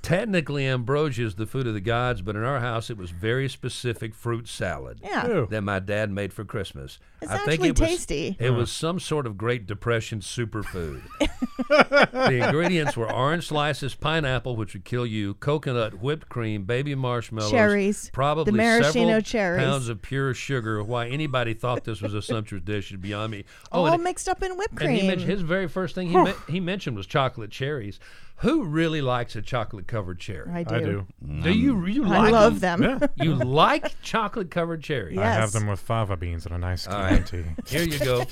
Technically, 0.02 0.66
ambrosia 0.66 1.24
is 1.26 1.34
the 1.36 1.46
food 1.46 1.66
of 1.66 1.74
the 1.74 1.80
gods, 1.80 2.20
but 2.22 2.34
in 2.34 2.42
our 2.42 2.58
house, 2.60 2.90
it 2.90 2.96
was 2.96 3.10
very 3.10 3.48
specific 3.48 4.14
fruit 4.14 4.48
salad. 4.48 5.00
Yeah. 5.02 5.26
Ew. 5.28 5.46
that 5.50 5.62
my 5.62 5.78
dad 5.78 6.10
made 6.10 6.32
for 6.32 6.44
Christmas. 6.44 6.98
It's 7.22 7.30
I 7.30 7.38
think 7.38 7.48
actually 7.52 7.68
it 7.68 7.80
was, 7.80 7.88
tasty. 7.90 8.36
It 8.40 8.50
was 8.50 8.70
some 8.72 8.98
sort 9.00 9.26
of 9.26 9.38
Great 9.38 9.66
Depression 9.66 10.20
superfood. 10.20 11.02
the 11.68 12.44
ingredients 12.46 12.96
were 12.96 13.10
orange 13.10 13.46
slices, 13.46 13.94
pineapple, 13.94 14.56
which 14.56 14.74
would 14.74 14.84
kill 14.84 15.06
you, 15.06 15.34
coconut, 15.34 16.00
whipped 16.00 16.28
cream, 16.28 16.64
baby 16.64 16.94
marshmallows, 16.94 17.50
Cherries. 17.50 18.10
probably 18.12 18.50
The 18.50 18.56
maraschino 18.56 18.92
several 19.06 19.20
cherries. 19.22 19.64
pounds 19.64 19.88
of 19.88 20.02
pure 20.02 20.34
sugar. 20.34 20.82
Why 20.82 21.08
anybody 21.08 21.54
thought 21.54 21.84
this 21.84 22.00
was 22.02 22.12
a 22.14 22.22
sumptuous 22.22 22.62
dish 22.62 22.90
is 22.90 22.96
beyond 22.98 23.30
me. 23.32 23.44
Oh, 23.72 23.84
All 23.84 23.92
and, 23.94 24.02
mixed 24.02 24.28
up 24.28 24.42
in 24.42 24.56
whipped 24.56 24.80
and 24.80 24.90
he 24.90 24.98
cream. 24.98 25.06
mentioned 25.08 25.30
his 25.30 25.42
very 25.42 25.68
first 25.68 25.94
thing 25.94 26.08
he, 26.08 26.16
me- 26.16 26.32
he 26.48 26.60
mentioned 26.60 26.96
was 26.96 27.06
chocolate 27.06 27.50
cherries. 27.50 27.98
Who 28.40 28.64
really 28.64 29.00
likes 29.00 29.34
a 29.34 29.42
chocolate 29.42 29.86
covered 29.86 30.18
cherry? 30.18 30.50
I 30.52 30.62
do. 30.62 30.74
I 30.74 30.80
do. 30.80 31.06
Do 31.42 31.50
you 31.50 31.74
mm. 31.74 31.92
you 31.94 32.04
I 32.04 32.08
like 32.08 32.32
love 32.32 32.60
them. 32.60 32.82
Yeah. 32.82 33.06
You 33.16 33.34
like 33.34 34.00
chocolate 34.02 34.50
covered 34.50 34.82
cherries? 34.82 35.18
I 35.18 35.24
have 35.24 35.40
Yes. 35.44 35.52
them 35.54 35.66
with 35.66 35.80
fava 35.80 36.16
beans 36.16 36.44
and 36.44 36.54
a 36.54 36.58
nice 36.58 36.86
All 36.86 37.00
green 37.00 37.12
right. 37.14 37.26
tea. 37.26 37.44
Here 37.66 37.82
you 37.82 37.98
go. 37.98 38.24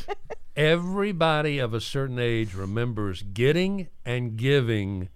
Everybody 0.57 1.59
of 1.59 1.73
a 1.73 1.81
certain 1.81 2.19
age 2.19 2.55
remembers 2.55 3.23
getting 3.23 3.89
and 4.05 4.37
giving 4.37 5.09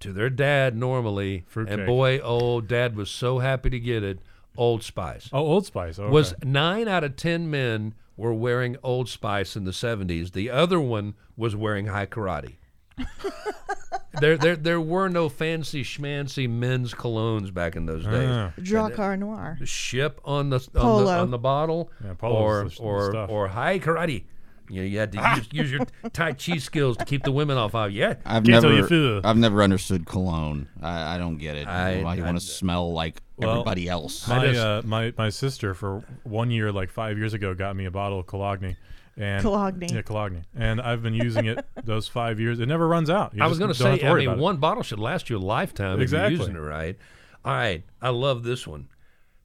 to 0.00 0.12
their 0.12 0.30
dad 0.30 0.76
normally. 0.76 1.44
Fruitcake. 1.46 1.78
And 1.78 1.86
boy, 1.86 2.18
oh, 2.22 2.60
dad 2.60 2.96
was 2.96 3.10
so 3.10 3.38
happy 3.38 3.70
to 3.70 3.78
get 3.78 4.02
it. 4.02 4.18
Old 4.56 4.82
Spice. 4.82 5.28
Oh, 5.32 5.38
Old 5.38 5.66
Spice. 5.66 5.98
Okay. 5.98 6.10
Was 6.10 6.34
nine 6.42 6.88
out 6.88 7.04
of 7.04 7.16
ten 7.16 7.48
men 7.48 7.94
were 8.16 8.34
wearing 8.34 8.76
Old 8.82 9.08
Spice 9.08 9.56
in 9.56 9.64
the 9.64 9.70
70s. 9.70 10.32
The 10.32 10.50
other 10.50 10.80
one 10.80 11.14
was 11.36 11.54
wearing 11.54 11.86
Hai 11.86 12.06
Karate. 12.06 12.54
there, 14.20 14.36
there, 14.36 14.56
there 14.56 14.80
were 14.80 15.08
no 15.08 15.28
fancy 15.28 15.82
schmancy 15.84 16.48
men's 16.48 16.94
colognes 16.94 17.52
back 17.52 17.76
in 17.76 17.86
those 17.86 18.04
days. 18.04 18.28
Ah. 18.30 18.52
Drakkar 18.58 19.18
Noir. 19.18 19.58
Ship 19.64 20.20
on 20.24 20.50
the 20.50 20.56
on 20.56 20.62
the, 20.72 20.80
Polo. 20.80 21.20
on 21.20 21.30
the 21.30 21.38
bottle, 21.38 21.90
Yeah, 22.04 22.14
Polo's 22.14 22.40
or 22.40 22.64
the 22.64 22.70
sh- 22.70 22.76
the 22.78 22.82
or 22.82 23.10
stuff. 23.10 23.30
or 23.30 23.48
Hai 23.48 23.78
Karate. 23.78 24.24
You 24.68 24.80
know, 24.80 24.86
you 24.88 24.98
had 24.98 25.12
to 25.12 25.34
use, 25.36 25.48
use 25.52 25.70
your 25.70 25.86
Tai 26.12 26.32
Chi 26.32 26.56
skills 26.58 26.96
to 26.96 27.04
keep 27.04 27.22
the 27.22 27.30
women 27.30 27.56
off 27.56 27.72
of 27.76 27.92
you. 27.92 28.00
Yeah. 28.00 28.14
I've 28.24 28.42
Can't 28.42 28.62
tell 28.62 28.72
you 28.72 28.80
never. 28.82 29.20
I've 29.24 29.36
never 29.36 29.62
understood 29.62 30.06
cologne. 30.06 30.66
I, 30.82 31.14
I 31.14 31.18
don't 31.18 31.36
get 31.36 31.54
it. 31.54 31.68
I- 31.68 32.02
Why 32.02 32.16
you 32.16 32.22
I- 32.24 32.26
want 32.26 32.40
to 32.40 32.44
smell 32.44 32.92
like 32.92 33.22
Well, 33.36 33.50
everybody 33.50 33.88
else? 33.88 34.26
My, 34.26 34.48
uh, 34.56 34.82
my 34.84 35.12
my 35.16 35.28
sister 35.28 35.72
for 35.74 36.02
one 36.24 36.50
year, 36.50 36.72
like 36.72 36.90
five 36.90 37.16
years 37.16 37.32
ago, 37.32 37.54
got 37.54 37.76
me 37.76 37.84
a 37.84 37.92
bottle 37.92 38.18
of 38.18 38.26
Cologne. 38.26 38.76
And 39.18 39.40
Cologne. 39.40 39.80
yeah, 39.80 40.02
Cologne, 40.02 40.44
and 40.54 40.78
I've 40.80 41.02
been 41.02 41.14
using 41.14 41.46
it 41.46 41.64
those 41.84 42.06
five 42.06 42.38
years. 42.38 42.60
It 42.60 42.66
never 42.66 42.86
runs 42.86 43.08
out. 43.08 43.32
You 43.34 43.42
I 43.42 43.46
was 43.46 43.58
going 43.58 43.72
to 43.72 43.74
say, 43.74 44.02
I 44.06 44.12
mean, 44.14 44.26
about 44.26 44.38
it. 44.38 44.42
one 44.42 44.56
bottle 44.58 44.82
should 44.82 44.98
last 44.98 45.30
you 45.30 45.38
a 45.38 45.38
lifetime 45.38 46.00
Exactly. 46.00 46.34
if 46.34 46.38
you're 46.40 46.48
using 46.48 46.56
it 46.56 46.66
right. 46.66 46.98
All 47.44 47.54
right, 47.54 47.82
I 48.02 48.10
love 48.10 48.42
this 48.42 48.66
one. 48.66 48.88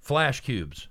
Flash 0.01 0.41
cubes, 0.41 0.89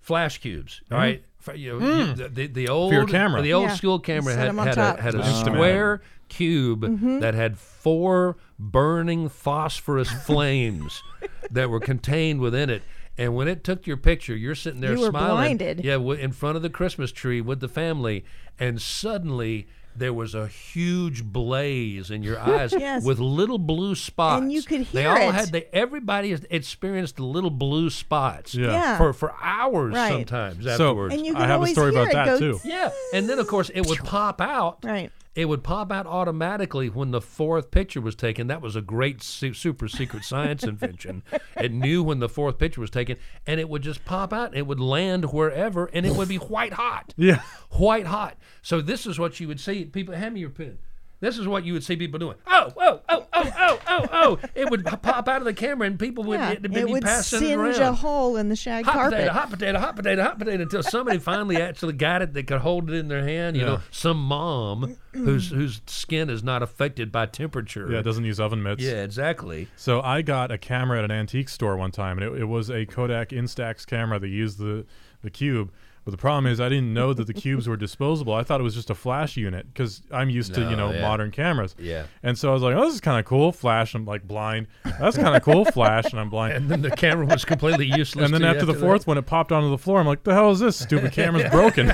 flash 0.00 0.38
cubes. 0.38 0.82
All 0.90 0.98
mm-hmm. 0.98 1.02
right, 1.04 1.24
F- 1.48 1.58
you 1.58 1.78
know, 1.80 1.86
you- 1.86 2.04
mm. 2.12 2.16
the, 2.16 2.28
the, 2.28 2.46
the 2.46 2.68
old 2.68 2.92
your 2.92 3.06
camera. 3.06 3.42
the 3.42 3.52
old 3.52 3.68
Yeah. 3.70 3.74
school 3.74 3.98
camera 3.98 4.34
Set 4.34 4.38
had, 4.40 4.48
'em 4.50 4.58
on 4.60 4.66
had 4.68 4.78
a 4.78 5.02
had 5.02 5.14
a 5.14 5.18
Instamatic. 5.22 5.44
square 5.44 6.02
cube 6.28 6.82
mm-hmm. 6.82 7.20
that 7.20 7.34
had 7.34 7.58
four 7.58 8.36
burning 8.58 9.28
phosphorus 9.28 10.10
flames 10.10 11.02
that 11.50 11.70
were 11.70 11.80
contained 11.80 12.40
within 12.40 12.70
it. 12.70 12.82
And 13.18 13.34
when 13.34 13.48
it 13.48 13.64
took 13.64 13.86
your 13.86 13.96
picture, 13.96 14.36
you're 14.36 14.54
sitting 14.54 14.80
there 14.80 14.94
You 14.94 15.00
were 15.00 15.08
smiling, 15.10 15.56
blinded. 15.56 15.84
yeah, 15.84 15.96
in 15.96 16.32
front 16.32 16.56
of 16.56 16.62
the 16.62 16.68
Christmas 16.70 17.12
tree 17.12 17.40
with 17.40 17.60
the 17.60 17.68
family, 17.68 18.24
and 18.58 18.80
suddenly 18.80 19.66
there 19.98 20.12
was 20.12 20.34
a 20.34 20.46
huge 20.46 21.24
blaze 21.24 22.10
in 22.10 22.22
your 22.22 22.38
eyes 22.54 22.72
Yes. 22.72 23.02
with 23.02 23.18
little 23.18 23.56
blue 23.56 23.94
spots. 23.94 24.42
And 24.42 24.52
you 24.52 24.62
could 24.62 24.82
hear 24.82 25.02
They 25.02 25.06
all 25.06 25.16
it. 25.30 25.34
had. 25.34 25.52
They, 25.52 25.64
everybody 25.72 26.30
has 26.32 26.44
experienced 26.50 27.16
the 27.16 27.24
little 27.24 27.48
blue 27.48 27.88
spots. 27.88 28.54
Yeah. 28.54 28.72
Yeah. 28.72 28.98
For 28.98 29.14
for 29.14 29.32
hours 29.40 29.94
Right. 29.94 30.12
sometimes 30.28 30.64
So- 30.64 30.70
afterwards. 30.72 31.14
And 31.14 31.24
you 31.24 31.34
I 31.34 31.46
have 31.46 31.62
a 31.62 31.66
story 31.68 31.90
about 31.92 32.12
that, 32.12 32.38
too. 32.38 32.60
yeah, 32.64 32.90
and 33.14 33.26
then 33.28 33.38
of 33.38 33.46
course 33.46 33.70
it 33.70 33.86
would 33.86 34.00
pop 34.00 34.42
out. 34.42 34.84
Right. 34.84 35.10
It 35.36 35.44
would 35.44 35.62
pop 35.62 35.92
out 35.92 36.06
automatically 36.06 36.88
when 36.88 37.10
the 37.10 37.20
fourth 37.20 37.70
picture 37.70 38.00
was 38.00 38.14
taken. 38.16 38.46
That 38.46 38.62
was 38.62 38.74
a 38.74 38.80
great 38.80 39.22
su- 39.22 39.52
super 39.52 39.86
secret 39.86 40.24
science 40.24 40.64
invention. 40.72 41.22
It 41.60 41.72
knew 41.72 42.02
when 42.02 42.20
the 42.20 42.28
fourth 42.28 42.58
picture 42.58 42.80
was 42.80 42.90
taken, 42.90 43.18
and 43.46 43.60
it 43.60 43.68
would 43.68 43.82
just 43.82 44.04
pop 44.06 44.32
out. 44.32 44.56
It 44.56 44.66
would 44.66 44.80
land 44.80 45.32
wherever, 45.32 45.86
and 45.92 46.06
it 46.06 46.16
would 46.16 46.28
be 46.28 46.38
white 46.38 46.72
hot. 46.72 47.12
Yeah. 47.18 47.42
white 47.70 48.06
hot. 48.06 48.38
So 48.62 48.80
this 48.80 49.06
is 49.06 49.18
what 49.18 49.38
you 49.38 49.46
would 49.48 49.60
see 49.60 49.84
people. 49.84 50.14
Hand 50.14 50.34
me 50.34 50.40
your 50.40 50.50
pen. 50.50 50.78
This 51.18 51.38
is 51.38 51.48
what 51.48 51.64
you 51.64 51.72
would 51.72 51.82
see 51.82 51.96
people 51.96 52.18
doing. 52.18 52.36
Oh, 52.46 52.72
oh, 52.76 53.00
oh, 53.08 53.26
oh, 53.32 53.52
oh, 53.58 53.80
oh, 53.88 54.06
oh! 54.12 54.38
It 54.54 54.68
would 54.70 54.84
pop 55.02 55.28
out 55.28 55.38
of 55.40 55.44
the 55.46 55.54
camera, 55.54 55.86
and 55.86 55.98
people 55.98 56.24
would, 56.24 56.38
Yeah. 56.38 56.50
it, 56.50 56.64
It, 56.76 56.88
would 56.88 57.02
passing 57.02 57.38
it 57.38 57.40
singe 57.46 57.58
around 57.58 57.80
a 57.80 57.92
hole 57.94 58.36
in 58.36 58.50
the 58.50 58.56
shag 58.56 58.84
hot 58.84 58.92
carpet. 58.92 59.12
potato, 59.18 59.32
hot 59.32 59.50
potato, 59.50 59.78
hot 59.78 59.96
potato, 59.96 60.22
hot 60.22 60.38
potato, 60.38 60.62
until 60.62 60.82
somebody 60.82 61.18
finally 61.18 61.56
actually 61.56 61.94
got 61.94 62.20
it. 62.20 62.34
They 62.34 62.42
could 62.42 62.60
hold 62.60 62.90
it 62.90 62.96
in 62.96 63.08
their 63.08 63.24
hand. 63.24 63.56
You 63.56 63.64
know, 63.64 63.80
some 63.90 64.22
mom 64.22 64.96
whose 65.12 65.48
whose 65.50 65.80
skin 65.86 66.28
is 66.28 66.42
not 66.42 66.62
affected 66.62 67.10
by 67.10 67.26
temperature. 67.26 67.90
Yeah, 67.90 68.00
it 68.00 68.02
doesn't 68.02 68.24
use 68.24 68.38
oven 68.38 68.62
mitts. 68.62 68.82
Yeah, 68.82 69.02
exactly. 69.02 69.68
So 69.76 70.02
I 70.02 70.20
got 70.20 70.50
a 70.50 70.58
camera 70.58 70.98
at 70.98 71.04
an 71.06 71.10
antique 71.12 71.48
store 71.48 71.76
one 71.78 71.92
time, 71.92 72.18
and 72.18 72.34
it, 72.34 72.42
it 72.42 72.44
was 72.44 72.70
a 72.70 72.84
Kodak 72.84 73.30
Instax 73.30 73.86
camera 73.86 74.18
that 74.18 74.28
used 74.28 74.58
the 74.58 74.84
the 75.22 75.30
cube. 75.30 75.72
But 76.06 76.12
the 76.12 76.18
problem 76.18 76.46
is, 76.46 76.60
I 76.60 76.68
didn't 76.68 76.94
know 76.94 77.12
that 77.12 77.26
the 77.26 77.34
cubes 77.34 77.66
were 77.66 77.76
disposable. 77.76 78.32
I 78.32 78.44
thought 78.44 78.60
it 78.60 78.62
was 78.62 78.76
just 78.76 78.90
a 78.90 78.94
flash 78.94 79.36
unit 79.36 79.66
because 79.66 80.02
I'm 80.12 80.30
used 80.30 80.54
to 80.54 80.60
you 80.60 80.76
know 80.76 80.92
yeah. 80.92 81.00
modern 81.00 81.32
cameras. 81.32 81.74
Yeah. 81.80 82.06
And 82.22 82.38
so 82.38 82.50
I 82.50 82.52
was 82.52 82.62
like, 82.62 82.76
oh, 82.76 82.84
this 82.84 82.94
is 82.94 83.00
kind 83.00 83.18
of 83.18 83.24
cool. 83.24 83.50
Flash. 83.50 83.92
I'm 83.92 84.04
like 84.04 84.22
blind. 84.22 84.68
That's 84.84 85.16
kind 85.16 85.34
of 85.34 85.42
cool. 85.42 85.64
Flash, 85.64 86.04
and 86.12 86.20
I'm 86.20 86.30
blind. 86.30 86.52
And 86.52 86.70
then 86.70 86.80
the 86.80 86.92
camera 86.92 87.26
was 87.26 87.44
completely 87.44 87.86
useless. 87.86 88.26
And 88.26 88.32
then 88.32 88.42
you 88.42 88.46
after 88.46 88.64
the 88.64 88.72
that. 88.72 88.78
fourth 88.78 89.08
one, 89.08 89.18
it 89.18 89.26
popped 89.26 89.50
onto 89.50 89.68
the 89.68 89.78
floor. 89.78 89.98
I'm 89.98 90.06
like, 90.06 90.22
the 90.22 90.32
hell 90.32 90.52
is 90.52 90.60
this? 90.60 90.78
Stupid 90.78 91.10
camera's 91.10 91.50
broken. 91.50 91.92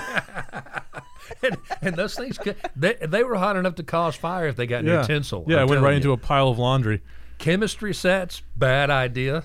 and, 1.43 1.57
and 1.81 1.97
those 1.97 2.15
things, 2.15 2.37
could, 2.37 2.57
they, 2.77 2.97
they 3.01 3.25
were 3.25 3.37
hot 3.37 3.57
enough 3.57 3.77
to 3.77 3.83
cause 3.83 4.15
fire 4.15 4.47
if 4.47 4.57
they 4.57 4.67
got 4.67 4.85
near 4.85 4.97
yeah. 4.97 5.03
tinsel. 5.05 5.47
Yeah, 5.49 5.63
I'm 5.63 5.69
it 5.69 5.71
went 5.71 5.83
right 5.83 5.93
you. 5.93 5.97
into 5.97 6.13
a 6.13 6.19
pile 6.19 6.49
of 6.49 6.59
laundry, 6.59 7.01
chemistry 7.39 7.95
sets. 7.95 8.43
Bad 8.57 8.91
idea. 8.91 9.45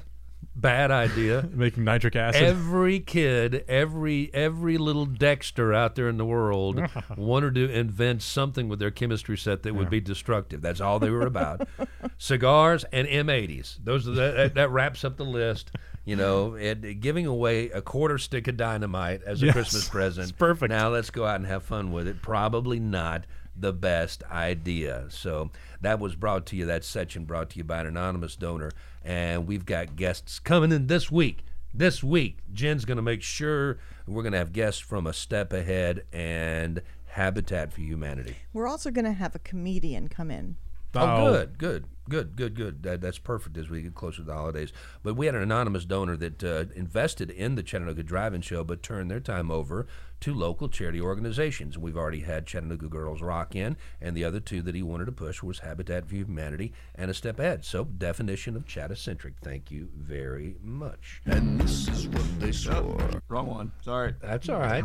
Bad 0.60 0.90
idea. 0.90 1.48
making 1.54 1.84
nitric 1.84 2.16
acid. 2.16 2.42
every 2.42 3.00
kid, 3.00 3.64
every 3.68 4.34
every 4.34 4.78
little 4.80 5.06
Dexter 5.06 5.72
out 5.72 5.94
there 5.96 6.10
in 6.10 6.18
the 6.18 6.26
world 6.26 6.82
wanted 7.18 7.54
to 7.56 7.70
invent 7.70 8.24
something 8.24 8.68
with 8.68 8.80
their 8.80 8.90
chemistry 8.90 9.38
set 9.38 9.62
that 9.64 9.76
would 9.76 9.90
be 9.92 10.02
destructive. 10.02 10.62
That's 10.62 10.82
all 10.82 10.98
they 10.98 11.12
were 11.12 11.28
about. 11.28 11.68
Cigars 12.18 12.86
and 12.92 13.08
M80s. 13.08 13.78
Those 13.84 14.08
are 14.08 14.12
the, 14.12 14.32
that, 14.32 14.56
that 14.56 14.72
wraps 14.72 15.04
up 15.04 15.18
the 15.18 15.26
list. 15.26 15.72
You 16.06 16.16
know, 16.16 16.56
and 16.56 17.02
giving 17.02 17.26
away 17.26 17.70
a 17.70 17.82
quarter 17.82 18.18
stick 18.18 18.48
of 18.48 18.56
dynamite 18.56 19.22
as 19.24 19.44
a 19.44 19.48
Yes, 19.48 19.54
Christmas 19.54 19.90
present. 19.90 20.38
perfect. 20.38 20.70
Now 20.70 20.88
let's 20.90 21.10
go 21.10 21.26
out 21.26 21.36
and 21.36 21.46
have 21.46 21.64
fun 21.64 21.92
with 21.92 22.08
it. 22.08 22.22
Probably 22.22 22.80
not 22.80 23.26
the 23.60 23.74
best 23.74 24.24
idea. 24.32 25.08
So 25.10 25.52
that 25.82 26.00
was 26.00 26.16
brought 26.16 26.46
to 26.48 26.56
you, 26.56 26.66
that 26.68 26.86
section 26.86 27.26
brought 27.26 27.50
to 27.52 27.58
you 27.58 27.66
by 27.66 27.82
an 27.82 27.88
anonymous 27.88 28.36
donor. 28.38 28.72
And 29.08 29.48
we've 29.48 29.66
got 29.66 29.96
guests 29.96 30.38
coming 30.38 30.74
in 30.74 30.88
this 30.88 31.10
week. 31.10 31.46
This 31.74 32.04
week, 32.04 32.40
Jen's 32.52 32.84
going 32.84 32.98
to 32.98 33.02
make 33.02 33.22
sure 33.22 33.80
we're 34.06 34.22
going 34.22 34.34
to 34.34 34.38
have 34.38 34.52
guests 34.52 34.82
from 34.82 35.08
A 35.08 35.14
Step 35.14 35.54
Ahead 35.54 36.04
and 36.12 36.82
Habitat 37.06 37.72
for 37.72 37.80
Humanity. 37.80 38.36
We're 38.52 38.68
also 38.68 38.92
going 38.92 39.06
to 39.06 39.14
have 39.14 39.34
a 39.34 39.40
comedian 39.40 40.10
come 40.10 40.30
in. 40.30 40.58
Oh, 40.94 41.30
good, 41.30 41.58
good, 41.58 41.86
good, 42.10 42.36
good, 42.36 42.56
good. 42.56 42.84
That, 42.84 43.00
that's 43.00 43.18
perfect 43.18 43.56
as 43.58 43.70
we 43.70 43.82
get 43.82 43.96
closer 43.96 44.18
to 44.18 44.24
the 44.24 44.34
holidays. 44.34 44.74
But 45.04 45.16
we 45.16 45.28
had 45.28 45.36
an 45.36 45.42
anonymous 45.42 45.86
donor 45.86 46.18
that 46.18 46.44
uh, 46.44 46.66
invested 46.76 47.30
in 47.32 47.56
the 47.56 47.64
Chattanooga 47.64 48.04
Drive-In 48.04 48.42
Show, 48.42 48.66
but 48.66 48.84
turned 48.84 49.10
their 49.10 49.22
time 49.22 49.52
over 49.52 49.88
to 50.22 50.34
local 50.34 50.70
charity 50.70 51.00
organizations. 51.00 51.78
We've 51.78 51.98
already 51.98 52.22
had 52.22 52.46
Chattanooga 52.46 52.88
Girls 52.88 53.22
Rock 53.22 53.56
in, 53.56 53.78
and 54.02 54.16
the 54.16 54.24
other 54.24 54.40
two 54.40 54.62
that 54.64 54.76
he 54.76 54.84
wanted 54.84 55.06
to 55.06 55.12
push 55.12 55.44
was 55.44 55.60
Habitat 55.60 56.08
for 56.08 56.16
Humanity 56.16 56.74
and 56.96 57.12
A 57.12 57.14
Step 57.14 57.40
Ahead. 57.40 57.66
So, 57.66 57.84
definition 57.84 58.56
of 58.56 58.66
Chattacentric. 58.66 59.34
Thank 59.42 59.72
you 59.72 59.90
very 59.96 60.56
much. 60.64 61.22
And 61.26 61.60
this 61.60 61.88
is 61.88 62.08
what 62.08 62.40
they 62.40 62.52
saw. 62.52 62.78
Oh, 62.80 63.10
wrong 63.30 63.48
one. 63.48 63.72
Sorry. 63.82 64.16
That's 64.22 64.50
all 64.50 64.60
right. 64.60 64.84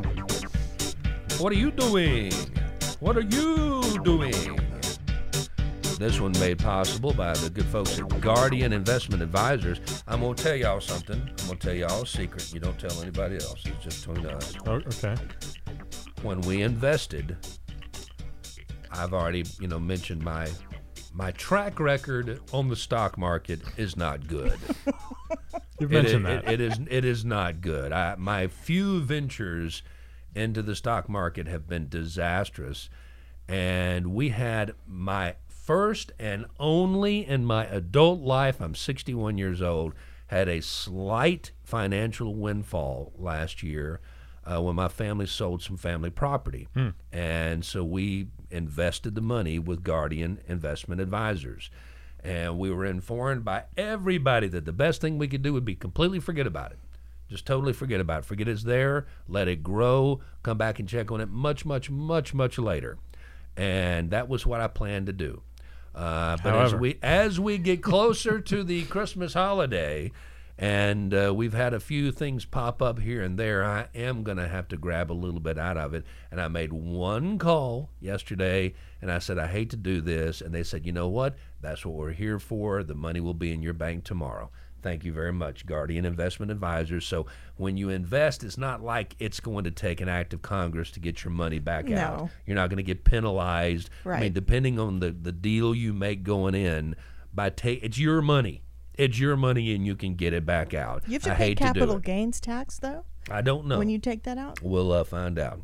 What 1.38 1.52
are 1.52 1.56
you 1.56 1.70
doing? 1.70 2.32
What 3.00 3.16
are 3.16 3.22
you 3.22 3.98
doing? 4.04 4.81
This 6.02 6.18
one 6.18 6.32
made 6.40 6.58
possible 6.58 7.14
by 7.14 7.32
the 7.34 7.48
good 7.48 7.66
folks 7.66 7.96
at 7.96 8.20
Guardian 8.20 8.72
Investment 8.72 9.22
Advisors. 9.22 10.02
I'm 10.08 10.18
going 10.18 10.34
to 10.34 10.42
tell 10.42 10.56
y'all 10.56 10.80
something. 10.80 11.14
I'm 11.14 11.46
going 11.46 11.58
to 11.58 11.66
tell 11.68 11.74
y'all 11.74 12.02
a 12.02 12.06
secret. 12.08 12.52
You 12.52 12.58
don't 12.58 12.76
tell 12.76 13.00
anybody 13.00 13.36
else. 13.36 13.62
It's 13.64 13.84
just 13.84 14.08
between 14.08 14.26
us. 14.26 14.52
Oh, 14.66 14.72
okay. 14.72 15.14
When 16.22 16.40
we 16.40 16.62
invested, 16.62 17.36
I've 18.90 19.14
already, 19.14 19.44
you 19.60 19.68
know, 19.68 19.78
mentioned 19.78 20.24
my 20.24 20.50
my 21.12 21.30
track 21.30 21.78
record 21.78 22.40
on 22.52 22.68
the 22.68 22.74
stock 22.76 23.16
market 23.16 23.60
is 23.76 23.96
not 23.96 24.26
good. 24.26 24.58
You've 25.78 25.92
It 25.92 26.02
mentioned 26.02 26.26
that. 26.26 26.50
it 26.50 26.60
is 26.60 26.80
it 26.90 27.04
is 27.04 27.24
not 27.24 27.60
good. 27.60 27.92
I, 27.92 28.16
my 28.16 28.48
few 28.48 29.02
ventures 29.02 29.84
into 30.34 30.62
the 30.62 30.74
stock 30.74 31.08
market 31.08 31.46
have 31.46 31.68
been 31.68 31.88
disastrous, 31.88 32.90
and 33.46 34.08
we 34.12 34.30
had 34.30 34.74
my 34.84 35.36
first 35.72 36.12
and 36.18 36.44
only 36.60 37.26
in 37.26 37.46
my 37.46 37.64
adult 37.64 38.20
life. 38.20 38.60
I'm 38.60 38.74
61 38.74 39.38
years 39.38 39.62
old. 39.62 39.94
Had 40.26 40.46
a 40.46 40.60
slight 40.60 41.52
financial 41.64 42.34
windfall 42.34 43.10
last 43.16 43.62
year 43.62 43.98
uh, 44.44 44.60
when 44.60 44.76
my 44.76 44.88
family 44.88 45.24
sold 45.24 45.62
some 45.62 45.78
family 45.78 46.10
property, 46.10 46.68
and 47.10 47.64
so 47.64 47.82
we 47.84 48.26
invested 48.50 49.14
the 49.14 49.22
money 49.22 49.58
with 49.58 49.82
Guardian 49.82 50.40
Investment 50.46 51.00
Advisors 51.00 51.70
and 52.22 52.58
we 52.58 52.70
were 52.70 52.84
informed 52.84 53.42
by 53.42 53.64
everybody 53.74 54.48
that 54.48 54.66
the 54.66 54.72
best 54.72 55.00
thing 55.00 55.16
we 55.16 55.26
could 55.26 55.42
do 55.42 55.54
would 55.54 55.64
be 55.64 55.74
completely 55.74 56.20
forget 56.20 56.46
about 56.46 56.70
it. 56.72 56.78
Just 57.30 57.46
totally 57.46 57.72
forget 57.72 57.98
about 57.98 58.20
it. 58.20 58.24
Forget 58.26 58.46
it's 58.46 58.62
there, 58.64 59.06
let 59.26 59.48
it 59.48 59.62
grow, 59.62 60.20
come 60.42 60.58
back 60.58 60.78
and 60.78 60.88
check 60.88 61.10
on 61.10 61.22
it 61.22 61.30
much, 61.30 61.64
much, 61.64 61.88
much, 61.88 62.34
much 62.34 62.58
later. 62.58 62.98
And 63.56 64.10
that 64.10 64.28
was 64.28 64.46
what 64.46 64.60
I 64.60 64.68
planned 64.68 65.06
to 65.06 65.12
do. 65.12 65.42
Uh, 65.94 66.36
but 66.42 66.54
as 66.54 66.74
we 66.74 66.98
as 67.02 67.38
we 67.38 67.58
get 67.58 67.82
closer 67.82 68.40
to 68.40 68.64
the 68.64 68.84
Christmas 68.84 69.34
holiday, 69.34 70.10
and 70.58 71.12
uh, 71.12 71.32
we've 71.34 71.52
had 71.52 71.74
a 71.74 71.80
few 71.80 72.12
things 72.12 72.44
pop 72.44 72.80
up 72.80 73.00
here 73.00 73.22
and 73.22 73.38
there, 73.38 73.64
I 73.64 73.88
am 73.94 74.22
going 74.22 74.36
to 74.36 74.48
have 74.48 74.68
to 74.68 74.76
grab 74.76 75.10
a 75.10 75.14
little 75.14 75.40
bit 75.40 75.58
out 75.58 75.76
of 75.76 75.92
it. 75.92 76.04
And 76.30 76.40
I 76.40 76.48
made 76.48 76.72
one 76.72 77.38
call 77.38 77.90
yesterday, 78.00 78.74
and 79.00 79.10
I 79.10 79.18
said 79.18 79.38
I 79.38 79.48
hate 79.48 79.70
to 79.70 79.76
do 79.76 80.00
this, 80.00 80.40
and 80.40 80.54
they 80.54 80.62
said, 80.62 80.86
you 80.86 80.92
know 80.92 81.08
what? 81.08 81.36
That's 81.60 81.84
what 81.84 81.94
we're 81.94 82.12
here 82.12 82.38
for. 82.38 82.82
The 82.82 82.94
money 82.94 83.20
will 83.20 83.34
be 83.34 83.52
in 83.52 83.62
your 83.62 83.72
bank 83.72 84.04
tomorrow. 84.04 84.50
Thank 84.82 85.04
you 85.04 85.12
very 85.12 85.32
much, 85.32 85.64
Guardian 85.64 86.04
Investment 86.04 86.50
Advisors. 86.50 87.06
So 87.06 87.26
when 87.56 87.76
you 87.76 87.88
invest, 87.88 88.42
it's 88.42 88.58
not 88.58 88.82
like 88.82 89.14
it's 89.18 89.38
going 89.38 89.64
to 89.64 89.70
take 89.70 90.00
an 90.00 90.08
act 90.08 90.34
of 90.34 90.42
Congress 90.42 90.90
to 90.92 91.00
get 91.00 91.22
your 91.22 91.30
money 91.30 91.60
back 91.60 91.90
out. 91.90 92.18
No. 92.18 92.30
You're 92.46 92.56
not 92.56 92.68
going 92.68 92.78
to 92.78 92.82
get 92.82 93.04
penalized. 93.04 93.90
Right. 94.04 94.18
I 94.18 94.20
mean, 94.22 94.32
depending 94.32 94.78
on 94.78 94.98
the, 95.00 95.10
the 95.12 95.32
deal 95.32 95.74
you 95.74 95.92
make 95.92 96.24
going 96.24 96.54
in, 96.54 96.96
by 97.32 97.50
take 97.50 97.82
it's 97.82 97.98
your 97.98 98.20
money. 98.22 98.62
It's 98.94 99.18
your 99.18 99.36
money, 99.36 99.74
and 99.74 99.86
you 99.86 99.96
can 99.96 100.16
get 100.16 100.34
it 100.34 100.44
back 100.44 100.74
out. 100.74 101.04
You 101.06 101.14
have 101.14 101.22
to 101.22 101.32
I 101.32 101.36
pay 101.36 101.54
capital 101.54 101.94
to 101.94 102.00
gains 102.00 102.40
tax 102.40 102.78
though. 102.78 103.04
I 103.30 103.40
don't 103.40 103.66
know. 103.66 103.78
when 103.78 103.88
you 103.88 103.98
take 103.98 104.24
that 104.24 104.36
out. 104.36 104.60
We'll 104.62 104.92
uh, 104.92 105.04
find 105.04 105.38
out. 105.38 105.60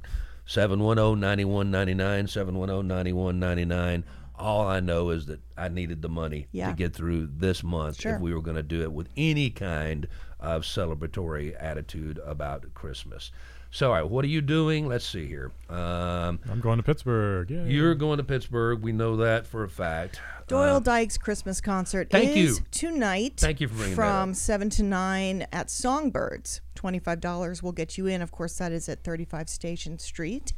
710-9199, 0.47 2.25
710-9199. 2.25 4.05
All 4.39 4.67
I 4.67 4.81
know 4.81 5.11
is 5.11 5.27
that 5.27 5.41
I 5.57 5.69
needed 5.69 6.01
the 6.03 6.09
money 6.09 6.47
Yeah. 6.53 6.71
to 6.71 6.77
get 6.77 6.95
through 6.95 7.29
this 7.37 7.63
month 7.65 8.01
Sure. 8.01 8.15
if 8.15 8.21
we 8.21 8.33
were 8.33 8.41
going 8.43 8.57
to 8.57 8.63
do 8.63 8.83
it 8.83 8.93
with 8.93 9.09
any 9.17 9.51
kind 9.51 10.07
of 10.39 10.63
celebratory 10.63 11.55
attitude 11.59 12.21
about 12.25 12.73
Christmas. 12.75 13.31
So, 13.71 13.89
all 13.89 13.95
right, 13.97 14.09
what 14.09 14.25
are 14.25 14.29
you 14.29 14.41
doing? 14.41 14.89
Let's 14.89 15.05
see 15.05 15.27
here. 15.27 15.53
Um, 15.69 16.39
I'm 16.51 16.61
going 16.63 16.79
to 16.79 16.83
Pittsburgh. 16.83 17.51
Yeah. 17.51 17.65
you're 17.65 17.95
going 17.95 18.17
to 18.17 18.25
Pittsburgh. 18.25 18.81
We 18.81 18.93
know 18.93 19.17
that 19.17 19.47
for 19.47 19.63
a 19.63 19.69
fact. 19.69 20.21
Doyle 20.47 20.81
Dykes 20.81 21.19
Christmas 21.19 21.61
concert 21.61 22.09
thank 22.11 22.31
is 22.35 22.61
you. 22.61 22.65
tonight. 22.71 23.35
Thank 23.37 23.61
you 23.61 23.69
for 23.69 23.75
bringing 23.75 23.91
that 23.91 23.97
from 23.97 24.31
up. 24.31 24.37
seven 24.37 24.71
to 24.71 24.83
nine 24.83 25.47
at 25.53 25.69
Songbirds. 25.71 26.63
Twenty-five 26.77 27.21
dollars 27.21 27.63
will 27.63 27.73
get 27.73 27.99
you 27.99 28.07
in. 28.07 28.23
Of 28.23 28.31
course, 28.33 28.57
that 28.57 28.73
is 28.73 28.89
at 28.89 29.05
thirty-five 29.05 29.51
Station 29.51 29.99
Street. 29.99 30.55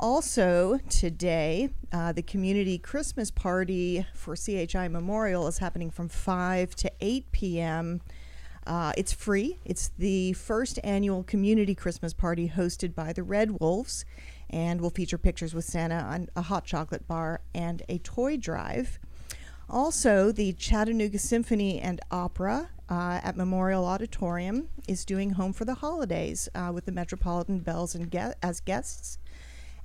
Also 0.00 0.78
today, 0.88 1.70
uh, 1.92 2.12
the 2.12 2.22
community 2.22 2.78
Christmas 2.78 3.32
party 3.32 4.06
for 4.14 4.36
CHI 4.36 4.86
Memorial 4.86 5.48
is 5.48 5.58
happening 5.58 5.90
from 5.90 6.08
five 6.08 6.76
to 6.76 6.92
eight 7.00 7.30
p.m. 7.32 8.00
Uh, 8.64 8.92
it's 8.96 9.12
free. 9.12 9.58
It's 9.64 9.90
the 9.98 10.34
first 10.34 10.78
annual 10.84 11.24
community 11.24 11.74
Christmas 11.74 12.12
party 12.12 12.48
hosted 12.54 12.94
by 12.94 13.12
the 13.12 13.24
Red 13.24 13.58
Wolves, 13.58 14.04
and 14.48 14.80
will 14.80 14.90
feature 14.90 15.18
pictures 15.18 15.52
with 15.52 15.64
Santa, 15.64 15.96
on 15.96 16.28
a 16.36 16.42
hot 16.42 16.64
chocolate 16.64 17.08
bar, 17.08 17.40
and 17.52 17.82
a 17.88 17.98
toy 17.98 18.36
drive. 18.36 19.00
Also, 19.68 20.30
the 20.30 20.52
Chattanooga 20.52 21.18
Symphony 21.18 21.80
and 21.80 22.00
Opera 22.10 22.70
uh, 22.88 23.20
at 23.22 23.36
Memorial 23.36 23.84
Auditorium 23.84 24.68
is 24.86 25.04
doing 25.04 25.30
Home 25.30 25.52
for 25.52 25.64
the 25.64 25.74
Holidays 25.74 26.48
uh, 26.54 26.70
with 26.72 26.86
the 26.86 26.92
Metropolitan 26.92 27.58
Bells 27.58 27.94
and 27.94 28.10
ge- 28.12 28.34
as 28.42 28.60
guests, 28.60 29.18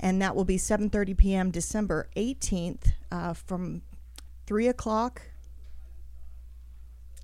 and 0.03 0.21
that 0.21 0.35
will 0.35 0.45
be 0.45 0.57
7:30 0.57 1.17
p.m. 1.17 1.49
December 1.49 2.09
18th 2.17 2.91
uh, 3.09 3.33
from 3.33 3.81
3 4.45 4.67
o'clock. 4.67 5.21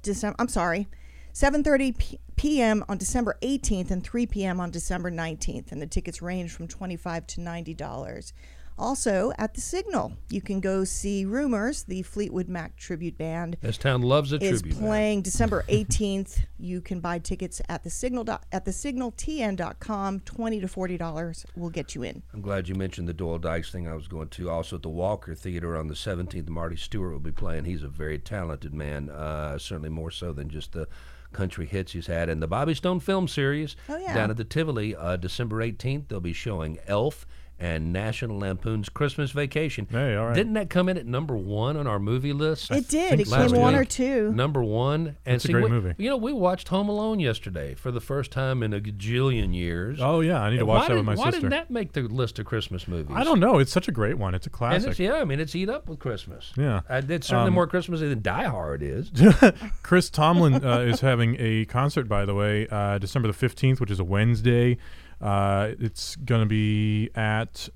December. 0.02 0.38
I'm 0.40 0.48
sorry, 0.48 0.88
7:30 1.34 1.98
p- 1.98 2.20
p.m. 2.38 2.86
on 2.88 2.98
December 2.98 3.38
18th 3.44 3.92
and 3.92 4.02
3 4.02 4.26
p.m. 4.28 4.62
on 4.62 4.72
December 4.72 5.12
19th, 5.12 5.74
and 5.74 5.82
the 5.82 5.88
tickets 5.88 6.22
range 6.22 6.52
from 6.52 6.70
25 6.70 7.28
to 7.28 7.42
90 7.42 7.74
dollars. 7.74 8.34
Also, 8.80 9.34
at 9.38 9.54
the 9.54 9.60
Signal, 9.62 10.14
you 10.30 10.42
can 10.42 10.62
go 10.62 10.86
see 10.86 11.26
Rumors, 11.26 11.84
the 11.84 12.02
Fleetwood 12.02 12.48
Mac 12.48 12.78
tribute 12.78 13.18
band, 13.18 13.58
This 13.62 13.78
town 13.78 14.02
loves 14.02 14.32
a 14.32 14.38
is 14.38 14.62
tribute. 14.62 14.76
band. 14.76 14.86
playing 14.88 15.22
December 15.30 15.66
18th. 15.68 16.46
you 16.58 16.80
can 16.80 17.02
buy 17.02 17.20
tickets 17.20 17.62
at 17.68 17.84
the 17.84 17.90
Signal 17.90 18.24
dot, 18.24 18.46
at 18.54 18.64
the 18.64 18.72
signaltn.com. 18.72 20.22
20 20.22 20.60
to 20.62 20.68
40 20.68 20.98
dollars 20.98 21.46
will 21.56 21.70
get 21.70 21.94
you 21.94 22.04
in. 22.04 22.24
I'm 22.34 22.42
glad 22.42 22.68
you 22.70 22.76
mentioned 22.76 23.08
the 23.08 23.14
Doyle 23.14 23.38
Dykes 23.40 23.72
thing 23.72 23.88
I 23.88 23.94
was 23.96 24.08
going 24.08 24.30
to. 24.30 24.50
Also 24.50 24.78
at 24.78 24.84
the 24.84 24.90
Walker 24.90 25.36
Theater 25.36 25.78
on 25.78 25.88
the 25.88 25.94
17th, 25.94 26.48
Marty 26.50 26.76
Stuart 26.78 27.12
will 27.12 27.20
be 27.20 27.32
playing. 27.32 27.66
He's 27.66 27.84
a 27.84 27.88
very 27.90 28.18
talented 28.18 28.74
man, 28.74 29.10
uh, 29.10 29.58
certainly 29.58 29.90
more 29.90 30.12
so 30.12 30.32
than 30.34 30.50
just 30.50 30.72
the 30.72 30.88
country 31.34 31.66
hits 31.66 31.92
he's 31.92 32.08
had. 32.08 32.30
And 32.30 32.42
the 32.42 32.48
Bobby 32.48 32.74
Stone 32.74 33.02
film 33.02 33.28
series 33.28 33.76
Oh, 33.88 33.98
yeah. 33.98 34.14
down 34.16 34.32
at 34.32 34.38
the 34.38 34.44
Tivoli, 34.46 34.96
uh, 34.96 35.16
December 35.18 35.58
18th, 35.62 36.08
they'll 36.08 36.20
be 36.20 36.34
showing 36.34 36.80
Elf 36.88 37.28
and 37.60 37.91
National 37.91 38.39
Lampoon's 38.39 38.89
Christmas 38.89 39.32
Vacation. 39.32 39.88
Hey, 39.89 40.16
all 40.16 40.28
right. 40.28 40.36
Didn't 40.36 40.53
that 40.53 40.70
come 40.70 40.88
in 40.89 40.97
at 40.97 41.05
number 41.05 41.36
one 41.36 41.76
on 41.78 41.88
our 41.88 41.99
movie 41.99 42.32
list? 42.34 42.72
It 42.72 42.88
did. 42.88 43.20
It 43.20 43.28
last 43.28 43.51
came 43.51 43.62
one 43.62 43.76
or 43.76 43.84
two. 43.86 44.32
Number 44.32 44.64
one. 44.64 45.18
And 45.26 45.36
It's 45.36 45.45
a 45.45 45.51
great 45.51 45.66
we- 45.66 45.70
movie. 45.70 45.93
You 45.97 46.10
know, 46.10 46.18
we 46.18 46.32
watched 46.32 46.70
Home 46.70 46.88
Alone 46.89 47.20
yesterday 47.20 47.76
for 47.76 47.91
the 47.91 47.99
first 47.99 48.32
time 48.32 48.64
in 48.64 48.74
a 48.74 48.80
gajillion 48.80 49.53
years. 49.55 49.99
Oh 50.01 50.22
yeah, 50.22 50.41
I 50.41 50.49
need 50.49 50.57
to 50.60 50.66
watch 50.66 50.84
why 50.84 50.88
that 50.88 50.89
did, 50.89 50.95
with 50.97 51.05
my 51.05 51.16
why 51.16 51.26
sister. 51.26 51.41
didn't 51.41 51.49
that 51.51 51.70
make 51.70 51.91
the 51.93 52.01
list 52.03 52.39
of 52.39 52.45
Christmas 52.45 52.88
movies? 52.88 53.16
I 53.16 53.24
don't 53.24 53.39
know. 53.39 53.60
It's 53.60 53.72
such 53.72 53.88
a 53.88 53.91
great 53.91 54.18
one. 54.18 54.34
It's 54.36 54.47
a 54.47 54.49
And 54.49 54.53
classic. 54.53 54.91
it's, 54.91 54.99
yeah, 54.99 55.16
I 55.16 55.26
mean, 55.26 55.39
it's 55.39 55.53
eat 55.55 55.70
up 55.70 55.89
with 55.89 55.99
Christmas. 55.99 56.53
Yeah. 56.55 56.82
Uh, 56.89 57.01
it's 57.10 57.28
certainly 57.28 57.49
Um, 57.49 57.53
more 57.55 57.68
Christmassy 57.68 58.07
than 58.07 58.22
Die 58.22 58.43
Hard 58.43 58.82
is. 58.82 59.12
Chris 59.84 60.10
Tomlin 60.10 60.64
uh, 60.64 60.80
is 60.80 61.01
having 61.01 61.36
a 61.39 61.66
concert, 61.66 62.07
by 62.07 62.26
the 62.26 62.34
way, 62.34 62.68
uh, 62.70 62.97
December 62.99 63.28
the 63.32 63.34
15th, 63.47 63.80
which 63.80 63.91
is 63.91 63.99
a 63.99 64.03
Wednesday. 64.03 64.78
Uh, 65.22 65.72
it's 65.80 66.16
going 66.16 66.42
to 66.42 66.48
be 66.48 67.10
at, 67.16 67.70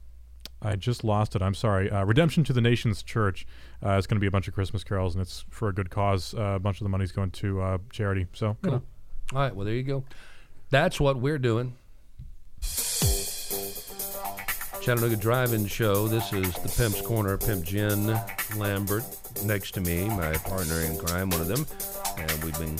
I 0.61 0.75
just 0.75 1.03
lost 1.03 1.35
it. 1.35 1.41
I'm 1.41 1.53
sorry. 1.53 1.89
Uh, 1.89 2.03
Redemption 2.05 2.43
to 2.45 2.53
the 2.53 2.61
Nations 2.61 3.03
Church. 3.03 3.45
Uh, 3.85 3.91
it's 3.97 4.07
going 4.07 4.17
to 4.17 4.21
be 4.21 4.27
a 4.27 4.31
bunch 4.31 4.47
of 4.47 4.53
Christmas 4.53 4.83
carols, 4.83 5.15
and 5.15 5.21
it's 5.21 5.45
for 5.49 5.67
a 5.69 5.73
good 5.73 5.89
cause. 5.89 6.33
Uh, 6.33 6.53
a 6.55 6.59
bunch 6.59 6.79
of 6.79 6.85
the 6.85 6.89
money's 6.89 7.11
going 7.11 7.31
to 7.31 7.61
uh, 7.61 7.77
charity. 7.91 8.27
So, 8.33 8.55
you 8.63 8.71
know. 8.71 8.81
All 9.33 9.39
right, 9.39 9.55
well, 9.55 9.65
there 9.65 9.75
you 9.75 9.83
go. 9.83 10.03
That's 10.69 10.99
what 10.99 11.17
we're 11.17 11.37
doing. 11.37 11.75
Chattanooga 14.81 15.15
Drive-In 15.15 15.65
Show. 15.67 16.07
This 16.07 16.33
is 16.33 16.53
the 16.55 16.69
Pimp's 16.69 17.01
Corner. 17.01 17.37
Pimp 17.37 17.63
Jen 17.63 18.19
Lambert 18.57 19.03
next 19.45 19.71
to 19.71 19.81
me, 19.81 20.07
my 20.09 20.33
partner 20.33 20.81
in 20.81 20.97
crime, 20.97 21.29
one 21.29 21.41
of 21.41 21.47
them, 21.47 21.65
and 22.17 22.43
we've 22.43 22.57
been 22.59 22.77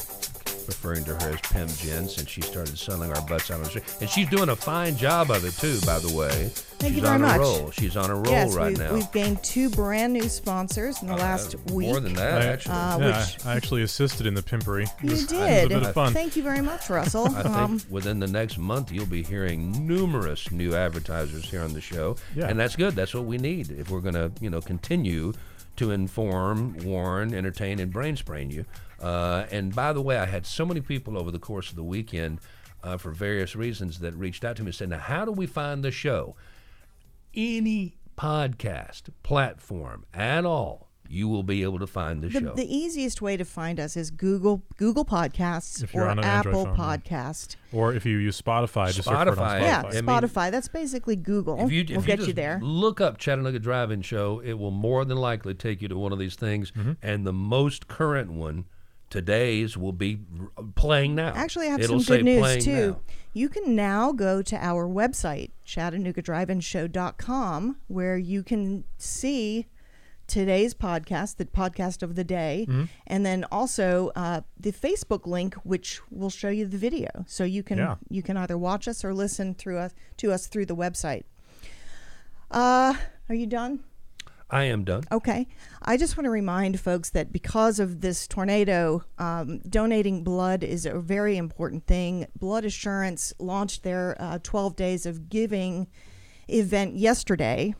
referring 0.67 1.03
to 1.05 1.15
her 1.15 1.29
as 1.29 1.41
Pimp 1.41 1.69
Jen 1.77 2.07
since 2.07 2.29
she 2.29 2.41
started 2.41 2.77
selling 2.77 3.11
our 3.11 3.21
butts 3.27 3.49
out 3.51 3.55
on 3.57 3.63
the 3.63 3.69
street. 3.69 3.83
And 4.01 4.09
she's 4.09 4.29
doing 4.29 4.49
a 4.49 4.55
fine 4.55 4.95
job 4.97 5.29
of 5.31 5.43
it 5.45 5.53
too, 5.55 5.79
by 5.85 5.99
the 5.99 6.13
way. 6.15 6.49
Thank 6.79 6.93
she's 6.93 6.95
you 6.97 7.01
very 7.03 7.15
on 7.15 7.21
much. 7.21 7.37
a 7.37 7.39
roll. 7.39 7.71
She's 7.71 7.95
on 7.97 8.09
a 8.09 8.15
roll 8.15 8.25
yes, 8.27 8.53
right 8.55 8.69
we've, 8.69 8.77
now. 8.79 8.93
we've 8.93 9.11
gained 9.11 9.43
two 9.43 9.69
brand 9.69 10.13
new 10.13 10.27
sponsors 10.27 11.01
in 11.01 11.07
the 11.07 11.15
last 11.15 11.55
Uh, 11.55 11.73
week. 11.73 11.87
More 11.89 11.99
than 11.99 12.13
that, 12.15 12.41
I- 12.41 12.45
actually. 12.45 12.73
Uh, 12.75 12.97
yeah, 12.99 13.05
which- 13.19 13.45
I, 13.45 13.53
I 13.53 13.55
actually 13.55 13.83
assisted 13.83 14.25
in 14.27 14.33
the 14.33 14.43
pimpery. 14.43 14.85
You 15.01 15.11
was- 15.11 15.25
did. 15.27 15.39
It 15.39 15.63
was 15.69 15.77
a 15.77 15.79
bit 15.79 15.87
of 15.89 15.93
fun. 15.93 16.13
Thank 16.13 16.35
you 16.35 16.43
very 16.43 16.61
much, 16.61 16.89
Russell. 16.89 17.27
I 17.35 17.43
think 17.43 17.55
Um, 17.55 17.81
within 17.89 18.19
the 18.19 18.27
next 18.27 18.57
month 18.57 18.91
you'll 18.91 19.05
be 19.05 19.23
hearing 19.23 19.85
numerous 19.87 20.51
new 20.51 20.75
advertisers 20.75 21.45
here 21.49 21.61
on 21.61 21.73
the 21.73 21.81
show, 21.81 22.15
Yeah. 22.35 22.47
and 22.47 22.59
that's 22.59 22.75
good. 22.75 22.95
That's 22.95 23.13
what 23.13 23.25
we 23.25 23.37
need 23.37 23.71
if 23.71 23.89
we're 23.89 24.01
going 24.01 24.15
to, 24.15 24.31
you 24.41 24.49
know, 24.49 24.61
continue 24.61 25.33
to 25.75 25.89
inform, 25.91 26.77
warn, 26.83 27.33
entertain, 27.33 27.79
and 27.79 27.91
brain 27.91 28.15
sprain 28.15 28.51
you. 28.51 28.63
Uh, 29.03 29.45
and 29.51 29.75
by 29.75 29.91
the 29.93 30.01
way, 30.01 30.17
I 30.17 30.25
had 30.25 30.45
so 30.45 30.65
many 30.65 30.79
people 30.81 31.17
over 31.17 31.29
the 31.29 31.39
course 31.39 31.69
of 31.69 31.75
the 31.75 31.83
weekend, 31.83 32.39
uh, 32.83 32.97
for 32.97 33.11
various 33.11 33.55
reasons, 33.55 33.99
that 33.99 34.13
reached 34.15 34.45
out 34.45 34.55
to 34.57 34.61
me 34.63 34.67
and 34.67 34.75
said, 34.75 34.89
"Now, 34.89 34.99
how 34.99 35.25
do 35.25 35.31
we 35.31 35.45
find 35.45 35.83
the 35.83 35.91
show?" 35.91 36.35
Any 37.35 37.95
podcast 38.17 39.03
platform 39.23 40.05
at 40.13 40.45
all, 40.45 40.87
you 41.09 41.27
will 41.27 41.41
be 41.43 41.63
able 41.63 41.79
to 41.79 41.87
find 41.87 42.21
the, 42.21 42.27
the, 42.27 42.39
show. 42.39 42.53
the 42.53 42.75
easiest 42.75 43.21
way 43.23 43.35
to 43.37 43.43
find 43.43 43.79
us 43.79 43.97
is 43.97 44.11
Google 44.11 44.61
Google 44.77 45.03
Podcasts 45.03 45.83
If 45.83 45.93
you're 45.95 46.05
or 46.05 46.09
on 46.09 46.19
an 46.19 46.25
Apple 46.25 46.65
phone. 46.65 46.77
Podcast. 46.77 47.55
or 47.71 47.93
if 47.93 48.05
you 48.05 48.17
use 48.17 48.39
Spotify, 48.39 48.87
just 48.93 49.05
search 49.05 49.15
for 49.15 49.21
it 49.23 49.27
on 49.29 49.35
Spotify. 49.35 49.59
Spotify. 49.59 49.61
Yeah, 49.61 49.81
I 49.87 49.91
mean- 49.93 50.03
Spotify. 50.05 50.51
That's 50.51 50.67
basically 50.67 51.15
Google. 51.15 51.59
If 51.65 51.71
you, 51.71 51.85
we'll 51.89 51.99
if 51.99 52.05
get 52.05 52.19
you, 52.19 52.27
you, 52.27 52.33
there. 52.33 52.59
Look 52.61 53.01
up 53.01 53.17
Chattanooga 53.17 53.57
Drive-In 53.59 54.03
Show. 54.03 54.39
It 54.45 54.53
will 54.53 54.71
more 54.71 55.03
than 55.05 55.17
likely 55.17 55.55
take 55.55 55.81
you 55.81 55.87
to 55.87 55.97
one 55.97 56.13
of 56.13 56.19
these 56.19 56.35
things, 56.35 56.71
Mm-hmm. 56.71 56.93
and 57.01 57.25
the 57.25 57.33
most 57.33 57.87
current 57.87 58.31
one, 58.31 58.65
today's, 59.13 59.77
will 59.77 59.93
be 59.93 60.19
playing 60.75 61.15
now. 61.15 61.31
Actually, 61.35 61.67
I 61.67 61.71
have 61.71 61.79
It'll 61.81 61.99
some 62.01 62.17
good 62.17 62.25
news 62.25 62.65
too. 62.65 62.91
now. 62.91 62.99
You 63.33 63.47
can 63.49 63.75
now 63.75 64.11
go 64.11 64.41
to 64.41 64.55
our 64.57 64.85
website, 64.87 65.51
ChattanoogaDriveInShow.com, 65.65 67.77
where 67.87 68.17
you 68.17 68.43
can 68.43 68.83
see 68.97 69.67
today's 70.27 70.73
podcast, 70.73 71.37
the 71.37 71.45
podcast 71.45 72.01
of 72.03 72.15
the 72.15 72.23
day, 72.23 72.65
Mm-hmm. 72.69 72.83
and 73.07 73.25
then 73.25 73.45
also 73.51 74.11
uh, 74.15 74.41
the 74.59 74.71
Facebook 74.71 75.25
link, 75.27 75.55
which 75.63 75.99
will 76.11 76.29
show 76.29 76.49
you 76.49 76.65
the 76.65 76.77
video. 76.77 77.09
So 77.27 77.43
you 77.43 77.63
can 77.63 77.77
Yeah. 77.77 77.95
you 78.09 78.21
can 78.23 78.37
either 78.37 78.57
watch 78.57 78.87
us 78.87 79.03
or 79.05 79.13
listen 79.13 79.53
through 79.53 79.77
us 79.79 79.93
to 80.17 80.31
us 80.31 80.47
through 80.47 80.65
the 80.67 80.75
website. 80.75 81.23
Uh, 82.51 82.93
are 83.29 83.35
you 83.35 83.47
done? 83.47 83.83
I 84.53 84.65
am 84.65 84.83
done. 84.83 85.03
Okay. 85.11 85.47
I 85.81 85.97
just 85.97 86.15
want 86.15 86.25
to 86.25 86.29
remind 86.31 86.79
folks 86.79 87.09
that 87.09 87.33
because 87.33 87.79
of 87.79 88.01
this 88.01 88.27
tornado, 88.27 89.03
um, 89.17 89.57
donating 89.67 90.23
blood 90.23 90.63
is 90.63 90.85
a 90.85 90.99
very 90.99 91.37
important 91.37 91.87
thing. 91.87 92.27
Blood 92.37 92.63
Assurance 92.63 93.33
launched 93.39 93.81
their 93.81 94.15
uh, 94.19 94.37
12 94.43 94.75
Days 94.75 95.05
of 95.07 95.27
Giving 95.27 95.87
event 96.47 96.95
yesterday. 96.95 97.73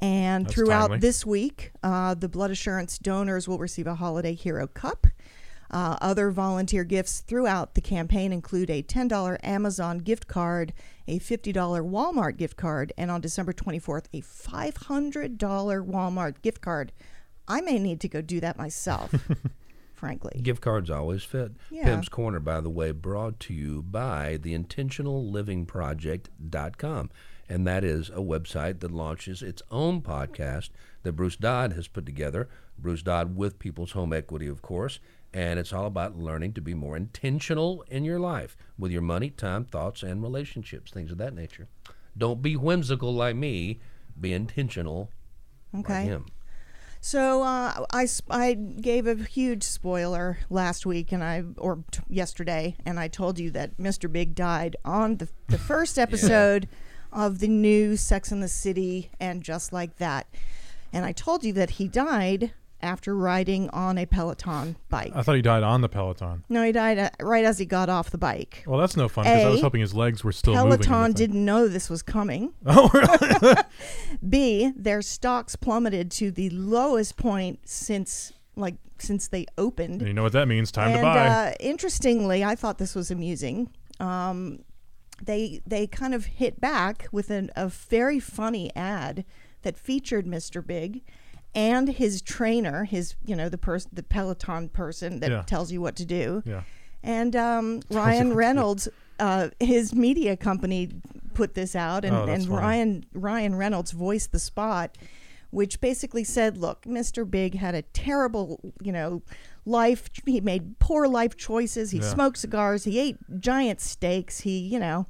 And 0.00 0.46
That's 0.46 0.54
throughout 0.54 0.86
timely. 0.86 0.98
this 1.00 1.26
week, 1.26 1.72
uh, 1.82 2.14
the 2.14 2.30
Blood 2.30 2.50
Assurance 2.50 2.98
donors 2.98 3.46
will 3.46 3.58
receive 3.58 3.86
a 3.86 3.94
Holiday 3.94 4.32
Hero 4.32 4.66
Cup. 4.66 5.06
Uh, 5.70 5.96
other 6.00 6.30
volunteer 6.30 6.82
gifts 6.82 7.20
throughout 7.20 7.74
the 7.74 7.80
campaign 7.80 8.32
include 8.32 8.70
a 8.70 8.82
$10 8.82 9.38
Amazon 9.44 9.98
gift 9.98 10.26
card, 10.26 10.72
a 11.06 11.20
$50 11.20 11.52
Walmart 11.54 12.36
gift 12.36 12.56
card, 12.56 12.92
and 12.98 13.10
on 13.10 13.20
December 13.20 13.52
24th, 13.52 14.06
a 14.12 14.20
$500 14.20 15.38
Walmart 15.38 16.42
gift 16.42 16.60
card. 16.60 16.92
I 17.46 17.60
may 17.60 17.78
need 17.78 18.00
to 18.00 18.08
go 18.08 18.20
do 18.20 18.40
that 18.40 18.58
myself, 18.58 19.14
frankly. 19.94 20.40
Gift 20.42 20.60
cards 20.60 20.90
always 20.90 21.22
fit. 21.22 21.52
Yeah. 21.70 21.84
Pimp's 21.84 22.08
Corner, 22.08 22.40
by 22.40 22.60
the 22.60 22.70
way, 22.70 22.90
brought 22.90 23.38
to 23.40 23.54
you 23.54 23.82
by 23.82 24.38
the 24.40 24.58
intentionallivingproject.com. 24.58 27.10
And 27.48 27.66
that 27.66 27.82
is 27.82 28.10
a 28.10 28.20
website 28.20 28.78
that 28.80 28.92
launches 28.92 29.42
its 29.42 29.62
own 29.70 30.02
podcast 30.02 30.70
that 31.02 31.14
Bruce 31.14 31.36
Dodd 31.36 31.72
has 31.72 31.88
put 31.88 32.06
together. 32.06 32.48
Bruce 32.78 33.02
Dodd 33.02 33.36
with 33.36 33.58
People's 33.58 33.90
Home 33.92 34.12
Equity, 34.12 34.46
of 34.46 34.62
course. 34.62 35.00
And 35.32 35.58
it's 35.60 35.72
all 35.72 35.86
about 35.86 36.16
learning 36.18 36.54
to 36.54 36.60
be 36.60 36.74
more 36.74 36.96
intentional 36.96 37.84
in 37.88 38.04
your 38.04 38.18
life 38.18 38.56
with 38.78 38.90
your 38.90 39.02
money, 39.02 39.30
time, 39.30 39.64
thoughts, 39.64 40.02
and 40.02 40.22
relationships, 40.22 40.90
things 40.90 41.12
of 41.12 41.18
that 41.18 41.34
nature. 41.34 41.68
Don't 42.18 42.42
be 42.42 42.56
whimsical 42.56 43.14
like 43.14 43.36
me. 43.36 43.78
Be 44.20 44.32
intentional 44.32 45.10
like 45.72 45.84
Okay. 45.84 46.02
him. 46.04 46.26
So 47.00 47.42
uh, 47.42 47.86
I, 47.92 48.06
I 48.28 48.54
gave 48.54 49.06
a 49.06 49.14
huge 49.14 49.62
spoiler 49.62 50.38
last 50.50 50.84
week 50.84 51.12
and 51.12 51.22
I 51.24 51.44
or 51.56 51.84
t- 51.92 52.00
yesterday 52.08 52.76
and 52.84 53.00
I 53.00 53.08
told 53.08 53.38
you 53.38 53.50
that 53.52 53.78
Mr. 53.78 54.12
Big 54.12 54.34
died 54.34 54.76
on 54.84 55.16
the, 55.16 55.28
the 55.46 55.56
first 55.58 55.98
episode 56.06 56.68
of 57.12 57.38
the 57.38 57.48
new 57.48 57.96
Sex 57.96 58.30
and 58.32 58.42
the 58.42 58.48
City 58.48 59.10
and 59.18 59.42
just 59.42 59.72
like 59.72 59.96
that. 59.96 60.26
And 60.92 61.06
I 61.06 61.12
told 61.12 61.42
you 61.44 61.52
that 61.54 61.70
he 61.70 61.88
died 61.88 62.52
after 62.82 63.14
riding 63.16 63.68
on 63.70 63.98
a 63.98 64.06
Peloton 64.06 64.76
bike. 64.88 65.12
I 65.14 65.22
thought 65.22 65.36
he 65.36 65.42
died 65.42 65.62
on 65.62 65.80
the 65.80 65.88
Peloton. 65.88 66.44
no, 66.48 66.62
he 66.62 66.72
died 66.72 66.98
uh, 66.98 67.10
right 67.20 67.44
as 67.44 67.58
he 67.58 67.64
got 67.66 67.88
off 67.88 68.10
the 68.10 68.18
bike. 68.18 68.64
Well, 68.66 68.78
that's 68.78 68.96
no 68.96 69.08
fun 69.08 69.24
because 69.24 69.44
I 69.44 69.48
was 69.48 69.60
hoping 69.60 69.80
his 69.80 69.94
legs 69.94 70.22
were 70.24 70.32
still 70.32 70.54
moving. 70.54 70.78
Peloton 70.78 71.12
didn't 71.12 71.44
know 71.44 71.68
this 71.68 71.88
was 71.90 72.02
coming. 72.02 72.52
Oh, 72.66 72.88
really? 72.94 73.54
B, 74.28 74.72
their 74.76 75.02
stocks 75.02 75.56
plummeted 75.56 76.10
to 76.12 76.30
the 76.30 76.50
lowest 76.50 77.16
point 77.16 77.60
since 77.68 78.32
like 78.56 78.76
since 78.98 79.28
they 79.28 79.46
opened. 79.58 80.02
you 80.02 80.12
know 80.12 80.22
what 80.22 80.32
that 80.32 80.46
means? 80.46 80.70
Time 80.70 80.88
and 80.90 80.98
to 80.98 81.02
buy. 81.02 81.26
Uh, 81.26 81.52
interestingly, 81.58 82.44
I 82.44 82.54
thought 82.54 82.78
this 82.78 82.94
was 82.94 83.10
amusing. 83.10 83.70
Um, 83.98 84.60
they 85.22 85.60
they 85.66 85.86
kind 85.86 86.14
of 86.14 86.26
hit 86.26 86.60
back 86.60 87.08
with 87.12 87.30
an, 87.30 87.50
a 87.56 87.68
very 87.68 88.20
funny 88.20 88.74
ad 88.76 89.24
that 89.62 89.78
featured 89.78 90.26
Mr. 90.26 90.66
Big 90.66 91.02
and 91.54 91.88
his 91.88 92.22
trainer, 92.22 92.84
his 92.84 93.14
you 93.24 93.34
know 93.36 93.48
the 93.48 93.58
person, 93.58 93.90
the 93.92 94.02
Peloton 94.02 94.68
person 94.68 95.20
that 95.20 95.30
Yeah. 95.30 95.42
tells 95.42 95.72
you 95.72 95.80
what 95.80 95.96
to 95.96 96.04
do. 96.04 96.42
yeah. 96.46 96.62
And 97.02 97.34
um, 97.34 97.80
Ryan. 97.90 98.34
Reynolds, 98.34 98.86
uh, 99.18 99.48
his 99.58 99.94
media 99.94 100.36
company 100.36 100.90
put 101.32 101.54
this 101.54 101.74
out, 101.74 102.04
and, 102.04 102.14
Oh, 102.14 102.24
and 102.26 102.44
funny. 102.46 102.56
Ryan 102.60 103.04
Ryan 103.14 103.54
Reynolds 103.54 103.92
voiced 103.92 104.32
the 104.32 104.38
spot, 104.38 104.98
which 105.50 105.80
basically 105.80 106.24
said, 106.24 106.58
"Look, 106.58 106.82
Mr. 106.82 107.28
Big 107.28 107.54
had 107.54 107.74
a 107.74 107.82
terrible, 107.82 108.60
you 108.82 108.92
know, 108.92 109.22
life. 109.64 110.10
He 110.26 110.40
made 110.42 110.78
poor 110.78 111.08
life 111.08 111.36
choices. 111.38 111.90
He 111.90 111.98
Yeah. 112.00 112.12
smoked 112.12 112.36
cigars. 112.38 112.84
He 112.84 112.98
ate 112.98 113.16
giant 113.40 113.80
steaks. 113.80 114.40
He, 114.40 114.58
you 114.58 114.78
know." 114.78 115.06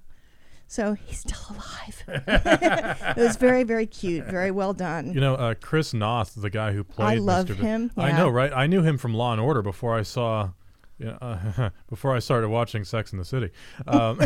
So 0.70 0.94
he's 0.94 1.18
still 1.18 1.36
alive. 1.50 2.04
it 3.16 3.16
was 3.16 3.34
very, 3.36 3.64
very 3.64 3.86
cute. 3.86 4.26
Very 4.26 4.52
well 4.52 4.72
done. 4.72 5.12
You 5.12 5.20
know, 5.20 5.34
uh, 5.34 5.54
Chris 5.60 5.92
Noth, 5.92 6.36
the 6.36 6.48
guy 6.48 6.70
who 6.70 6.84
played. 6.84 7.06
I 7.06 7.14
love 7.16 7.46
Mr. 7.46 7.48
Big- 7.48 7.58
him, 7.58 7.90
I 7.96 8.12
know, 8.12 8.28
right? 8.28 8.52
I 8.52 8.68
knew 8.68 8.80
him 8.80 8.96
from 8.96 9.12
Law 9.12 9.32
and 9.32 9.40
Order 9.40 9.62
before 9.62 9.98
I 9.98 10.02
saw. 10.02 10.50
Yeah, 10.96 11.18
uh, 11.20 11.70
before 11.88 12.14
I 12.14 12.20
started 12.20 12.50
watching 12.50 12.84
Sex 12.84 13.10
in 13.12 13.18
the 13.18 13.24
City, 13.24 13.50
um, 13.88 14.20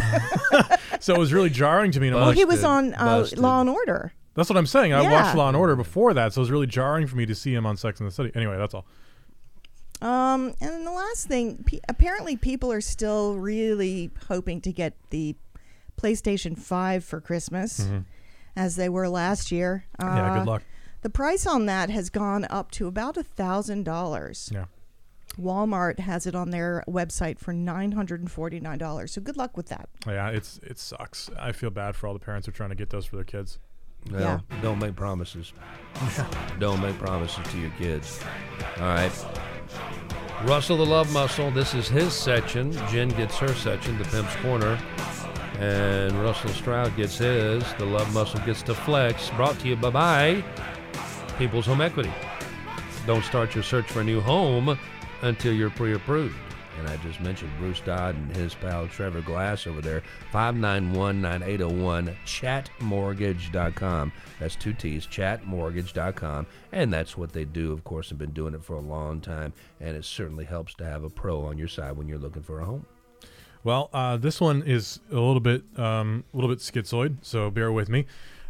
so 1.01 1.15
it 1.15 1.19
was 1.19 1.33
really 1.33 1.49
jarring 1.49 1.93
to 1.93 2.01
me. 2.01 2.09
And 2.09 2.17
well, 2.17 2.31
he 2.33 2.45
was 2.45 2.63
on 2.63 2.93
uh. 2.93 3.27
Law 3.39 3.63
and 3.63 3.71
Order. 3.71 4.13
that's 4.35 4.51
what 4.51 4.59
I'm 4.59 4.67
saying. 4.67 4.93
I 4.93 5.01
Yeah. 5.01 5.13
watched 5.13 5.35
Law 5.39 5.49
and 5.49 5.57
Order 5.57 5.77
before 5.77 6.13
that, 6.13 6.35
so 6.35 6.41
it 6.41 6.43
was 6.43 6.51
really 6.51 6.67
jarring 6.67 7.07
for 7.07 7.17
me 7.17 7.25
to 7.25 7.35
see 7.35 7.55
him 7.55 7.65
on 7.65 7.79
Sex 7.79 8.01
in 8.01 8.07
the 8.07 8.13
City. 8.13 8.33
Anyway, 8.35 8.59
that's 8.59 8.75
all. 8.75 8.85
Um, 10.03 10.49
and 10.61 10.71
then 10.71 10.85
the 10.85 10.93
last 10.93 11.27
thing, 11.27 11.63
pe- 11.65 11.81
apparently 11.89 12.37
people 12.37 12.71
are 12.71 12.83
still 12.83 13.37
really 13.37 14.11
hoping 14.29 14.61
to 14.63 14.73
get 14.73 14.95
the 15.09 15.37
PlayStation 16.09 16.59
5 16.59 17.03
for 17.05 17.21
Christmas, 17.21 17.89
as 18.55 18.77
they 18.77 18.89
were 18.91 19.09
last 19.09 19.51
year. 19.51 19.87
Uh, 19.99 20.05
Mm-hmm. 20.05 20.17
yeah, 20.17 20.39
good 20.39 20.47
luck. 20.47 20.63
The 21.01 21.11
price 21.11 21.47
on 21.47 21.67
that 21.67 21.89
has 21.91 22.11
gone 22.11 22.47
up 22.51 22.71
to 22.73 22.87
about 22.87 23.17
a 23.17 23.23
thousand 23.23 23.85
dollars. 23.85 24.51
Yeah. 24.53 24.65
Walmart 25.41 25.99
has 25.99 26.27
it 26.27 26.35
on 26.35 26.51
their 26.51 26.85
website 26.89 27.39
for 27.39 27.53
nine 27.53 27.93
hundred 27.93 28.21
and 28.21 28.31
forty 28.31 28.61
nine 28.61 28.79
dollars. 28.79 29.13
So 29.13 29.21
good 29.21 29.37
luck 29.37 29.57
with 29.57 29.67
that. 29.69 29.89
Yeah, 30.07 30.29
it's 30.29 30.61
it 30.63 30.79
sucks. 30.79 31.29
I 31.39 31.53
feel 31.53 31.71
bad 31.71 31.97
for 31.97 32.07
all 32.07 32.13
the 32.15 32.21
parents 32.21 32.47
who 32.47 32.51
are 32.51 32.55
trying 32.55 32.71
to 32.71 32.75
get 32.77 32.91
those 32.91 33.05
for 33.07 33.17
their 33.17 33.25
kids. 33.25 33.59
Well, 34.11 34.21
Yeah. 34.21 34.61
don't 34.63 34.79
make 34.79 34.95
promises. 34.97 35.53
don't 36.59 36.81
make 36.81 36.99
promises 36.99 37.45
to 37.51 37.59
your 37.59 37.71
kids. 37.79 38.21
All 38.79 38.85
right. 38.87 39.13
Russell 40.45 40.77
the 40.77 40.87
Love 40.87 41.11
Muscle, 41.13 41.51
this 41.51 41.75
is 41.75 41.89
his 41.89 42.13
section. 42.13 42.73
Jen 42.91 43.09
gets 43.11 43.37
her 43.39 43.49
section, 43.55 43.97
the 43.99 44.05
Pimp's 44.05 44.35
Corner. 44.37 44.79
And 45.59 46.13
Russell 46.23 46.51
Stroud 46.51 46.97
gets 46.97 47.19
his. 47.19 47.63
The 47.75 47.85
Love 47.85 48.13
Muscle 48.13 48.41
gets 48.41 48.63
to 48.63 48.75
flex. 48.75 49.31
Brought 49.31 49.59
to 49.61 49.69
you 49.69 49.77
by 49.77 49.91
bye 49.91 50.45
People's 51.39 51.67
Home 51.67 51.81
Equity. 51.81 52.13
Don't 53.07 53.25
start 53.25 53.55
your 53.55 53.65
search 53.65 53.87
for 53.87 54.01
a 54.01 54.05
new 54.05 54.21
home 54.21 54.79
until 55.23 55.53
you're 55.53 55.71
pre 55.71 55.95
approved. 55.95 56.37
And 56.79 56.89
I 56.89 56.97
just 56.99 57.21
mentioned 57.21 57.53
Bruce 57.59 57.81
Dodd 57.81 58.17
and 58.17 58.35
his 58.35 58.55
pal 58.55 58.89
Trevor 58.89 59.21
Glass 59.21 59.67
over 59.67 59.81
there. 59.81 60.03
591 60.33 61.21
9801 61.21 62.17
chatmortgage.com. 62.27 64.13
That's 64.41 64.57
two 64.57 64.73
T's, 64.73 65.07
chatmortgage.com. 65.07 66.47
And 66.73 66.93
that's 66.93 67.17
what 67.17 67.33
they 67.33 67.45
do, 67.45 67.73
of 67.73 67.85
course, 67.85 68.09
have 68.09 68.19
been 68.19 68.33
doing 68.33 68.55
it 68.55 68.65
for 68.65 68.75
a 68.75 68.81
long 68.81 69.21
time. 69.21 69.53
And 69.81 69.97
it 69.97 70.05
certainly 70.05 70.45
helps 70.45 70.75
to 70.75 70.85
have 70.85 71.05
a 71.05 71.11
pro 71.11 71.45
on 71.45 71.59
your 71.59 71.69
side 71.69 71.97
when 71.97 72.09
you're 72.09 72.19
looking 72.19 72.43
for 72.43 72.61
a 72.61 72.65
home. 72.65 72.87
Well, 73.65 73.89
uh, 73.95 74.19
this 74.19 74.43
one 74.43 74.63
is 74.63 75.01
a 75.11 75.15
little 75.15 75.41
bit, 75.41 75.63
um, 75.79 76.25
a 76.33 76.37
little 76.37 76.51
bit 76.51 76.59
schizoid, 76.59 77.17
so 77.23 77.51
bear 77.51 77.73
with 77.73 77.89
me. 77.89 78.05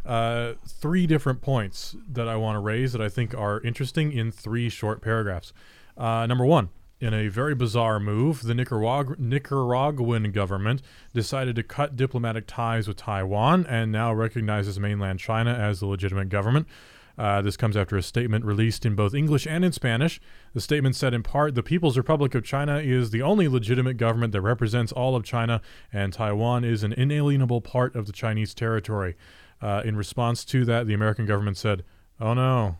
Uh, 0.05 0.53
three 0.67 1.07
different 1.07 1.41
points 1.41 1.95
that 2.11 2.27
I 2.27 2.35
want 2.35 2.57
to 2.57 2.59
raise 2.59 2.91
that 2.91 3.01
I 3.01 3.07
think 3.07 3.33
are 3.33 3.61
interesting 3.61 4.11
in 4.11 4.29
three 4.31 4.67
short 4.67 5.01
paragraphs. 5.01 5.53
Uh, 5.97 6.25
number 6.27 6.45
one, 6.45 6.69
in 6.99 7.13
a 7.13 7.29
very 7.29 7.55
bizarre 7.55 7.97
move, 7.97 8.43
the 8.43 8.53
Nicarag- 8.53 9.17
Nicaraguan 9.17 10.31
government 10.33 10.81
decided 11.13 11.55
to 11.55 11.63
cut 11.63 11.95
diplomatic 11.95 12.45
ties 12.45 12.85
with 12.85 12.97
Taiwan 12.97 13.65
and 13.67 13.93
now 13.93 14.13
recognizes 14.13 14.79
mainland 14.79 15.19
China 15.19 15.53
as 15.53 15.79
the 15.79 15.87
legitimate 15.87 16.27
government. 16.27 16.67
Uh, 17.17 17.41
this 17.41 17.57
comes 17.57 17.77
after 17.77 17.95
a 17.95 18.01
statement 18.01 18.43
released 18.43 18.85
in 18.85 18.95
both 18.95 19.13
English 19.13 19.47
and 19.47 19.63
in 19.63 19.71
Spanish. 19.71 20.19
The 20.53 20.61
statement 20.61 20.95
said, 20.95 21.13
in 21.13 21.23
part, 21.23 21.55
the 21.55 21.63
People's 21.63 21.97
Republic 21.97 22.35
of 22.35 22.43
China 22.43 22.79
is 22.79 23.11
the 23.11 23.21
only 23.21 23.47
legitimate 23.47 23.97
government 23.97 24.33
that 24.33 24.41
represents 24.41 24.91
all 24.91 25.15
of 25.15 25.23
China, 25.23 25.61
and 25.93 26.11
Taiwan 26.11 26.63
is 26.63 26.83
an 26.83 26.93
inalienable 26.93 27.61
part 27.61 27.95
of 27.95 28.05
the 28.05 28.13
Chinese 28.13 28.53
territory. 28.53 29.15
Uh, 29.61 29.81
in 29.85 29.95
response 29.95 30.43
to 30.45 30.65
that, 30.65 30.87
the 30.87 30.93
American 30.93 31.25
government 31.25 31.57
said, 31.57 31.83
oh 32.19 32.33
no, 32.33 32.77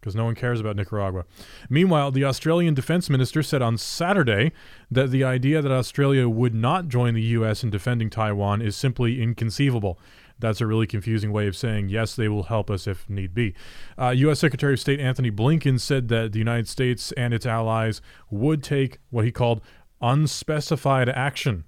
because 0.00 0.14
no 0.14 0.24
one 0.24 0.36
cares 0.36 0.60
about 0.60 0.76
Nicaragua. 0.76 1.24
Meanwhile, 1.68 2.12
the 2.12 2.24
Australian 2.24 2.74
defense 2.74 3.10
minister 3.10 3.42
said 3.42 3.60
on 3.60 3.76
Saturday 3.76 4.52
that 4.88 5.10
the 5.10 5.24
idea 5.24 5.60
that 5.60 5.72
Australia 5.72 6.28
would 6.28 6.54
not 6.54 6.86
join 6.86 7.14
the 7.14 7.22
U.S. 7.22 7.64
in 7.64 7.70
defending 7.70 8.08
Taiwan 8.08 8.62
is 8.62 8.76
simply 8.76 9.20
inconceivable. 9.20 9.98
That's 10.38 10.60
a 10.60 10.66
really 10.66 10.86
confusing 10.86 11.32
way 11.32 11.46
of 11.46 11.56
saying 11.56 11.88
yes, 11.88 12.14
they 12.14 12.28
will 12.28 12.44
help 12.44 12.70
us 12.70 12.86
if 12.86 13.08
need 13.08 13.34
be. 13.34 13.54
Uh, 13.98 14.10
U.S. 14.10 14.40
Secretary 14.40 14.74
of 14.74 14.80
State 14.80 15.00
Antony 15.00 15.30
Blinken 15.30 15.80
said 15.80 16.08
that 16.08 16.32
the 16.32 16.38
United 16.38 16.68
States 16.68 17.12
and 17.12 17.32
its 17.32 17.46
allies 17.46 18.00
would 18.30 18.62
take 18.62 18.98
what 19.10 19.24
he 19.24 19.32
called 19.32 19.60
unspecified 20.00 21.08
action 21.08 21.64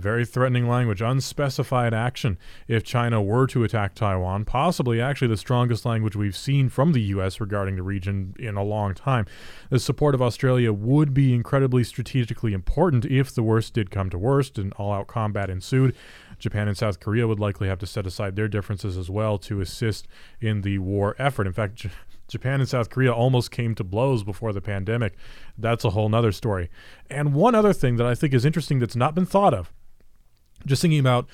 very 0.00 0.24
threatening 0.24 0.68
language, 0.68 1.00
unspecified 1.00 1.94
action 1.94 2.38
if 2.66 2.82
China 2.82 3.22
were 3.22 3.46
to 3.46 3.62
attack 3.62 3.94
Taiwan, 3.94 4.44
possibly 4.44 5.00
actually 5.00 5.28
the 5.28 5.36
strongest 5.36 5.84
language 5.84 6.16
we've 6.16 6.36
seen 6.36 6.68
from 6.68 6.92
the 6.92 7.02
U.S. 7.02 7.40
regarding 7.40 7.76
the 7.76 7.82
region 7.82 8.34
in 8.38 8.56
a 8.56 8.64
long 8.64 8.94
time. 8.94 9.26
The 9.68 9.78
support 9.78 10.14
of 10.14 10.22
Australia 10.22 10.72
would 10.72 11.14
be 11.14 11.34
incredibly 11.34 11.84
strategically 11.84 12.52
important 12.52 13.04
if 13.04 13.32
the 13.32 13.42
worst 13.42 13.74
did 13.74 13.90
come 13.90 14.10
to 14.10 14.18
worst 14.18 14.58
and 14.58 14.72
all 14.74 14.92
out 14.92 15.06
combat 15.06 15.50
ensued. 15.50 15.94
Japan 16.40 16.68
and 16.68 16.76
South 16.76 17.00
Korea 17.00 17.28
would 17.28 17.38
likely 17.38 17.68
have 17.68 17.78
to 17.78 17.86
set 17.86 18.06
aside 18.06 18.36
their 18.36 18.48
differences 18.48 18.96
as 18.96 19.08
well 19.08 19.38
to 19.38 19.60
assist 19.60 20.08
in 20.40 20.62
the 20.62 20.78
war 20.78 21.14
effort. 21.18 21.46
In 21.46 21.52
fact, 21.52 21.74
J- 21.76 21.90
Japan 22.28 22.60
and 22.60 22.68
South 22.68 22.90
Korea 22.90 23.12
almost 23.12 23.50
came 23.50 23.74
to 23.74 23.84
blows 23.84 24.22
before 24.22 24.52
the 24.52 24.60
pandemic. 24.60 25.16
That's 25.58 25.84
a 25.84 25.90
whole 25.90 26.08
nother 26.08 26.32
story. 26.32 26.70
And 27.08 27.34
one 27.34 27.54
other 27.54 27.72
thing 27.72 27.96
that 27.96 28.06
I 28.06 28.14
think 28.14 28.34
is 28.34 28.44
interesting 28.44 28.78
that's 28.78 28.96
not 28.96 29.14
been 29.14 29.26
thought 29.26 29.54
of 29.54 29.72
just 30.66 30.82
thinking 30.82 31.00
about 31.00 31.28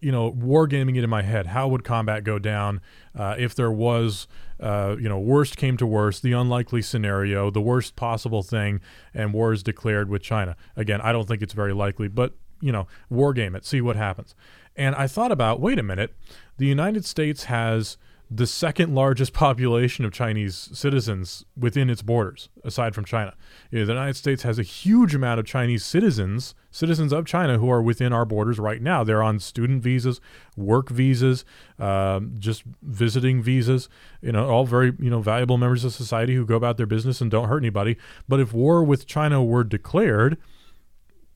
you 0.00 0.12
know 0.12 0.32
wargaming 0.32 0.96
it 0.96 1.04
in 1.04 1.10
my 1.10 1.22
head 1.22 1.46
how 1.46 1.68
would 1.68 1.84
combat 1.84 2.24
go 2.24 2.38
down 2.38 2.80
uh, 3.16 3.34
if 3.38 3.54
there 3.54 3.70
was 3.70 4.26
uh, 4.60 4.96
you 4.98 5.08
know 5.08 5.18
worst 5.18 5.56
came 5.56 5.76
to 5.76 5.86
worst 5.86 6.22
the 6.22 6.32
unlikely 6.32 6.82
scenario 6.82 7.50
the 7.50 7.60
worst 7.60 7.96
possible 7.96 8.42
thing 8.42 8.80
and 9.14 9.32
war 9.32 9.52
is 9.52 9.62
declared 9.62 10.08
with 10.08 10.22
china 10.22 10.56
again 10.76 11.00
i 11.00 11.12
don't 11.12 11.26
think 11.26 11.42
it's 11.42 11.54
very 11.54 11.72
likely 11.72 12.08
but 12.08 12.34
you 12.60 12.72
know 12.72 12.86
wargame 13.10 13.56
it 13.56 13.64
see 13.64 13.80
what 13.80 13.96
happens 13.96 14.34
and 14.76 14.94
i 14.96 15.06
thought 15.06 15.32
about 15.32 15.60
wait 15.60 15.78
a 15.78 15.82
minute 15.82 16.14
the 16.58 16.66
united 16.66 17.04
states 17.04 17.44
has 17.44 17.96
the 18.30 18.46
second 18.46 18.94
largest 18.94 19.32
population 19.32 20.04
of 20.04 20.12
Chinese 20.12 20.68
citizens 20.72 21.44
within 21.56 21.88
its 21.88 22.02
borders, 22.02 22.48
aside 22.64 22.94
from 22.94 23.04
China. 23.04 23.34
The 23.70 23.78
United 23.78 24.16
States 24.16 24.42
has 24.42 24.58
a 24.58 24.62
huge 24.62 25.14
amount 25.14 25.40
of 25.40 25.46
Chinese 25.46 25.84
citizens, 25.84 26.54
citizens 26.70 27.12
of 27.12 27.26
China, 27.26 27.58
who 27.58 27.70
are 27.70 27.82
within 27.82 28.12
our 28.12 28.24
borders 28.24 28.58
right 28.58 28.82
now. 28.82 29.02
They're 29.02 29.22
on 29.22 29.40
student 29.40 29.82
visas, 29.82 30.20
work 30.56 30.90
visas, 30.90 31.44
um, 31.78 32.34
just 32.38 32.64
visiting 32.82 33.42
visas. 33.42 33.88
You 34.20 34.32
know, 34.32 34.48
all 34.48 34.66
very 34.66 34.92
you 34.98 35.10
know 35.10 35.20
valuable 35.20 35.58
members 35.58 35.84
of 35.84 35.92
society 35.92 36.34
who 36.34 36.44
go 36.44 36.56
about 36.56 36.76
their 36.76 36.86
business 36.86 37.20
and 37.20 37.30
don't 37.30 37.48
hurt 37.48 37.58
anybody. 37.62 37.96
But 38.28 38.40
if 38.40 38.52
war 38.52 38.84
with 38.84 39.06
China 39.06 39.42
were 39.42 39.64
declared, 39.64 40.36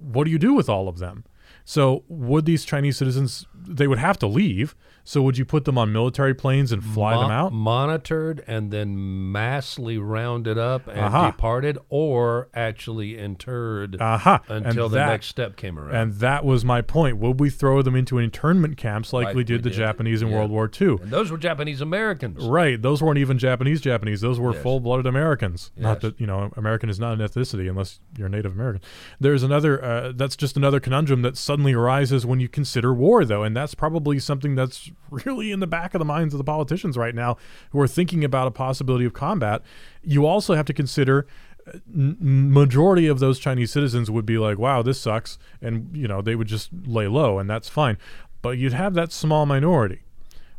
what 0.03 0.25
do 0.25 0.31
you 0.31 0.39
do 0.39 0.55
with 0.55 0.69
all 0.69 0.89
of 0.89 0.99
them? 0.99 1.25
So 1.65 2.05
would 2.09 2.45
these 2.45 2.65
Chinese 2.65 2.97
citizens? 2.97 3.47
They 3.55 3.87
would 3.87 3.99
have 3.99 4.19
to 4.21 4.27
leave. 4.27 4.75
So 5.05 5.21
would 5.23 5.37
you 5.37 5.45
put 5.45 5.65
them 5.65 5.77
on 5.77 5.93
military 5.93 6.33
planes 6.35 6.71
and 6.73 6.83
fly 6.83 7.17
them 7.21 7.31
out? 7.31 7.53
monitored, 7.53 8.45
and 8.47 8.71
then 8.71 9.33
massively 9.33 9.99
rounded 9.99 10.59
up 10.59 10.87
and 10.87 11.01
Aha. 11.01 11.31
departed, 11.33 11.79
or 11.89 12.49
actually 12.55 13.19
interred. 13.19 13.97
And 14.01 14.67
until 14.67 14.89
the 14.89 14.97
that- 14.99 15.07
next 15.09 15.27
step 15.27 15.57
came 15.57 15.79
around. 15.79 15.95
And 15.97 16.13
that 16.21 16.45
was 16.45 16.65
my 16.65 16.83
point. 16.83 17.17
Would 17.19 17.41
we 17.41 17.51
throw 17.51 17.83
them 17.83 17.97
into 17.97 18.19
internment 18.19 18.77
camps 18.77 19.13
like, 19.13 19.27
Like 19.27 19.35
we 19.35 19.41
we 19.41 19.45
did 19.45 19.63
the 19.65 19.71
did. 19.71 19.77
Japanese 19.77 20.23
in 20.23 20.29
Yeah. 20.29 20.37
World 20.37 20.51
War 20.53 20.71
II? 20.81 20.99
And 21.03 21.11
those 21.11 21.31
were 21.33 21.39
Japanese 21.39 21.81
Americans. 21.81 22.45
Right. 22.45 22.81
Those 22.81 23.03
weren't 23.03 23.19
even 23.19 23.39
Japanese 23.39 23.81
Japanese. 23.81 24.21
Those 24.21 24.39
were 24.39 24.53
Yes. 24.53 24.63
full-blooded 24.63 25.07
Americans. 25.07 25.73
Not 25.77 26.01
that, 26.03 26.21
you 26.21 26.27
know, 26.29 26.53
American 26.57 26.89
is 26.89 27.01
not 27.01 27.19
an 27.19 27.27
ethnicity 27.27 27.69
unless 27.69 27.99
you're 28.17 28.29
Native 28.29 28.53
American. 28.53 28.83
There's 29.19 29.43
another 29.43 29.83
uh, 29.85 30.13
that's 30.15 30.37
just 30.37 30.57
another 30.57 30.79
conundrum 30.79 31.23
that 31.23 31.37
suddenly 31.37 31.73
arises 31.73 32.25
when 32.25 32.39
you 32.39 32.49
consider 32.49 32.95
war 32.95 33.25
though, 33.25 33.43
and 33.43 33.57
that's 33.57 33.75
probably 33.75 34.19
something 34.21 34.55
that's 34.55 34.92
really 35.11 35.53
in 35.53 35.61
the 35.61 35.67
back 35.67 35.95
of 35.95 35.99
the 35.99 36.05
minds 36.05 36.35
of 36.35 36.39
the 36.39 36.45
politicians 36.45 36.97
right 36.97 37.15
now 37.15 37.37
who 37.71 37.81
are 37.81 37.89
thinking 37.89 38.25
about 38.25 38.47
a 38.47 38.51
possibility 38.51 39.05
of 39.05 39.13
combat. 39.13 39.63
You 40.03 40.27
also 40.27 40.55
have 40.55 40.67
to 40.67 40.73
consider 40.73 41.27
uh, 41.67 41.79
majority 41.95 43.07
of 43.07 43.21
those 43.21 43.39
Chinese 43.39 43.71
citizens 43.71 44.11
would 44.11 44.27
be 44.27 44.39
like, 44.39 44.59
"Wow, 44.59 44.83
this 44.83 45.01
sucks," 45.01 45.39
and 45.61 45.97
you 45.97 46.09
know 46.09 46.21
they 46.21 46.35
would 46.35 46.49
just 46.49 46.71
lay 46.87 47.07
low, 47.07 47.39
and 47.39 47.49
that's 47.49 47.69
fine. 47.69 47.99
But 48.41 48.59
you'd 48.59 48.73
have 48.73 48.95
that 48.95 49.13
small 49.13 49.47
minority 49.47 50.03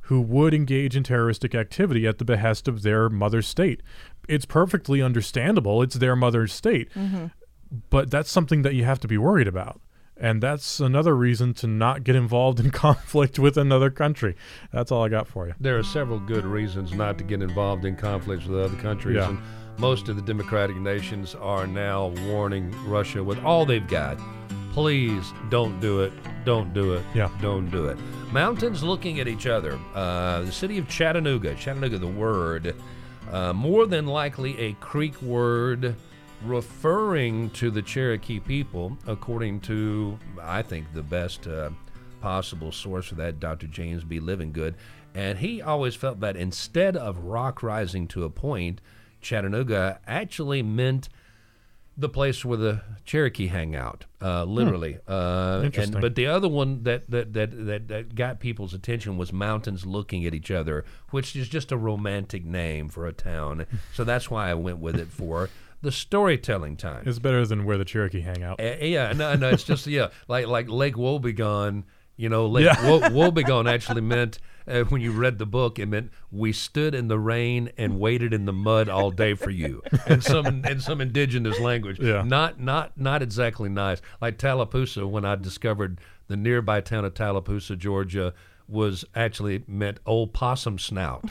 who 0.08 0.22
would 0.22 0.54
engage 0.54 0.96
in 0.96 1.04
terroristic 1.04 1.56
activity 1.56 2.06
at 2.06 2.18
the 2.18 2.26
behest 2.26 2.68
of 2.68 2.82
their 2.82 3.10
mother 3.10 3.42
state. 3.42 3.82
It's 4.28 4.46
perfectly 4.46 5.02
understandable. 5.02 5.82
It's 5.82 5.96
their 5.96 6.16
mother 6.16 6.48
state. 6.48 6.90
But 7.90 8.12
that's 8.12 8.30
something 8.30 8.62
that 8.62 8.76
you 8.76 8.84
have 8.84 9.00
to 9.00 9.08
be 9.08 9.18
worried 9.18 9.48
about. 9.48 9.82
And 10.24 10.42
that's 10.42 10.80
another 10.80 11.18
reason 11.18 11.54
to 11.56 11.68
not 11.68 12.06
get 12.06 12.16
involved 12.16 12.62
in 12.62 12.72
conflict 12.86 13.38
with 13.40 13.58
another 13.58 13.90
country. 13.90 14.38
That's 14.72 14.90
all 14.90 15.04
I 15.04 15.10
got 15.10 15.28
for 15.28 15.48
you. 15.48 15.54
There 15.60 15.78
are 15.78 15.84
several 15.84 16.18
good 16.18 16.46
reasons 16.46 16.94
not 16.94 17.18
to 17.18 17.26
get 17.26 17.42
involved 17.42 17.84
in 17.84 17.98
conflicts 17.98 18.46
with 18.46 18.58
other 18.58 18.82
countries. 18.82 19.18
Yeah. 19.18 19.30
And 19.30 19.40
most 19.78 20.08
of 20.08 20.16
the 20.16 20.22
democratic 20.22 20.78
nations 20.78 21.36
are 21.36 21.68
now 21.68 22.14
warning 22.28 22.74
Russia 22.88 23.22
with 23.22 23.44
all 23.44 23.66
they've 23.66 23.86
got. 23.86 24.18
Please 24.72 25.34
don't 25.50 25.78
do 25.82 26.00
it. 26.00 26.14
Don't 26.46 26.74
do 26.74 26.94
it. 26.94 27.04
Yeah. 27.14 27.30
Don't 27.42 27.70
do 27.70 27.88
it. 27.88 27.98
Mountains 28.32 28.82
looking 28.82 29.20
at 29.20 29.28
each 29.28 29.46
other. 29.46 29.78
Uh, 29.94 30.44
the 30.44 30.54
city 30.54 30.78
of 30.78 30.88
Chattanooga. 30.88 31.54
Chattanooga, 31.56 31.98
the 31.98 32.08
word, 32.08 32.74
uh, 33.30 33.52
more 33.52 33.86
than 33.88 34.08
likely 34.08 34.58
a 34.58 34.74
Creek 34.76 35.22
word 35.22 35.96
referring 36.46 37.50
to 37.52 37.72
the 37.72 37.82
Cherokee 37.82 38.40
people, 38.40 38.98
according 39.08 39.62
to, 39.62 40.18
I 40.42 40.62
think, 40.62 40.94
the 40.94 41.04
best 41.04 41.48
uh, 41.48 41.70
possible 42.22 42.72
source 42.72 43.08
for 43.08 43.16
that, 43.16 43.40
Dr. 43.40 43.68
James 43.68 44.04
B. 44.04 44.20
Livingood. 44.20 44.76
And 45.16 45.38
he 45.40 45.62
always 45.62 45.96
felt 45.96 46.20
that 46.22 46.36
instead 46.36 46.98
of 46.98 47.20
rock 47.20 47.62
rising 47.62 48.08
to 48.10 48.24
a 48.24 48.30
point, 48.30 48.82
Chattanooga 49.22 50.00
actually 50.08 50.64
meant 50.64 51.10
the 51.96 52.10
place 52.10 52.44
where 52.44 52.58
the 52.58 52.82
Cherokee 53.06 53.48
hang 53.48 53.76
out, 53.76 54.06
uh, 54.20 54.46
literally. 54.46 54.98
Uh, 55.08 55.62
Interesting. 55.66 55.96
and, 55.96 56.02
but 56.02 56.16
the 56.16 56.26
other 56.26 56.48
one 56.48 56.84
that 56.84 57.10
that, 57.12 57.34
that, 57.34 57.66
that 57.66 57.88
that 57.88 58.16
got 58.16 58.40
people's 58.40 58.74
attention 58.74 59.16
was 59.16 59.32
mountains 59.32 59.86
looking 59.86 60.26
at 60.26 60.34
each 60.34 60.50
other, 60.50 60.86
which 61.12 61.36
is 61.36 61.48
just 61.48 61.72
a 61.72 61.78
romantic 61.78 62.44
name 62.44 62.90
for 62.90 63.06
a 63.06 63.14
town. 63.14 63.68
so 63.94 64.04
that's 64.04 64.32
why 64.32 64.50
I 64.50 64.56
went 64.56 64.80
with 64.80 64.96
it 64.96 65.10
for 65.10 65.50
the 65.84 65.92
storytelling 65.92 66.78
time. 66.78 67.04
It's 67.06 67.20
better 67.20 67.46
than 67.46 67.66
where 67.66 67.78
the 67.78 67.86
Cherokee 67.86 68.22
hang 68.22 68.42
out. 68.42 68.60
Uh, 68.60 68.76
yeah, 68.82 69.14
no, 69.14 69.36
no, 69.36 69.50
it's 69.50 69.64
just 69.64 69.86
yeah, 69.86 70.08
like 70.28 70.48
like 70.48 70.68
Lake 70.70 70.96
Wobegon. 70.96 71.84
You 72.16 72.30
know, 72.30 72.46
Lake 72.48 72.66
Yeah. 72.66 72.90
Wo- 72.90 73.00
Wobegon 73.32 73.68
actually 73.72 74.02
meant 74.02 74.38
uh, 74.68 74.82
when 74.84 75.02
you 75.02 75.12
read 75.12 75.40
the 75.40 75.48
book, 75.48 75.80
it 75.80 75.88
meant 75.88 76.12
we 76.32 76.54
stood 76.54 76.94
in 76.94 77.08
the 77.08 77.18
rain 77.18 77.72
and 77.78 78.00
waited 78.00 78.34
in 78.34 78.46
the 78.46 78.54
mud 78.54 78.88
all 78.88 79.10
day 79.10 79.34
for 79.34 79.50
you, 79.50 79.82
in 80.08 80.22
some 80.22 80.64
in 80.66 80.80
some 80.80 81.02
indigenous 81.02 81.60
language. 81.60 82.00
Yeah. 82.00 82.22
Not 82.24 82.60
not 82.60 82.98
not 82.98 83.22
exactly 83.22 83.70
nice. 83.70 84.02
Like 84.22 84.38
Tallapoosa, 84.38 85.08
when 85.08 85.26
I 85.26 85.36
discovered 85.36 86.00
the 86.28 86.38
nearby 86.38 86.82
town 86.82 87.04
of 87.06 87.14
Tallapoosa, 87.14 87.76
Georgia. 87.78 88.34
Was 88.74 89.06
actually 89.16 89.64
meant 89.68 90.00
old 90.06 90.34
possum 90.34 90.80
snout 90.80 91.24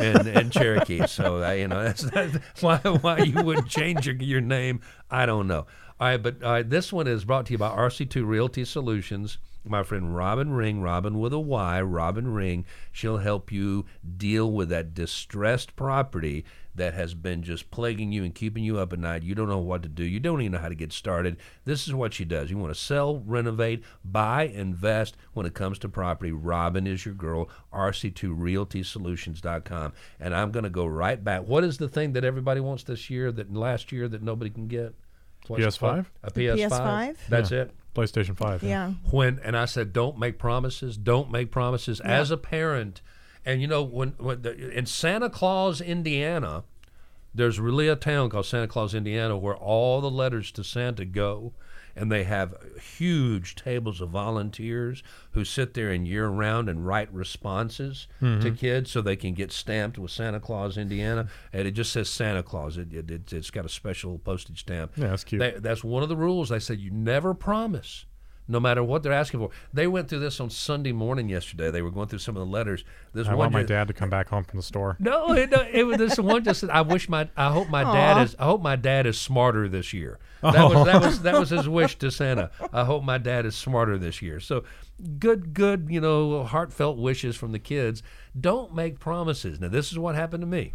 and, 0.00 0.26
and 0.26 0.50
Cherokee. 0.50 1.06
So 1.06 1.44
uh, 1.44 1.52
you 1.52 1.68
know 1.68 1.82
that's, 1.84 2.02
that's 2.02 2.62
why 2.62 2.78
why 2.78 3.18
you 3.18 3.42
wouldn't 3.42 3.68
change 3.68 4.06
your, 4.06 4.16
your 4.16 4.40
name. 4.40 4.80
I 5.10 5.26
don't 5.26 5.46
know. 5.46 5.66
All 6.00 6.08
right, 6.08 6.22
but 6.22 6.40
this 6.68 6.92
one 6.92 7.06
is 7.06 7.24
brought 7.24 7.46
to 7.46 7.52
you 7.52 7.58
by 7.58 7.68
RC2 7.68 8.26
Realty 8.26 8.64
Solutions. 8.64 9.38
My 9.68 9.82
friend 9.82 10.14
Robyn 10.14 10.52
Ring, 10.52 10.80
Robyn 10.80 11.18
with 11.18 11.32
a 11.32 11.38
Y, 11.38 11.80
Robyn 11.82 12.32
Ring. 12.34 12.64
She'll 12.92 13.18
help 13.18 13.50
you 13.50 13.84
deal 14.16 14.50
with 14.52 14.68
that 14.68 14.94
distressed 14.94 15.74
property 15.76 16.44
that 16.74 16.94
has 16.94 17.14
been 17.14 17.42
just 17.42 17.70
plaguing 17.70 18.12
you 18.12 18.22
and 18.22 18.34
keeping 18.34 18.62
you 18.62 18.78
up 18.78 18.92
at 18.92 18.98
night. 18.98 19.22
You 19.22 19.34
don't 19.34 19.48
know 19.48 19.58
what 19.58 19.82
to 19.82 19.88
do. 19.88 20.04
You 20.04 20.20
don't 20.20 20.40
even 20.42 20.52
know 20.52 20.58
how 20.58 20.68
to 20.68 20.74
get 20.74 20.92
started. 20.92 21.38
This 21.64 21.88
is 21.88 21.94
what 21.94 22.12
she 22.14 22.24
does. 22.24 22.50
You 22.50 22.58
want 22.58 22.72
to 22.74 22.80
sell, 22.80 23.20
renovate, 23.24 23.82
buy, 24.04 24.42
invest 24.44 25.16
when 25.32 25.46
it 25.46 25.54
comes 25.54 25.78
to 25.80 25.88
property. 25.88 26.32
Robyn 26.32 26.86
is 26.86 27.04
your 27.06 27.14
girl. 27.14 27.48
RC2RealtySolutions.com. 27.72 29.92
And 30.20 30.34
I'm 30.34 30.50
going 30.50 30.64
to 30.64 30.70
go 30.70 30.86
right 30.86 31.22
back. 31.22 31.42
What 31.46 31.64
is 31.64 31.78
the 31.78 31.88
thing 31.88 32.12
that 32.12 32.24
everybody 32.24 32.60
wants 32.60 32.84
this 32.84 33.08
year 33.10 33.32
that 33.32 33.52
last 33.52 33.92
year 33.92 34.08
that 34.08 34.22
nobody 34.22 34.50
can 34.50 34.68
get? 34.68 34.94
What's 35.46 35.62
PS5? 35.62 35.78
called? 35.78 36.04
A 36.24 36.30
PS5. 36.30 36.68
PS5? 36.68 37.16
That's 37.28 37.50
Yeah. 37.50 37.62
it 37.62 37.70
PlayStation 37.96 38.36
5. 38.36 38.62
Yeah. 38.62 38.92
when 39.10 39.40
and 39.42 39.56
I 39.56 39.64
said, 39.64 39.92
don't 39.92 40.18
make 40.18 40.38
promises. 40.38 40.96
Don't 40.96 41.30
make 41.30 41.50
promises 41.50 42.00
as 42.00 42.30
a 42.30 42.36
parent. 42.36 43.00
And 43.44 43.60
you 43.60 43.66
know 43.66 43.82
when, 43.82 44.10
when 44.18 44.42
the, 44.42 44.70
in 44.70 44.86
Santa 44.86 45.30
Claus, 45.30 45.80
Indiana, 45.80 46.64
there's 47.34 47.60
really 47.60 47.88
a 47.88 47.96
town 47.96 48.30
called 48.30 48.46
Santa 48.46 48.66
Claus, 48.66 48.94
Indiana, 48.94 49.36
where 49.36 49.56
all 49.56 50.00
the 50.00 50.10
letters 50.10 50.50
to 50.52 50.64
Santa 50.64 51.04
go, 51.04 51.52
and 51.96 52.12
they 52.12 52.24
have 52.24 52.54
huge 52.98 53.54
tables 53.54 54.00
of 54.00 54.10
volunteers 54.10 55.02
who 55.32 55.44
sit 55.44 55.74
there 55.74 55.90
and 55.90 56.06
year 56.06 56.28
round 56.28 56.68
and 56.68 56.86
write 56.86 57.12
responses 57.12 58.06
to 58.20 58.26
mm-hmm. 58.26 58.54
kids 58.54 58.90
so 58.90 59.00
they 59.00 59.16
can 59.16 59.34
get 59.34 59.50
stamped 59.50 59.98
with 59.98 60.10
Santa 60.10 60.38
Claus, 60.38 60.76
Indiana, 60.76 61.28
and 61.52 61.66
it 61.66 61.72
just 61.72 61.92
says 61.92 62.08
Santa 62.08 62.42
Claus. 62.42 62.76
It, 62.76 62.92
it, 62.92 63.10
it, 63.10 63.32
it's 63.32 63.50
got 63.50 63.64
a 63.64 63.70
special 63.70 64.18
postage 64.18 64.60
stamp. 64.60 64.92
Yeah, 64.96 65.08
that's 65.08 65.24
cute. 65.24 65.40
They, 65.40 65.52
that's 65.52 65.82
one 65.82 66.02
of 66.02 66.08
the 66.08 66.16
rules. 66.16 66.50
They 66.50 66.58
said 66.58 66.78
you 66.78 66.90
never 66.90 67.32
promise, 67.32 68.04
no 68.48 68.60
matter 68.60 68.82
what 68.82 69.02
they're 69.02 69.12
asking 69.12 69.40
for. 69.40 69.50
They 69.72 69.86
went 69.86 70.08
through 70.08 70.20
this 70.20 70.40
on 70.40 70.50
Sunday 70.50 70.92
morning 70.92 71.28
yesterday. 71.28 71.70
They 71.70 71.82
were 71.82 71.90
going 71.90 72.08
through 72.08 72.20
some 72.20 72.36
of 72.36 72.40
the 72.40 72.50
letters. 72.52 72.84
This 73.12 73.26
I 73.26 73.30
one 73.30 73.38
want 73.38 73.52
my 73.52 73.60
just- 73.60 73.68
dad 73.68 73.88
to 73.88 73.94
come 73.94 74.10
back 74.10 74.28
home 74.28 74.44
from 74.44 74.58
the 74.58 74.62
store. 74.62 74.96
no, 74.98 75.32
it, 75.32 75.50
no, 75.50 75.66
it 75.70 75.84
was 75.84 75.98
this 75.98 76.18
one 76.18 76.44
just 76.44 76.60
said, 76.60 76.70
I 76.70 76.82
wish 76.82 77.08
my 77.08 77.28
I 77.36 77.50
hope 77.50 77.68
my 77.68 77.82
dad 77.84 78.22
is 78.22 78.36
I 78.38 78.44
hope 78.44 78.62
my 78.62 78.76
dad 78.76 79.06
is 79.06 79.18
smarter 79.18 79.68
this 79.68 79.92
year. 79.92 80.18
Oh. 80.42 80.52
That 80.52 80.68
was 80.70 80.84
that 80.86 81.02
was 81.02 81.22
that 81.22 81.38
was 81.38 81.50
his 81.50 81.68
wish 81.68 81.98
to 81.98 82.10
Santa. 82.10 82.50
I 82.72 82.84
hope 82.84 83.02
my 83.02 83.18
dad 83.18 83.46
is 83.46 83.56
smarter 83.56 83.98
this 83.98 84.22
year. 84.22 84.40
So 84.40 84.64
good 85.18 85.54
good, 85.54 85.88
you 85.90 86.00
know, 86.00 86.44
heartfelt 86.44 86.98
wishes 86.98 87.36
from 87.36 87.52
the 87.52 87.58
kids. 87.58 88.02
Don't 88.38 88.74
make 88.74 89.00
promises. 89.00 89.60
Now 89.60 89.68
this 89.68 89.90
is 89.90 89.98
what 89.98 90.14
happened 90.14 90.42
to 90.42 90.46
me. 90.46 90.74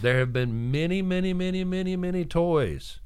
There 0.00 0.18
have 0.18 0.32
been 0.32 0.70
many, 0.70 1.02
many, 1.02 1.32
many, 1.32 1.64
many, 1.64 1.96
many 1.96 2.24
toys 2.24 3.00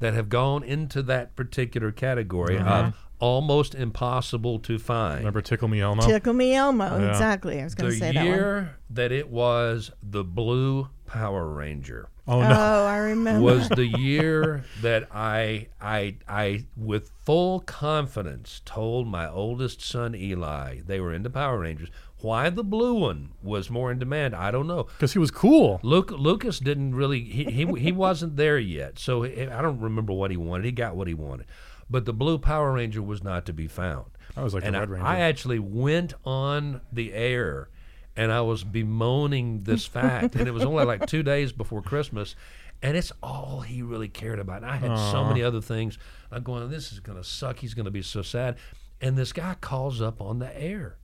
that 0.00 0.14
have 0.14 0.28
gone 0.28 0.62
into 0.62 1.02
that 1.02 1.36
particular 1.36 1.92
category 1.92 2.56
of 2.56 2.66
mm-hmm. 2.66 2.98
Almost 3.24 3.74
impossible 3.74 4.58
to 4.58 4.78
find. 4.78 5.18
Remember 5.18 5.40
Tickle 5.40 5.68
Me 5.68 5.80
Elmo? 5.80 6.06
Tickle 6.06 6.34
me 6.34 6.54
Elmo. 6.54 6.98
Yeah. 6.98 7.08
Exactly. 7.08 7.60
I 7.60 7.64
was 7.64 7.74
going 7.74 7.92
to 7.92 7.98
say 7.98 8.12
that 8.12 8.16
one. 8.16 8.26
year 8.26 8.76
that 8.90 9.12
it 9.12 9.30
was 9.30 9.90
the 10.02 10.22
Blue 10.22 10.88
Power 11.06 11.48
Ranger 11.48 12.10
oh, 12.26 12.40
no. 12.40 12.48
Oh, 12.50 12.86
I 12.86 12.96
remember. 12.98 13.40
was 13.40 13.68
the 13.68 13.86
year 13.86 14.64
that 14.82 15.08
I 15.12 15.68
I 15.80 16.16
I 16.28 16.66
with 16.76 17.10
full 17.24 17.60
confidence 17.60 18.60
told 18.64 19.06
my 19.06 19.28
oldest 19.28 19.80
son 19.82 20.14
Eli 20.14 20.80
they 20.86 21.00
were 21.00 21.12
into 21.12 21.30
Power 21.30 21.60
Rangers. 21.60 21.90
Why 22.20 22.48
the 22.48 22.64
blue 22.64 22.94
one 22.94 23.32
was 23.42 23.68
more 23.68 23.92
in 23.92 23.98
demand, 23.98 24.34
I 24.34 24.50
don't 24.50 24.66
know. 24.66 24.84
Because 24.84 25.12
he 25.12 25.18
was 25.18 25.30
cool. 25.30 25.78
Luke, 25.82 26.10
Lucas 26.10 26.58
didn't 26.58 26.94
really 26.94 27.22
he, 27.22 27.44
he 27.44 27.66
he 27.78 27.92
wasn't 27.92 28.36
there 28.36 28.58
yet, 28.58 28.98
so 28.98 29.24
I 29.24 29.60
don't 29.60 29.80
remember 29.80 30.14
what 30.14 30.30
he 30.30 30.38
wanted. 30.38 30.64
He 30.64 30.72
got 30.72 30.96
what 30.96 31.06
he 31.06 31.14
wanted, 31.14 31.46
but 31.88 32.04
the 32.04 32.12
blue 32.12 32.38
Power 32.38 32.72
Ranger 32.72 33.02
was 33.02 33.22
not 33.22 33.46
to 33.46 33.52
be 33.52 33.66
found. 33.66 34.06
I 34.36 34.42
was 34.42 34.54
like 34.54 34.62
the 34.62 34.68
and 34.68 34.76
I, 34.76 34.80
Red 34.80 34.90
Ranger. 34.90 35.06
I 35.06 35.20
actually 35.20 35.58
went 35.58 36.14
on 36.24 36.80
the 36.92 37.12
air 37.12 37.68
and 38.16 38.32
I 38.32 38.40
was 38.42 38.64
bemoaning 38.64 39.64
this 39.64 39.86
fact, 39.86 40.36
and 40.36 40.46
it 40.46 40.52
was 40.52 40.64
only 40.64 40.84
like 40.84 41.06
two 41.06 41.22
days 41.22 41.52
before 41.52 41.82
Christmas, 41.82 42.36
and 42.82 42.96
it's 42.96 43.12
all 43.22 43.60
he 43.60 43.82
really 43.82 44.08
cared 44.08 44.38
about. 44.38 44.62
And 44.62 44.70
I 44.70 44.76
had 44.76 44.96
so 45.10 45.24
many 45.24 45.42
other 45.42 45.60
things. 45.60 45.98
I'm 46.30 46.42
going, 46.42 46.68
this 46.70 46.92
is 46.92 47.00
going 47.00 47.18
to 47.18 47.24
suck. 47.24 47.58
He's 47.58 47.74
going 47.74 47.86
to 47.86 47.90
be 47.90 48.02
so 48.02 48.22
sad. 48.22 48.56
And 49.00 49.16
this 49.16 49.32
guy 49.32 49.56
calls 49.60 50.00
up 50.00 50.20
on 50.20 50.38
the 50.38 50.60
air. 50.60 50.96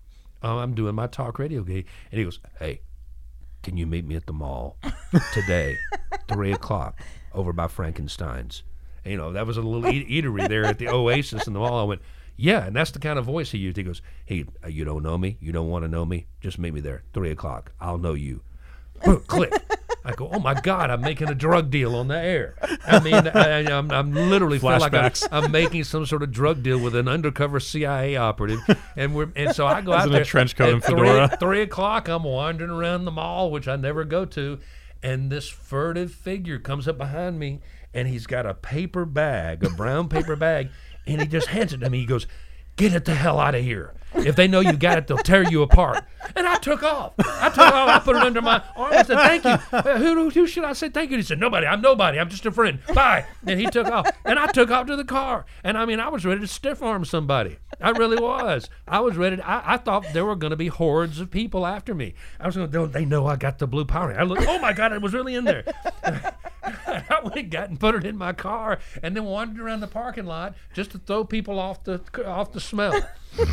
Um, 0.43 0.59
I'm 0.59 0.74
doing 0.74 0.95
my 0.95 1.07
talk 1.07 1.39
radio 1.39 1.62
gig, 1.62 1.87
and 2.11 2.18
he 2.18 2.24
goes, 2.24 2.39
"Hey, 2.59 2.81
can 3.62 3.76
you 3.76 3.87
meet 3.87 4.07
me 4.07 4.16
at 4.16 4.26
the 4.26 4.33
mall 4.33 4.78
today, 5.35 5.76
three 6.28 6.53
o'clock, 6.53 6.99
over 7.35 7.53
by 7.53 7.66
Frankenstein's?" 7.66 8.62
And, 9.05 9.12
you 9.12 9.16
know, 9.18 9.32
that 9.32 9.46
was 9.46 9.57
a 9.57 9.62
little 9.62 9.88
eat- 9.90 10.09
eatery 10.09 10.48
there 10.48 10.64
at 10.64 10.78
the 10.78 10.88
Oasis 10.92 11.46
in 11.46 11.53
the 11.53 11.59
mall. 11.61 11.78
I 11.80 11.84
went, 11.84 12.03
Yeah, 12.36 12.66
and 12.66 12.74
that's 12.76 12.90
the 12.90 12.98
kind 12.98 13.18
of 13.18 13.24
voice 13.24 13.51
he 13.51 13.59
used. 13.59 13.76
He 13.76 13.82
goes, 13.82 14.03
"Hey, 14.26 14.44
uh, 14.64 14.68
you 14.68 14.84
don't 14.84 15.03
know 15.03 15.16
me. 15.18 15.36
You 15.40 15.53
don't 15.53 15.68
want 15.68 15.84
to 15.84 15.88
know 15.88 16.05
me. 16.05 16.26
Just 16.40 16.59
meet 16.59 16.72
me 16.74 16.80
there, 16.80 17.03
three 17.12 17.30
o'clock. 17.30 17.72
I'll 17.80 17.98
know 17.98 18.14
you." 18.14 18.42
Boom, 19.05 19.22
click. 19.26 19.53
I 20.05 20.12
go, 20.12 20.28
oh 20.32 20.38
my 20.38 20.59
God, 20.59 20.90
I'm 20.90 21.01
making 21.03 21.28
a 21.28 21.34
drug 21.34 21.70
deal 21.70 21.94
on 21.94 22.09
the 22.09 22.16
air. 22.18 22.55
I 22.86 23.01
mean, 23.01 23.14
I, 23.14 23.61
I'm, 23.70 23.90
I'm 23.90 24.12
literally 24.12 24.59
feel 24.59 24.78
like 24.78 24.94
I'm, 24.94 25.12
I'm 25.30 25.51
making 25.51 25.84
some 25.84 26.05
sort 26.07 26.22
of 26.22 26.32
drug 26.32 26.62
deal 26.62 26.78
with 26.78 26.94
an 26.94 27.07
undercover 27.09 27.61
CIA 27.61 28.16
operative, 28.16 28.61
and 28.96 29.14
we're 29.14 29.28
and 29.36 29.55
so 29.55 29.66
I 29.66 29.80
go 29.82 29.92
out 29.92 30.07
in 30.07 30.11
a 30.11 30.16
there 30.16 30.24
trench 30.24 30.57
coat 30.57 30.68
at 30.68 30.72
and 30.74 30.84
three- 30.84 30.96
fedora. 30.96 31.36
Three 31.38 31.61
o'clock, 31.62 32.09
I'm 32.09 32.24
wandering 32.24 32.70
around 32.70 33.05
the 33.07 33.11
mall, 33.11 33.51
which 33.51 33.68
I 33.68 33.76
never 33.76 34.05
go 34.05 34.24
to, 34.26 34.59
and 35.03 35.30
this 35.30 35.48
furtive 35.48 36.12
figure 36.12 36.59
comes 36.59 36.86
up 36.88 36.96
behind 36.98 37.38
me, 37.38 37.61
and 37.95 38.09
he's 38.09 38.26
got 38.26 38.47
a 38.47 38.55
paper 38.55 39.05
bag, 39.05 39.64
a 39.64 39.70
brown 39.70 40.09
paper 40.09 40.36
bag, 40.36 40.70
and 41.07 41.20
he 41.20 41.26
just 41.26 41.49
hands 41.49 41.72
it 41.72 41.78
to 41.78 41.91
me. 41.91 42.01
He 42.01 42.07
goes, 42.07 42.26
"Get 42.76 42.95
it 42.95 43.05
the 43.05 43.14
hell 43.14 43.38
out 43.38 43.55
of 43.55 43.62
here." 43.62 43.95
If 44.15 44.37
they 44.37 44.49
know 44.49 44.61
you 44.61 44.73
got 44.73 44.99
it, 44.99 45.07
they'll 45.07 45.19
tear 45.19 45.49
you 45.49 45.63
apart. 45.63 46.05
And 46.37 46.47
I 46.47 46.57
took 46.57 46.83
off. 46.83 47.15
I 47.19 47.49
took 47.49 47.59
off. 47.59 47.89
I 47.89 47.99
put 48.01 48.17
it 48.17 48.23
under 48.23 48.43
my 48.43 48.63
arm. 48.77 48.93
I 48.93 49.03
said, 49.03 49.19
"Thank 49.19 49.45
you." 49.45 49.57
Who, 49.97 50.31
who, 50.31 50.47
should 50.47 50.65
I 50.65 50.73
say 50.73 50.89
thank 50.89 51.11
you? 51.11 51.17
He 51.17 51.23
said, 51.23 51.41
"Nobody. 51.41 51.67
I'm 51.67 51.81
nobody. 51.81 52.19
I'm 52.19 52.29
just 52.29 52.47
a 52.47 52.53
friend. 52.53 52.81
Bye." 52.95 53.25
And 53.47 53.59
he 53.59 53.67
took 53.67 53.87
off. 53.87 54.09
And 54.25 54.39
I 54.39 54.47
took 54.47 54.71
off 54.71 54.87
to 54.87 54.97
the 54.97 55.05
car. 55.05 55.45
And 55.65 55.79
I 55.79 55.87
mean, 55.87 56.01
I 56.01 56.09
was 56.09 56.25
ready 56.25 56.41
to 56.41 56.47
stiff 56.47 56.83
arm 56.83 57.05
somebody. 57.05 57.59
I 57.81 57.91
really 57.91 58.21
was. 58.21 58.69
I 58.87 59.01
was 59.01 59.17
ready. 59.17 59.37
To, 59.37 59.49
I, 59.49 59.75
I 59.75 59.77
thought 59.77 60.05
there 60.13 60.25
were 60.25 60.37
going 60.37 60.51
to 60.51 60.57
be 60.57 60.69
hordes 60.69 61.21
of 61.21 61.31
people 61.31 61.67
after 61.67 61.95
me. 61.95 62.15
I 62.39 62.47
was 62.47 62.57
going 62.57 62.71
to. 62.71 62.87
They 62.87 63.05
know 63.05 63.27
I 63.27 63.37
got 63.37 63.59
the 63.59 63.67
blue 63.67 63.85
power. 63.85 64.13
I 64.19 64.25
looked. 64.25 64.45
Oh 64.47 64.59
my 64.59 64.73
God! 64.73 64.93
It 64.93 65.03
was 65.03 65.15
really 65.15 65.35
in 65.35 65.45
there. 65.45 65.65
I 66.63 67.21
went 67.23 67.37
and 67.37 67.51
got 67.51 67.69
and 67.71 67.81
put 67.81 67.95
it 67.95 68.05
in 68.05 68.17
my 68.17 68.33
car, 68.33 68.79
and 69.03 69.17
then 69.17 69.25
wandered 69.25 69.61
around 69.61 69.81
the 69.81 69.87
parking 69.87 70.27
lot 70.27 70.55
just 70.75 70.91
to 70.93 70.99
throw 70.99 71.25
people 71.25 71.59
off 71.59 71.85
the 71.85 72.01
off 72.27 72.53
the 72.53 72.61
smell. 72.61 73.01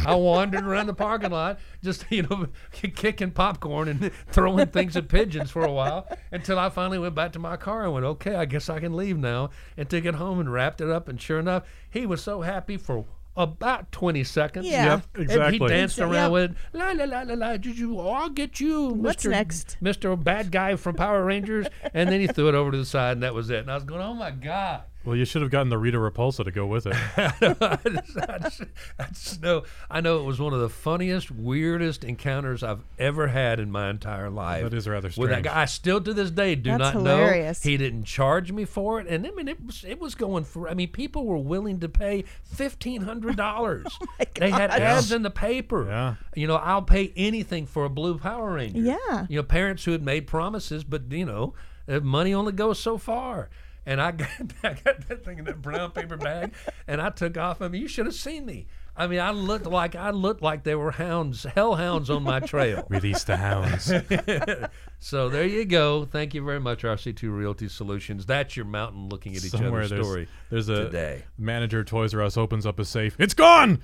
I 0.05 0.15
wandered 0.15 0.63
around 0.65 0.87
the 0.87 0.93
parking 0.93 1.31
lot, 1.31 1.59
just 1.83 2.05
you 2.11 2.23
know, 2.23 2.47
kicking 2.71 3.31
popcorn 3.31 3.87
and 3.87 4.11
throwing 4.27 4.67
things 4.67 4.95
at 4.97 5.07
pigeons 5.07 5.51
for 5.51 5.63
a 5.63 5.71
while, 5.71 6.07
until 6.31 6.57
I 6.59 6.69
finally 6.69 6.99
went 6.99 7.15
back 7.15 7.31
to 7.33 7.39
my 7.39 7.57
car 7.57 7.83
and 7.83 7.93
went, 7.93 8.05
okay, 8.05 8.35
I 8.35 8.45
guess 8.45 8.69
I 8.69 8.79
can 8.79 8.95
leave 8.95 9.17
now, 9.17 9.49
and 9.77 9.89
took 9.89 10.05
it 10.05 10.15
home 10.15 10.39
and 10.39 10.51
wrapped 10.51 10.81
it 10.81 10.89
up. 10.89 11.07
And 11.07 11.21
sure 11.21 11.39
enough, 11.39 11.63
he 11.89 12.05
was 12.05 12.23
so 12.23 12.41
happy 12.41 12.77
for 12.77 13.05
about 13.35 13.91
20 13.91 14.23
seconds. 14.23 14.65
Yeah. 14.65 14.85
Yep, 14.95 15.03
And 15.13 15.23
exactly. 15.23 15.59
he 15.59 15.67
danced 15.67 15.97
Yep. 15.99 16.09
around 16.09 16.31
with 16.31 16.55
la 16.73 16.91
la 16.93 17.03
la 17.05 17.21
la 17.21 17.33
la. 17.35 17.57
Did 17.57 17.77
you? 17.77 17.99
Oh, 17.99 18.09
I'll 18.09 18.29
get 18.29 18.59
you, 18.59 18.87
What's 18.89 19.25
Mr. 19.25 19.29
next? 19.29 19.77
Mr. 19.79 20.21
Bad 20.21 20.51
Guy 20.51 20.75
from 20.75 20.95
Power 20.95 21.23
Rangers. 21.23 21.67
and 21.93 22.09
then 22.09 22.19
he 22.19 22.25
threw 22.25 22.49
it 22.49 22.55
over 22.55 22.71
to 22.71 22.77
the 22.77 22.85
side, 22.85 23.11
and 23.13 23.21
that 23.23 23.35
was 23.35 23.51
it. 23.51 23.59
And 23.59 23.69
I 23.71 23.75
was 23.75 23.83
going, 23.83 24.01
oh 24.01 24.15
my 24.15 24.31
god. 24.31 24.81
Well, 25.07 25.15
you 25.15 25.23
should 25.23 25.41
have 25.41 25.51
gotten 25.51 25.69
the 25.69 25.77
Rita 25.77 25.97
Repulsa 25.97 26.43
to 26.43 26.51
go 26.51 26.65
with 26.65 26.85
it. 26.85 26.93
I, 27.17 27.77
just, 27.89 28.17
I, 28.17 28.37
just, 28.39 28.61
I 28.99 29.05
just 29.05 29.41
know 29.41 29.63
I 29.89 30.01
know 30.01 30.19
it 30.19 30.23
was 30.23 30.37
one 30.37 30.51
of 30.53 30.59
the 30.59 30.67
funniest, 30.67 31.31
weirdest 31.31 32.03
encounters 32.03 32.61
I've 32.61 32.83
ever 32.99 33.27
had 33.27 33.61
in 33.61 33.71
my 33.71 33.89
entire 33.89 34.29
life. 34.29 34.63
That 34.63 34.73
is 34.73 34.85
rather 34.85 35.07
With 35.07 35.15
that 35.15 35.23
strange. 35.23 35.43
guy, 35.45 35.61
I 35.61 35.63
still 35.63 36.01
to 36.01 36.13
this 36.13 36.29
day 36.29 36.55
do 36.55 36.71
That's 36.71 36.79
not 36.81 36.93
hilarious. 36.93 37.63
know. 37.63 37.71
He 37.71 37.77
didn't 37.77 38.03
charge 38.03 38.51
me 38.51 38.65
for 38.65 38.99
it, 38.99 39.07
and 39.07 39.25
I 39.25 39.31
mean 39.31 39.47
it 39.47 39.65
was 39.65 39.85
it 39.85 39.97
was 39.97 40.13
going 40.13 40.43
for. 40.43 40.67
I 40.67 40.73
mean, 40.73 40.89
people 40.89 41.25
were 41.25 41.37
willing 41.37 41.79
to 41.79 41.87
pay 41.87 42.25
fifteen 42.43 43.03
hundred 43.03 43.37
dollars. 43.37 43.87
they 44.35 44.49
had 44.51 44.71
ads 44.71 45.13
in 45.13 45.21
the 45.21 45.31
paper. 45.31 45.85
Yeah. 45.85 46.15
You 46.35 46.47
know, 46.47 46.57
I'll 46.57 46.81
pay 46.81 47.13
anything 47.15 47.65
for 47.65 47.85
a 47.85 47.89
blue 47.89 48.17
Power 48.17 48.55
Ranger. 48.55 48.81
Yeah. 48.81 49.25
You 49.29 49.37
know, 49.37 49.43
parents 49.43 49.85
who 49.85 49.93
had 49.93 50.03
made 50.03 50.27
promises, 50.27 50.83
but 50.83 51.09
you 51.13 51.25
know, 51.25 51.53
uh, 51.87 52.01
money 52.01 52.33
only 52.33 52.51
goes 52.51 52.77
so 52.77 52.97
far. 52.97 53.49
And 53.87 54.01
I 54.01 54.11
got, 54.11 54.29
I 54.63 54.73
got 54.73 55.07
that 55.07 55.23
thing 55.23 55.39
in 55.39 55.45
that 55.45 55.61
brown 55.61 55.91
paper 55.91 56.17
bag, 56.17 56.53
and 56.87 57.01
I 57.01 57.09
took 57.09 57.37
off. 57.37 57.61
I 57.61 57.69
mean, 57.69 57.81
you 57.81 57.87
should 57.87 58.05
have 58.05 58.13
seen 58.15 58.45
me. 58.45 58.67
I 58.97 59.07
mean, 59.07 59.19
I 59.19 59.29
looked 59.29 59.67
like 59.67 59.95
I 59.95 60.09
looked 60.09 60.41
like 60.41 60.63
there 60.63 60.77
were 60.77 60.91
hounds, 60.91 61.43
hellhounds 61.43 62.09
on 62.09 62.23
my 62.23 62.39
trail. 62.41 62.85
Release 62.89 63.23
the 63.23 63.37
hounds. 63.37 63.85
so 64.99 65.29
there 65.29 65.45
you 65.45 65.65
go. 65.65 66.03
Thank 66.05 66.33
you 66.33 66.43
very 66.43 66.59
much, 66.59 66.81
RC2 66.81 67.31
Realty 67.31 67.69
Solutions. 67.69 68.25
That's 68.25 68.57
your 68.57 68.65
mountain 68.65 69.07
looking 69.07 69.35
at 69.35 69.45
each 69.45 69.51
Somewhere 69.51 69.81
other's 69.83 69.91
there's, 69.91 70.05
story 70.05 70.27
there's 70.49 70.69
a 70.69 70.85
today. 70.85 71.23
manager 71.37 71.83
Toys 71.83 72.13
R 72.13 72.23
Us 72.23 72.37
opens 72.37 72.65
up 72.65 72.79
a 72.79 72.85
safe. 72.85 73.15
It's 73.19 73.35
gone. 73.35 73.81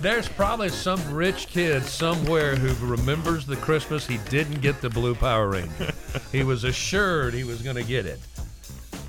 There's 0.00 0.28
probably 0.28 0.68
some 0.68 1.00
rich 1.12 1.46
kid 1.48 1.82
somewhere 1.82 2.54
who 2.54 2.86
remembers 2.86 3.46
the 3.46 3.56
Christmas 3.56 4.06
he 4.06 4.18
didn't 4.28 4.60
get 4.60 4.80
the 4.82 4.90
Blue 4.90 5.14
Power 5.14 5.48
Ranger. 5.48 5.92
he 6.32 6.44
was 6.44 6.64
assured 6.64 7.32
he 7.32 7.44
was 7.44 7.62
going 7.62 7.76
to 7.76 7.82
get 7.82 8.04
it. 8.04 8.20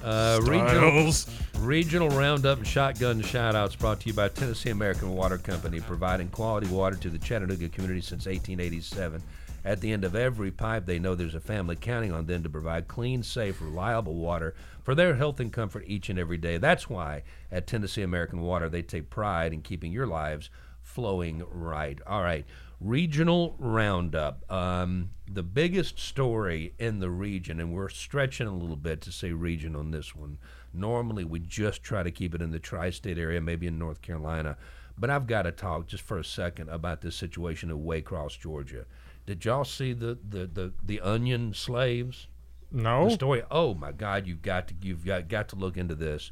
Uh, 0.01 0.39
regional, 0.43 1.11
regional 1.59 2.09
Roundup 2.09 2.59
and 2.59 2.67
Shotgun 2.67 3.21
Shoutouts 3.21 3.77
brought 3.77 3.99
to 4.01 4.07
you 4.07 4.13
by 4.13 4.29
Tennessee 4.29 4.69
American 4.69 5.13
Water 5.13 5.37
Company, 5.37 5.81
providing 5.81 6.29
quality 6.29 6.67
water 6.67 6.95
to 6.95 7.09
the 7.09 7.19
Chattanooga 7.19 7.67
community 7.67 8.01
since 8.01 8.25
1887. 8.25 9.21
At 9.65 9.81
the 9.81 9.91
end 9.91 10.05
of 10.05 10.15
every 10.15 10.51
pipe, 10.51 10.85
they 10.85 10.99
know 10.99 11.13
there's 11.13 11.35
a 11.35 11.41
family 11.41 11.75
counting 11.75 12.13
on 12.13 12.25
them 12.25 12.43
to 12.43 12.49
provide 12.49 12.87
clean, 12.87 13.21
safe, 13.21 13.59
reliable 13.61 14.15
water 14.15 14.55
for 14.81 14.95
their 14.95 15.15
health 15.15 15.41
and 15.41 15.51
comfort 15.51 15.83
each 15.87 16.09
and 16.09 16.17
every 16.17 16.37
day. 16.37 16.55
That's 16.55 16.89
why 16.89 17.23
at 17.51 17.67
Tennessee 17.67 18.03
American 18.03 18.39
Water, 18.39 18.69
they 18.69 18.81
take 18.81 19.09
pride 19.09 19.51
in 19.51 19.61
keeping 19.61 19.91
your 19.91 20.07
lives 20.07 20.49
flowing 20.97 21.43
right. 21.51 21.99
All 22.07 22.23
right. 22.23 22.43
Regional 22.81 23.55
Roundup. 23.59 24.51
Um, 24.51 25.11
the 25.31 25.43
biggest 25.43 25.99
story 25.99 26.73
in 26.79 26.97
the 26.97 27.11
region, 27.11 27.59
and 27.59 27.71
we're 27.71 27.89
stretching 27.89 28.47
a 28.47 28.51
little 28.51 28.75
bit 28.75 29.01
to 29.01 29.11
say 29.11 29.31
region 29.31 29.75
on 29.75 29.91
this 29.91 30.15
one. 30.15 30.39
Normally, 30.73 31.23
we 31.23 31.39
just 31.39 31.83
try 31.83 32.01
to 32.01 32.09
keep 32.09 32.33
it 32.33 32.41
in 32.41 32.49
the 32.49 32.57
tri 32.57 32.89
state 32.89 33.19
area, 33.19 33.39
maybe 33.39 33.67
in 33.67 33.77
North 33.77 34.01
Carolina. 34.01 34.57
But 34.97 35.11
I've 35.11 35.27
got 35.27 35.43
to 35.43 35.51
talk 35.51 35.85
just 35.85 36.01
for 36.01 36.17
a 36.17 36.25
second 36.25 36.69
about 36.69 37.01
this 37.01 37.15
situation 37.15 37.69
in 37.69 37.83
Waycross, 37.83 38.39
Georgia. 38.39 38.87
Did 39.27 39.45
y'all 39.45 39.65
see 39.65 39.93
the, 39.93 40.17
the, 40.27 40.47
the, 40.47 40.73
the 40.83 40.99
onion 41.01 41.53
slaves? 41.53 42.25
No. 42.71 43.05
the 43.05 43.11
story. 43.11 43.43
Oh 43.51 43.75
my 43.75 43.91
God, 43.91 44.25
you've 44.25 44.41
got 44.41 44.67
to 44.69 44.73
you've 44.81 45.05
got, 45.05 45.27
got 45.27 45.49
to 45.49 45.57
look 45.57 45.77
into 45.77 45.93
this. 45.93 46.31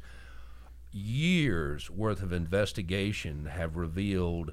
Years 1.00 1.90
worth 1.90 2.22
of 2.22 2.32
investigation 2.32 3.50
have 3.52 3.76
revealed 3.76 4.52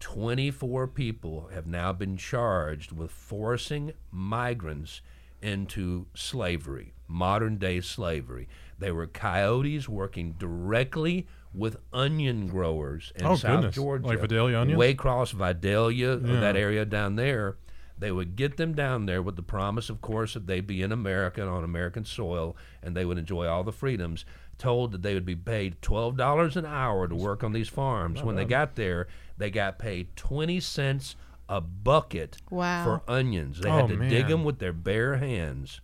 24 0.00 0.86
people 0.88 1.50
have 1.52 1.66
now 1.66 1.92
been 1.92 2.16
charged 2.16 2.92
with 2.92 3.10
forcing 3.10 3.92
migrants 4.10 5.02
into 5.42 6.06
slavery, 6.14 6.94
modern 7.06 7.58
day 7.58 7.82
slavery. 7.82 8.48
They 8.78 8.90
were 8.90 9.06
coyotes 9.06 9.86
working 9.86 10.32
directly 10.38 11.26
with 11.52 11.76
onion 11.92 12.46
growers 12.46 13.12
in 13.14 13.26
Oh, 13.26 13.36
South 13.36 13.56
goodness. 13.56 13.74
Georgia. 13.74 14.06
Like 14.06 14.20
Vidalia 14.20 14.60
onions? 14.60 14.80
Waycross, 14.80 15.32
Vidalia, 15.34 16.12
uh, 16.14 16.20
Yeah. 16.26 16.40
that 16.40 16.56
area 16.56 16.86
down 16.86 17.16
there. 17.16 17.58
They 17.98 18.10
would 18.10 18.34
get 18.34 18.56
them 18.56 18.72
down 18.74 19.04
there 19.06 19.20
with 19.22 19.36
the 19.36 19.42
promise, 19.42 19.88
of 19.90 20.00
course, 20.00 20.32
that 20.34 20.46
they'd 20.46 20.66
be 20.66 20.80
in 20.82 20.90
America 20.90 21.46
on 21.46 21.62
American 21.62 22.04
soil 22.06 22.56
and 22.82 22.96
they 22.96 23.04
would 23.04 23.18
enjoy 23.18 23.46
all 23.46 23.62
the 23.62 23.70
freedoms. 23.72 24.24
Told 24.62 24.92
that 24.92 25.02
they 25.02 25.14
would 25.14 25.26
be 25.26 25.34
paid 25.34 25.82
$12 25.82 26.54
an 26.54 26.64
hour 26.64 27.08
to 27.08 27.16
work 27.16 27.42
on 27.42 27.52
these 27.52 27.68
farms. 27.68 28.22
when 28.22 28.36
they 28.36 28.44
got 28.44 28.76
there, 28.76 29.08
they 29.36 29.50
got 29.50 29.76
paid 29.76 30.14
20 30.14 30.60
cents 30.60 31.16
a 31.48 31.60
bucket 31.60 32.36
Wow. 32.48 32.84
for 32.84 33.02
onions. 33.12 33.58
They 33.58 33.68
Oh, 33.68 33.88
had 33.88 33.88
to 33.88 34.08
dig 34.08 34.28
them 34.28 34.44
with 34.44 34.60
their 34.60 34.72
bare 34.72 35.16
hands. 35.16 35.80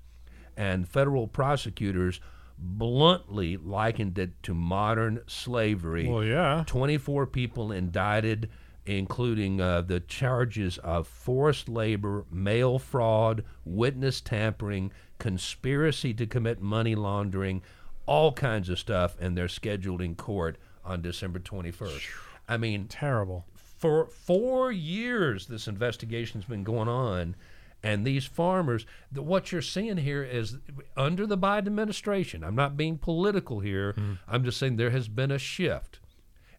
And 0.57 0.89
federal 0.89 1.27
prosecutors 1.27 2.21
bluntly 2.57 3.57
likened 3.57 4.17
it 4.17 4.41
to 4.45 4.55
modern 4.55 5.23
slavery. 5.27 6.07
Well, 6.09 6.23
yeah. 6.23 6.63
24 6.69 7.27
people 7.27 7.73
indicted, 7.73 8.49
including 8.87 9.61
uh, 9.61 9.81
the 9.81 9.99
charges 9.99 10.79
of 10.79 11.09
forced 11.09 11.69
labor, 11.69 12.27
mail 12.31 12.79
fraud, 12.79 13.43
witness 13.65 14.21
tampering, 14.21 14.93
conspiracy 15.19 16.15
to 16.15 16.27
commit 16.27 16.61
money 16.63 16.95
laundering, 16.95 17.61
all 18.09 18.33
kinds 18.33 18.69
of 18.69 18.79
stuff, 18.79 19.17
and 19.21 19.37
they're 19.37 19.49
scheduled 19.49 20.01
in 20.01 20.15
court 20.17 20.57
on 20.85 21.03
December 21.03 21.39
21st. 21.39 22.03
I 22.49 22.57
mean, 22.57 22.87
Terrible. 22.89 23.45
for 23.55 24.07
four 24.07 24.73
years 24.73 25.47
this 25.47 25.69
investigation's 25.69 26.47
been 26.47 26.65
going 26.65 26.89
on 26.89 27.37
and 27.83 28.05
these 28.05 28.25
farmers 28.25 28.87
the, 29.13 29.23
what 29.23 29.53
you're 29.53 29.63
seeing 29.63 29.99
here 29.99 30.25
is 30.25 30.57
under 30.97 31.27
the 31.27 31.39
biden 31.39 31.69
administration 31.69 32.43
i'm 32.43 32.57
not 32.57 32.77
being 32.77 32.99
political 32.99 33.61
here 33.61 33.93
hmm. 33.93 34.15
i'm 34.27 34.43
just 34.43 34.59
saying 34.59 34.77
there 34.77 34.91
has 34.91 35.07
been 35.07 35.31
a 35.31 35.39
shift. 35.39 36.01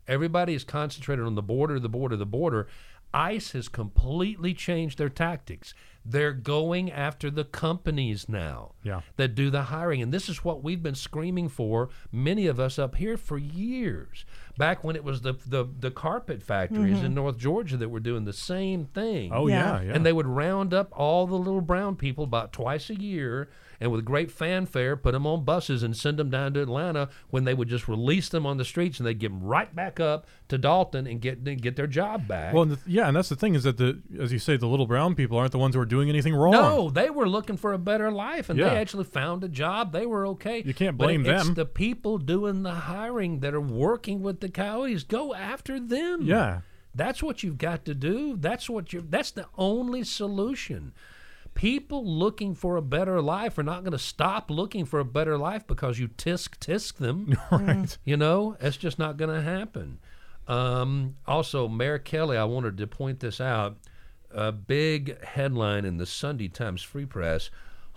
Everybody 0.08 0.56
is 0.56 0.64
concentrated 0.64 1.26
on 1.26 1.36
the 1.36 1.42
border 1.42 1.80
the 1.80 1.90
border 1.90 2.16
the 2.16 2.26
border. 2.26 2.68
ICE 3.14 3.52
has 3.52 3.68
completely 3.68 4.54
changed 4.54 4.98
their 4.98 5.10
tactics 5.10 5.74
they're 6.10 6.34
going 6.34 6.92
after 6.92 7.30
the 7.30 7.44
companies 7.44 8.28
now 8.28 8.74
Yeah. 8.84 9.02
that 9.18 9.36
do 9.36 9.50
the 9.50 9.64
hiring. 9.64 10.02
And 10.02 10.12
this 10.12 10.28
is 10.28 10.44
what 10.44 10.64
we've 10.64 10.82
been 10.82 10.96
screaming 10.96 11.50
for, 11.50 11.90
many 12.12 12.48
of 12.48 12.60
us 12.60 12.80
up 12.80 12.96
here 12.96 13.16
for 13.16 13.38
years. 13.38 14.26
Back 14.58 14.84
when 14.84 14.96
it 14.96 15.04
was 15.04 15.22
the 15.22 15.34
the, 15.46 15.66
the 15.80 15.92
carpet 15.92 16.42
factories 16.42 17.00
in 17.00 17.06
mm-hmm. 17.06 17.14
North 17.14 17.38
Georgia 17.38 17.78
that 17.78 17.90
were 17.90 18.00
doing 18.00 18.26
the 18.26 18.34
same 18.34 18.86
thing. 18.86 19.32
Oh 19.34 19.48
Yeah. 19.48 19.78
yeah, 19.78 19.82
yeah. 19.88 19.94
And 19.94 20.06
they 20.06 20.14
would 20.14 20.28
round 20.28 20.74
up 20.74 20.90
all 20.92 21.28
the 21.28 21.36
little 21.38 21.62
brown 21.62 21.96
people 21.96 22.24
about 22.24 22.52
twice 22.52 22.90
a 22.90 23.00
year 23.00 23.50
and 23.82 23.92
with 23.92 24.04
great 24.06 24.30
fanfare 24.32 24.98
put 24.98 25.12
them 25.14 25.26
on 25.26 25.44
buses 25.46 25.84
and 25.84 25.96
send 25.96 26.18
them 26.18 26.30
down 26.30 26.54
to 26.54 26.62
Atlanta 26.62 27.10
when 27.30 27.44
they 27.46 27.54
would 27.54 27.68
just 27.70 27.88
release 27.88 28.30
them 28.30 28.46
on 28.46 28.58
the 28.58 28.66
streets 28.66 29.00
and 29.00 29.08
they'd 29.08 29.20
get 29.20 29.30
them 29.30 29.42
right 29.44 29.74
back 29.76 30.00
up 30.00 30.28
to 30.50 30.58
Dalton 30.58 31.08
and 31.08 31.22
get 31.22 31.40
and 31.48 31.62
get 31.62 31.76
their 31.76 31.88
job 31.88 32.28
back. 32.28 32.54
Well, 32.54 32.64
and 32.64 32.72
the, 32.74 32.80
yeah, 32.86 33.08
and 33.08 33.16
that's 33.16 33.30
the 33.30 33.36
thing 33.36 33.56
is 33.56 33.64
that 33.64 33.78
the 33.78 34.02
as 34.20 34.32
you 34.34 34.40
say, 34.40 34.58
the 34.58 34.68
little 34.68 34.88
brown 34.88 35.16
people 35.16 35.38
aren't 35.38 35.52
the 35.52 35.58
ones 35.60 35.76
who 35.76 35.82
are 35.82 35.86
doing 35.86 36.10
anything 36.10 36.36
wrong. 36.36 36.52
No, 36.52 36.90
they 36.90 37.10
were 37.10 37.28
looking 37.30 37.58
for 37.58 37.74
a 37.74 37.78
better 37.78 38.12
life, 38.12 38.50
and 38.50 38.58
Yeah. 38.60 38.70
they 38.70 38.78
actually 38.78 39.06
found 39.06 39.44
a 39.44 39.48
job. 39.50 39.92
They 39.92 40.06
were 40.06 40.26
okay. 40.28 40.62
You 40.66 40.74
can't 40.74 40.98
blame 40.98 41.26
it's 41.26 41.46
them. 41.46 41.54
the 41.54 41.66
people 41.66 42.18
doing 42.18 42.64
the 42.64 42.74
hiring 42.74 43.40
that 43.40 43.54
are 43.54 43.62
working 43.62 44.22
with 44.22 44.40
the 44.40 44.50
coyotes. 44.50 45.04
Go 45.04 45.34
after 45.34 45.80
them. 45.80 46.22
Yeah. 46.24 46.62
that's 46.96 47.22
what 47.24 47.44
you've 47.44 47.58
got 47.60 47.86
to 47.86 47.94
do. 47.94 48.36
That's 48.36 48.70
what 48.70 48.92
you. 48.92 49.06
That's 49.08 49.32
the 49.32 49.46
only 49.58 50.04
solution. 50.04 50.92
People 51.60 52.06
looking 52.06 52.56
for 52.56 52.78
a 52.78 52.82
better 52.82 53.22
life 53.22 53.58
are 53.58 53.64
not 53.64 53.84
going 53.84 53.92
to 53.92 54.00
stop 54.00 54.50
looking 54.50 54.86
for 54.86 55.02
a 55.02 55.04
better 55.04 55.38
life 55.38 55.68
because 55.68 56.00
you 56.00 56.08
tisk 56.08 56.58
tisk 56.58 56.94
them. 56.96 57.38
right. 57.52 57.98
You 58.06 58.16
know, 58.16 58.56
it's 58.62 58.78
just 58.78 58.98
not 58.98 59.18
going 59.18 59.36
to 59.36 59.42
happen. 59.42 60.00
Um, 60.48 61.18
also, 61.28 61.68
Mayor 61.68 62.00
Kelly, 62.00 62.38
I 62.38 62.46
wanted 62.46 62.78
to 62.78 62.88
point 62.88 63.20
this 63.20 63.42
out. 63.42 63.76
A 64.32 64.54
big 64.54 65.22
headline 65.22 65.84
in 65.84 65.98
the 65.98 66.06
Sunday 66.06 66.48
Times 66.48 66.82
Free 66.82 67.06
Press 67.06 67.50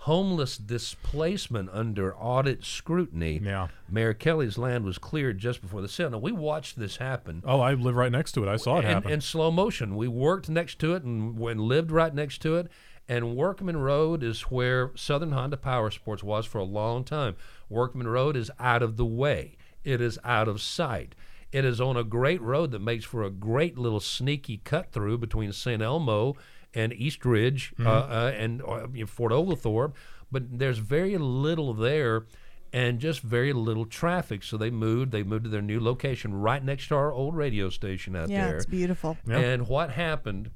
homeless 0.03 0.57
displacement 0.57 1.69
under 1.71 2.13
audit 2.17 2.65
scrutiny. 2.65 3.39
Yeah. 3.41 3.69
Mayor 3.87 4.13
Kelly's 4.13 4.57
land 4.57 4.83
was 4.83 4.97
cleared 4.97 5.37
just 5.37 5.61
before 5.61 5.81
the 5.81 5.87
sale. 5.87 6.09
Now, 6.09 6.17
we 6.17 6.33
watched 6.33 6.77
this 6.77 6.97
happen 6.97 7.41
Oh, 7.45 7.61
I 7.61 7.73
live 7.73 7.95
right 7.95 8.11
next 8.11 8.33
to 8.33 8.43
it. 8.43 8.49
I 8.49 8.57
saw 8.57 8.79
it 8.79 8.85
in, 8.85 8.91
happen. 8.91 9.11
in 9.11 9.21
slow 9.21 9.49
motion. 9.49 9.95
We 9.95 10.09
worked 10.09 10.49
next 10.49 10.79
to 10.79 10.93
it 10.93 11.03
and, 11.03 11.39
and 11.39 11.61
lived 11.61 11.89
right 11.89 12.13
next 12.13 12.41
to 12.41 12.57
it. 12.57 12.67
And 13.07 13.35
Workman 13.35 13.77
Road 13.77 14.23
is 14.23 14.41
where 14.43 14.91
Southern 14.95 15.31
Honda 15.33 15.57
Power 15.57 15.91
Sports 15.91 16.23
was 16.23 16.45
for 16.45 16.59
a 16.59 16.63
long 16.63 17.03
time. 17.03 17.35
Workman 17.69 18.07
Road 18.07 18.37
is 18.37 18.49
out 18.59 18.81
of 18.81 18.95
the 18.97 19.05
way. 19.05 19.57
It 19.83 19.99
is 19.99 20.17
out 20.23 20.47
of 20.47 20.61
sight. 20.61 21.13
It 21.51 21.65
is 21.65 21.81
on 21.81 21.97
a 21.97 22.03
great 22.03 22.41
road 22.41 22.71
that 22.71 22.79
makes 22.79 23.03
for 23.05 23.23
a 23.23 23.29
great 23.29 23.77
little 23.77 23.99
sneaky 23.99 24.57
cut 24.63 24.91
through 24.91 25.17
between 25.19 25.51
St. 25.51 25.81
Elmo 25.81 26.35
and 26.73 26.93
East 26.93 27.25
Ridge 27.25 27.73
uh, 27.79 27.89
uh, 27.89 28.31
and 28.35 28.61
uh, 28.63 28.87
Fort 29.05 29.31
Oglethorpe. 29.31 29.95
But 30.31 30.57
there's 30.57 30.79
very 30.79 31.17
little 31.17 31.73
there 31.75 32.25
and 32.71 32.99
just 32.99 33.19
very 33.19 33.53
little 33.53 33.85
traffic. 33.85 34.41
So 34.43 34.57
they 34.57 34.71
moved. 34.71 35.11
They 35.11 35.21
moved 35.21 35.43
to 35.43 35.49
their 35.49 35.61
new 35.61 35.79
location 35.79 36.33
right 36.33 36.63
next 36.63 36.87
to 36.87 36.95
our 36.95 37.11
old 37.13 37.35
radio 37.35 37.69
station 37.69 38.15
out 38.15 38.29
Yeah, 38.29 38.47
there. 38.47 38.55
it's 38.57 38.65
beautiful. 38.65 39.17
Yeah. 39.27 39.37
And 39.37 39.67
what 39.67 39.91
happened 39.91 40.49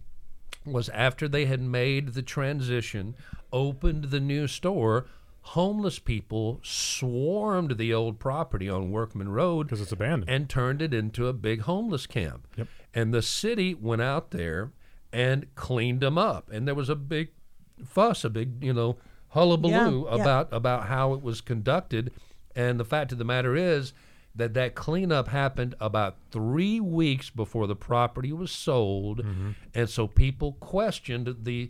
was 0.71 0.89
after 0.89 1.27
they 1.27 1.45
had 1.45 1.61
made 1.61 2.09
the 2.13 2.21
transition, 2.21 3.15
opened 3.51 4.05
the 4.05 4.19
new 4.19 4.47
store, 4.47 5.05
homeless 5.41 5.97
people 5.99 6.59
swarmed 6.63 7.77
the 7.77 7.93
old 7.93 8.19
property 8.19 8.69
on 8.69 8.91
Workman 8.91 9.29
Road 9.29 9.67
because 9.67 9.81
it's 9.81 9.91
abandoned. 9.91 10.29
and 10.29 10.49
turned 10.49 10.81
it 10.81 10.93
into 10.93 11.27
a 11.27 11.33
big 11.33 11.61
homeless 11.61 12.05
camp. 12.05 12.47
Yep. 12.57 12.67
And 12.93 13.13
the 13.13 13.21
city 13.21 13.73
went 13.73 14.01
out 14.01 14.31
there 14.31 14.71
and 15.13 15.53
cleaned 15.55 16.01
them 16.01 16.17
up. 16.17 16.49
And 16.51 16.67
there 16.67 16.75
was 16.75 16.89
a 16.89 16.95
big 16.95 17.29
fuss, 17.85 18.23
a 18.25 18.29
big, 18.29 18.63
you 18.63 18.73
know, 18.73 18.97
hullabaloo 19.29 20.05
Yeah, 20.05 20.15
yeah. 20.15 20.21
about 20.21 20.49
about 20.51 20.87
how 20.87 21.13
it 21.13 21.21
was 21.21 21.41
conducted. 21.41 22.11
And 22.55 22.79
the 22.79 22.85
fact 22.85 23.11
of 23.11 23.17
the 23.17 23.23
matter 23.25 23.55
is 23.55 23.93
that 24.37 24.53
that 24.53 24.75
cleanup 24.75 25.27
happened 25.27 25.75
about 25.79 26.15
three 26.31 26.79
weeks 26.79 27.29
before 27.29 27.67
the 27.67 27.75
property 27.75 28.31
was 28.31 28.51
sold, 28.51 29.19
Mm-hmm. 29.19 29.51
and 29.75 29.89
so 29.89 30.07
people 30.07 30.53
questioned 30.59 31.35
the 31.43 31.69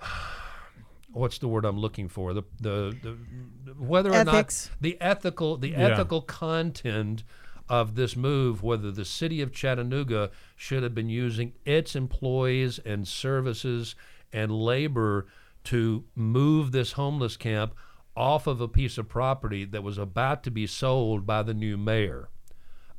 what's 1.12 1.38
the 1.38 1.48
word 1.48 1.64
I'm 1.64 1.78
looking 1.78 2.08
for 2.08 2.34
the 2.34 2.42
the, 2.60 2.94
the 3.02 3.72
whether 3.78 4.12
Ethics. 4.12 4.66
or 4.66 4.70
not 4.70 4.82
the 4.82 5.00
ethical 5.00 5.56
the 5.56 5.70
Yeah. 5.70 5.88
ethical 5.88 6.20
content 6.22 7.24
of 7.68 7.94
this 7.94 8.16
move 8.16 8.62
whether 8.62 8.90
the 8.90 9.04
city 9.04 9.40
of 9.40 9.52
Chattanooga 9.52 10.30
should 10.54 10.82
have 10.82 10.94
been 10.94 11.08
using 11.08 11.52
its 11.64 11.96
employees 11.96 12.78
and 12.80 13.08
services 13.08 13.94
and 14.32 14.52
labor 14.52 15.26
to 15.64 16.04
move 16.14 16.70
this 16.72 16.92
homeless 16.92 17.36
camp 17.36 17.74
off 18.16 18.46
of 18.46 18.60
a 18.60 18.68
piece 18.68 18.98
of 18.98 19.08
property 19.08 19.64
that 19.64 19.82
was 19.82 19.98
about 19.98 20.42
to 20.44 20.50
be 20.50 20.66
sold 20.66 21.26
by 21.26 21.42
the 21.42 21.54
new 21.54 21.76
mayor. 21.76 22.28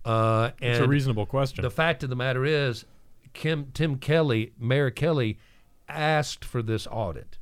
Uh, 0.06 0.52
and 0.62 0.72
it's 0.72 0.80
a 0.80 0.88
reasonable 0.88 1.26
question. 1.26 1.62
the 1.64 1.70
fact 1.70 2.04
of 2.04 2.10
the 2.10 2.16
matter 2.16 2.46
is, 2.46 2.86
Kim, 3.34 3.72
Tim 3.74 3.98
Kelly, 3.98 4.54
Mayor 4.60 4.90
Kelly, 4.92 5.38
asked 5.90 6.46
for 6.46 6.62
this 6.62 6.88
audit. 6.90 7.38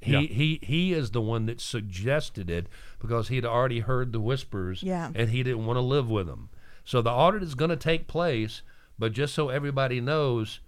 He, 0.00 0.12
Yeah. 0.12 0.20
he 0.20 0.60
he 0.62 0.92
is 0.94 1.10
the 1.10 1.20
one 1.20 1.44
that 1.46 1.60
suggested 1.60 2.48
it 2.48 2.68
because 3.00 3.28
he'd 3.28 3.44
already 3.44 3.80
heard 3.80 4.12
the 4.12 4.20
whispers 4.20 4.82
Yeah. 4.82 5.10
and 5.14 5.28
he 5.30 5.42
didn't 5.42 5.66
want 5.66 5.76
to 5.76 5.82
live 5.82 6.08
with 6.08 6.26
them. 6.26 6.48
So 6.84 7.02
the 7.02 7.10
audit 7.10 7.42
is 7.42 7.54
going 7.54 7.68
to 7.68 7.76
take 7.76 8.06
place, 8.06 8.62
but 8.98 9.12
just 9.12 9.34
so 9.34 9.50
everybody 9.50 10.00
knows, 10.00 10.60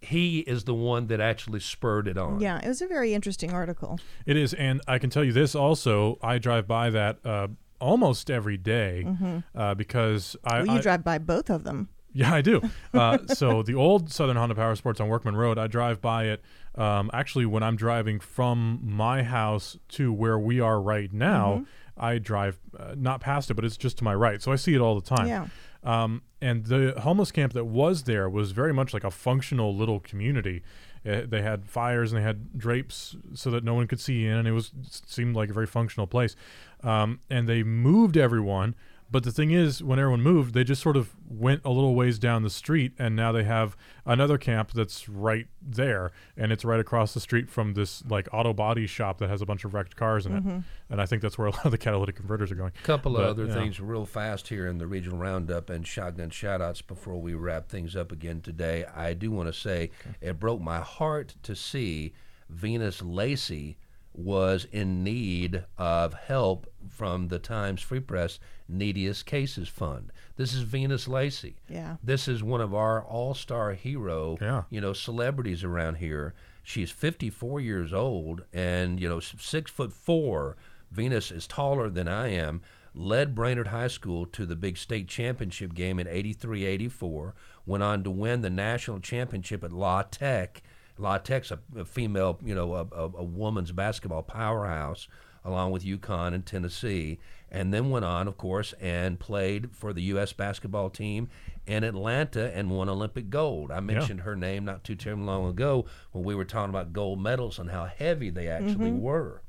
he 0.00 0.40
is 0.40 0.64
the 0.64 0.74
one 0.74 1.06
that 1.08 1.20
actually 1.20 1.60
spurred 1.60 2.06
it 2.08 2.16
on. 2.18 2.40
Yeah, 2.40 2.60
it 2.62 2.68
was 2.68 2.80
a 2.82 2.86
very 2.86 3.14
interesting 3.14 3.52
article. 3.52 3.98
It 4.26 4.36
is, 4.36 4.54
and 4.54 4.80
I 4.86 4.98
can 4.98 5.10
tell 5.10 5.24
you 5.24 5.32
this 5.32 5.54
also. 5.54 6.18
I 6.22 6.38
drive 6.38 6.66
by 6.68 6.90
that 6.90 7.18
uh, 7.24 7.48
almost 7.80 8.30
every 8.30 8.56
day, 8.56 9.06
uh, 9.54 9.74
because 9.74 10.36
I, 10.44 10.58
Mm-hmm. 10.58 10.66
Well, 10.66 10.74
you 10.76 10.78
I- 10.78 10.82
drive 10.82 11.04
by 11.04 11.18
both 11.18 11.50
of 11.50 11.64
them. 11.64 11.88
yeah 12.12 12.32
I 12.34 12.40
do. 12.42 12.62
Uh, 12.94 13.18
so 13.28 13.62
the 13.62 13.74
old 13.74 14.10
Southern 14.10 14.36
Honda 14.36 14.54
Power 14.54 14.74
Sports 14.74 15.00
on 15.00 15.08
Workman 15.08 15.36
Road, 15.36 15.58
I 15.58 15.66
drive 15.66 16.00
by 16.00 16.24
it. 16.24 16.42
Um, 16.74 17.10
actually, 17.12 17.46
when 17.46 17.62
I'm 17.62 17.76
driving 17.76 18.18
from 18.20 18.80
my 18.82 19.22
house 19.22 19.76
to 19.90 20.12
where 20.12 20.38
we 20.38 20.58
are 20.60 20.80
right 20.80 21.12
now, 21.12 21.54
Mm-hmm. 21.56 21.64
I 22.00 22.18
drive 22.18 22.60
uh, 22.78 22.94
not 22.96 23.20
past 23.20 23.50
it, 23.50 23.54
but 23.54 23.64
it's 23.64 23.76
just 23.76 23.98
to 23.98 24.04
my 24.04 24.14
right, 24.14 24.40
so 24.40 24.52
I 24.52 24.56
see 24.56 24.72
it 24.72 24.80
all 24.80 24.94
the 24.94 25.04
time. 25.16 25.26
Yeah. 25.26 25.48
Um, 25.84 26.22
and 26.40 26.66
the 26.66 26.94
homeless 27.00 27.32
camp 27.32 27.52
that 27.52 27.64
was 27.64 28.04
there 28.04 28.28
was 28.28 28.52
very 28.52 28.72
much 28.72 28.92
like 28.92 29.04
a 29.04 29.10
functional 29.10 29.74
little 29.74 30.00
community. 30.00 30.62
Uh, 31.08 31.22
they 31.26 31.42
had 31.42 31.68
fires 31.68 32.12
and 32.12 32.20
they 32.20 32.24
had 32.24 32.58
drapes 32.58 33.16
so 33.34 33.50
that 33.50 33.64
no 33.64 33.74
one 33.74 33.86
could 33.86 34.00
see 34.00 34.26
in, 34.26 34.36
and 34.36 34.48
it 34.48 34.52
was 34.52 34.72
seemed 35.06 35.36
like 35.36 35.50
a 35.50 35.52
very 35.52 35.66
functional 35.66 36.06
place. 36.06 36.36
Um, 36.82 37.20
and 37.30 37.48
they 37.48 37.62
moved 37.62 38.16
everyone, 38.16 38.74
but 39.10 39.24
the 39.24 39.32
thing 39.32 39.50
is, 39.50 39.82
when 39.82 39.98
everyone 39.98 40.20
moved, 40.20 40.52
they 40.52 40.64
just 40.64 40.82
sort 40.82 40.96
of 40.96 41.14
went 41.28 41.62
a 41.64 41.70
little 41.70 41.94
ways 41.94 42.18
down 42.18 42.42
the 42.42 42.50
street, 42.50 42.92
and 42.98 43.16
now 43.16 43.32
they 43.32 43.44
have 43.44 43.76
another 44.04 44.36
camp 44.36 44.72
that's 44.72 45.08
right 45.08 45.46
there, 45.62 46.12
and 46.36 46.52
it's 46.52 46.64
right 46.64 46.78
across 46.80 47.14
the 47.14 47.20
street 47.20 47.48
from 47.48 47.72
this 47.72 48.04
like 48.06 48.28
auto 48.32 48.52
body 48.52 48.86
shop 48.86 49.18
that 49.18 49.30
has 49.30 49.40
a 49.40 49.46
bunch 49.46 49.64
of 49.64 49.72
wrecked 49.72 49.96
cars 49.96 50.26
in 50.26 50.36
it. 50.36 50.44
Mm-hmm. 50.44 50.58
And 50.90 51.00
I 51.00 51.06
think 51.06 51.22
that's 51.22 51.38
where 51.38 51.46
a 51.46 51.50
lot 51.50 51.64
of 51.64 51.70
the 51.70 51.78
catalytic 51.78 52.16
converters 52.16 52.52
are 52.52 52.54
going. 52.54 52.72
couple 52.82 53.16
of 53.16 53.24
other 53.24 53.46
yeah. 53.46 53.54
things 53.54 53.80
real 53.80 54.04
fast 54.04 54.48
here 54.48 54.66
in 54.66 54.76
the 54.78 54.86
regional 54.86 55.18
roundup 55.18 55.70
and 55.70 55.86
shotgun 55.86 56.28
shoutouts 56.30 56.86
before 56.86 57.20
we 57.20 57.34
wrap 57.34 57.68
things 57.68 57.96
up 57.96 58.12
again 58.12 58.42
today. 58.42 58.84
I 58.94 59.14
do 59.14 59.30
want 59.30 59.48
to 59.48 59.58
say 59.58 59.90
it 60.20 60.38
broke 60.38 60.60
my 60.60 60.80
heart 60.80 61.34
to 61.44 61.56
see 61.56 62.12
Venus 62.50 63.02
Lacey 63.02 63.78
was 64.18 64.66
in 64.72 65.04
need 65.04 65.64
of 65.78 66.12
help 66.12 66.66
from 66.90 67.28
the 67.28 67.38
Times 67.38 67.80
Free 67.80 68.00
Press 68.00 68.40
Neediest 68.68 69.24
Cases 69.24 69.68
Fund. 69.68 70.10
This 70.36 70.52
is 70.52 70.62
Venus 70.62 71.06
Lacey. 71.06 71.54
Yeah. 71.68 71.96
This 72.02 72.26
is 72.26 72.42
one 72.42 72.60
of 72.60 72.74
our 72.74 73.02
all-star 73.04 73.72
hero, 73.74 74.36
Yeah. 74.40 74.64
you 74.70 74.80
know, 74.80 74.92
celebrities 74.92 75.62
around 75.62 75.96
here. 75.96 76.34
She's 76.64 76.90
54 76.90 77.60
years 77.60 77.92
old 77.92 78.42
and, 78.52 79.00
you 79.00 79.08
know, 79.08 79.20
six 79.20 79.70
foot 79.70 79.92
four. 79.92 80.56
Venus 80.90 81.30
is 81.30 81.46
taller 81.46 81.88
than 81.88 82.08
I 82.08 82.28
am. 82.28 82.60
Led 82.94 83.34
Brainerd 83.36 83.68
High 83.68 83.86
School 83.88 84.26
to 84.26 84.44
the 84.44 84.56
big 84.56 84.76
state 84.76 85.06
championship 85.06 85.74
game 85.74 86.00
in 86.00 86.08
83 86.08 86.64
84. 86.64 87.34
Went 87.66 87.82
on 87.84 88.02
to 88.02 88.10
win 88.10 88.40
the 88.40 88.50
national 88.50 88.98
championship 88.98 89.62
at 89.62 89.72
La 89.72 90.02
Tech. 90.02 90.62
La 90.98 91.18
Tech's 91.18 91.50
a, 91.50 91.58
a 91.76 91.84
female, 91.84 92.38
you 92.44 92.54
know, 92.54 92.74
a, 92.74 92.86
a, 92.92 93.04
a 93.04 93.24
woman's 93.24 93.72
basketball 93.72 94.22
powerhouse, 94.22 95.08
along 95.44 95.70
with 95.70 95.84
UConn 95.84 96.34
and 96.34 96.44
Tennessee. 96.44 97.18
And 97.50 97.72
then 97.72 97.88
went 97.88 98.04
on, 98.04 98.28
of 98.28 98.36
course, 98.36 98.74
and 98.74 99.18
played 99.18 99.70
for 99.74 99.94
the 99.94 100.02
U.S. 100.02 100.34
basketball 100.34 100.90
team 100.90 101.28
in 101.66 101.82
Atlanta 101.82 102.54
and 102.54 102.70
won 102.70 102.90
Olympic 102.90 103.30
gold. 103.30 103.70
I 103.70 103.80
mentioned 103.80 104.20
her 104.20 104.36
name 104.36 104.66
not 104.66 104.84
too 104.84 104.94
terribly 104.94 105.24
long 105.24 105.48
ago 105.48 105.86
when 106.12 106.24
we 106.24 106.34
were 106.34 106.44
talking 106.44 106.70
about 106.70 106.92
gold 106.92 107.22
medals 107.22 107.58
and 107.58 107.70
how 107.70 107.86
heavy 107.86 108.28
they 108.28 108.48
actually 108.48 108.90
mm-hmm. 108.90 109.00
were 109.00 109.42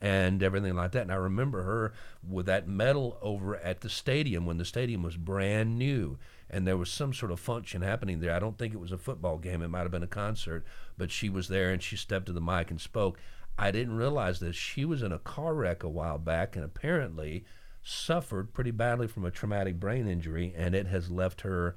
and 0.00 0.42
everything 0.42 0.74
like 0.74 0.92
that. 0.92 1.02
And 1.02 1.12
I 1.12 1.16
remember 1.16 1.62
her 1.62 1.92
with 2.28 2.46
that 2.46 2.68
medal 2.68 3.18
over 3.22 3.56
at 3.56 3.80
the 3.80 3.88
stadium 3.88 4.44
when 4.46 4.58
the 4.58 4.64
stadium 4.64 5.02
was 5.02 5.16
brand 5.16 5.78
new 5.78 6.18
and 6.54 6.66
there 6.66 6.76
was 6.76 6.90
some 6.90 7.12
sort 7.12 7.32
of 7.32 7.40
function 7.40 7.82
happening 7.82 8.20
there. 8.20 8.34
I 8.34 8.38
don't 8.38 8.56
think 8.56 8.72
it 8.72 8.80
was 8.80 8.92
a 8.92 8.98
football 8.98 9.38
game, 9.38 9.60
it 9.60 9.68
might 9.68 9.80
have 9.82 9.90
been 9.90 10.02
a 10.04 10.06
concert, 10.06 10.64
but 10.96 11.10
she 11.10 11.28
was 11.28 11.48
there 11.48 11.72
and 11.72 11.82
she 11.82 11.96
stepped 11.96 12.26
to 12.26 12.32
the 12.32 12.40
mic 12.40 12.70
and 12.70 12.80
spoke. 12.80 13.18
I 13.58 13.70
didn't 13.70 13.96
realize 13.96 14.40
this. 14.40 14.54
She 14.56 14.84
was 14.84 15.02
in 15.02 15.12
a 15.12 15.18
car 15.18 15.54
wreck 15.54 15.82
a 15.82 15.88
while 15.88 16.18
back 16.18 16.54
and 16.56 16.64
apparently 16.64 17.44
suffered 17.82 18.54
pretty 18.54 18.70
badly 18.70 19.06
from 19.06 19.24
a 19.24 19.30
traumatic 19.30 19.78
brain 19.80 20.06
injury, 20.08 20.54
and 20.56 20.74
it 20.74 20.86
has 20.86 21.10
left 21.10 21.42
her 21.42 21.74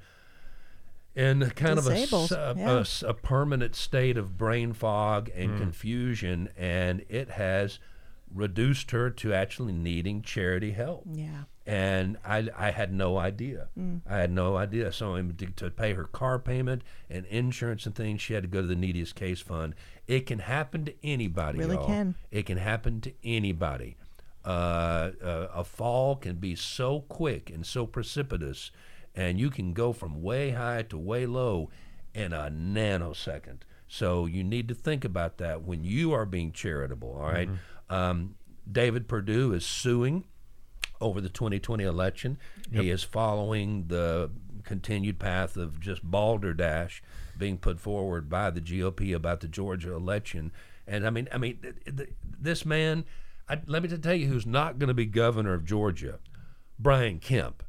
in 1.14 1.50
kind 1.50 1.78
of 1.78 1.86
a, 1.86 1.90
Disabled, 1.90 2.32
s- 2.32 2.38
a- 2.38 2.54
yeah. 2.56 2.70
a 2.70 2.80
s- 2.80 3.02
a 3.02 3.14
permanent 3.14 3.74
state 3.74 4.16
of 4.16 4.38
brain 4.38 4.72
fog 4.72 5.30
and 5.34 5.52
hmm. 5.52 5.58
confusion, 5.58 6.48
and 6.56 7.04
it 7.08 7.30
has 7.30 7.78
reduced 8.32 8.90
her 8.92 9.10
to 9.10 9.32
actually 9.32 9.72
needing 9.72 10.22
charity 10.22 10.72
help. 10.72 11.04
Yeah. 11.12 11.44
And 11.68 12.16
I, 12.24 12.48
I 12.56 12.70
had 12.70 12.94
no 12.94 13.18
idea. 13.18 13.68
I 14.08 14.16
had 14.16 14.30
no 14.30 14.56
idea. 14.56 14.90
So 14.90 15.20
to, 15.20 15.46
to 15.46 15.70
pay 15.70 15.92
her 15.92 16.04
car 16.04 16.38
payment 16.38 16.80
and 17.10 17.26
insurance 17.26 17.84
and 17.84 17.94
things, 17.94 18.22
she 18.22 18.32
had 18.32 18.42
to 18.42 18.48
go 18.48 18.62
to 18.62 18.66
the 18.66 18.74
neediest 18.74 19.14
case 19.14 19.42
fund. 19.42 19.74
It 20.06 20.24
can 20.24 20.38
happen 20.38 20.86
to 20.86 20.94
anybody. 21.04 21.58
Really 21.58 21.76
y'all. 21.76 21.86
can. 21.86 22.14
It 22.30 22.46
can 22.46 22.56
happen 22.56 23.02
to 23.02 23.12
anybody. 23.22 23.98
Uh, 24.46 25.10
uh, 25.22 25.48
a 25.52 25.62
fall 25.62 26.16
can 26.16 26.36
be 26.36 26.54
so 26.54 27.00
quick 27.02 27.50
and 27.50 27.66
so 27.66 27.84
precipitous, 27.84 28.70
and 29.14 29.38
you 29.38 29.50
can 29.50 29.74
go 29.74 29.92
from 29.92 30.22
way 30.22 30.52
high 30.52 30.80
to 30.84 30.96
way 30.96 31.26
low 31.26 31.68
in 32.14 32.32
a 32.32 32.50
nanosecond. 32.50 33.58
So 33.86 34.24
you 34.24 34.42
need 34.42 34.68
to 34.68 34.74
think 34.74 35.04
about 35.04 35.36
that 35.36 35.64
when 35.64 35.84
you 35.84 36.14
are 36.14 36.24
being 36.24 36.50
charitable. 36.52 37.14
All 37.20 37.30
right? 37.30 37.50
Um, 37.90 38.36
David 38.70 39.06
Perdue 39.06 39.52
is 39.52 39.66
suing 39.66 40.24
over 41.00 41.20
the 41.20 41.28
2020 41.28 41.84
election. 41.84 42.38
He 42.70 42.90
is 42.90 43.02
following 43.02 43.86
the 43.88 44.30
continued 44.64 45.18
path 45.18 45.56
of 45.56 45.80
just 45.80 46.02
balderdash 46.02 47.02
being 47.38 47.56
put 47.56 47.80
forward 47.80 48.28
by 48.28 48.50
the 48.50 48.60
GOP 48.60 49.14
about 49.14 49.40
the 49.40 49.48
Georgia 49.48 49.94
election. 49.94 50.52
And 50.86 51.06
I 51.06 51.10
mean, 51.10 51.28
I 51.32 51.38
mean, 51.38 51.58
th- 51.62 51.96
th- 51.96 52.10
this 52.40 52.64
man. 52.66 53.04
I, 53.50 53.58
let 53.66 53.82
me 53.82 53.88
tell 53.88 54.14
you 54.14 54.26
who's 54.26 54.44
not 54.44 54.78
going 54.78 54.88
to 54.88 54.94
be 54.94 55.06
governor 55.06 55.54
of 55.54 55.64
Georgia, 55.64 56.18
Brian 56.78 57.18
Kemp. 57.18 57.62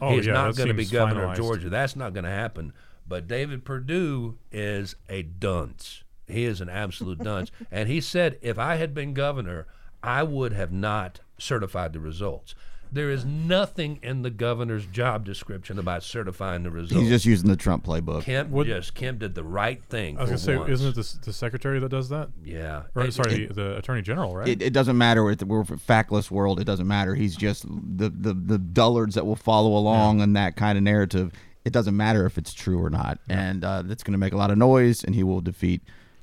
Oh, 0.00 0.16
He's 0.16 0.26
yeah, 0.26 0.32
not 0.32 0.56
going 0.56 0.68
to 0.68 0.74
be 0.74 0.84
governor 0.84 1.30
of. 1.30 1.36
Georgia. 1.36 1.68
That's 1.68 1.94
not 1.94 2.12
going 2.12 2.24
to 2.24 2.30
happen. 2.30 2.72
But 3.06 3.28
David 3.28 3.64
Perdue 3.64 4.38
is 4.50 4.96
a 5.08 5.22
dunce. 5.22 6.02
He 6.26 6.44
is 6.44 6.60
an 6.60 6.68
absolute 6.68 7.18
dunce. 7.18 7.50
And 7.70 7.88
he 7.88 8.00
said, 8.00 8.38
if 8.42 8.58
I 8.58 8.76
had 8.76 8.94
been 8.94 9.14
governor, 9.14 9.66
I 10.02 10.22
would 10.22 10.52
have 10.52 10.72
not 10.72 11.20
certified 11.42 11.92
the 11.92 12.00
results. 12.00 12.54
There 12.94 13.08
is 13.10 13.24
nothing 13.24 14.00
in 14.02 14.20
the 14.20 14.28
governor's 14.28 14.84
job 14.84 15.24
description 15.24 15.78
about 15.78 16.02
certifying 16.02 16.62
the 16.62 16.70
results. 16.70 17.00
He's 17.00 17.08
just 17.08 17.24
using 17.24 17.48
the 17.48 17.56
Trump 17.56 17.86
playbook. 17.86 18.24
Kemp 18.24 18.50
Would- 18.50 18.66
just 18.66 18.94
Kemp 18.94 19.18
did 19.20 19.34
the 19.34 19.42
right 19.42 19.82
thing. 19.84 20.18
I 20.18 20.20
was 20.20 20.28
for 20.28 20.32
gonna 20.32 20.38
say, 20.38 20.56
once. 20.58 20.70
isn't 20.72 20.88
it 20.90 20.94
the, 20.96 21.00
s- 21.00 21.18
the 21.24 21.32
secretary 21.32 21.80
that 21.80 21.88
does 21.88 22.10
that? 22.10 22.28
Yeah. 22.44 22.82
Or 22.94 23.04
It- 23.04 23.14
sorry, 23.14 23.44
it- 23.44 23.48
the, 23.48 23.54
the 23.54 23.76
attorney 23.78 24.02
general, 24.02 24.36
right? 24.36 24.46
It, 24.46 24.60
it 24.60 24.74
doesn't 24.74 24.98
matter. 24.98 25.24
We're, 25.24 25.36
we're 25.46 25.62
a 25.62 25.64
factless 25.64 26.30
world. 26.30 26.60
It 26.60 26.64
doesn't 26.64 26.86
matter. 26.86 27.14
He's 27.14 27.34
just 27.34 27.64
the, 27.66 28.10
the, 28.10 28.34
the 28.34 28.58
dullards 28.58 29.14
that 29.14 29.24
will 29.24 29.36
follow 29.36 29.74
along 29.74 30.20
and 30.20 30.36
that 30.36 30.56
kind 30.56 30.76
of 30.76 30.84
narrative. 30.84 31.32
It 31.64 31.72
doesn't 31.72 31.96
matter 31.96 32.26
if 32.26 32.36
it's 32.36 32.52
true 32.52 32.78
or 32.84 32.90
not. 32.90 33.20
And 33.26 33.64
uh, 33.64 33.80
that's 33.86 34.02
going 34.02 34.12
to 34.12 34.18
make 34.18 34.34
a 34.34 34.36
lot 34.36 34.50
of 34.50 34.58
noise, 34.58 35.02
and 35.02 35.14
he 35.14 35.22
will 35.22 35.40
defeat 35.40 35.80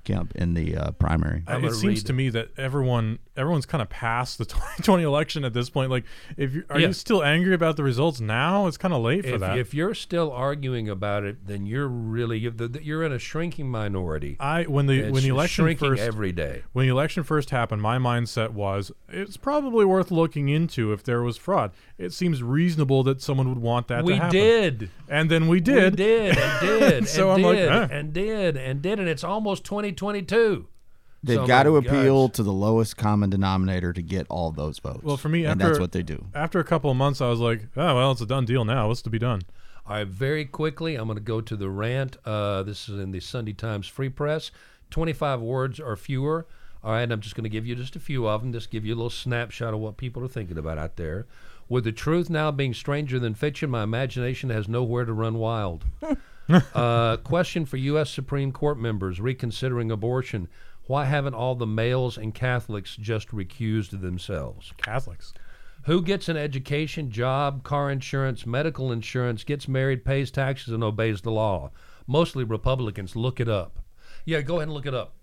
Kemp 0.10 0.36
in 0.36 0.54
the 0.54 0.76
uh, 0.76 0.92
primary. 0.92 1.44
Uh, 1.48 1.60
it 1.60 1.74
seems 1.74 2.00
read- 2.00 2.06
to 2.08 2.14
me 2.14 2.30
that 2.30 2.50
everyone 2.58 3.20
everyone's 3.38 3.66
kind 3.66 3.82
of 3.82 3.90
past 3.90 4.38
the 4.38 4.46
2020 4.46 5.04
election 5.04 5.46
at 5.46 5.54
this 5.54 5.70
point. 5.70 5.90
Like, 5.92 6.04
if 6.36 6.54
you 6.54 6.64
are 6.70 6.80
Yeah. 6.80 6.88
you 6.88 6.94
still 6.94 7.24
angry 7.24 7.54
about 7.54 7.78
the 7.78 7.84
results 7.84 8.20
now? 8.20 8.68
It's 8.68 8.78
kind 8.78 8.94
of 8.94 9.02
late 9.02 9.24
for 9.26 9.36
if, 9.36 9.40
that. 9.42 9.58
if 9.58 9.74
you're 9.74 9.94
still 9.94 10.32
arguing 10.32 10.90
about 10.90 11.24
it, 11.24 11.46
then 11.48 11.66
you're 11.66 11.88
really 11.88 12.38
you're, 12.82 13.04
in 13.04 13.12
a 13.14 13.20
shrinking 13.20 13.70
minority. 13.70 14.36
I 14.40 14.64
when 14.64 14.88
the 14.88 15.00
It's 15.00 15.12
when 15.14 15.24
the 15.24 15.30
election 15.30 15.66
shrinking 15.66 15.90
first 15.90 16.02
every 16.02 16.32
day. 16.32 16.64
when 16.74 16.86
the 16.86 16.92
election 16.92 17.24
first 17.24 17.52
happened, 17.52 17.82
my 17.82 17.98
mindset 17.98 18.50
was 18.52 18.92
it's 19.08 19.38
probably 19.38 19.86
worth 19.86 20.12
looking 20.12 20.50
into 20.50 20.92
if 20.92 21.04
there 21.04 21.22
was 21.22 21.38
fraud. 21.38 21.72
It 21.98 22.14
seems 22.14 22.42
reasonable 22.44 23.04
that 23.04 23.22
someone 23.22 23.48
would 23.50 23.60
want 23.60 23.88
that 23.90 24.04
We 24.04 24.14
to 24.14 24.20
happen. 24.20 24.32
did. 24.38 24.90
and 25.08 25.30
then 25.32 25.48
we 25.48 25.60
did. 25.60 25.94
We 25.94 25.98
did 25.98 26.38
and 26.38 26.62
did 26.62 27.08
So 27.20 27.32
and 27.32 27.38
I'm 27.46 27.50
like, 27.52 27.58
did 27.58 27.70
eh. 27.72 27.88
and 27.92 28.14
did 28.14 28.58
and 28.58 28.82
did, 28.82 29.00
and 29.00 29.08
it's 29.08 29.24
almost 29.24 29.64
2022. 30.00 30.68
They've 31.22 31.36
So, 31.36 31.46
got 31.48 31.64
to 31.64 31.76
appeal 31.76 32.28
gosh. 32.30 32.36
to 32.38 32.44
the 32.44 32.54
lowest 32.54 32.96
common 32.96 33.30
denominator 33.30 33.92
to 33.92 34.02
get 34.02 34.26
all 34.30 34.52
those 34.52 34.80
votes. 34.80 35.04
Well, 35.04 35.18
for 35.18 35.28
me, 35.28 35.44
and 35.44 35.62
after 35.62 35.68
that's 35.74 35.80
what 35.80 35.92
they 35.92 36.02
do. 36.02 36.28
After 36.34 36.60
a 36.60 36.64
couple 36.64 36.90
of 36.90 36.96
months, 36.96 37.20
I 37.20 37.28
was 37.28 37.40
like, 37.42 37.64
oh 37.76 37.96
well, 37.96 38.12
it's 38.12 38.22
a 38.22 38.26
done 38.26 38.46
deal 38.46 38.64
now. 38.64 38.88
What's 38.88 39.02
to 39.02 39.10
be 39.10 39.20
done? 39.20 39.42
All 39.86 39.96
right, 39.98 40.08
very 40.08 40.46
quickly, 40.46 40.96
I'm 40.96 41.08
going 41.08 41.18
to 41.18 41.24
go 41.24 41.42
to 41.42 41.56
the 41.58 41.70
rant. 41.70 42.16
Uh, 42.24 42.64
this 42.64 42.88
is 42.88 43.00
in 43.00 43.12
the 43.12 43.20
Sunday 43.20 43.54
Times 43.54 43.88
Free 43.88 44.08
Press. 44.10 44.52
25 44.92 45.42
words 45.42 45.80
or 45.80 45.96
fewer. 45.98 46.48
All 46.84 46.94
right, 46.94 47.12
I'm 47.12 47.20
just 47.20 47.36
going 47.36 47.44
to 47.44 47.50
give 47.50 47.66
you 47.68 47.76
just 47.76 47.96
a 47.98 48.00
few 48.00 48.28
of 48.28 48.42
them, 48.42 48.54
just 48.54 48.72
give 48.72 48.86
you 48.86 48.94
a 48.94 48.96
little 48.96 49.10
snapshot 49.10 49.74
of 49.74 49.80
what 49.82 49.98
people 49.98 50.24
are 50.24 50.28
thinking 50.30 50.58
about 50.58 50.78
out 50.78 50.96
there. 50.96 51.28
With 51.68 51.84
the 51.84 51.92
truth 51.92 52.30
now 52.30 52.50
being 52.52 52.74
stranger 52.74 53.20
than 53.20 53.34
fiction, 53.34 53.70
my 53.70 53.84
imagination 53.84 54.50
has 54.52 54.68
nowhere 54.70 55.04
to 55.06 55.14
run 55.14 55.36
wild. 55.38 55.84
uh, 56.74 57.18
question 57.18 57.66
for 57.66 57.78
U.S. 57.78 58.10
Supreme 58.10 58.52
Court 58.52 58.80
members 58.80 59.20
reconsidering 59.20 59.92
abortion. 59.92 60.48
Why 60.88 61.06
haven't 61.06 61.36
all 61.36 61.56
the 61.56 61.68
males 61.68 62.18
and 62.18 62.34
Catholics 62.34 62.96
just 62.96 63.30
recused 63.30 64.02
themselves? 64.02 64.74
Catholics. 64.78 65.34
Who 65.84 66.02
gets 66.02 66.28
an 66.28 66.38
education, 66.38 67.12
job, 67.12 67.64
car 67.64 67.92
insurance, 67.92 68.46
medical 68.46 68.92
insurance, 68.92 69.44
gets 69.44 69.68
married, 69.68 70.04
pays 70.04 70.32
taxes, 70.32 70.74
and 70.74 70.84
obeys 70.84 71.22
the 71.22 71.32
law? 71.32 71.72
Mostly 72.08 72.44
Republicans. 72.44 73.16
Look 73.16 73.40
it 73.40 73.48
up. 73.48 73.80
Yeah, 74.26 74.42
go 74.42 74.56
ahead 74.56 74.68
and 74.68 74.74
look 74.74 74.88
it 74.88 74.94
up. 74.94 75.16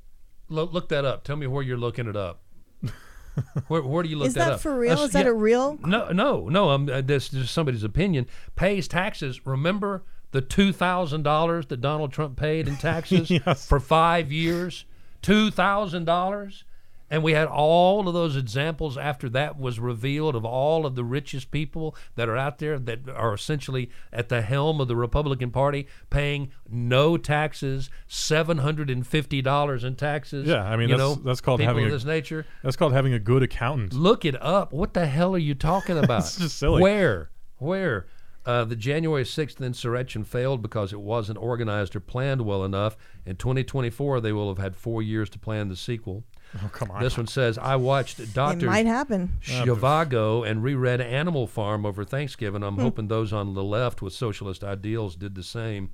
Lo- 0.48 0.68
look 0.70 0.88
that 0.90 1.04
up. 1.04 1.24
Tell 1.24 1.36
me 1.36 1.46
where 1.46 1.62
you're 1.62 1.76
looking 1.76 2.06
it 2.06 2.16
up. 2.16 2.42
where, 3.68 3.82
where 3.82 4.02
do 4.02 4.08
you 4.08 4.16
look 4.16 4.32
that 4.32 4.40
up? 4.40 4.46
Is 4.46 4.46
that, 4.46 4.50
that 4.50 4.60
for 4.60 4.78
real? 4.78 4.90
That's- 4.90 5.06
Is 5.08 5.12
that 5.12 5.24
yeah. 5.24 5.32
a 5.32 5.34
real? 5.34 5.78
No, 5.84 6.10
no, 6.12 6.48
no. 6.48 6.70
Um, 6.70 6.88
uh, 6.88 7.00
this 7.00 7.32
is 7.34 7.50
somebody's 7.50 7.84
opinion. 7.84 8.26
Pays 8.54 8.88
taxes. 8.88 9.44
Remember 9.44 10.04
the 10.36 10.42
two 10.42 10.70
thousand 10.70 11.22
dollars 11.22 11.64
that 11.66 11.80
Donald 11.80 12.12
Trump 12.12 12.36
paid 12.36 12.68
in 12.68 12.76
taxes 12.90 13.30
Yes. 13.30 13.66
for 13.66 13.80
five 13.80 14.30
years? 14.30 14.84
Two 15.22 15.50
thousand 15.50 16.04
dollars. 16.04 16.64
And 17.08 17.22
we 17.22 17.32
had 17.34 17.46
all 17.46 18.08
of 18.08 18.14
those 18.14 18.34
examples 18.36 18.98
after 18.98 19.28
that 19.28 19.58
was 19.60 19.78
revealed 19.78 20.34
of 20.34 20.44
all 20.44 20.84
of 20.84 20.96
the 20.96 21.04
richest 21.04 21.52
people 21.52 21.94
that 22.16 22.28
are 22.28 22.36
out 22.36 22.58
there 22.58 22.80
that 22.80 23.08
are 23.08 23.32
essentially 23.32 23.90
at 24.12 24.28
the 24.28 24.42
helm 24.42 24.80
of 24.80 24.88
the 24.88 24.96
Republican 24.96 25.52
Party 25.52 25.86
paying 26.10 26.50
no 26.68 27.16
taxes, 27.16 27.90
seven 28.08 28.58
hundred 28.58 28.90
and 28.90 29.06
fifty 29.06 29.40
dollars 29.40 29.84
in 29.84 29.94
taxes. 29.94 30.48
Yeah, 30.48 30.64
I 30.64 30.76
mean, 30.76 30.88
you 30.88 30.96
that's- 30.96 31.16
know, 31.16 31.22
that's 31.22 31.40
called 31.40 31.60
having 31.60 31.84
of 31.84 31.90
a- 31.90 31.94
this 31.94 32.04
nature. 32.04 32.44
That's 32.64 32.76
called 32.76 32.92
having 32.92 33.12
a 33.12 33.20
good 33.20 33.42
accountant. 33.44 33.94
Look 33.94 34.24
it 34.24 34.36
up. 34.42 34.72
What 34.72 34.92
the 34.92 35.06
hell 35.06 35.34
are 35.34 35.38
you 35.38 35.54
talking 35.54 35.96
about? 36.04 36.22
It's 36.22 36.36
just 36.38 36.58
silly. 36.58 36.82
Where? 36.82 37.30
Where? 37.58 38.06
Uh, 38.46 38.64
the 38.64 38.76
January 38.76 39.24
6th 39.24 39.60
insurrection 39.60 40.22
failed 40.22 40.62
because 40.62 40.92
it 40.92 41.00
wasn't 41.00 41.36
organized 41.36 41.96
or 41.96 42.00
planned 42.00 42.42
well 42.42 42.64
enough. 42.64 42.96
In 43.26 43.34
2024, 43.36 44.20
they 44.20 44.32
will 44.32 44.48
have 44.48 44.58
had 44.58 44.76
four 44.76 45.02
years 45.02 45.28
to 45.30 45.38
plan 45.38 45.68
the 45.68 45.74
sequel. 45.74 46.22
Oh 46.54 46.68
come 46.72 46.92
on. 46.92 47.02
This 47.02 47.16
one 47.16 47.26
says, 47.26 47.58
I 47.58 47.74
watched 47.74 48.20
It 48.20 48.32
Dr. 48.32 48.66
might 48.66 48.86
happen. 48.86 49.32
Zhivago 49.42 50.48
and 50.48 50.62
reread 50.62 51.00
Animal 51.00 51.46
Farm 51.48 51.84
over 51.84 52.04
Thanksgiving. 52.04 52.62
Hmm. 52.62 52.68
I'm 52.68 52.78
hoping 52.78 53.08
those 53.08 53.32
on 53.32 53.54
the 53.54 53.64
left 53.64 54.00
with 54.00 54.12
socialist 54.12 54.62
ideals 54.62 55.16
did 55.16 55.34
the 55.34 55.42
same. 55.42 55.90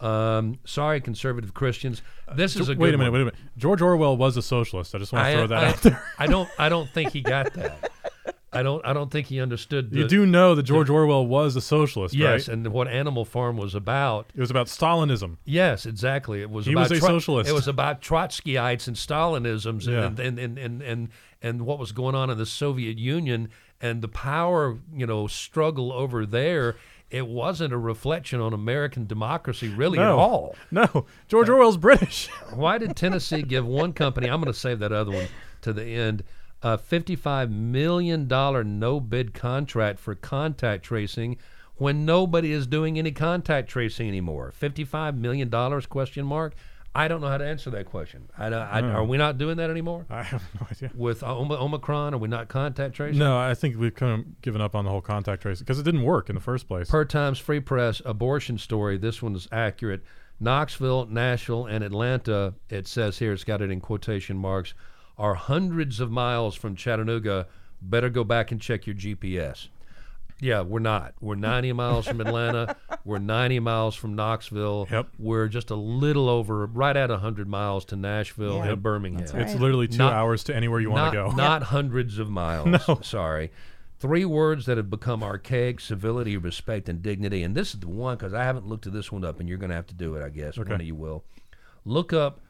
Um, 0.00 0.60
sorry, 0.64 1.00
conservative 1.00 1.52
Christians. 1.54 2.02
This 2.36 2.54
is 2.54 2.68
a 2.68 2.72
wait 2.72 2.78
good 2.78 2.94
a 2.94 2.98
minute. 2.98 3.10
one. 3.10 3.12
Wait 3.14 3.22
a 3.22 3.24
minute. 3.24 3.40
George 3.56 3.82
Orwell 3.82 4.16
was 4.16 4.36
a 4.36 4.42
socialist. 4.42 4.94
I 4.94 4.98
just 4.98 5.12
want 5.12 5.24
to 5.24 5.30
I, 5.30 5.34
throw 5.34 5.46
that 5.48 5.64
I- 5.64 5.66
out 5.70 5.76
there. 5.82 6.04
I 6.20 6.26
don't. 6.28 6.48
I 6.58 6.68
don't 6.68 6.88
think 6.90 7.10
he 7.12 7.20
got 7.20 7.52
that. 7.54 7.90
I 8.52 8.62
don't. 8.62 8.84
I 8.86 8.92
don't 8.94 9.10
think 9.10 9.26
he 9.26 9.40
understood. 9.40 9.90
The, 9.90 9.98
You 9.98 10.08
do 10.08 10.24
know 10.24 10.54
that 10.54 10.62
George 10.62 10.88
Orwell 10.88 11.26
was 11.26 11.54
a 11.54 11.60
socialist, 11.60 12.14
Yes, 12.14 12.48
right? 12.48 12.54
and 12.54 12.66
what 12.68 12.88
Animal 12.88 13.24
Farm 13.26 13.56
was 13.58 13.74
about. 13.74 14.30
It 14.34 14.40
was 14.40 14.50
about 14.50 14.68
Stalinism. 14.68 15.36
Yes, 15.44 15.84
exactly. 15.84 16.40
It 16.40 16.48
was. 16.50 16.64
He 16.66 16.72
about 16.72 16.88
was 16.90 16.98
a 16.98 17.00
socialist. 17.00 17.50
It 17.50 17.52
was 17.52 17.68
about 17.68 18.00
Trotskyites 18.00 18.86
and 18.88 18.96
Stalinisms 18.96 19.86
Yeah. 19.86 20.06
and, 20.06 20.18
and, 20.18 20.38
and, 20.38 20.58
and, 20.58 20.82
and, 20.82 21.08
and 21.42 21.62
what 21.66 21.78
was 21.78 21.92
going 21.92 22.14
on 22.14 22.30
in 22.30 22.38
the 22.38 22.46
Soviet 22.46 22.96
Union 22.98 23.50
and 23.82 24.00
the 24.02 24.08
power, 24.08 24.78
you 24.94 25.06
know, 25.06 25.26
struggle 25.26 25.92
over 25.92 26.24
there. 26.24 26.76
It 27.10 27.26
wasn't 27.26 27.72
a 27.72 27.78
reflection 27.78 28.38
on 28.40 28.52
American 28.52 29.06
democracy 29.06 29.68
really 29.68 29.98
at 29.98 30.08
all. 30.10 30.54
No, 30.70 31.06
George 31.26 31.48
Orwell's 31.48 31.76
British. 31.78 32.28
Why 32.54 32.76
did 32.78 32.96
Tennessee 32.96 33.42
give 33.42 33.66
one 33.66 33.92
company? 33.94 34.28
I'm 34.28 34.40
going 34.42 34.52
to 34.52 34.58
save 34.58 34.78
that 34.80 34.92
other 34.92 35.12
one 35.12 35.26
to 35.62 35.72
the 35.72 35.84
end. 35.84 36.22
A 36.62 36.76
$55 36.76 37.50
million 37.50 38.26
no 38.26 39.00
bid 39.00 39.32
contract 39.32 40.00
for 40.00 40.14
contact 40.14 40.84
tracing 40.84 41.36
when 41.76 42.04
nobody 42.04 42.52
is 42.52 42.66
doing 42.66 42.98
any 42.98 43.12
contact 43.12 43.68
tracing 43.68 44.08
anymore. 44.08 44.52
$55 44.60 45.16
million 45.16 45.50
question 45.82 46.26
mark. 46.26 46.54
I 46.94 47.06
don't 47.06 47.20
know 47.20 47.28
how 47.28 47.38
to 47.38 47.46
answer 47.46 47.70
that 47.70 47.86
question. 47.86 48.28
I, 48.36 48.48
I, 48.48 48.80
hmm. 48.80 48.86
Are 48.88 49.04
we 49.04 49.18
not 49.18 49.38
doing 49.38 49.58
that 49.58 49.70
anymore 49.70 50.04
I 50.10 50.22
have 50.24 50.42
no 50.60 50.66
idea. 50.68 50.90
with 50.96 51.22
Om- 51.22 51.52
Omicron? 51.52 52.14
Are 52.14 52.18
we 52.18 52.28
not 52.28 52.48
contact 52.48 52.94
tracing? 52.94 53.20
No, 53.20 53.38
I 53.38 53.54
think 53.54 53.78
we've 53.78 53.94
kind 53.94 54.20
of 54.20 54.42
given 54.42 54.60
up 54.60 54.74
on 54.74 54.84
the 54.84 54.90
whole 54.90 55.00
contact 55.00 55.42
tracing 55.42 55.64
because 55.64 55.78
it 55.78 55.84
didn't 55.84 56.02
work 56.02 56.28
in 56.28 56.34
the 56.34 56.40
first 56.40 56.66
place. 56.66 56.90
Per 56.90 57.04
Times 57.04 57.38
Free 57.38 57.60
Press 57.60 58.02
abortion 58.04 58.58
story. 58.58 58.98
This 58.98 59.22
one 59.22 59.36
is 59.36 59.46
accurate. 59.52 60.02
Knoxville, 60.40 61.06
Nashville, 61.06 61.66
and 61.66 61.84
Atlanta. 61.84 62.54
It 62.68 62.88
says 62.88 63.18
here. 63.18 63.32
It's 63.32 63.44
got 63.44 63.62
it 63.62 63.70
in 63.70 63.80
quotation 63.80 64.36
marks. 64.36 64.74
Are 65.18 65.34
hundreds 65.34 66.00
of 66.00 66.10
miles 66.10 66.54
from 66.54 66.76
Chattanooga. 66.76 67.46
Better 67.82 68.08
go 68.08 68.24
back 68.24 68.50
and 68.52 68.60
check 68.60 68.86
your 68.86 68.94
GPS. 68.96 69.68
Yeah, 70.40 70.60
we're 70.62 70.78
not. 70.78 71.14
We're 71.20 71.34
90 71.34 71.72
miles 71.72 72.06
from 72.06 72.20
Atlanta. 72.20 72.76
We're 73.04 73.18
90 73.18 73.58
miles 73.60 73.96
from 73.96 74.14
Knoxville. 74.14 74.86
Yep. 74.90 75.08
We're 75.18 75.48
just 75.48 75.70
a 75.70 75.74
little 75.74 76.28
over, 76.28 76.66
right 76.66 76.96
at 76.96 77.10
100 77.10 77.48
miles 77.48 77.84
to 77.86 77.96
Nashville 77.96 78.58
Yeah. 78.58 78.72
and 78.72 78.82
Birmingham. 78.82 79.26
That's 79.26 79.52
It's 79.52 79.60
literally 79.60 79.88
two 79.88 79.98
Not- 79.98 80.12
hours 80.12 80.44
to 80.44 80.54
anywhere 80.54 80.78
you 80.78 80.90
want 80.90 81.12
to 81.12 81.16
go. 81.16 81.30
Not 81.36 81.64
hundreds 81.64 82.18
of 82.20 82.28
miles. 82.30 82.68
No. 82.88 83.00
Sorry. 83.02 83.50
Three 83.98 84.24
words 84.24 84.66
that 84.66 84.76
have 84.76 84.90
become 84.90 85.24
archaic 85.24 85.80
civility, 85.80 86.36
respect, 86.36 86.88
and 86.88 87.02
dignity. 87.02 87.42
And 87.42 87.54
this 87.56 87.74
is 87.74 87.80
the 87.80 87.88
one 87.88 88.16
because 88.16 88.32
I 88.34 88.44
haven't 88.44 88.68
looked 88.68 88.86
at 88.86 88.92
this 88.92 89.10
one 89.10 89.24
up, 89.24 89.40
and 89.40 89.48
you're 89.48 89.58
going 89.58 89.70
to 89.70 89.76
have 89.76 89.88
to 89.88 89.94
do 89.94 90.14
it, 90.14 90.22
I 90.24 90.28
guess. 90.28 90.56
Okay. 90.56 90.70
One 90.70 90.80
of 90.80 90.86
you 90.86 90.94
will. 90.94 91.24
Look 91.84 92.12
up 92.12 92.40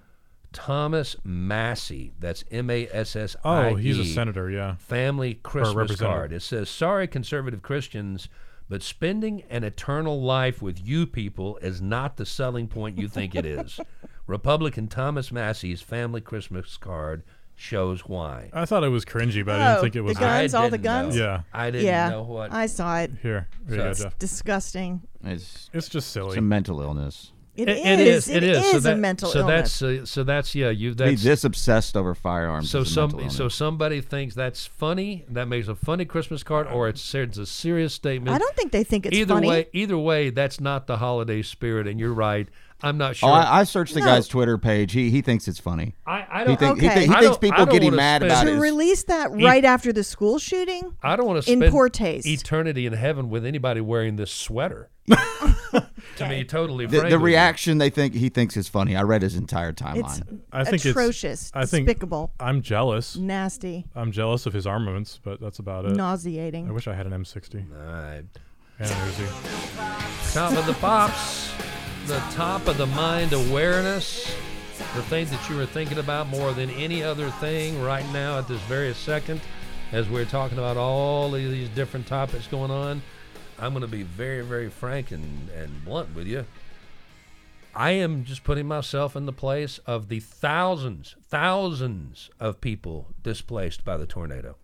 Thomas 0.53 1.16
Massie. 1.25 2.12
That's 2.19 2.45
M 2.51 2.70
A 2.70 2.89
S 2.93 3.15
S 3.16 3.37
I. 3.45 3.69
E. 3.69 3.73
oh, 3.73 3.75
he's 3.77 3.99
a 3.99 4.05
senator. 4.05 4.51
Yeah. 4.51 4.77
Family 4.77 5.35
Christmas 5.35 5.97
card. 5.97 6.33
It 6.33 6.43
says, 6.43 6.69
Sorry, 6.70 7.07
conservative 7.07 7.62
Christians, 7.62 8.29
but 8.69 8.83
spending 8.83 9.43
an 9.51 9.65
eternal 9.65 10.20
life 10.23 10.61
with 10.62 10.79
you 10.87 11.07
people 11.07 11.59
is 11.59 11.81
not 11.83 12.16
the 12.16 12.27
selling 12.27 12.66
point 12.69 12.99
you 12.99 13.09
think 13.09 13.35
it 13.35 13.47
is. 13.47 13.79
Republican 14.27 14.89
Thomas 14.89 15.33
Massie's 15.33 15.81
family 15.83 16.20
Christmas 16.20 16.77
card 16.77 17.23
shows 17.55 18.03
why. 18.03 18.51
I 18.53 18.66
thought 18.66 18.85
it 18.85 18.89
was 18.89 19.05
cringy, 19.05 19.45
but 19.45 19.57
I 19.61 19.69
didn't 19.69 19.79
Oh, 19.79 19.83
think 19.83 19.97
it 19.97 20.01
was. 20.03 20.15
the 20.16 20.20
guns, 20.20 20.55
all 20.55 20.70
the 20.70 20.79
didn't 20.79 20.85
know. 20.85 21.03
guns. 21.05 21.16
Yeah. 21.16 21.41
I 21.53 21.70
didn't 21.70 21.87
yeah, 21.87 22.11
know 22.11 22.23
what. 22.23 22.53
I 22.53 22.66
saw 22.66 22.99
it. 23.01 23.11
Here, 23.23 23.49
here 23.66 23.77
you 23.79 23.83
go, 23.83 23.93
So- 23.95 24.05
Jeff. 24.05 24.19
Disgusting. 24.19 25.01
It's, 25.25 25.69
It's 25.73 25.89
just 25.89 26.11
silly. 26.11 26.29
it's 26.29 26.37
a 26.37 26.43
mental 26.43 26.81
illness. 26.81 27.33
It 27.59 27.68
it 27.68 28.01
is. 28.01 28.28
is. 28.28 28.36
It 28.36 28.43
is. 28.44 28.70
so 28.70 28.76
a 28.76 28.80
that- 28.80 28.98
mental 28.98 29.30
so 29.30 29.40
illness. 29.40 29.78
that's 29.80 29.82
uh, 30.02 30.06
so 30.06 30.24
that's 30.24 30.55
yeah. 30.55 30.70
You 30.70 30.94
To 30.94 31.05
be 31.05 31.14
this 31.16 31.44
obsessed 31.44 31.97
over 31.97 32.14
firearms. 32.14 32.70
so 32.70 32.80
is 32.80 32.90
a 32.90 32.93
some 32.94 33.10
mental 33.10 33.30
so 33.30 33.48
somebody 33.48 34.01
thinks 34.01 34.35
that's 34.35 34.66
funny. 34.66 35.24
That 35.28 35.47
makes 35.48 35.68
a 35.68 35.74
funny 35.74 36.05
Christmas 36.05 36.43
card, 36.43 36.66
or 36.68 36.89
it's 36.89 37.14
it's 37.14 37.39
a 37.39 37.47
serious 37.47 37.93
statement. 37.94 38.35
I 38.35 38.39
don't 38.39 38.55
think 38.56 38.72
they 38.72 38.85
think 38.85 39.06
it's 39.06 39.16
either 39.16 39.35
funny. 39.35 39.48
way, 39.48 39.66
either 39.72 39.98
way, 39.98 40.30
that's 40.30 40.60
not 40.60 40.86
the 40.86 40.98
holiday 40.98 41.43
spirit. 41.43 41.86
And 41.89 41.98
you're 41.98 42.14
right. 42.14 42.48
I'm 42.83 42.97
not 42.97 43.11
oh, 43.11 43.15
sure. 43.15 43.29
Oh, 43.29 43.33
I, 43.33 43.61
I 43.61 43.65
searched 43.65 43.95
the 43.95 44.01
No. 44.01 44.07
guy's 44.07 44.29
Twitter 44.29 44.57
page. 44.57 44.93
He 44.93 45.11
he 45.11 45.21
thinks 45.21 45.49
it's 45.49 45.59
funny. 45.59 45.95
I, 46.07 46.27
I 46.31 46.45
don't. 46.45 46.57
think, 46.59 46.81
he, 46.81 46.87
Okay. 46.87 46.95
think, 46.95 47.11
he 47.11 47.17
I 47.17 47.21
thinks 47.21 47.31
don't- 47.37 47.41
people 47.41 47.65
don't 47.67 47.73
getting 47.73 47.95
mad 47.97 48.21
spend- 48.23 48.31
about 48.33 48.45
to 48.45 48.51
it. 48.51 48.55
is- 48.55 48.61
release 48.61 49.03
that 49.05 49.33
right 49.33 49.65
after 49.65 49.93
the 49.93 50.05
school 50.05 50.39
shooting. 50.39 50.95
I 51.03 51.17
don't 51.17 51.27
want 51.27 51.43
to 51.45 51.53
in 51.53 51.59
spend 51.59 51.73
poor 51.73 51.89
taste. 51.89 52.27
eternity 52.27 52.87
in 52.87 52.93
heaven 52.93 53.31
with 53.31 53.45
anybody 53.45 53.81
wearing 53.81 54.15
this 54.17 54.31
sweater. 54.31 54.91
to 56.17 56.29
me, 56.29 56.45
totally 56.45 56.87
the, 56.87 57.01
the 57.09 57.19
reaction 57.19 57.79
they 57.79 57.91
think 57.91 58.15
he 58.15 58.29
thinks 58.29 58.57
is 58.57 58.69
funny. 58.69 58.95
I 58.95 59.03
read 59.03 59.23
his 59.23 59.35
entire 59.37 59.71
It's 59.71 59.81
timeline. 59.83 60.41
I 60.53 60.65
think 60.65 60.77
it's- 60.77 60.87
atrocious, 60.87 61.51
I 61.55 61.65
think- 61.67 61.87
despicable, 61.87 62.31
I'm 62.39 62.63
jealous. 62.63 63.17
nasty, 63.17 63.87
I'm 63.97 64.13
jealous 64.13 64.47
of 64.47 64.53
his 64.53 64.67
armaments, 64.67 65.19
but 65.23 65.41
that's 65.41 65.59
about 65.59 65.85
it. 65.87 65.97
Nauseating. 65.97 66.69
I 66.69 66.73
wish 66.73 66.87
I 66.87 66.95
had 66.95 67.07
an 67.07 67.13
M60 67.13 67.65
All 67.73 67.93
right. 67.93 68.25
and 68.79 68.91
an 68.91 68.97
Uzi. 69.11 70.35
Top 70.35 70.53
of 70.53 70.67
the 70.67 70.75
pops, 70.75 71.51
the 72.09 72.18
top 72.30 72.66
of 72.66 72.78
the 72.78 72.86
mind 72.86 73.35
awareness, 73.35 74.35
the 74.94 75.02
thing 75.02 75.26
that 75.26 75.51
you 75.51 75.60
are 75.60 75.66
thinking 75.66 75.98
about 75.98 76.26
more 76.28 76.55
than 76.55 76.70
any 76.70 77.02
other 77.02 77.28
thing 77.32 77.78
right 77.82 78.10
now 78.14 78.39
at 78.39 78.48
this 78.48 78.62
very 78.62 78.94
second, 78.94 79.43
as 79.93 80.09
we're 80.09 80.24
talking 80.24 80.56
about 80.56 80.78
all 80.78 81.35
of 81.35 81.39
these 81.39 81.68
different 81.68 82.06
topics 82.06 82.47
going 82.47 82.70
on. 82.70 83.02
I'm 83.59 83.74
going 83.74 83.82
to 83.82 83.89
be 83.89 84.05
very, 84.05 84.40
very 84.40 84.70
frank 84.70 85.10
and, 85.10 85.51
and 85.51 85.85
blunt 85.85 86.14
with 86.14 86.26
you. 86.26 86.47
I 87.74 87.90
am 87.90 88.24
just 88.24 88.43
putting 88.43 88.66
myself 88.66 89.14
in 89.14 89.26
the 89.26 89.32
place 89.32 89.76
of 89.85 90.09
the 90.09 90.20
thousands, 90.20 91.14
thousands 91.28 92.30
of 92.40 92.62
people 92.62 93.09
displaced 93.22 93.85
by 93.85 93.98
the 93.98 94.06
tornado. 94.06 94.56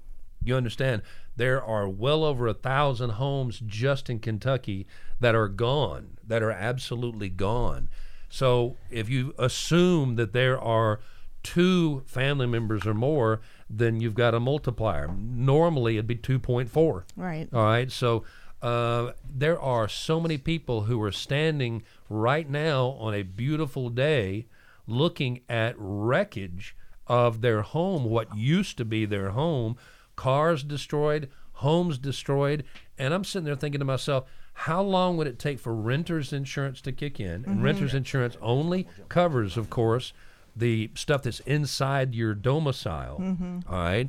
You 0.42 0.56
understand? 0.56 1.02
There 1.36 1.62
are 1.62 1.88
well 1.88 2.24
over 2.24 2.46
a 2.46 2.54
thousand 2.54 3.10
homes 3.10 3.60
just 3.66 4.08
in 4.08 4.20
Kentucky 4.20 4.86
that 5.20 5.34
are 5.34 5.48
gone, 5.48 6.18
that 6.26 6.42
are 6.42 6.50
absolutely 6.50 7.28
gone. 7.28 7.88
So 8.28 8.76
if 8.90 9.08
you 9.08 9.34
assume 9.38 10.16
that 10.16 10.32
there 10.32 10.58
are 10.58 11.00
two 11.42 12.02
family 12.06 12.46
members 12.46 12.86
or 12.86 12.94
more, 12.94 13.40
then 13.68 14.00
you've 14.00 14.14
got 14.14 14.34
a 14.34 14.40
multiplier. 14.40 15.08
Normally 15.08 15.96
it'd 15.96 16.06
be 16.06 16.16
2.4. 16.16 17.04
Right. 17.16 17.48
All 17.52 17.64
right. 17.64 17.92
So 17.92 18.24
uh, 18.62 19.12
there 19.28 19.60
are 19.60 19.88
so 19.88 20.18
many 20.20 20.38
people 20.38 20.82
who 20.82 21.00
are 21.02 21.12
standing 21.12 21.82
right 22.08 22.48
now 22.48 22.96
on 22.98 23.14
a 23.14 23.22
beautiful 23.22 23.90
day 23.90 24.46
looking 24.86 25.40
at 25.48 25.74
wreckage 25.78 26.74
of 27.06 27.42
their 27.42 27.62
home, 27.62 28.04
what 28.04 28.34
used 28.36 28.78
to 28.78 28.84
be 28.84 29.04
their 29.04 29.30
home, 29.30 29.76
cars 30.16 30.62
destroyed, 30.62 31.28
homes 31.54 31.98
destroyed. 31.98 32.64
And 32.98 33.12
I'm 33.12 33.24
sitting 33.24 33.44
there 33.44 33.56
thinking 33.56 33.80
to 33.80 33.84
myself, 33.84 34.24
how 34.54 34.82
long 34.82 35.16
would 35.16 35.26
it 35.26 35.38
take 35.38 35.58
for 35.58 35.74
renter's 35.74 36.32
insurance 36.32 36.80
to 36.82 36.92
kick 36.92 37.18
in? 37.18 37.26
And 37.26 37.46
mm-hmm. 37.46 37.62
renter's 37.62 37.94
insurance 37.94 38.36
only 38.40 38.86
covers, 39.08 39.56
of 39.56 39.68
course, 39.68 40.12
the 40.54 40.90
stuff 40.94 41.22
that's 41.22 41.40
inside 41.40 42.14
your 42.14 42.34
domicile. 42.34 43.18
Mm-hmm. 43.20 43.60
all 43.68 43.78
right. 43.78 44.08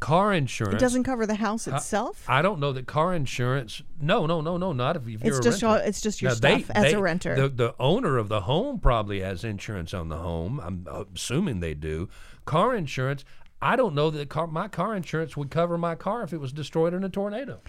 Car 0.00 0.34
insurance. 0.34 0.74
It 0.74 0.80
doesn't 0.80 1.04
cover 1.04 1.26
the 1.26 1.36
house 1.36 1.66
itself. 1.66 2.22
I 2.28 2.42
don't 2.42 2.60
know 2.60 2.72
that 2.72 2.86
car 2.86 3.14
insurance. 3.14 3.82
No, 3.98 4.26
no, 4.26 4.42
no, 4.42 4.58
no, 4.58 4.72
not 4.74 4.96
if, 4.96 5.08
if 5.08 5.24
you're 5.24 5.36
It's 5.36 5.38
a 5.38 5.42
just 5.42 5.62
renter. 5.62 5.78
your- 5.78 5.88
it's 5.88 6.00
just 6.02 6.20
your 6.20 6.32
Now, 6.32 6.34
they- 6.36 6.62
stuff 6.62 6.76
as 6.76 6.92
a 6.92 7.00
renter. 7.00 7.34
The, 7.34 7.48
the 7.48 7.74
owner 7.80 8.18
of 8.18 8.28
the 8.28 8.42
home 8.42 8.78
probably 8.78 9.20
has 9.20 9.44
insurance 9.44 9.94
on 9.94 10.10
the 10.10 10.18
home. 10.18 10.60
I'm 10.60 10.86
assuming 11.14 11.60
they 11.60 11.72
do. 11.72 12.10
Car 12.44 12.76
insurance. 12.76 13.24
I 13.60 13.76
don't 13.76 13.94
know 13.94 14.10
that 14.10 14.28
car, 14.28 14.46
my 14.46 14.68
car 14.68 14.94
insurance 14.94 15.36
would 15.36 15.50
cover 15.50 15.76
my 15.76 15.94
car 15.94 16.22
if 16.22 16.32
it 16.32 16.38
was 16.38 16.52
destroyed 16.52 16.94
in 16.94 17.04
a 17.04 17.08
tornado. 17.08 17.60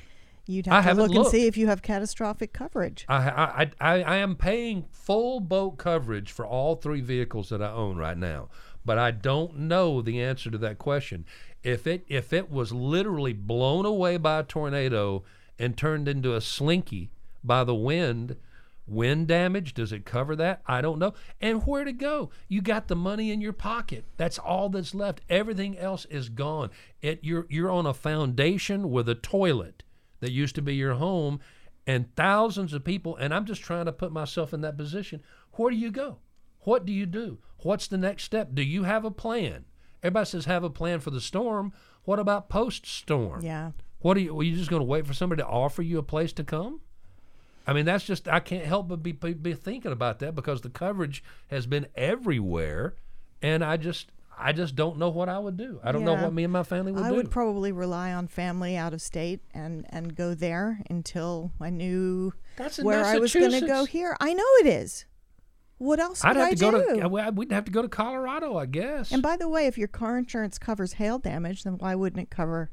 You'd 0.46 0.68
I 0.68 0.82
have 0.82 0.96
to 0.96 1.04
look 1.04 1.12
and 1.12 1.20
looked. 1.20 1.32
see 1.32 1.46
if 1.46 1.58
you 1.58 1.68
have 1.68 1.84
catastrophic 1.84 2.54
coverage. 2.54 3.06
I, 3.08 3.18
I, 3.30 3.72
I, 3.80 4.02
I 4.02 4.16
am 4.18 4.36
paying 4.36 4.86
full 4.92 5.40
boat 5.40 5.78
coverage 5.78 6.32
for 6.32 6.46
all 6.46 6.76
three 6.76 7.02
vehicles 7.02 7.50
that 7.50 7.62
I 7.62 7.72
own 7.72 7.98
right 7.98 8.18
now, 8.18 8.50
but 8.84 8.98
I 8.98 9.12
don't 9.12 9.60
know 9.60 10.02
the 10.02 10.22
answer 10.22 10.50
to 10.50 10.58
that 10.58 10.80
question. 10.80 11.26
If 11.62 11.86
it 11.86 12.04
if 12.08 12.34
it 12.34 12.50
was 12.50 12.72
literally 12.72 13.34
blown 13.34 13.86
away 13.86 14.18
by 14.18 14.40
a 14.40 14.44
tornado 14.44 15.24
and 15.60 15.78
turned 15.78 16.08
into 16.08 16.34
a 16.34 16.42
slinky 16.42 17.12
by 17.44 17.64
the 17.64 17.76
wind, 17.76 18.36
wind 18.90 19.28
damage 19.28 19.74
does 19.74 19.92
it 19.92 20.06
cover 20.06 20.36
that? 20.36 20.62
I 20.66 20.82
don't 20.82 21.00
know. 21.00 21.14
And 21.40 21.64
where 21.66 21.84
to 21.84 21.92
go? 21.94 22.30
You 22.48 22.62
got 22.62 22.88
the 22.88 22.96
money 22.96 23.32
in 23.32 23.42
your 23.42 23.54
pocket. 23.54 24.06
That's 24.18 24.38
all 24.40 24.70
that's 24.70 24.94
left. 24.96 25.22
Everything 25.30 25.78
else 25.78 26.06
is 26.06 26.30
gone. 26.30 26.70
It 27.02 27.20
you're 27.24 27.46
you're 27.50 27.72
on 27.72 27.86
a 27.86 27.94
foundation 27.94 28.90
with 28.92 29.08
a 29.10 29.16
toilet 29.16 29.84
that 30.20 30.32
used 30.32 30.56
to 30.56 30.62
be 30.62 30.76
your 30.76 30.96
home 30.96 31.40
and 31.88 32.14
thousands 32.16 32.74
of 32.74 32.84
people 32.84 33.16
and 33.16 33.34
i'm 33.34 33.46
just 33.46 33.62
trying 33.62 33.86
to 33.86 33.92
put 33.92 34.12
myself 34.12 34.54
in 34.54 34.60
that 34.62 34.78
position 34.78 35.24
where 35.54 35.72
do 35.72 35.78
you 35.78 35.90
go 35.90 36.18
what 36.60 36.86
do 36.86 36.92
you 36.92 37.06
do 37.06 37.38
what's 37.64 37.88
the 37.88 37.98
next 37.98 38.24
step 38.24 38.50
do 38.54 38.62
you 38.62 38.84
have 38.84 39.06
a 39.06 39.10
plan 39.12 39.64
everybody 40.04 40.26
says 40.26 40.44
have 40.46 40.64
a 40.64 40.70
plan 40.70 41.00
for 41.00 41.10
the 41.10 41.22
storm 41.22 41.72
what 42.04 42.20
about 42.20 42.50
post 42.50 42.86
storm 42.86 43.42
Yeah. 43.42 43.72
what 44.00 44.18
are 44.18 44.20
you 44.20 44.38
are 44.38 44.44
you 44.44 44.56
just 44.58 44.70
going 44.70 44.82
to 44.82 44.86
wait 44.86 45.08
for 45.08 45.14
somebody 45.14 45.42
to 45.42 45.48
offer 45.48 45.82
you 45.82 45.98
a 45.98 46.04
place 46.04 46.34
to 46.34 46.44
come 46.44 46.82
i 47.70 47.74
mean 47.74 47.86
that's 47.86 48.04
just 48.04 48.28
i 48.28 48.40
can't 48.40 48.66
help 48.66 48.88
but 48.88 49.04
be, 49.04 49.12
be, 49.12 49.34
be 49.34 49.54
thinking 49.54 49.92
about 49.92 50.20
that 50.20 50.36
because 50.36 50.62
the 50.62 50.70
coverage 50.70 51.24
has 51.48 51.66
been 51.68 51.88
everywhere 51.96 52.96
and 53.42 53.64
i 53.64 53.78
just 53.78 54.12
i 54.38 54.52
just 54.52 54.76
don't 54.76 54.98
know 54.98 55.10
what 55.10 55.30
i 55.30 55.38
would 55.38 55.58
do 55.58 55.80
i 55.84 55.92
don't 55.92 56.04
know 56.04 56.16
what 56.16 56.34
me 56.34 56.44
and 56.44 56.54
my 56.54 56.64
family 56.64 56.92
would 56.92 57.04
I 57.04 57.10
do 57.10 57.14
I 57.14 57.18
would 57.18 57.32
probably 57.32 57.72
rely 57.72 58.14
on 58.14 58.28
family 58.28 58.76
out 58.76 58.94
of 58.94 59.02
state 59.02 59.42
and 59.54 59.86
and 59.90 60.16
go 60.16 60.34
there 60.34 60.82
until 60.90 61.52
I 61.60 61.70
knew 61.70 62.34
That's 62.56 62.80
where 62.80 63.06
I 63.06 63.18
was 63.18 63.34
going 63.34 63.52
to 63.52 63.68
go 63.68 63.86
here. 63.86 64.16
I 64.20 64.34
know 64.34 64.46
it 64.62 64.68
is. 64.68 65.06
What 65.78 66.00
else 66.00 66.24
I'd 66.26 66.36
have 66.36 66.48
I 66.48 66.54
to 66.54 66.56
go 66.56 66.72
do? 66.72 66.96
to. 67.00 67.06
uh, 67.06 67.10
well, 67.10 67.32
We'd 67.32 67.52
have 67.54 67.66
to 67.66 67.72
go 67.72 67.82
to 67.82 67.88
Colorado, 67.88 68.58
I 68.58 68.66
guess. 68.66 69.12
and 69.12 69.22
by 69.22 69.38
the 69.38 69.48
way, 69.48 69.66
if 69.68 69.78
your 69.78 69.88
car 69.88 70.18
insurance 70.18 70.58
covers 70.58 70.94
hail 70.94 71.20
damage, 71.20 71.64
then 71.64 71.78
why 71.78 71.96
wouldn't 71.96 72.22
it 72.22 72.30
cover 72.30 72.70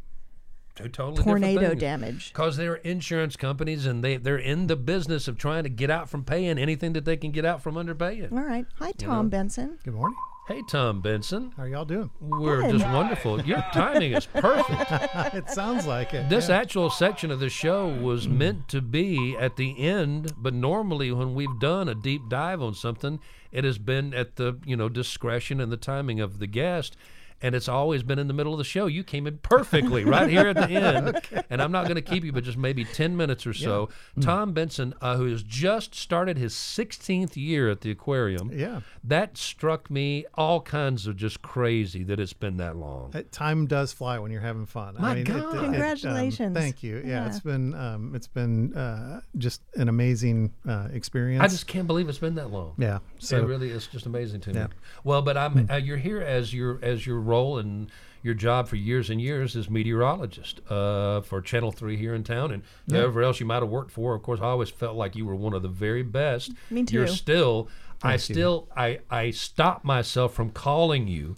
Two 0.76 0.88
totally 0.88 1.24
tornado 1.24 1.74
damage? 1.74 2.32
Because 2.32 2.58
they're 2.58 2.76
insurance 2.76 3.34
companies 3.34 3.86
and 3.86 4.04
they 4.04 4.18
they're 4.18 4.36
in 4.36 4.66
the 4.66 4.76
business 4.76 5.26
of 5.26 5.38
trying 5.38 5.62
to 5.62 5.70
get 5.70 5.90
out 5.90 6.10
from 6.10 6.22
paying 6.22 6.58
anything 6.58 6.92
that 6.92 7.06
they 7.06 7.16
can 7.16 7.30
get 7.30 7.46
out 7.46 7.62
from 7.62 7.76
underpaying. 7.76 8.30
All 8.30 8.40
right. 8.40 8.66
Hi, 8.78 8.92
Tom 8.92 9.30
Benson. 9.30 9.78
Good 9.84 9.94
morning. 9.94 10.16
Hey, 10.48 10.62
Tom 10.68 11.00
Benson, 11.00 11.52
How 11.56 11.64
are 11.64 11.68
y'all 11.68 11.84
doing? 11.84 12.08
we're 12.20 12.62
Good. 12.62 12.78
just 12.78 12.86
wonderful. 12.92 13.42
Your 13.42 13.64
timing 13.72 14.12
is 14.12 14.26
perfect. 14.26 14.92
it 15.34 15.50
sounds 15.50 15.86
like 15.86 16.14
it. 16.14 16.28
This 16.28 16.48
yeah. 16.48 16.58
actual 16.58 16.88
section 16.88 17.32
of 17.32 17.40
the 17.40 17.48
show 17.48 17.88
was 17.88 18.28
mm. 18.28 18.36
meant 18.36 18.68
to 18.68 18.80
be 18.80 19.36
at 19.36 19.56
the 19.56 19.76
end, 19.76 20.34
but 20.36 20.54
normally 20.54 21.10
when 21.10 21.34
we've 21.34 21.58
done 21.58 21.88
a 21.88 21.96
deep 21.96 22.22
dive 22.28 22.62
on 22.62 22.74
something, 22.74 23.18
it 23.50 23.64
has 23.64 23.78
been 23.78 24.14
at 24.14 24.36
the 24.36 24.60
you 24.64 24.76
know 24.76 24.88
discretion 24.88 25.60
and 25.60 25.72
the 25.72 25.76
timing 25.76 26.20
of 26.20 26.38
the 26.38 26.46
guest. 26.46 26.96
And 27.42 27.54
it's 27.54 27.68
always 27.68 28.02
been 28.02 28.18
in 28.18 28.28
the 28.28 28.34
middle 28.34 28.52
of 28.52 28.58
the 28.58 28.64
show. 28.64 28.86
You 28.86 29.04
came 29.04 29.26
in 29.26 29.38
perfectly 29.38 30.04
right 30.16 30.28
here 30.28 30.46
at 30.48 30.56
the 30.56 30.68
end, 30.74 31.20
and 31.50 31.60
I'm 31.62 31.72
not 31.72 31.84
going 31.84 31.96
to 31.96 32.02
keep 32.02 32.24
you, 32.24 32.32
but 32.32 32.44
just 32.44 32.58
maybe 32.58 32.84
10 32.84 33.16
minutes 33.16 33.46
or 33.46 33.52
so. 33.52 33.88
Tom 34.20 34.52
Benson, 34.52 34.94
uh, 35.00 35.16
who 35.16 35.26
has 35.26 35.42
just 35.42 35.94
started 35.94 36.38
his 36.38 36.54
16th 36.54 37.36
year 37.36 37.68
at 37.70 37.80
the 37.82 37.90
aquarium, 37.90 38.50
Yeah. 38.52 38.80
that 39.04 39.36
struck 39.36 39.90
me 39.90 40.24
all 40.34 40.60
kinds 40.60 41.06
of 41.06 41.16
just 41.16 41.42
crazy 41.42 42.02
that 42.04 42.18
it's 42.20 42.32
been 42.32 42.56
that 42.58 42.76
long. 42.76 43.12
Uh, 43.14 43.22
Time 43.30 43.66
does 43.66 43.92
fly 43.92 44.18
when 44.18 44.30
you're 44.32 44.40
having 44.40 44.66
fun. 44.66 44.94
My 44.98 45.16
it- 45.16 45.24
God. 45.24 45.56
um, 45.56 45.64
Congratulations. 45.64 46.56
thank 46.56 46.82
you. 46.82 46.96
Yeah, 46.98 47.06
Yeah. 47.24 47.26
it's 47.26 47.40
been 47.40 47.74
um, 47.74 48.14
it's 48.14 48.26
been 48.28 48.74
uh, 48.74 49.20
just 49.36 49.62
an 49.74 49.88
amazing 49.88 50.52
uh, 50.68 50.88
experience. 50.92 51.42
I 51.42 51.48
just 51.48 51.66
can't 51.66 51.86
believe 51.86 52.08
it's 52.08 52.18
been 52.18 52.34
that 52.36 52.50
long. 52.50 52.74
yeah. 52.78 52.98
So 53.18 53.38
it 53.38 53.46
really 53.46 53.70
is 53.70 53.86
just 53.86 54.06
amazing 54.06 54.40
to 54.42 54.50
me. 54.52 54.56
Yeah. 54.60 54.66
Well, 55.04 55.22
but 55.22 55.36
I'm 55.36 55.68
uh, 55.70 55.76
you're 55.76 55.96
here 55.96 56.20
as 56.20 56.52
your 56.54 56.78
as 56.82 57.06
your 57.06 57.20
role 57.26 57.58
and 57.58 57.90
your 58.22 58.34
job 58.34 58.66
for 58.66 58.76
years 58.76 59.08
and 59.08 59.20
years 59.20 59.54
as 59.54 59.70
meteorologist 59.70 60.60
uh, 60.68 61.20
for 61.20 61.40
Channel 61.40 61.70
Three 61.70 61.96
here 61.96 62.14
in 62.14 62.24
town 62.24 62.50
and 62.50 62.62
whoever 62.90 63.22
else 63.22 63.38
you 63.38 63.46
might 63.46 63.62
have 63.62 63.68
worked 63.68 63.92
for. 63.92 64.14
Of 64.14 64.22
course, 64.22 64.40
I 64.40 64.46
always 64.46 64.70
felt 64.70 64.96
like 64.96 65.14
you 65.14 65.24
were 65.24 65.36
one 65.36 65.52
of 65.52 65.62
the 65.62 65.68
very 65.68 66.02
best. 66.02 66.52
Me 66.70 66.84
too. 66.84 66.94
You're 66.94 67.06
too. 67.06 67.12
still. 67.12 67.68
I 68.02 68.14
you. 68.14 68.18
still 68.18 68.68
I 68.76 68.98
I 69.08 69.30
stop 69.30 69.84
myself 69.84 70.34
from 70.34 70.50
calling 70.50 71.06
you 71.06 71.36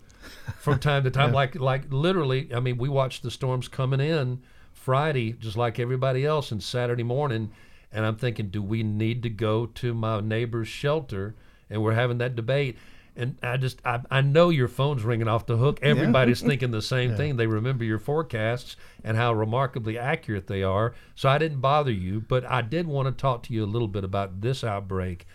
from 0.59 0.79
time 0.79 1.05
to 1.05 1.11
time. 1.11 1.33
Like 1.39 1.55
like 1.57 1.85
literally. 1.91 2.49
I 2.55 2.61
mean, 2.61 2.79
we 2.79 2.89
watched 2.89 3.23
the 3.23 3.31
storms 3.31 3.69
coming 3.69 4.01
in 4.01 4.41
Friday, 4.73 5.33
just 5.33 5.57
like 5.57 5.79
everybody 5.79 6.25
else, 6.25 6.51
and 6.51 6.63
Saturday 6.63 7.03
morning. 7.03 7.51
And 7.93 8.05
I'm 8.05 8.17
thinking, 8.17 8.49
do 8.49 8.63
we 8.63 8.83
need 8.83 9.23
to 9.23 9.31
go 9.31 9.67
to 9.67 9.95
my 9.95 10.21
neighbor's 10.21 10.69
shelter? 10.69 11.35
And 11.71 11.83
we're 11.83 11.95
having 11.95 12.19
that 12.19 12.35
debate. 12.35 12.79
And 13.19 13.37
I 13.43 13.57
just, 13.57 13.85
I, 13.85 14.01
I 14.13 14.21
know 14.21 14.49
your 14.49 14.69
phone's 14.69 15.03
ringing 15.03 15.27
off 15.27 15.45
the 15.45 15.57
hook. 15.57 15.81
Everybody's 15.83 16.41
thinking 16.49 16.71
the 16.71 16.81
same 16.81 17.17
thing. 17.17 17.37
They 17.37 17.49
remember 17.49 17.85
your 17.85 17.99
forecasts 17.99 18.77
and 19.03 19.17
how 19.17 19.33
remarkably 19.35 19.99
accurate 19.99 20.47
they 20.47 20.63
are. 20.63 20.95
So 21.17 21.29
I 21.29 21.37
didn't 21.39 21.61
bother 21.61 21.91
you, 21.91 22.21
but 22.21 22.49
I 22.49 22.63
did 22.63 22.87
want 22.87 23.07
to 23.07 23.13
talk 23.13 23.43
to 23.45 23.53
you 23.53 23.65
a 23.65 23.67
little 23.67 23.89
bit 23.89 24.05
about 24.05 24.41
this 24.41 24.63
outbreak 24.63 25.27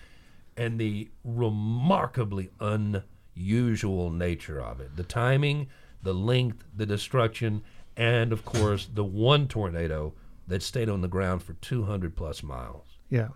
and 0.56 0.80
the 0.80 1.10
remarkably 1.26 2.52
unusual 2.62 4.10
nature 4.10 4.62
of 4.62 4.80
it. 4.80 4.96
The 4.96 5.04
timing, 5.04 5.68
the 6.02 6.14
length, 6.14 6.64
the 6.74 6.86
destruction, 6.86 7.64
and 7.98 8.32
of 8.32 8.46
course, 8.46 8.88
the 8.92 9.04
one 9.04 9.48
tornado 9.50 10.14
that 10.48 10.64
stayed 10.64 10.90
on 10.90 11.02
the 11.02 11.08
ground 11.10 11.44
for 11.44 11.54
200 11.54 12.16
plus 12.16 12.44
miles. 12.44 12.86
Yeah. 13.10 13.30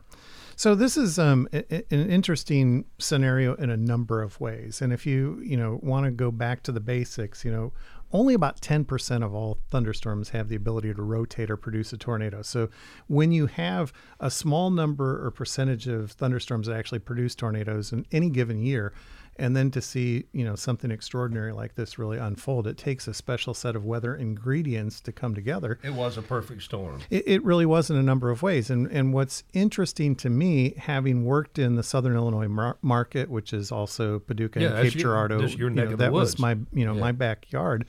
So 0.58 0.74
this 0.74 0.98
is 0.98 1.20
um, 1.20 1.48
a- 1.54 1.86
an 1.94 2.10
interesting 2.10 2.86
scenario 2.98 3.54
in 3.54 3.70
a 3.70 3.78
number 3.78 4.24
of 4.24 4.42
ways. 4.42 4.82
And 4.82 4.92
if 4.92 5.06
you 5.06 5.40
you 5.44 5.56
know 5.56 5.80
want 5.84 6.06
to 6.06 6.12
go 6.12 6.32
back 6.32 6.64
to 6.64 6.72
the 6.72 6.80
basics, 6.80 7.46
you 7.46 7.52
know, 7.52 7.74
only 8.12 8.34
about 8.34 8.60
10% 8.60 9.24
of 9.24 9.36
all 9.36 9.60
thunderstorms 9.70 10.30
have 10.30 10.50
the 10.50 10.56
ability 10.56 10.96
to 10.96 11.02
rotate 11.04 11.52
or 11.52 11.58
produce 11.58 11.94
a 11.94 11.98
tornado. 11.98 12.42
So 12.42 12.70
when 13.06 13.32
you 13.32 13.46
have 13.46 13.94
a 14.20 14.32
small 14.32 14.72
number 14.72 15.24
or 15.24 15.30
percentage 15.30 15.88
of 15.88 16.12
thunderstorms 16.14 16.66
that 16.66 16.76
actually 16.78 17.00
produce 17.00 17.36
tornadoes 17.36 17.94
in 17.94 18.08
any 18.12 18.32
given 18.32 18.60
year, 18.60 18.94
and 19.40 19.56
then 19.56 19.72
to 19.72 19.82
see 19.82 20.26
you 20.32 20.44
know 20.44 20.56
something 20.56 20.92
extraordinary 20.92 21.52
like 21.54 21.76
this 21.76 21.98
really 22.00 22.18
unfold, 22.18 22.68
it 22.68 22.78
takes 22.78 23.08
a 23.08 23.14
special 23.14 23.54
set 23.54 23.76
of 23.76 23.86
weather 23.86 24.16
ingredients 24.16 25.02
to 25.02 25.12
come 25.12 25.34
together. 25.36 25.80
It 25.84 25.94
was 25.94 26.18
a 26.18 26.22
perfect 26.22 26.64
storm. 26.64 27.02
It, 27.10 27.28
it 27.28 27.44
really 27.44 27.66
was 27.66 27.90
in 27.90 27.96
a 27.98 28.04
number 28.04 28.30
of 28.32 28.42
ways. 28.42 28.70
And, 28.70 28.88
and 28.92 29.14
what's 29.14 29.44
interesting 29.54 30.16
to 30.18 30.30
me, 30.30 30.74
having 30.78 31.26
worked 31.26 31.60
in 31.60 31.76
the 31.76 31.84
Southern 31.84 32.16
Illinois 32.16 32.48
mar- 32.48 32.78
market, 32.82 33.30
which 33.30 33.54
is 33.54 33.72
also 33.72 34.20
Paducah 34.20 34.62
Yeah, 34.62 34.68
and 34.74 34.84
Cape 34.84 34.96
your- 34.96 35.14
Girardeau, 35.14 35.40
you 35.46 35.70
know, 35.70 35.96
that 35.96 36.12
was 36.12 36.40
my, 36.40 36.58
you 36.74 36.86
know, 36.86 36.94
Yeah. 36.94 37.02
my 37.02 37.12
backyard. 37.12 37.86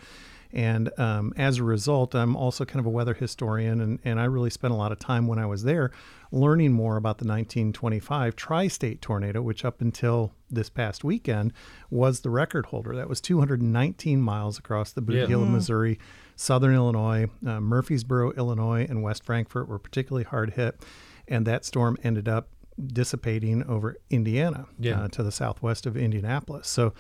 And 0.52 0.90
um, 0.98 1.34
as 1.36 1.58
a 1.58 1.62
result, 1.62 2.14
I'm 2.14 2.34
also 2.34 2.64
kind 2.64 2.80
of 2.80 2.86
a 2.86 2.90
weather 2.90 3.12
historian, 3.12 3.82
and, 3.82 3.98
and 4.04 4.18
I 4.18 4.24
really 4.24 4.48
spent 4.48 4.72
a 4.72 4.76
lot 4.76 4.92
of 4.92 4.98
time 4.98 5.26
when 5.26 5.38
I 5.38 5.44
was 5.44 5.62
there 5.62 5.90
learning 6.30 6.72
more 6.72 6.96
about 6.96 7.18
the 7.18 7.26
1925 7.26 8.36
tri 8.36 8.68
state 8.68 9.00
tornado, 9.00 9.40
which 9.42 9.64
up 9.64 9.80
until 9.80 10.32
this 10.50 10.68
past 10.70 11.04
weekend 11.04 11.52
was 11.90 12.20
the 12.20 12.30
record 12.30 12.66
holder. 12.66 12.94
That 12.96 13.08
was 13.08 13.20
219 13.20 14.20
miles 14.20 14.58
across 14.58 14.92
the 14.92 15.00
Boot 15.00 15.16
Yeah. 15.16 15.26
Heel 15.26 15.42
of 15.42 15.48
Missouri, 15.48 15.98
Southern 16.36 16.74
Illinois, 16.74 17.24
uh, 17.46 17.58
Murphysboro, 17.60 18.36
Illinois, 18.36 18.86
and 18.88 19.02
West 19.02 19.24
Frankfort 19.24 19.68
were 19.68 19.78
particularly 19.78 20.24
hard 20.24 20.50
hit. 20.54 20.82
And 21.26 21.46
that 21.46 21.64
storm 21.64 21.96
ended 22.02 22.28
up 22.28 22.48
dissipating 22.92 23.64
over 23.64 23.96
Indiana 24.10 24.66
Yeah. 24.78 25.02
uh, 25.02 25.08
to 25.08 25.22
the 25.22 25.32
southwest 25.32 25.84
of 25.86 25.96
Indianapolis. 25.96 26.68
So, 26.68 26.94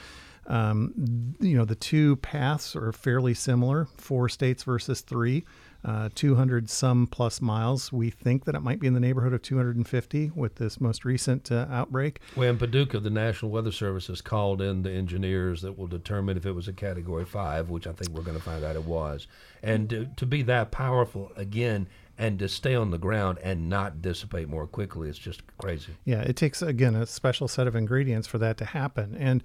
um, 0.46 1.34
you 1.40 1.56
know, 1.56 1.64
the 1.64 1.74
two 1.74 2.16
paths 2.16 2.74
are 2.74 2.92
fairly 2.92 3.34
similar 3.34 3.86
four 3.96 4.28
states 4.28 4.64
versus 4.64 5.02
three. 5.02 5.44
Uh, 5.88 6.10
200 6.14 6.68
some 6.68 7.06
plus 7.06 7.40
miles. 7.40 7.90
We 7.90 8.10
think 8.10 8.44
that 8.44 8.54
it 8.54 8.60
might 8.60 8.78
be 8.78 8.86
in 8.86 8.92
the 8.92 9.00
neighborhood 9.00 9.32
of 9.32 9.40
250 9.40 10.32
with 10.34 10.56
this 10.56 10.82
most 10.82 11.02
recent 11.02 11.50
uh, 11.50 11.64
outbreak. 11.70 12.20
Well, 12.36 12.50
in 12.50 12.58
Paducah, 12.58 13.00
the 13.00 13.08
National 13.08 13.50
Weather 13.50 13.72
Service 13.72 14.08
has 14.08 14.20
called 14.20 14.60
in 14.60 14.82
the 14.82 14.90
engineers 14.90 15.62
that 15.62 15.78
will 15.78 15.86
determine 15.86 16.36
if 16.36 16.44
it 16.44 16.52
was 16.52 16.68
a 16.68 16.74
Category 16.74 17.24
5, 17.24 17.70
which 17.70 17.86
I 17.86 17.92
think 17.92 18.10
we're 18.10 18.22
going 18.22 18.36
to 18.36 18.42
find 18.42 18.64
out 18.64 18.76
it 18.76 18.84
was. 18.84 19.28
And 19.62 19.88
to, 19.88 20.10
to 20.16 20.26
be 20.26 20.42
that 20.42 20.70
powerful 20.70 21.32
again 21.36 21.88
and 22.18 22.38
to 22.40 22.50
stay 22.50 22.74
on 22.74 22.90
the 22.90 22.98
ground 22.98 23.38
and 23.42 23.70
not 23.70 24.02
dissipate 24.02 24.50
more 24.50 24.66
quickly, 24.66 25.08
it's 25.08 25.18
just 25.18 25.40
crazy. 25.56 25.92
Yeah, 26.04 26.20
it 26.20 26.36
takes 26.36 26.60
again 26.60 26.96
a 26.96 27.06
special 27.06 27.48
set 27.48 27.66
of 27.66 27.74
ingredients 27.74 28.28
for 28.28 28.36
that 28.36 28.58
to 28.58 28.66
happen, 28.66 29.16
and 29.18 29.42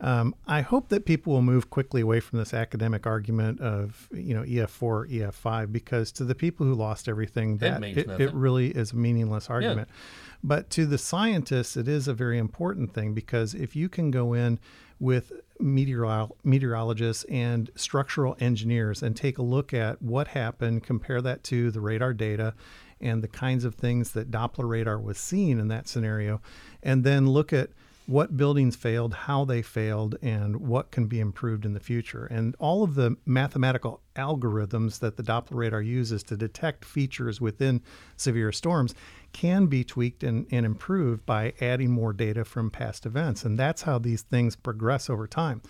um, 0.00 0.34
I 0.46 0.60
hope 0.60 0.88
that 0.90 1.04
people 1.04 1.32
will 1.32 1.42
move 1.42 1.70
quickly 1.70 2.02
away 2.02 2.20
from 2.20 2.38
this 2.38 2.54
academic 2.54 3.06
argument 3.06 3.60
of 3.60 4.08
you 4.12 4.34
know 4.34 4.42
EF4, 4.42 5.10
EF5, 5.10 5.72
because 5.72 6.12
to 6.12 6.24
the 6.24 6.34
people 6.34 6.66
who 6.66 6.74
lost 6.74 7.08
everything, 7.08 7.58
that 7.58 7.80
means 7.80 7.98
it, 7.98 8.06
nothing. 8.06 8.38
really 8.38 8.68
is 8.68 8.92
a 8.92 8.96
meaningless 8.96 9.50
argument. 9.50 9.88
But 10.42 10.70
to 10.70 10.86
the 10.86 10.98
scientists, 10.98 11.76
it 11.76 11.88
is 11.88 12.06
a 12.06 12.14
very 12.14 12.38
important 12.38 12.94
thing 12.94 13.12
because 13.12 13.54
if 13.54 13.74
you 13.74 13.88
can 13.88 14.12
go 14.12 14.34
in 14.34 14.60
with 15.00 15.32
meteorol- 15.60 16.36
meteorologists 16.44 17.24
and 17.24 17.70
structural 17.74 18.36
engineers 18.38 19.02
and 19.02 19.16
take 19.16 19.38
a 19.38 19.42
look 19.42 19.74
at 19.74 20.00
what 20.00 20.28
happened, 20.28 20.84
compare 20.84 21.20
that 21.22 21.42
to 21.44 21.72
the 21.72 21.80
radar 21.80 22.12
data 22.12 22.54
and 23.00 23.22
the 23.22 23.28
kinds 23.28 23.64
of 23.64 23.74
things 23.74 24.12
that 24.12 24.30
Doppler 24.30 24.68
radar 24.68 24.98
was 24.98 25.18
seeing 25.18 25.58
in 25.58 25.68
that 25.68 25.88
scenario, 25.88 26.40
and 26.82 27.04
then 27.04 27.28
look 27.28 27.52
at 27.52 27.70
what 28.08 28.38
buildings 28.38 28.74
failed, 28.74 29.12
how 29.12 29.44
they 29.44 29.60
failed, 29.60 30.16
and 30.22 30.56
what 30.56 30.90
can 30.90 31.06
be 31.06 31.20
improved 31.20 31.66
in 31.66 31.74
the 31.74 31.78
future. 31.78 32.24
And 32.24 32.56
all 32.58 32.82
of 32.82 32.94
the 32.94 33.18
mathematical 33.26 34.00
algorithms 34.16 35.00
that 35.00 35.18
the 35.18 35.22
Doppler 35.22 35.56
radar 35.56 35.82
uses 35.82 36.22
to 36.22 36.36
detect 36.38 36.86
features 36.86 37.38
within 37.38 37.82
severe 38.16 38.50
storms 38.50 38.94
can 39.34 39.66
be 39.66 39.84
tweaked 39.84 40.22
and, 40.22 40.46
and 40.50 40.64
improved 40.64 41.26
by 41.26 41.52
adding 41.60 41.90
more 41.90 42.14
data 42.14 42.46
from 42.46 42.70
past 42.70 43.04
events. 43.04 43.44
And 43.44 43.58
that's 43.58 43.82
how 43.82 43.98
these 43.98 44.22
things 44.22 44.56
progress 44.56 45.10
over 45.10 45.26
time. 45.26 45.60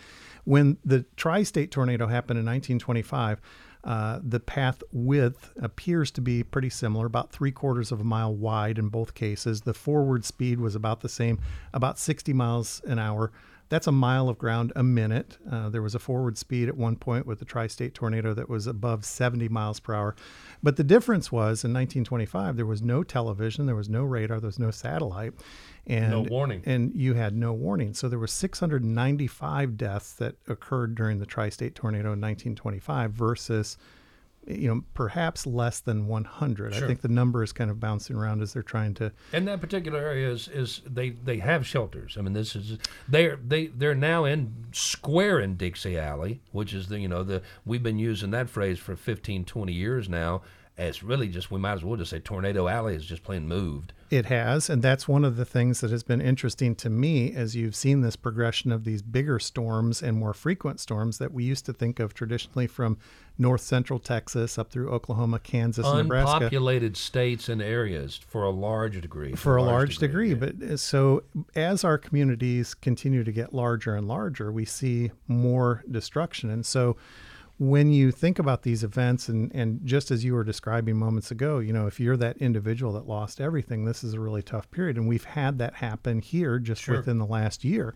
When 0.44 0.78
the 0.84 1.06
tri 1.16 1.42
state 1.42 1.72
tornado 1.72 2.06
happened 2.06 2.38
in 2.38 2.46
1925, 2.46 3.40
uh, 3.84 4.20
the 4.22 4.40
path 4.40 4.82
width 4.92 5.52
appears 5.60 6.10
to 6.12 6.20
be 6.20 6.42
pretty 6.42 6.70
similar, 6.70 7.06
about 7.06 7.30
three 7.30 7.52
quarters 7.52 7.92
of 7.92 8.00
a 8.00 8.04
mile 8.04 8.34
wide 8.34 8.78
in 8.78 8.88
both 8.88 9.14
cases. 9.14 9.62
The 9.62 9.74
forward 9.74 10.24
speed 10.24 10.60
was 10.60 10.74
about 10.74 11.00
the 11.00 11.08
same, 11.08 11.40
about 11.72 11.98
60 11.98 12.32
miles 12.32 12.82
an 12.86 12.98
hour. 12.98 13.30
That's 13.68 13.86
a 13.86 13.92
mile 13.92 14.28
of 14.28 14.38
ground 14.38 14.72
a 14.74 14.82
minute. 14.82 15.38
Uh, 15.50 15.68
there 15.68 15.82
was 15.82 15.94
a 15.94 15.98
forward 15.98 16.38
speed 16.38 16.68
at 16.68 16.76
one 16.76 16.96
point 16.96 17.26
with 17.26 17.38
the 17.38 17.44
tri 17.44 17.66
state 17.66 17.94
tornado 17.94 18.32
that 18.34 18.48
was 18.48 18.66
above 18.66 19.04
70 19.04 19.48
miles 19.48 19.78
per 19.80 19.94
hour. 19.94 20.16
But 20.62 20.76
the 20.76 20.84
difference 20.84 21.30
was 21.30 21.64
in 21.64 21.72
1925, 21.72 22.56
there 22.56 22.66
was 22.66 22.82
no 22.82 23.02
television, 23.02 23.66
there 23.66 23.76
was 23.76 23.88
no 23.88 24.04
radar, 24.04 24.40
there 24.40 24.48
was 24.48 24.58
no 24.58 24.70
satellite. 24.70 25.34
And, 25.86 26.10
No 26.10 26.20
warning. 26.22 26.62
And 26.66 26.94
you 26.94 27.14
had 27.14 27.34
no 27.34 27.52
warning. 27.52 27.94
So 27.94 28.08
there 28.08 28.18
were 28.18 28.26
695 28.26 29.76
deaths 29.76 30.12
that 30.14 30.36
occurred 30.46 30.94
during 30.94 31.18
the 31.18 31.26
tri 31.26 31.48
state 31.48 31.74
tornado 31.74 32.12
in 32.12 32.20
1925 32.20 33.12
versus 33.12 33.78
you 34.48 34.68
know 34.68 34.82
perhaps 34.94 35.46
less 35.46 35.80
than 35.80 36.06
100 36.06 36.72
i 36.74 36.80
think 36.80 37.02
the 37.02 37.08
number 37.08 37.42
is 37.42 37.52
kind 37.52 37.70
of 37.70 37.78
bouncing 37.78 38.16
around 38.16 38.40
as 38.40 38.52
they're 38.52 38.62
trying 38.62 38.94
to 38.94 39.12
And 39.32 39.46
that 39.48 39.60
particular 39.60 39.98
area 40.00 40.30
is, 40.30 40.48
is 40.48 40.82
they, 40.86 41.10
they 41.10 41.38
have 41.38 41.66
shelters. 41.66 42.16
I 42.18 42.22
mean, 42.22 42.32
this 42.32 42.56
is 42.56 42.78
they're 43.08 43.36
they 43.36 43.66
they're 43.66 43.94
now 43.94 44.24
in 44.24 44.66
square 44.72 45.40
in 45.40 45.56
Dixie 45.56 45.98
Alley, 45.98 46.40
which 46.52 46.72
is 46.72 46.88
the 46.88 46.98
you 46.98 47.08
know 47.08 47.22
the 47.22 47.42
we've 47.64 47.82
been 47.82 47.98
using 47.98 48.30
that 48.32 48.48
phrase 48.48 48.78
for 48.78 48.96
15, 48.96 49.44
20 49.44 49.72
years 49.72 50.08
now. 50.08 50.42
It's 50.86 51.02
really 51.02 51.28
just 51.28 51.50
we 51.50 51.58
might 51.58 51.72
as 51.72 51.84
well 51.84 51.96
just 51.96 52.10
say 52.10 52.20
Tornado 52.20 52.68
Alley 52.68 52.94
is 52.94 53.04
just 53.04 53.24
plain 53.24 53.48
moved. 53.48 53.92
It 54.10 54.26
has, 54.26 54.70
and 54.70 54.80
that's 54.80 55.06
one 55.06 55.24
of 55.24 55.36
the 55.36 55.44
things 55.44 55.80
that 55.80 55.90
has 55.90 56.02
been 56.02 56.20
interesting 56.20 56.74
to 56.76 56.88
me 56.88 57.34
as 57.34 57.54
you've 57.54 57.74
seen 57.74 58.00
this 58.00 58.16
progression 58.16 58.72
of 58.72 58.84
these 58.84 59.02
bigger 59.02 59.38
storms 59.38 60.02
and 60.02 60.16
more 60.16 60.32
frequent 60.32 60.80
storms 60.80 61.18
that 61.18 61.32
we 61.32 61.44
used 61.44 61.66
to 61.66 61.72
think 61.72 62.00
of 62.00 62.14
traditionally 62.14 62.66
from 62.66 62.96
north 63.36 63.60
central 63.60 63.98
Texas 63.98 64.56
up 64.56 64.70
through 64.70 64.90
Oklahoma, 64.90 65.40
Kansas, 65.40 65.84
and 65.84 65.98
Nebraska. 65.98 66.36
Unpopulated 66.36 66.96
states 66.96 67.48
and 67.48 67.60
areas 67.60 68.18
for 68.26 68.44
a 68.44 68.50
large 68.50 69.00
degree. 69.00 69.34
for 69.34 69.56
a 69.56 69.62
large 69.62 69.98
degree. 69.98 70.30
yeah. 70.30 70.34
But 70.36 70.62
uh, 70.62 70.76
so 70.76 71.24
as 71.54 71.84
our 71.84 71.98
communities 71.98 72.74
continue 72.74 73.24
to 73.24 73.32
get 73.32 73.52
larger 73.52 73.94
and 73.94 74.08
larger, 74.08 74.50
we 74.50 74.64
see 74.64 75.10
more 75.26 75.82
destruction. 75.90 76.50
And 76.50 76.64
so 76.64 76.96
when 77.58 77.90
you 77.90 78.12
think 78.12 78.38
about 78.38 78.62
these 78.62 78.84
events 78.84 79.28
and, 79.28 79.52
and 79.54 79.80
just 79.84 80.10
as 80.10 80.24
you 80.24 80.34
were 80.34 80.44
describing 80.44 80.96
moments 80.96 81.30
ago, 81.30 81.58
you 81.58 81.72
know, 81.72 81.86
if 81.86 81.98
you're 81.98 82.16
that 82.16 82.36
individual 82.38 82.92
that 82.92 83.06
lost 83.06 83.40
everything, 83.40 83.84
this 83.84 84.04
is 84.04 84.14
a 84.14 84.20
really 84.20 84.42
tough 84.42 84.70
period. 84.70 84.96
And 84.96 85.08
we've 85.08 85.24
had 85.24 85.58
that 85.58 85.74
happen 85.74 86.20
here 86.20 86.58
just 86.60 86.82
within 86.98 87.18
the 87.18 87.26
last 87.26 87.64
year, 87.64 87.94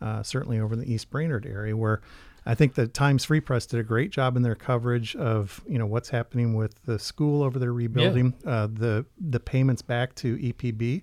uh, 0.00 0.22
certainly 0.22 0.58
over 0.58 0.74
in 0.74 0.80
the 0.80 0.90
East 0.90 1.10
Brainerd 1.10 1.44
area 1.44 1.76
where 1.76 2.00
I 2.44 2.54
think 2.54 2.74
the 2.74 2.86
Times 2.88 3.24
Free 3.24 3.40
Press 3.40 3.66
did 3.66 3.78
a 3.80 3.84
great 3.84 4.10
job 4.10 4.36
in 4.36 4.42
their 4.42 4.54
coverage 4.54 5.14
of 5.14 5.62
you 5.68 5.78
know 5.78 5.86
what's 5.86 6.08
happening 6.08 6.54
with 6.54 6.82
the 6.86 6.98
school 6.98 7.42
over 7.42 7.58
there 7.58 7.72
rebuilding, 7.72 8.34
uh, 8.44 8.66
the 8.66 9.06
the 9.20 9.38
payments 9.38 9.82
back 9.82 10.14
to 10.16 10.36
EPB, 10.38 11.02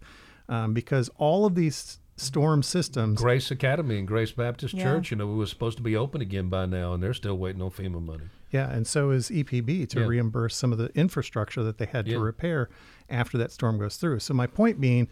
um, 0.49 0.73
because 0.73 1.10
all 1.18 1.45
of 1.45 1.56
these 1.56 1.99
storm 2.20 2.62
systems 2.64 3.22
Grace 3.22 3.50
Academy 3.52 3.98
and 4.00 4.08
Grace 4.08 4.32
Baptist 4.32 4.74
Yeah. 4.74 4.84
Church, 4.84 5.12
you 5.12 5.18
know, 5.18 5.28
was 5.28 5.50
supposed 5.50 5.78
to 5.78 5.84
be 5.84 5.96
open 5.96 6.22
again 6.22 6.50
by 6.50 6.66
now, 6.66 6.94
and 6.94 7.02
they're 7.02 7.14
still 7.14 7.38
waiting 7.38 7.62
on 7.62 7.72
FEMA 7.72 8.04
money. 8.04 8.26
Yeah, 8.52 8.70
and 8.72 8.86
so 8.88 9.12
is 9.12 9.30
EPB 9.30 9.86
to 9.88 10.00
Yeah. 10.02 10.06
reimburse 10.08 10.56
some 10.56 10.72
of 10.72 10.78
the 10.78 10.88
infrastructure 10.98 11.64
that 11.64 11.78
they 11.78 11.86
had 11.86 12.08
Yeah. 12.08 12.16
to 12.16 12.20
repair 12.20 12.70
after 13.10 13.38
that 13.38 13.52
storm 13.52 13.78
goes 13.80 13.98
through. 13.98 14.20
So 14.20 14.34
my 14.34 14.48
point 14.48 14.82
being, 14.82 15.08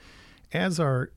as 0.52 0.80
our 0.80 1.12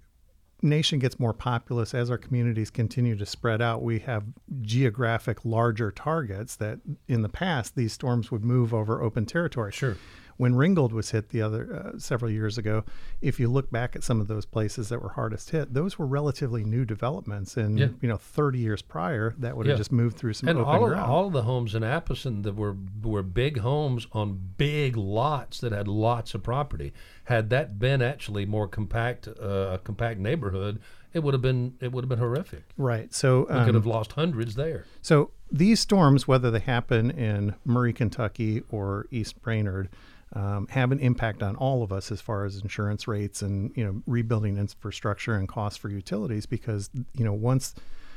nation 0.62 0.98
gets 0.98 1.18
more 1.18 1.32
populous, 1.32 1.94
as 1.94 2.10
our 2.10 2.18
communities 2.18 2.70
continue 2.70 3.16
to 3.16 3.24
spread 3.24 3.62
out, 3.62 3.82
we 3.82 4.00
have 4.00 4.24
geographic 4.60 5.44
larger 5.44 5.90
targets 5.90 6.54
that 6.56 6.80
in 7.08 7.22
the 7.22 7.28
past 7.30 7.74
these 7.76 7.92
storms 7.94 8.30
would 8.30 8.44
move 8.44 8.74
over 8.74 9.02
open 9.02 9.24
territory. 9.24 9.72
Sure. 9.72 9.96
When 10.40 10.54
Ringgold 10.54 10.94
was 10.94 11.10
hit 11.10 11.28
the 11.28 11.42
other 11.42 11.92
uh, 11.94 11.98
several 11.98 12.30
years 12.30 12.56
ago, 12.56 12.82
if 13.20 13.38
you 13.38 13.46
look 13.48 13.70
back 13.70 13.94
at 13.94 14.02
some 14.02 14.22
of 14.22 14.26
those 14.26 14.46
places 14.46 14.88
that 14.88 15.02
were 15.02 15.10
hardest 15.10 15.50
hit, 15.50 15.74
those 15.74 15.98
were 15.98 16.06
relatively 16.06 16.64
new 16.64 16.86
developments, 16.86 17.58
and 17.58 17.78
Yeah. 17.78 17.88
you 18.00 18.08
know, 18.08 18.16
30 18.16 18.58
years 18.58 18.80
prior, 18.80 19.34
that 19.36 19.54
would 19.54 19.66
have 19.66 19.74
Yeah. 19.74 19.78
just 19.78 19.92
moved 19.92 20.16
through 20.16 20.32
some 20.32 20.48
And 20.48 20.58
open 20.58 20.72
all 20.72 20.88
ground. 20.88 21.10
all 21.10 21.28
the 21.28 21.42
homes 21.42 21.74
in 21.74 21.84
Appleton 21.84 22.40
that 22.40 22.56
were 22.56 22.74
were 23.02 23.22
big 23.22 23.58
homes 23.58 24.06
on 24.12 24.40
big 24.56 24.96
lots 24.96 25.60
that 25.60 25.72
had 25.72 25.86
lots 25.86 26.34
of 26.34 26.42
property. 26.42 26.94
Had 27.24 27.50
that 27.50 27.78
been 27.78 28.00
actually 28.00 28.46
more 28.46 28.66
compact, 28.66 29.28
uh, 29.28 29.72
a 29.74 29.78
compact 29.84 30.18
neighborhood, 30.20 30.78
it 31.12 31.22
would 31.22 31.34
have 31.34 31.42
been 31.42 31.74
it 31.80 31.92
would 31.92 32.02
have 32.04 32.08
been 32.08 32.18
horrific. 32.18 32.62
right. 32.78 33.12
So 33.12 33.40
We 33.40 33.46
could 33.46 33.68
um, 33.68 33.74
have 33.74 33.84
lost 33.86 34.12
hundreds 34.12 34.54
there. 34.54 34.86
So 35.02 35.32
these 35.52 35.80
storms, 35.80 36.26
whether 36.26 36.50
they 36.50 36.60
happen 36.60 37.10
in 37.10 37.56
Murray, 37.64 37.92
Kentucky, 37.92 38.62
or 38.70 39.06
East 39.10 39.42
Brainerd, 39.42 39.90
um, 40.34 40.68
have 40.68 40.92
an 40.92 41.00
impact 41.00 41.42
on 41.42 41.56
all 41.56 41.82
of 41.82 41.92
us 41.92 42.12
as 42.12 42.20
far 42.20 42.44
as 42.44 42.60
insurance 42.60 43.08
rates 43.08 43.42
and 43.42 43.72
you 43.76 43.84
know 43.84 44.02
rebuilding 44.06 44.58
infrastructure 44.58 45.34
and 45.34 45.48
costs 45.48 45.76
for 45.76 45.88
utilities 45.88 46.46
because 46.46 46.90
you 47.14 47.24
know 47.24 47.32
once 47.32 47.74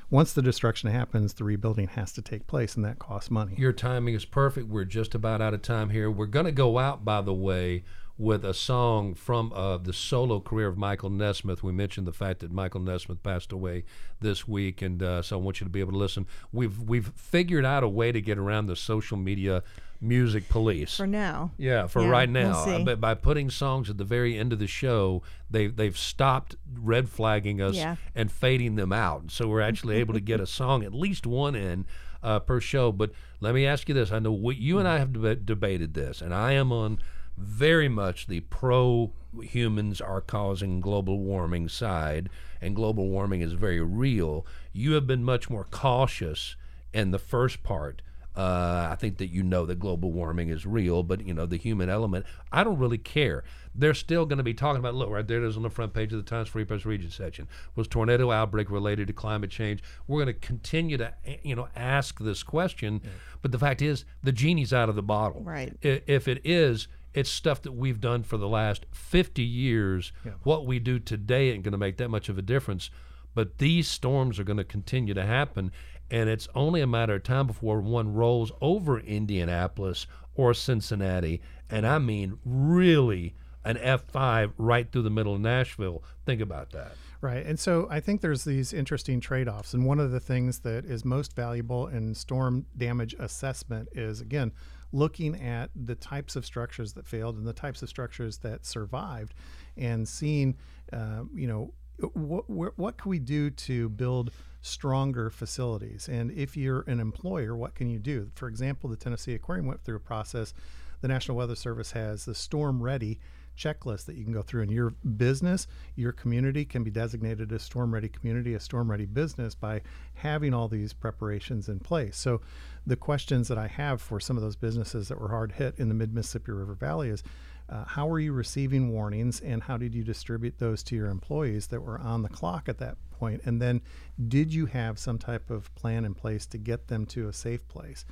once 0.09 0.33
the 0.33 0.43
destruction 0.43 0.91
happens, 0.91 1.33
the 1.33 1.43
rebuilding 1.43 1.87
has 1.87 2.11
to 2.11 2.21
take 2.21 2.45
place, 2.45 2.75
and 2.75 2.85
that 2.85 2.99
costs 2.99 3.31
money. 3.31 3.55
Your 3.57 3.73
timing 3.73 4.13
is 4.13 4.25
perfect. 4.25 4.67
We're 4.67 4.85
just 4.85 5.15
about 5.15 5.41
out 5.41 5.55
of 5.55 5.63
time 5.63 5.89
here. 5.89 6.11
We're 6.11 6.27
going 6.27 6.45
to 6.45 6.51
go 6.51 6.77
out, 6.77 7.03
by 7.03 7.21
the 7.21 7.33
way, 7.33 7.83
with 8.15 8.45
a 8.45 8.53
song 8.53 9.15
from 9.15 9.51
uh, 9.53 9.77
the 9.77 9.91
solo 9.91 10.39
career 10.39 10.67
of 10.67 10.77
Michael 10.77 11.09
Nesmith. 11.09 11.63
We 11.63 11.71
mentioned 11.71 12.05
the 12.05 12.13
fact 12.13 12.41
that 12.41 12.51
Michael 12.51 12.81
Nesmith 12.81 13.23
passed 13.23 13.51
away 13.51 13.85
this 14.19 14.47
week, 14.47 14.83
and 14.83 15.01
uh, 15.01 15.23
so 15.23 15.39
I 15.39 15.41
want 15.41 15.59
you 15.59 15.65
to 15.65 15.71
be 15.71 15.79
able 15.79 15.93
to 15.93 15.97
listen. 15.97 16.27
We've 16.51 16.79
we've 16.79 17.11
figured 17.15 17.65
out 17.65 17.83
a 17.83 17.89
way 17.89 18.11
to 18.11 18.21
get 18.21 18.37
around 18.37 18.67
the 18.67 18.75
social 18.75 19.17
media 19.17 19.63
music 20.03 20.49
police. 20.49 20.97
For 20.97 21.07
now. 21.07 21.51
Yeah, 21.57 21.87
for 21.87 22.01
Yeah, 22.03 22.09
right 22.09 22.29
we'll 22.31 22.43
now. 22.49 22.65
see. 22.65 22.83
but 22.83 22.99
by 22.99 23.13
putting 23.13 23.49
songs 23.49 23.89
at 23.89 23.97
the 23.97 24.03
very 24.03 24.37
end 24.37 24.51
of 24.53 24.59
the 24.59 24.67
show, 24.67 25.23
they 25.49 25.67
they've 25.67 25.97
stopped 25.97 26.55
red 26.75 27.09
flagging 27.09 27.61
us 27.61 27.75
Yeah. 27.75 27.95
and 28.13 28.31
fading 28.31 28.75
them 28.75 28.91
out. 28.91 29.31
So 29.31 29.47
we're 29.47 29.61
actually 29.61 29.95
able 29.97 30.13
to 30.13 30.19
get 30.19 30.39
a 30.39 30.45
song, 30.59 30.83
at 30.83 30.93
least 30.93 31.25
one 31.25 31.55
in 31.55 31.85
uh, 32.21 32.39
per 32.39 32.59
show. 32.59 32.91
But 32.91 33.11
let 33.39 33.55
me 33.55 33.65
ask 33.65 33.87
you 33.87 33.95
this: 33.95 34.11
I 34.11 34.19
know 34.19 34.31
we, 34.33 34.55
you 34.55 34.77
and 34.79 34.87
I 34.87 34.99
have 34.99 35.09
deba- 35.09 35.45
debated 35.45 35.93
this, 35.93 36.21
and 36.21 36.33
I 36.33 36.51
am 36.53 36.71
on 36.71 36.99
very 37.37 37.89
much 37.89 38.27
the 38.27 38.41
pro 38.41 39.11
humans 39.41 39.99
are 39.99 40.21
causing 40.21 40.79
global 40.79 41.19
warming 41.19 41.67
side, 41.67 42.29
and 42.61 42.75
global 42.75 43.09
warming 43.09 43.41
is 43.41 43.53
very 43.53 43.81
real. 43.81 44.45
You 44.71 44.93
have 44.93 45.07
been 45.07 45.23
much 45.23 45.49
more 45.49 45.65
cautious 45.71 46.55
in 46.93 47.09
the 47.11 47.17
first 47.19 47.63
part. 47.63 48.01
Uh, 48.35 48.87
I 48.91 48.95
think 48.95 49.17
that 49.17 49.27
you 49.27 49.43
know 49.43 49.65
that 49.65 49.79
global 49.79 50.11
warming 50.11 50.49
is 50.49 50.65
real, 50.65 51.03
but 51.03 51.25
you 51.25 51.33
know 51.33 51.45
the 51.45 51.57
human 51.57 51.89
element. 51.89 52.25
I 52.51 52.63
don't 52.63 52.79
really 52.79 52.97
care. 52.97 53.43
They're 53.75 53.93
still 53.93 54.25
going 54.25 54.37
to 54.37 54.43
be 54.43 54.53
talking 54.53 54.79
about. 54.79 54.95
Look, 54.95 55.09
right 55.09 55.27
there 55.27 55.43
it 55.43 55.47
is 55.47 55.55
on 55.55 55.63
the 55.63 55.69
front 55.69 55.93
page 55.93 56.11
of 56.13 56.17
the 56.17 56.29
Times 56.29 56.47
Free 56.47 56.65
Press 56.65 56.85
Region 56.85 57.11
section. 57.11 57.47
Was 57.75 57.87
tornado 57.87 58.31
outbreak 58.31 58.71
related 58.71 59.07
to 59.07 59.13
climate 59.13 59.51
change? 59.51 59.83
We're 60.07 60.23
going 60.23 60.33
to 60.33 60.39
continue 60.47 60.97
to, 60.97 61.13
eh, 61.25 61.37
you 61.43 61.55
know, 61.55 61.67
ask 61.75 62.19
this 62.19 62.41
question. 62.43 63.01
But 63.41 63.51
the 63.51 63.59
fact 63.59 63.81
is, 63.81 64.05
the 64.23 64.31
genie's 64.31 64.73
out 64.73 64.89
of 64.89 64.95
the 64.95 65.03
bottle. 65.03 65.41
Right. 65.41 65.75
If 65.81 66.27
it 66.27 66.41
is, 66.43 66.87
it's 67.13 67.29
stuff 67.29 67.61
that 67.63 67.73
we've 67.73 68.01
done 68.01 68.23
for 68.23 68.37
the 68.37 68.47
last 68.47 68.85
50 68.91 69.43
years. 69.43 70.11
What 70.43 70.65
we 70.65 70.79
do 70.79 70.97
today 70.97 71.51
ain't 71.51 71.63
going 71.63 71.73
to 71.73 71.77
make 71.77 71.97
that 71.97 72.09
much 72.09 72.29
of 72.29 72.37
a 72.37 72.41
difference. 72.41 72.89
But 73.35 73.57
these 73.57 73.87
storms 73.87 74.39
are 74.39 74.43
going 74.43 74.57
to 74.57 74.63
continue 74.63 75.13
to 75.13 75.25
happen, 75.25 75.71
and 76.13 76.29
it's 76.29 76.47
only 76.53 76.79
a 76.79 76.87
matter 76.87 77.15
of 77.15 77.23
time 77.23 77.47
before 77.47 77.81
one 77.81 78.13
rolls 78.13 78.51
over 78.61 78.99
Indianapolis 78.99 80.05
or 80.35 80.53
Cincinnati, 80.53 81.41
and 81.71 81.87
I 81.87 81.97
mean 81.97 82.37
really 82.45 83.33
an 83.65 83.77
F5 83.77 84.53
right 84.59 84.91
through 84.91 85.01
the 85.01 85.09
middle 85.09 85.33
of 85.33 85.41
Nashville. 85.41 86.03
Think 86.27 86.39
about 86.39 86.69
that. 86.71 86.91
Right. 87.19 87.43
And 87.43 87.59
so 87.59 87.87
I 87.89 87.99
think 87.99 88.21
there's 88.21 88.43
these 88.43 88.73
interesting 88.73 89.21
trade 89.21 89.47
offs. 89.47 89.73
And 89.73 89.85
one 89.85 89.99
of 89.99 90.11
the 90.11 90.19
things 90.19 90.59
that 90.59 90.85
is 90.85 91.03
most 91.03 91.35
valuable 91.35 91.87
in 91.87 92.13
storm 92.13 92.67
damage 92.77 93.15
assessment 93.17 93.89
is, 93.93 94.21
again, 94.21 94.51
looking 94.91 95.41
at 95.41 95.71
the 95.75 95.95
types 95.95 96.35
of 96.35 96.45
structures 96.45 96.93
that 96.93 97.07
failed 97.07 97.37
and 97.37 97.47
the 97.47 97.53
types 97.53 97.81
of 97.81 97.89
structures 97.89 98.37
that 98.39 98.65
survived 98.67 99.33
and 99.77 100.07
seeing, 100.07 100.55
uh, 100.91 101.23
you 101.33 101.47
know, 101.47 101.73
what, 102.09 102.77
what, 102.77 102.97
can 102.97 103.09
we 103.09 103.19
do 103.19 103.49
to 103.49 103.89
build 103.89 104.31
stronger 104.61 105.29
facilities? 105.29 106.07
And 106.07 106.31
if 106.31 106.55
you're 106.57 106.81
an 106.87 106.99
employer, 106.99 107.55
what 107.55 107.75
can 107.75 107.89
you 107.89 107.99
do? 107.99 108.31
For 108.35 108.47
example, 108.47 108.89
the 108.89 108.95
Tennessee 108.95 109.33
Aquarium 109.33 109.65
went 109.65 109.83
through 109.83 109.97
a 109.97 110.01
process. 110.01 110.53
The 111.01 111.07
National 111.07 111.37
Weather 111.37 111.55
Service 111.55 111.91
has 111.91 112.25
the 112.25 112.35
storm 112.35 112.81
ready 112.81 113.19
checklist 113.57 114.05
that 114.05 114.15
you 114.15 114.23
can 114.23 114.33
go 114.33 114.41
through 114.41 114.63
and 114.63 114.71
your 114.71 114.91
business 115.17 115.67
your 115.95 116.11
community 116.11 116.65
can 116.65 116.83
be 116.83 116.89
designated 116.89 117.51
a 117.51 117.59
storm 117.59 117.93
ready 117.93 118.09
community 118.09 118.55
a 118.55 118.59
storm 118.59 118.89
ready 118.89 119.05
business 119.05 119.53
by 119.53 119.79
having 120.15 120.53
all 120.53 120.67
these 120.67 120.91
preparations 120.91 121.69
in 121.69 121.79
place 121.79 122.17
so 122.17 122.41
the 122.87 122.95
questions 122.95 123.47
that 123.47 123.57
i 123.57 123.67
have 123.67 124.01
for 124.01 124.19
some 124.19 124.37
of 124.37 124.43
those 124.43 124.55
businesses 124.55 125.07
that 125.07 125.19
were 125.19 125.29
hard 125.29 125.51
hit 125.51 125.77
in 125.77 125.87
the 125.87 125.93
mid 125.93 126.13
mississippi 126.13 126.51
river 126.51 126.73
valley 126.73 127.09
is 127.09 127.23
uh, 127.69 127.85
how 127.85 128.07
were 128.07 128.19
you 128.19 128.33
receiving 128.33 128.91
warnings 128.91 129.39
and 129.39 129.63
how 129.63 129.77
did 129.77 129.93
you 129.93 130.03
distribute 130.03 130.59
those 130.59 130.83
to 130.83 130.95
your 130.95 131.07
employees 131.07 131.67
that 131.67 131.81
were 131.81 131.99
on 131.99 132.21
the 132.21 132.29
clock 132.29 132.69
at 132.69 132.77
that 132.79 132.97
point? 133.11 133.41
and 133.45 133.61
then 133.61 133.81
did 134.27 134.53
you 134.53 134.65
have 134.65 134.99
some 134.99 135.17
type 135.17 135.49
of 135.49 135.73
plan 135.75 136.03
in 136.03 136.13
place 136.13 136.45
to 136.45 136.57
get 136.57 136.87
them 136.87 137.05
to 137.05 137.27
a 137.29 137.33
safe 137.33 137.65
place 137.67 138.05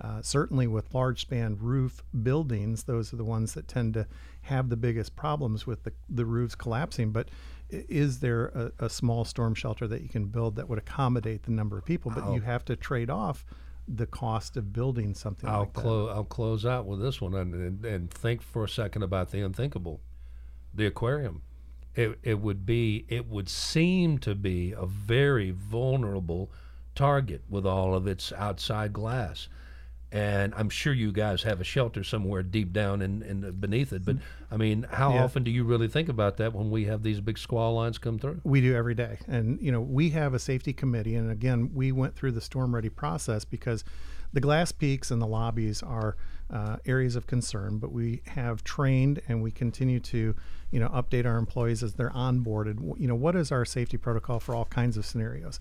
uh, 0.00 0.22
certainly, 0.22 0.66
with 0.66 0.94
large 0.94 1.22
span 1.22 1.56
roof 1.60 2.04
buildings, 2.22 2.84
those 2.84 3.12
are 3.12 3.16
the 3.16 3.24
ones 3.24 3.54
that 3.54 3.66
tend 3.66 3.94
to 3.94 4.06
have 4.42 4.68
the 4.68 4.76
biggest 4.76 5.16
problems 5.16 5.66
with 5.66 5.82
the, 5.82 5.92
the 6.08 6.24
roofs 6.24 6.54
collapsing. 6.54 7.10
But 7.10 7.30
is 7.68 8.20
there 8.20 8.46
a, 8.46 8.84
a 8.84 8.90
small 8.90 9.24
storm 9.24 9.54
shelter 9.54 9.88
that 9.88 10.02
you 10.02 10.08
can 10.08 10.26
build 10.26 10.54
that 10.56 10.68
would 10.68 10.78
accommodate 10.78 11.42
the 11.42 11.50
number 11.50 11.76
of 11.76 11.84
people? 11.84 12.12
But 12.14 12.32
you 12.32 12.40
have 12.42 12.64
to 12.66 12.76
trade 12.76 13.10
off 13.10 13.44
the 13.88 14.06
cost 14.06 14.56
of 14.56 14.72
building 14.72 15.14
something 15.14 15.48
I'll 15.48 15.60
like 15.60 15.72
that. 15.72 15.80
close. 15.80 16.10
I'll 16.14 16.24
close 16.24 16.66
out 16.66 16.86
with 16.86 17.00
this 17.00 17.20
one 17.20 17.34
and, 17.34 17.54
and 17.54 17.84
and 17.84 18.10
think 18.10 18.42
for 18.42 18.64
a 18.64 18.68
second 18.68 19.02
about 19.02 19.30
the 19.30 19.40
unthinkable, 19.40 20.00
the 20.74 20.86
aquarium. 20.86 21.42
It 21.94 22.18
it 22.22 22.40
would 22.40 22.66
be. 22.66 23.06
It 23.08 23.26
would 23.28 23.48
seem 23.48 24.18
to 24.18 24.34
be 24.34 24.72
a 24.72 24.86
very 24.86 25.50
vulnerable 25.50 26.50
target 26.94 27.42
with 27.48 27.64
all 27.66 27.94
of 27.94 28.06
its 28.06 28.32
outside 28.32 28.92
glass. 28.92 29.48
And 30.10 30.54
I'm 30.56 30.70
sure 30.70 30.92
you 30.94 31.12
guys 31.12 31.42
have 31.42 31.60
a 31.60 31.64
shelter 31.64 32.02
somewhere 32.02 32.42
deep 32.42 32.72
down 32.72 33.02
in, 33.02 33.22
in 33.22 33.50
beneath 33.60 33.92
it. 33.92 34.04
But 34.06 34.16
I 34.50 34.56
mean, 34.56 34.86
how 34.90 35.12
Yeah. 35.12 35.24
often 35.24 35.44
do 35.44 35.50
you 35.50 35.64
really 35.64 35.88
think 35.88 36.08
about 36.08 36.38
that 36.38 36.54
when 36.54 36.70
we 36.70 36.86
have 36.86 37.02
these 37.02 37.20
big 37.20 37.36
squall 37.36 37.74
lines 37.74 37.98
come 37.98 38.18
through? 38.18 38.40
We 38.42 38.62
do 38.62 38.74
every 38.74 38.94
day. 38.94 39.18
And, 39.28 39.60
you 39.60 39.70
know, 39.70 39.82
we 39.82 40.10
have 40.10 40.32
a 40.32 40.38
safety 40.38 40.72
committee. 40.72 41.14
And 41.14 41.30
again, 41.30 41.72
we 41.74 41.92
went 41.92 42.16
through 42.16 42.32
the 42.32 42.40
storm 42.40 42.74
ready 42.74 42.88
process 42.88 43.44
because 43.44 43.84
the 44.32 44.40
glass 44.40 44.72
peaks 44.72 45.10
and 45.10 45.20
the 45.20 45.26
lobbies 45.26 45.82
are 45.82 46.16
uh, 46.50 46.76
areas 46.86 47.14
of 47.14 47.26
concern, 47.26 47.76
but 47.76 47.92
we 47.92 48.22
have 48.28 48.64
trained 48.64 49.20
and 49.28 49.42
we 49.42 49.50
continue 49.50 50.00
to, 50.00 50.34
you 50.70 50.80
know, 50.80 50.88
update 50.88 51.26
our 51.26 51.36
employees 51.36 51.82
as 51.82 51.92
they're 51.94 52.10
onboarded. 52.10 52.98
You 52.98 53.08
know, 53.08 53.14
what 53.14 53.36
is 53.36 53.52
our 53.52 53.66
safety 53.66 53.98
protocol 53.98 54.40
for 54.40 54.54
all 54.54 54.64
kinds 54.64 54.96
of 54.96 55.04
scenarios? 55.04 55.60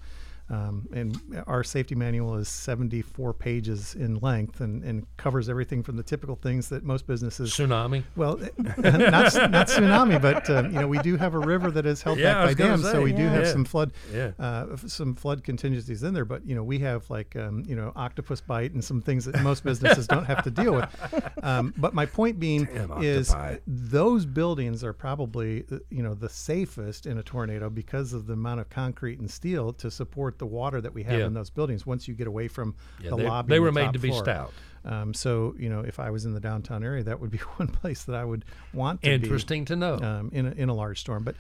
Um, 0.50 0.88
and 0.94 1.20
our 1.46 1.62
safety 1.64 1.94
manual 1.94 2.36
is 2.36 2.48
74 2.48 3.34
pages 3.34 3.96
in 3.96 4.16
length 4.20 4.62
and, 4.62 4.82
and 4.82 5.06
covers 5.18 5.50
everything 5.50 5.84
from 5.84 5.98
the 5.98 6.04
typical 6.04 6.38
things 6.38 6.70
that 6.70 6.86
most 6.86 7.06
businesses 7.06 7.52
Tsunami. 7.54 8.04
well, 8.16 8.38
not 8.58 9.34
not 9.52 9.68
tsunami, 9.68 10.22
but 10.22 10.50
um, 10.50 10.68
you 10.68 10.80
know 10.80 10.88
we 10.88 11.00
do 11.00 11.18
have 11.18 11.34
a 11.34 11.40
river 11.40 11.70
that 11.72 11.86
is 11.86 12.02
held 12.02 12.18
Yeah, 12.18 12.34
back 12.46 12.46
by 12.58 12.64
dams, 12.64 12.84
so 12.84 12.94
say, 12.94 13.04
we 13.04 13.12
do 13.12 13.24
have 13.28 13.44
Yeah. 13.44 13.52
some 13.52 13.66
flood, 13.66 13.92
Yeah. 14.14 14.32
uh, 14.40 14.78
some 14.88 15.16
flood 15.16 15.44
contingencies 15.44 16.04
in 16.04 16.14
there. 16.14 16.24
But 16.26 16.46
you 16.48 16.56
know 16.56 16.64
we 16.64 16.80
have 16.80 17.10
like 17.10 17.36
um, 17.36 17.64
you 17.68 17.76
know 17.76 17.92
octopus 17.96 18.40
bite 18.40 18.72
and 18.72 18.82
some 18.84 19.02
things 19.02 19.26
that 19.26 19.42
most 19.42 19.64
businesses 19.66 20.08
don't 20.08 20.26
have 20.26 20.44
to 20.46 20.52
deal 20.52 20.74
with. 20.76 20.90
Um, 21.44 21.74
but 21.78 21.94
my 21.94 22.06
point 22.06 22.40
being 22.40 22.66
Damn 22.66 23.02
is 23.04 23.30
octopi. 23.32 23.58
those 23.68 24.26
buildings 24.26 24.84
are 24.84 24.92
probably 24.92 25.64
uh, 25.72 25.78
you 25.90 26.02
know 26.04 26.14
the 26.14 26.28
safest 26.30 27.06
in 27.06 27.18
a 27.20 27.24
tornado 27.24 27.70
because 27.70 28.12
of 28.12 28.26
the 28.28 28.34
amount 28.34 28.60
of 28.60 28.70
concrete 28.70 29.20
and 29.20 29.30
steel 29.30 29.72
to 29.74 29.90
support 29.92 30.37
the 30.38 30.46
water 30.46 30.80
that 30.82 30.94
we 30.94 31.04
have 31.04 31.20
Yeah. 31.20 31.26
in 31.28 31.34
those 31.34 31.50
buildings. 31.50 31.86
Once 31.86 32.08
you 32.08 32.14
get 32.14 32.28
away 32.28 32.48
from 32.48 32.76
Yeah, 33.02 33.12
the 33.12 33.16
they- 33.18 33.28
lobby, 33.28 33.50
they 33.50 33.60
were 33.60 33.68
the 33.68 33.72
made 33.74 33.94
to 33.94 34.00
be 34.00 34.10
floor. 34.10 34.24
stout. 34.24 34.54
Um, 34.86 35.14
so 35.14 35.54
you 35.60 35.70
know, 35.70 35.82
if 35.82 36.00
I 36.00 36.10
was 36.12 36.26
in 36.26 36.34
the 36.34 36.40
downtown 36.40 36.84
area, 36.84 37.04
that 37.04 37.20
would 37.20 37.32
be 37.32 37.38
one 37.58 37.68
place 37.68 38.04
that 38.06 38.16
I 38.16 38.24
would 38.26 38.46
want 38.74 39.02
to 39.04 39.08
be 39.10 39.14
Interesting 39.14 39.66
to 39.66 39.76
know. 39.76 39.96
um, 40.00 40.30
in 40.34 40.46
a, 40.48 40.52
in 40.52 40.70
a 40.70 40.74
large 40.74 41.00
storm. 41.02 41.24
But 41.24 41.36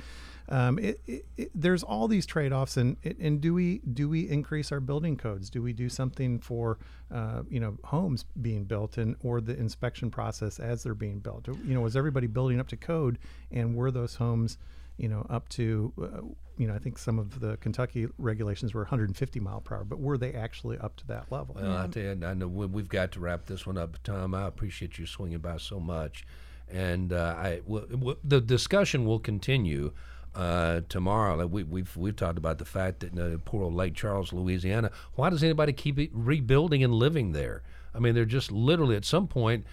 um, 0.49 0.79
it, 0.79 1.01
it, 1.05 1.25
it, 1.35 1.51
there's 1.53 1.83
all 1.83 2.07
these 2.07 2.25
trade-offs, 2.25 2.77
and 2.77 2.95
and 3.19 3.41
do 3.41 3.53
we 3.53 3.79
do 3.79 4.07
we 4.07 4.29
increase 4.29 4.71
our 4.71 4.79
building 4.79 5.17
codes? 5.17 5.49
Do 5.49 5.61
we 5.61 5.73
do 5.73 5.89
something 5.89 6.39
for 6.39 6.77
uh, 7.11 7.43
you 7.49 7.59
know 7.59 7.77
homes 7.83 8.23
being 8.41 8.63
built 8.63 8.97
and 8.97 9.15
or 9.23 9.41
the 9.41 9.57
inspection 9.57 10.09
process 10.09 10.57
as 10.59 10.83
they're 10.83 10.93
being 10.93 11.19
built? 11.19 11.47
You 11.47 11.73
know, 11.73 11.81
was 11.81 11.97
everybody 11.97 12.27
building 12.27 12.59
up 12.61 12.67
to 12.69 12.77
code, 12.77 13.19
and 13.51 13.75
were 13.75 13.91
those 13.91 14.15
homes 14.15 14.57
you 14.97 15.09
know 15.09 15.25
up 15.29 15.49
to 15.49 15.91
uh, 16.01 16.21
you 16.57 16.67
know 16.67 16.73
I 16.73 16.79
think 16.79 16.97
some 16.97 17.19
of 17.19 17.39
the 17.39 17.57
Kentucky 17.57 18.07
regulations 18.17 18.73
were 18.73 18.81
150 18.81 19.39
mile 19.39 19.61
per 19.61 19.75
hour, 19.75 19.83
but 19.83 19.99
were 19.99 20.17
they 20.17 20.33
actually 20.33 20.77
up 20.79 20.95
to 20.97 21.07
that 21.07 21.31
level? 21.31 21.55
Well, 21.59 21.71
I 21.71 21.87
you, 21.99 22.19
I 22.25 22.33
know 22.33 22.47
we- 22.47 22.65
we've 22.65 22.89
got 22.89 23.11
to 23.13 23.19
wrap 23.19 23.45
this 23.45 23.65
one 23.65 23.77
up, 23.77 24.01
Tom. 24.03 24.33
I 24.33 24.47
appreciate 24.47 24.97
you 24.97 25.05
swinging 25.05 25.39
by 25.39 25.57
so 25.57 25.79
much, 25.79 26.25
and 26.69 27.13
uh, 27.13 27.35
I 27.37 27.57
w- 27.67 27.87
w- 27.87 28.17
the 28.23 28.41
discussion 28.41 29.05
will 29.05 29.19
continue 29.19 29.91
uh, 30.35 30.81
tomorrow. 30.89 31.45
We, 31.47 31.63
we've 31.63 31.95
we've 31.97 32.15
talked 32.15 32.37
about 32.37 32.57
the 32.57 32.65
fact 32.65 32.99
that 33.01 33.17
uh, 33.17 33.37
poor 33.45 33.63
old 33.63 33.73
Lake 33.73 33.93
Charles, 33.95 34.33
Louisiana. 34.33 34.91
Why 35.15 35.29
does 35.29 35.43
anybody 35.43 35.73
keep 35.73 35.97
rebuilding 36.13 36.83
and 36.83 36.93
living 36.93 37.31
there? 37.31 37.63
I 37.95 37.99
mean, 37.99 38.13
they're 38.13 38.25
just 38.25 38.51
literally 38.51 38.95
at 38.95 39.05
some 39.05 39.27
point, 39.27 39.65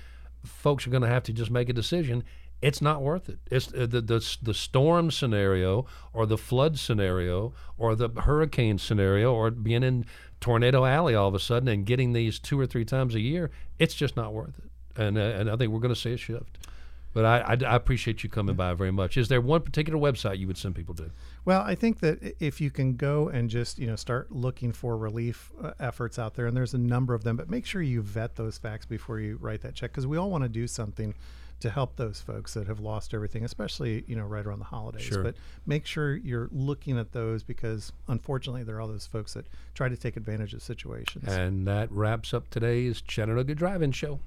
folks 0.44 0.86
are 0.86 0.90
going 0.90 1.02
to 1.02 1.08
have 1.08 1.22
to 1.24 1.32
just 1.32 1.50
make 1.50 1.68
a 1.68 1.72
decision. 1.74 2.24
It's 2.64 2.80
not 2.80 3.02
worth 3.02 3.28
it. 3.28 3.40
It's 3.50 3.68
uh, 3.74 3.86
the, 3.86 4.00
the 4.00 4.36
the 4.40 4.54
storm 4.54 5.10
scenario, 5.10 5.84
or 6.14 6.24
the 6.24 6.38
flood 6.38 6.78
scenario, 6.78 7.52
or 7.76 7.94
the 7.94 8.08
hurricane 8.08 8.78
scenario, 8.78 9.34
or 9.34 9.50
being 9.50 9.82
in 9.82 10.06
tornado 10.40 10.86
alley 10.86 11.14
all 11.14 11.28
of 11.28 11.34
a 11.34 11.38
sudden 11.38 11.68
and 11.68 11.84
getting 11.84 12.14
these 12.14 12.38
two 12.38 12.58
or 12.58 12.66
three 12.66 12.86
times 12.86 13.14
a 13.14 13.20
year. 13.20 13.50
It's 13.78 13.94
just 13.94 14.16
not 14.16 14.32
worth 14.32 14.58
it. 14.58 14.70
And 14.98 15.18
uh, 15.18 15.20
and 15.20 15.50
I 15.50 15.56
think 15.56 15.72
we're 15.72 15.80
going 15.80 15.92
to 15.94 16.00
see 16.00 16.14
a 16.14 16.16
shift. 16.16 16.66
But 17.12 17.26
I, 17.26 17.38
I, 17.40 17.72
I 17.72 17.76
appreciate 17.76 18.24
you 18.24 18.30
coming 18.30 18.56
by 18.56 18.72
very 18.72 18.90
much. 18.90 19.18
Is 19.18 19.28
there 19.28 19.42
one 19.42 19.60
particular 19.60 19.98
website 19.98 20.38
you 20.38 20.46
would 20.46 20.58
send 20.58 20.74
people 20.74 20.94
to? 20.96 21.10
Well, 21.44 21.60
I 21.60 21.74
think 21.74 22.00
that 22.00 22.34
if 22.40 22.62
you 22.62 22.70
can 22.70 22.96
go 22.96 23.28
and 23.28 23.50
just 23.50 23.78
you 23.78 23.86
know 23.86 23.96
start 23.96 24.32
looking 24.32 24.72
for 24.72 24.96
relief 24.96 25.52
uh, 25.62 25.72
efforts 25.78 26.18
out 26.18 26.34
there, 26.34 26.46
and 26.46 26.56
there's 26.56 26.72
a 26.72 26.78
number 26.78 27.12
of 27.12 27.24
them, 27.24 27.36
but 27.36 27.50
make 27.50 27.66
sure 27.66 27.82
you 27.82 28.00
vet 28.00 28.36
those 28.36 28.56
facts 28.56 28.86
before 28.86 29.20
you 29.20 29.36
write 29.38 29.60
that 29.60 29.74
check 29.74 29.90
because 29.90 30.06
we 30.06 30.16
all 30.16 30.30
want 30.30 30.44
to 30.44 30.48
do 30.48 30.66
something 30.66 31.14
to 31.60 31.70
help 31.70 31.96
those 31.96 32.20
folks 32.20 32.54
that 32.54 32.66
have 32.66 32.80
lost 32.80 33.14
everything, 33.14 33.44
especially 33.44 34.04
you 34.06 34.16
know 34.16 34.24
right 34.24 34.44
around 34.44 34.58
the 34.58 34.66
holidays. 34.66 35.02
Sure. 35.02 35.22
But 35.22 35.36
make 35.66 35.86
sure 35.86 36.16
you're 36.16 36.48
looking 36.52 36.98
at 36.98 37.12
those 37.12 37.42
because 37.42 37.92
unfortunately 38.08 38.62
there 38.64 38.76
are 38.76 38.80
all 38.80 38.88
those 38.88 39.06
folks 39.06 39.34
that 39.34 39.46
try 39.74 39.88
to 39.88 39.96
take 39.96 40.16
advantage 40.16 40.54
of 40.54 40.62
situations. 40.62 41.28
And 41.28 41.66
that 41.66 41.90
wraps 41.90 42.34
up 42.34 42.50
today's 42.50 43.00
Chattanooga 43.00 43.54
Drive-In 43.54 43.92
Show. 43.92 44.20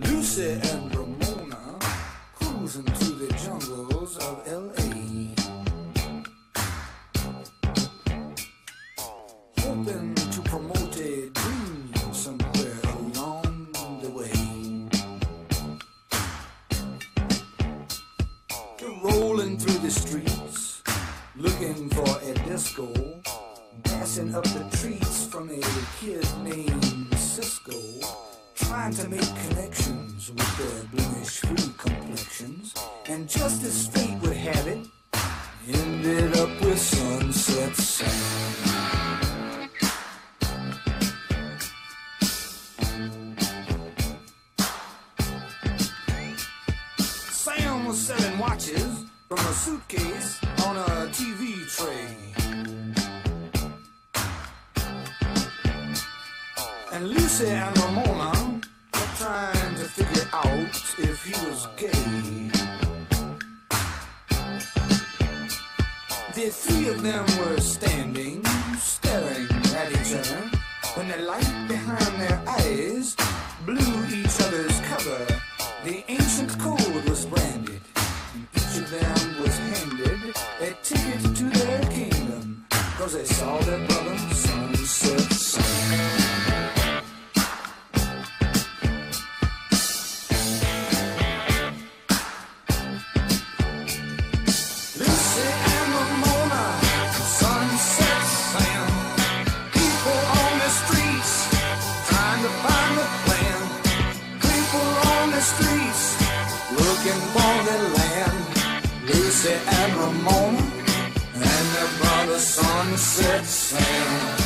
Lucy 0.00 0.50
and 0.50 0.94
Ramona 0.94 1.78
cruising 2.34 2.84
through 2.84 3.26
the 3.26 3.32
jungles 3.34 4.18
of 4.18 4.46
L.A. 4.46 5.35
the 19.86 19.92
streets, 19.92 20.82
looking 21.36 21.88
for 21.90 22.18
a 22.24 22.34
disco, 22.48 22.92
passing 23.84 24.34
up 24.34 24.42
the 24.42 24.66
treats 24.76 25.26
from 25.26 25.48
a 25.48 25.60
kid 26.00 26.26
named 26.42 27.16
Cisco, 27.16 27.78
trying 28.56 28.92
to 28.92 29.08
make 29.08 29.32
connections 29.46 30.32
with 30.32 30.58
their 30.58 30.82
blemish-free 30.90 31.72
complexions, 31.78 32.74
and 33.08 33.28
just 33.28 33.62
as 33.62 33.86
fate 33.86 34.18
would 34.22 34.36
have 34.36 34.66
it, 34.66 34.88
ended 35.68 36.36
up 36.36 36.60
with 36.62 36.80
Sunset 36.80 37.76
Sam. 37.76 39.05
From 49.36 49.46
a 49.46 49.54
suitcase 49.54 50.40
on 50.66 50.76
a 50.76 51.08
TV 51.12 51.66
tray. 51.76 52.16
And 56.92 57.08
Lucy 57.08 57.48
and 57.48 57.78
Ramona 57.78 58.60
were 58.94 59.12
trying 59.18 59.74
to 59.74 59.84
figure 59.84 60.28
out 60.32 60.74
if 60.98 61.24
he 61.24 61.32
was 61.46 61.66
gay. 61.76 62.50
The 66.34 66.50
three 66.50 66.88
of 66.88 67.02
them 67.02 67.24
were 67.38 67.60
standing, 67.60 68.44
staring 68.78 69.48
at 69.74 69.92
each 69.92 70.14
other, 70.14 70.50
when 70.94 71.08
the 71.08 71.18
light 71.18 71.68
behind 71.68 72.20
their 72.20 72.42
eyes 72.46 73.16
blew 73.64 74.06
each 74.08 74.40
other's 74.40 74.80
cover. 74.80 75.35
They 83.06 83.24
saw 83.24 83.56
their 83.58 83.78
brother 83.86 84.18
Sunset 84.34 85.20
Sam. 85.32 86.16
The 94.96 95.04
streets 100.72 101.46
the 102.42 102.50
looking 106.74 107.20
for 107.32 107.54
their 107.66 107.84
land. 107.98 108.38
Lucy 109.06 109.52
and 109.52 109.92
Ramona 109.94 110.65
and 112.58 112.66
their 112.66 112.76
brother 112.76 112.96
Sunset 112.96 113.44
Sam. 113.44 114.45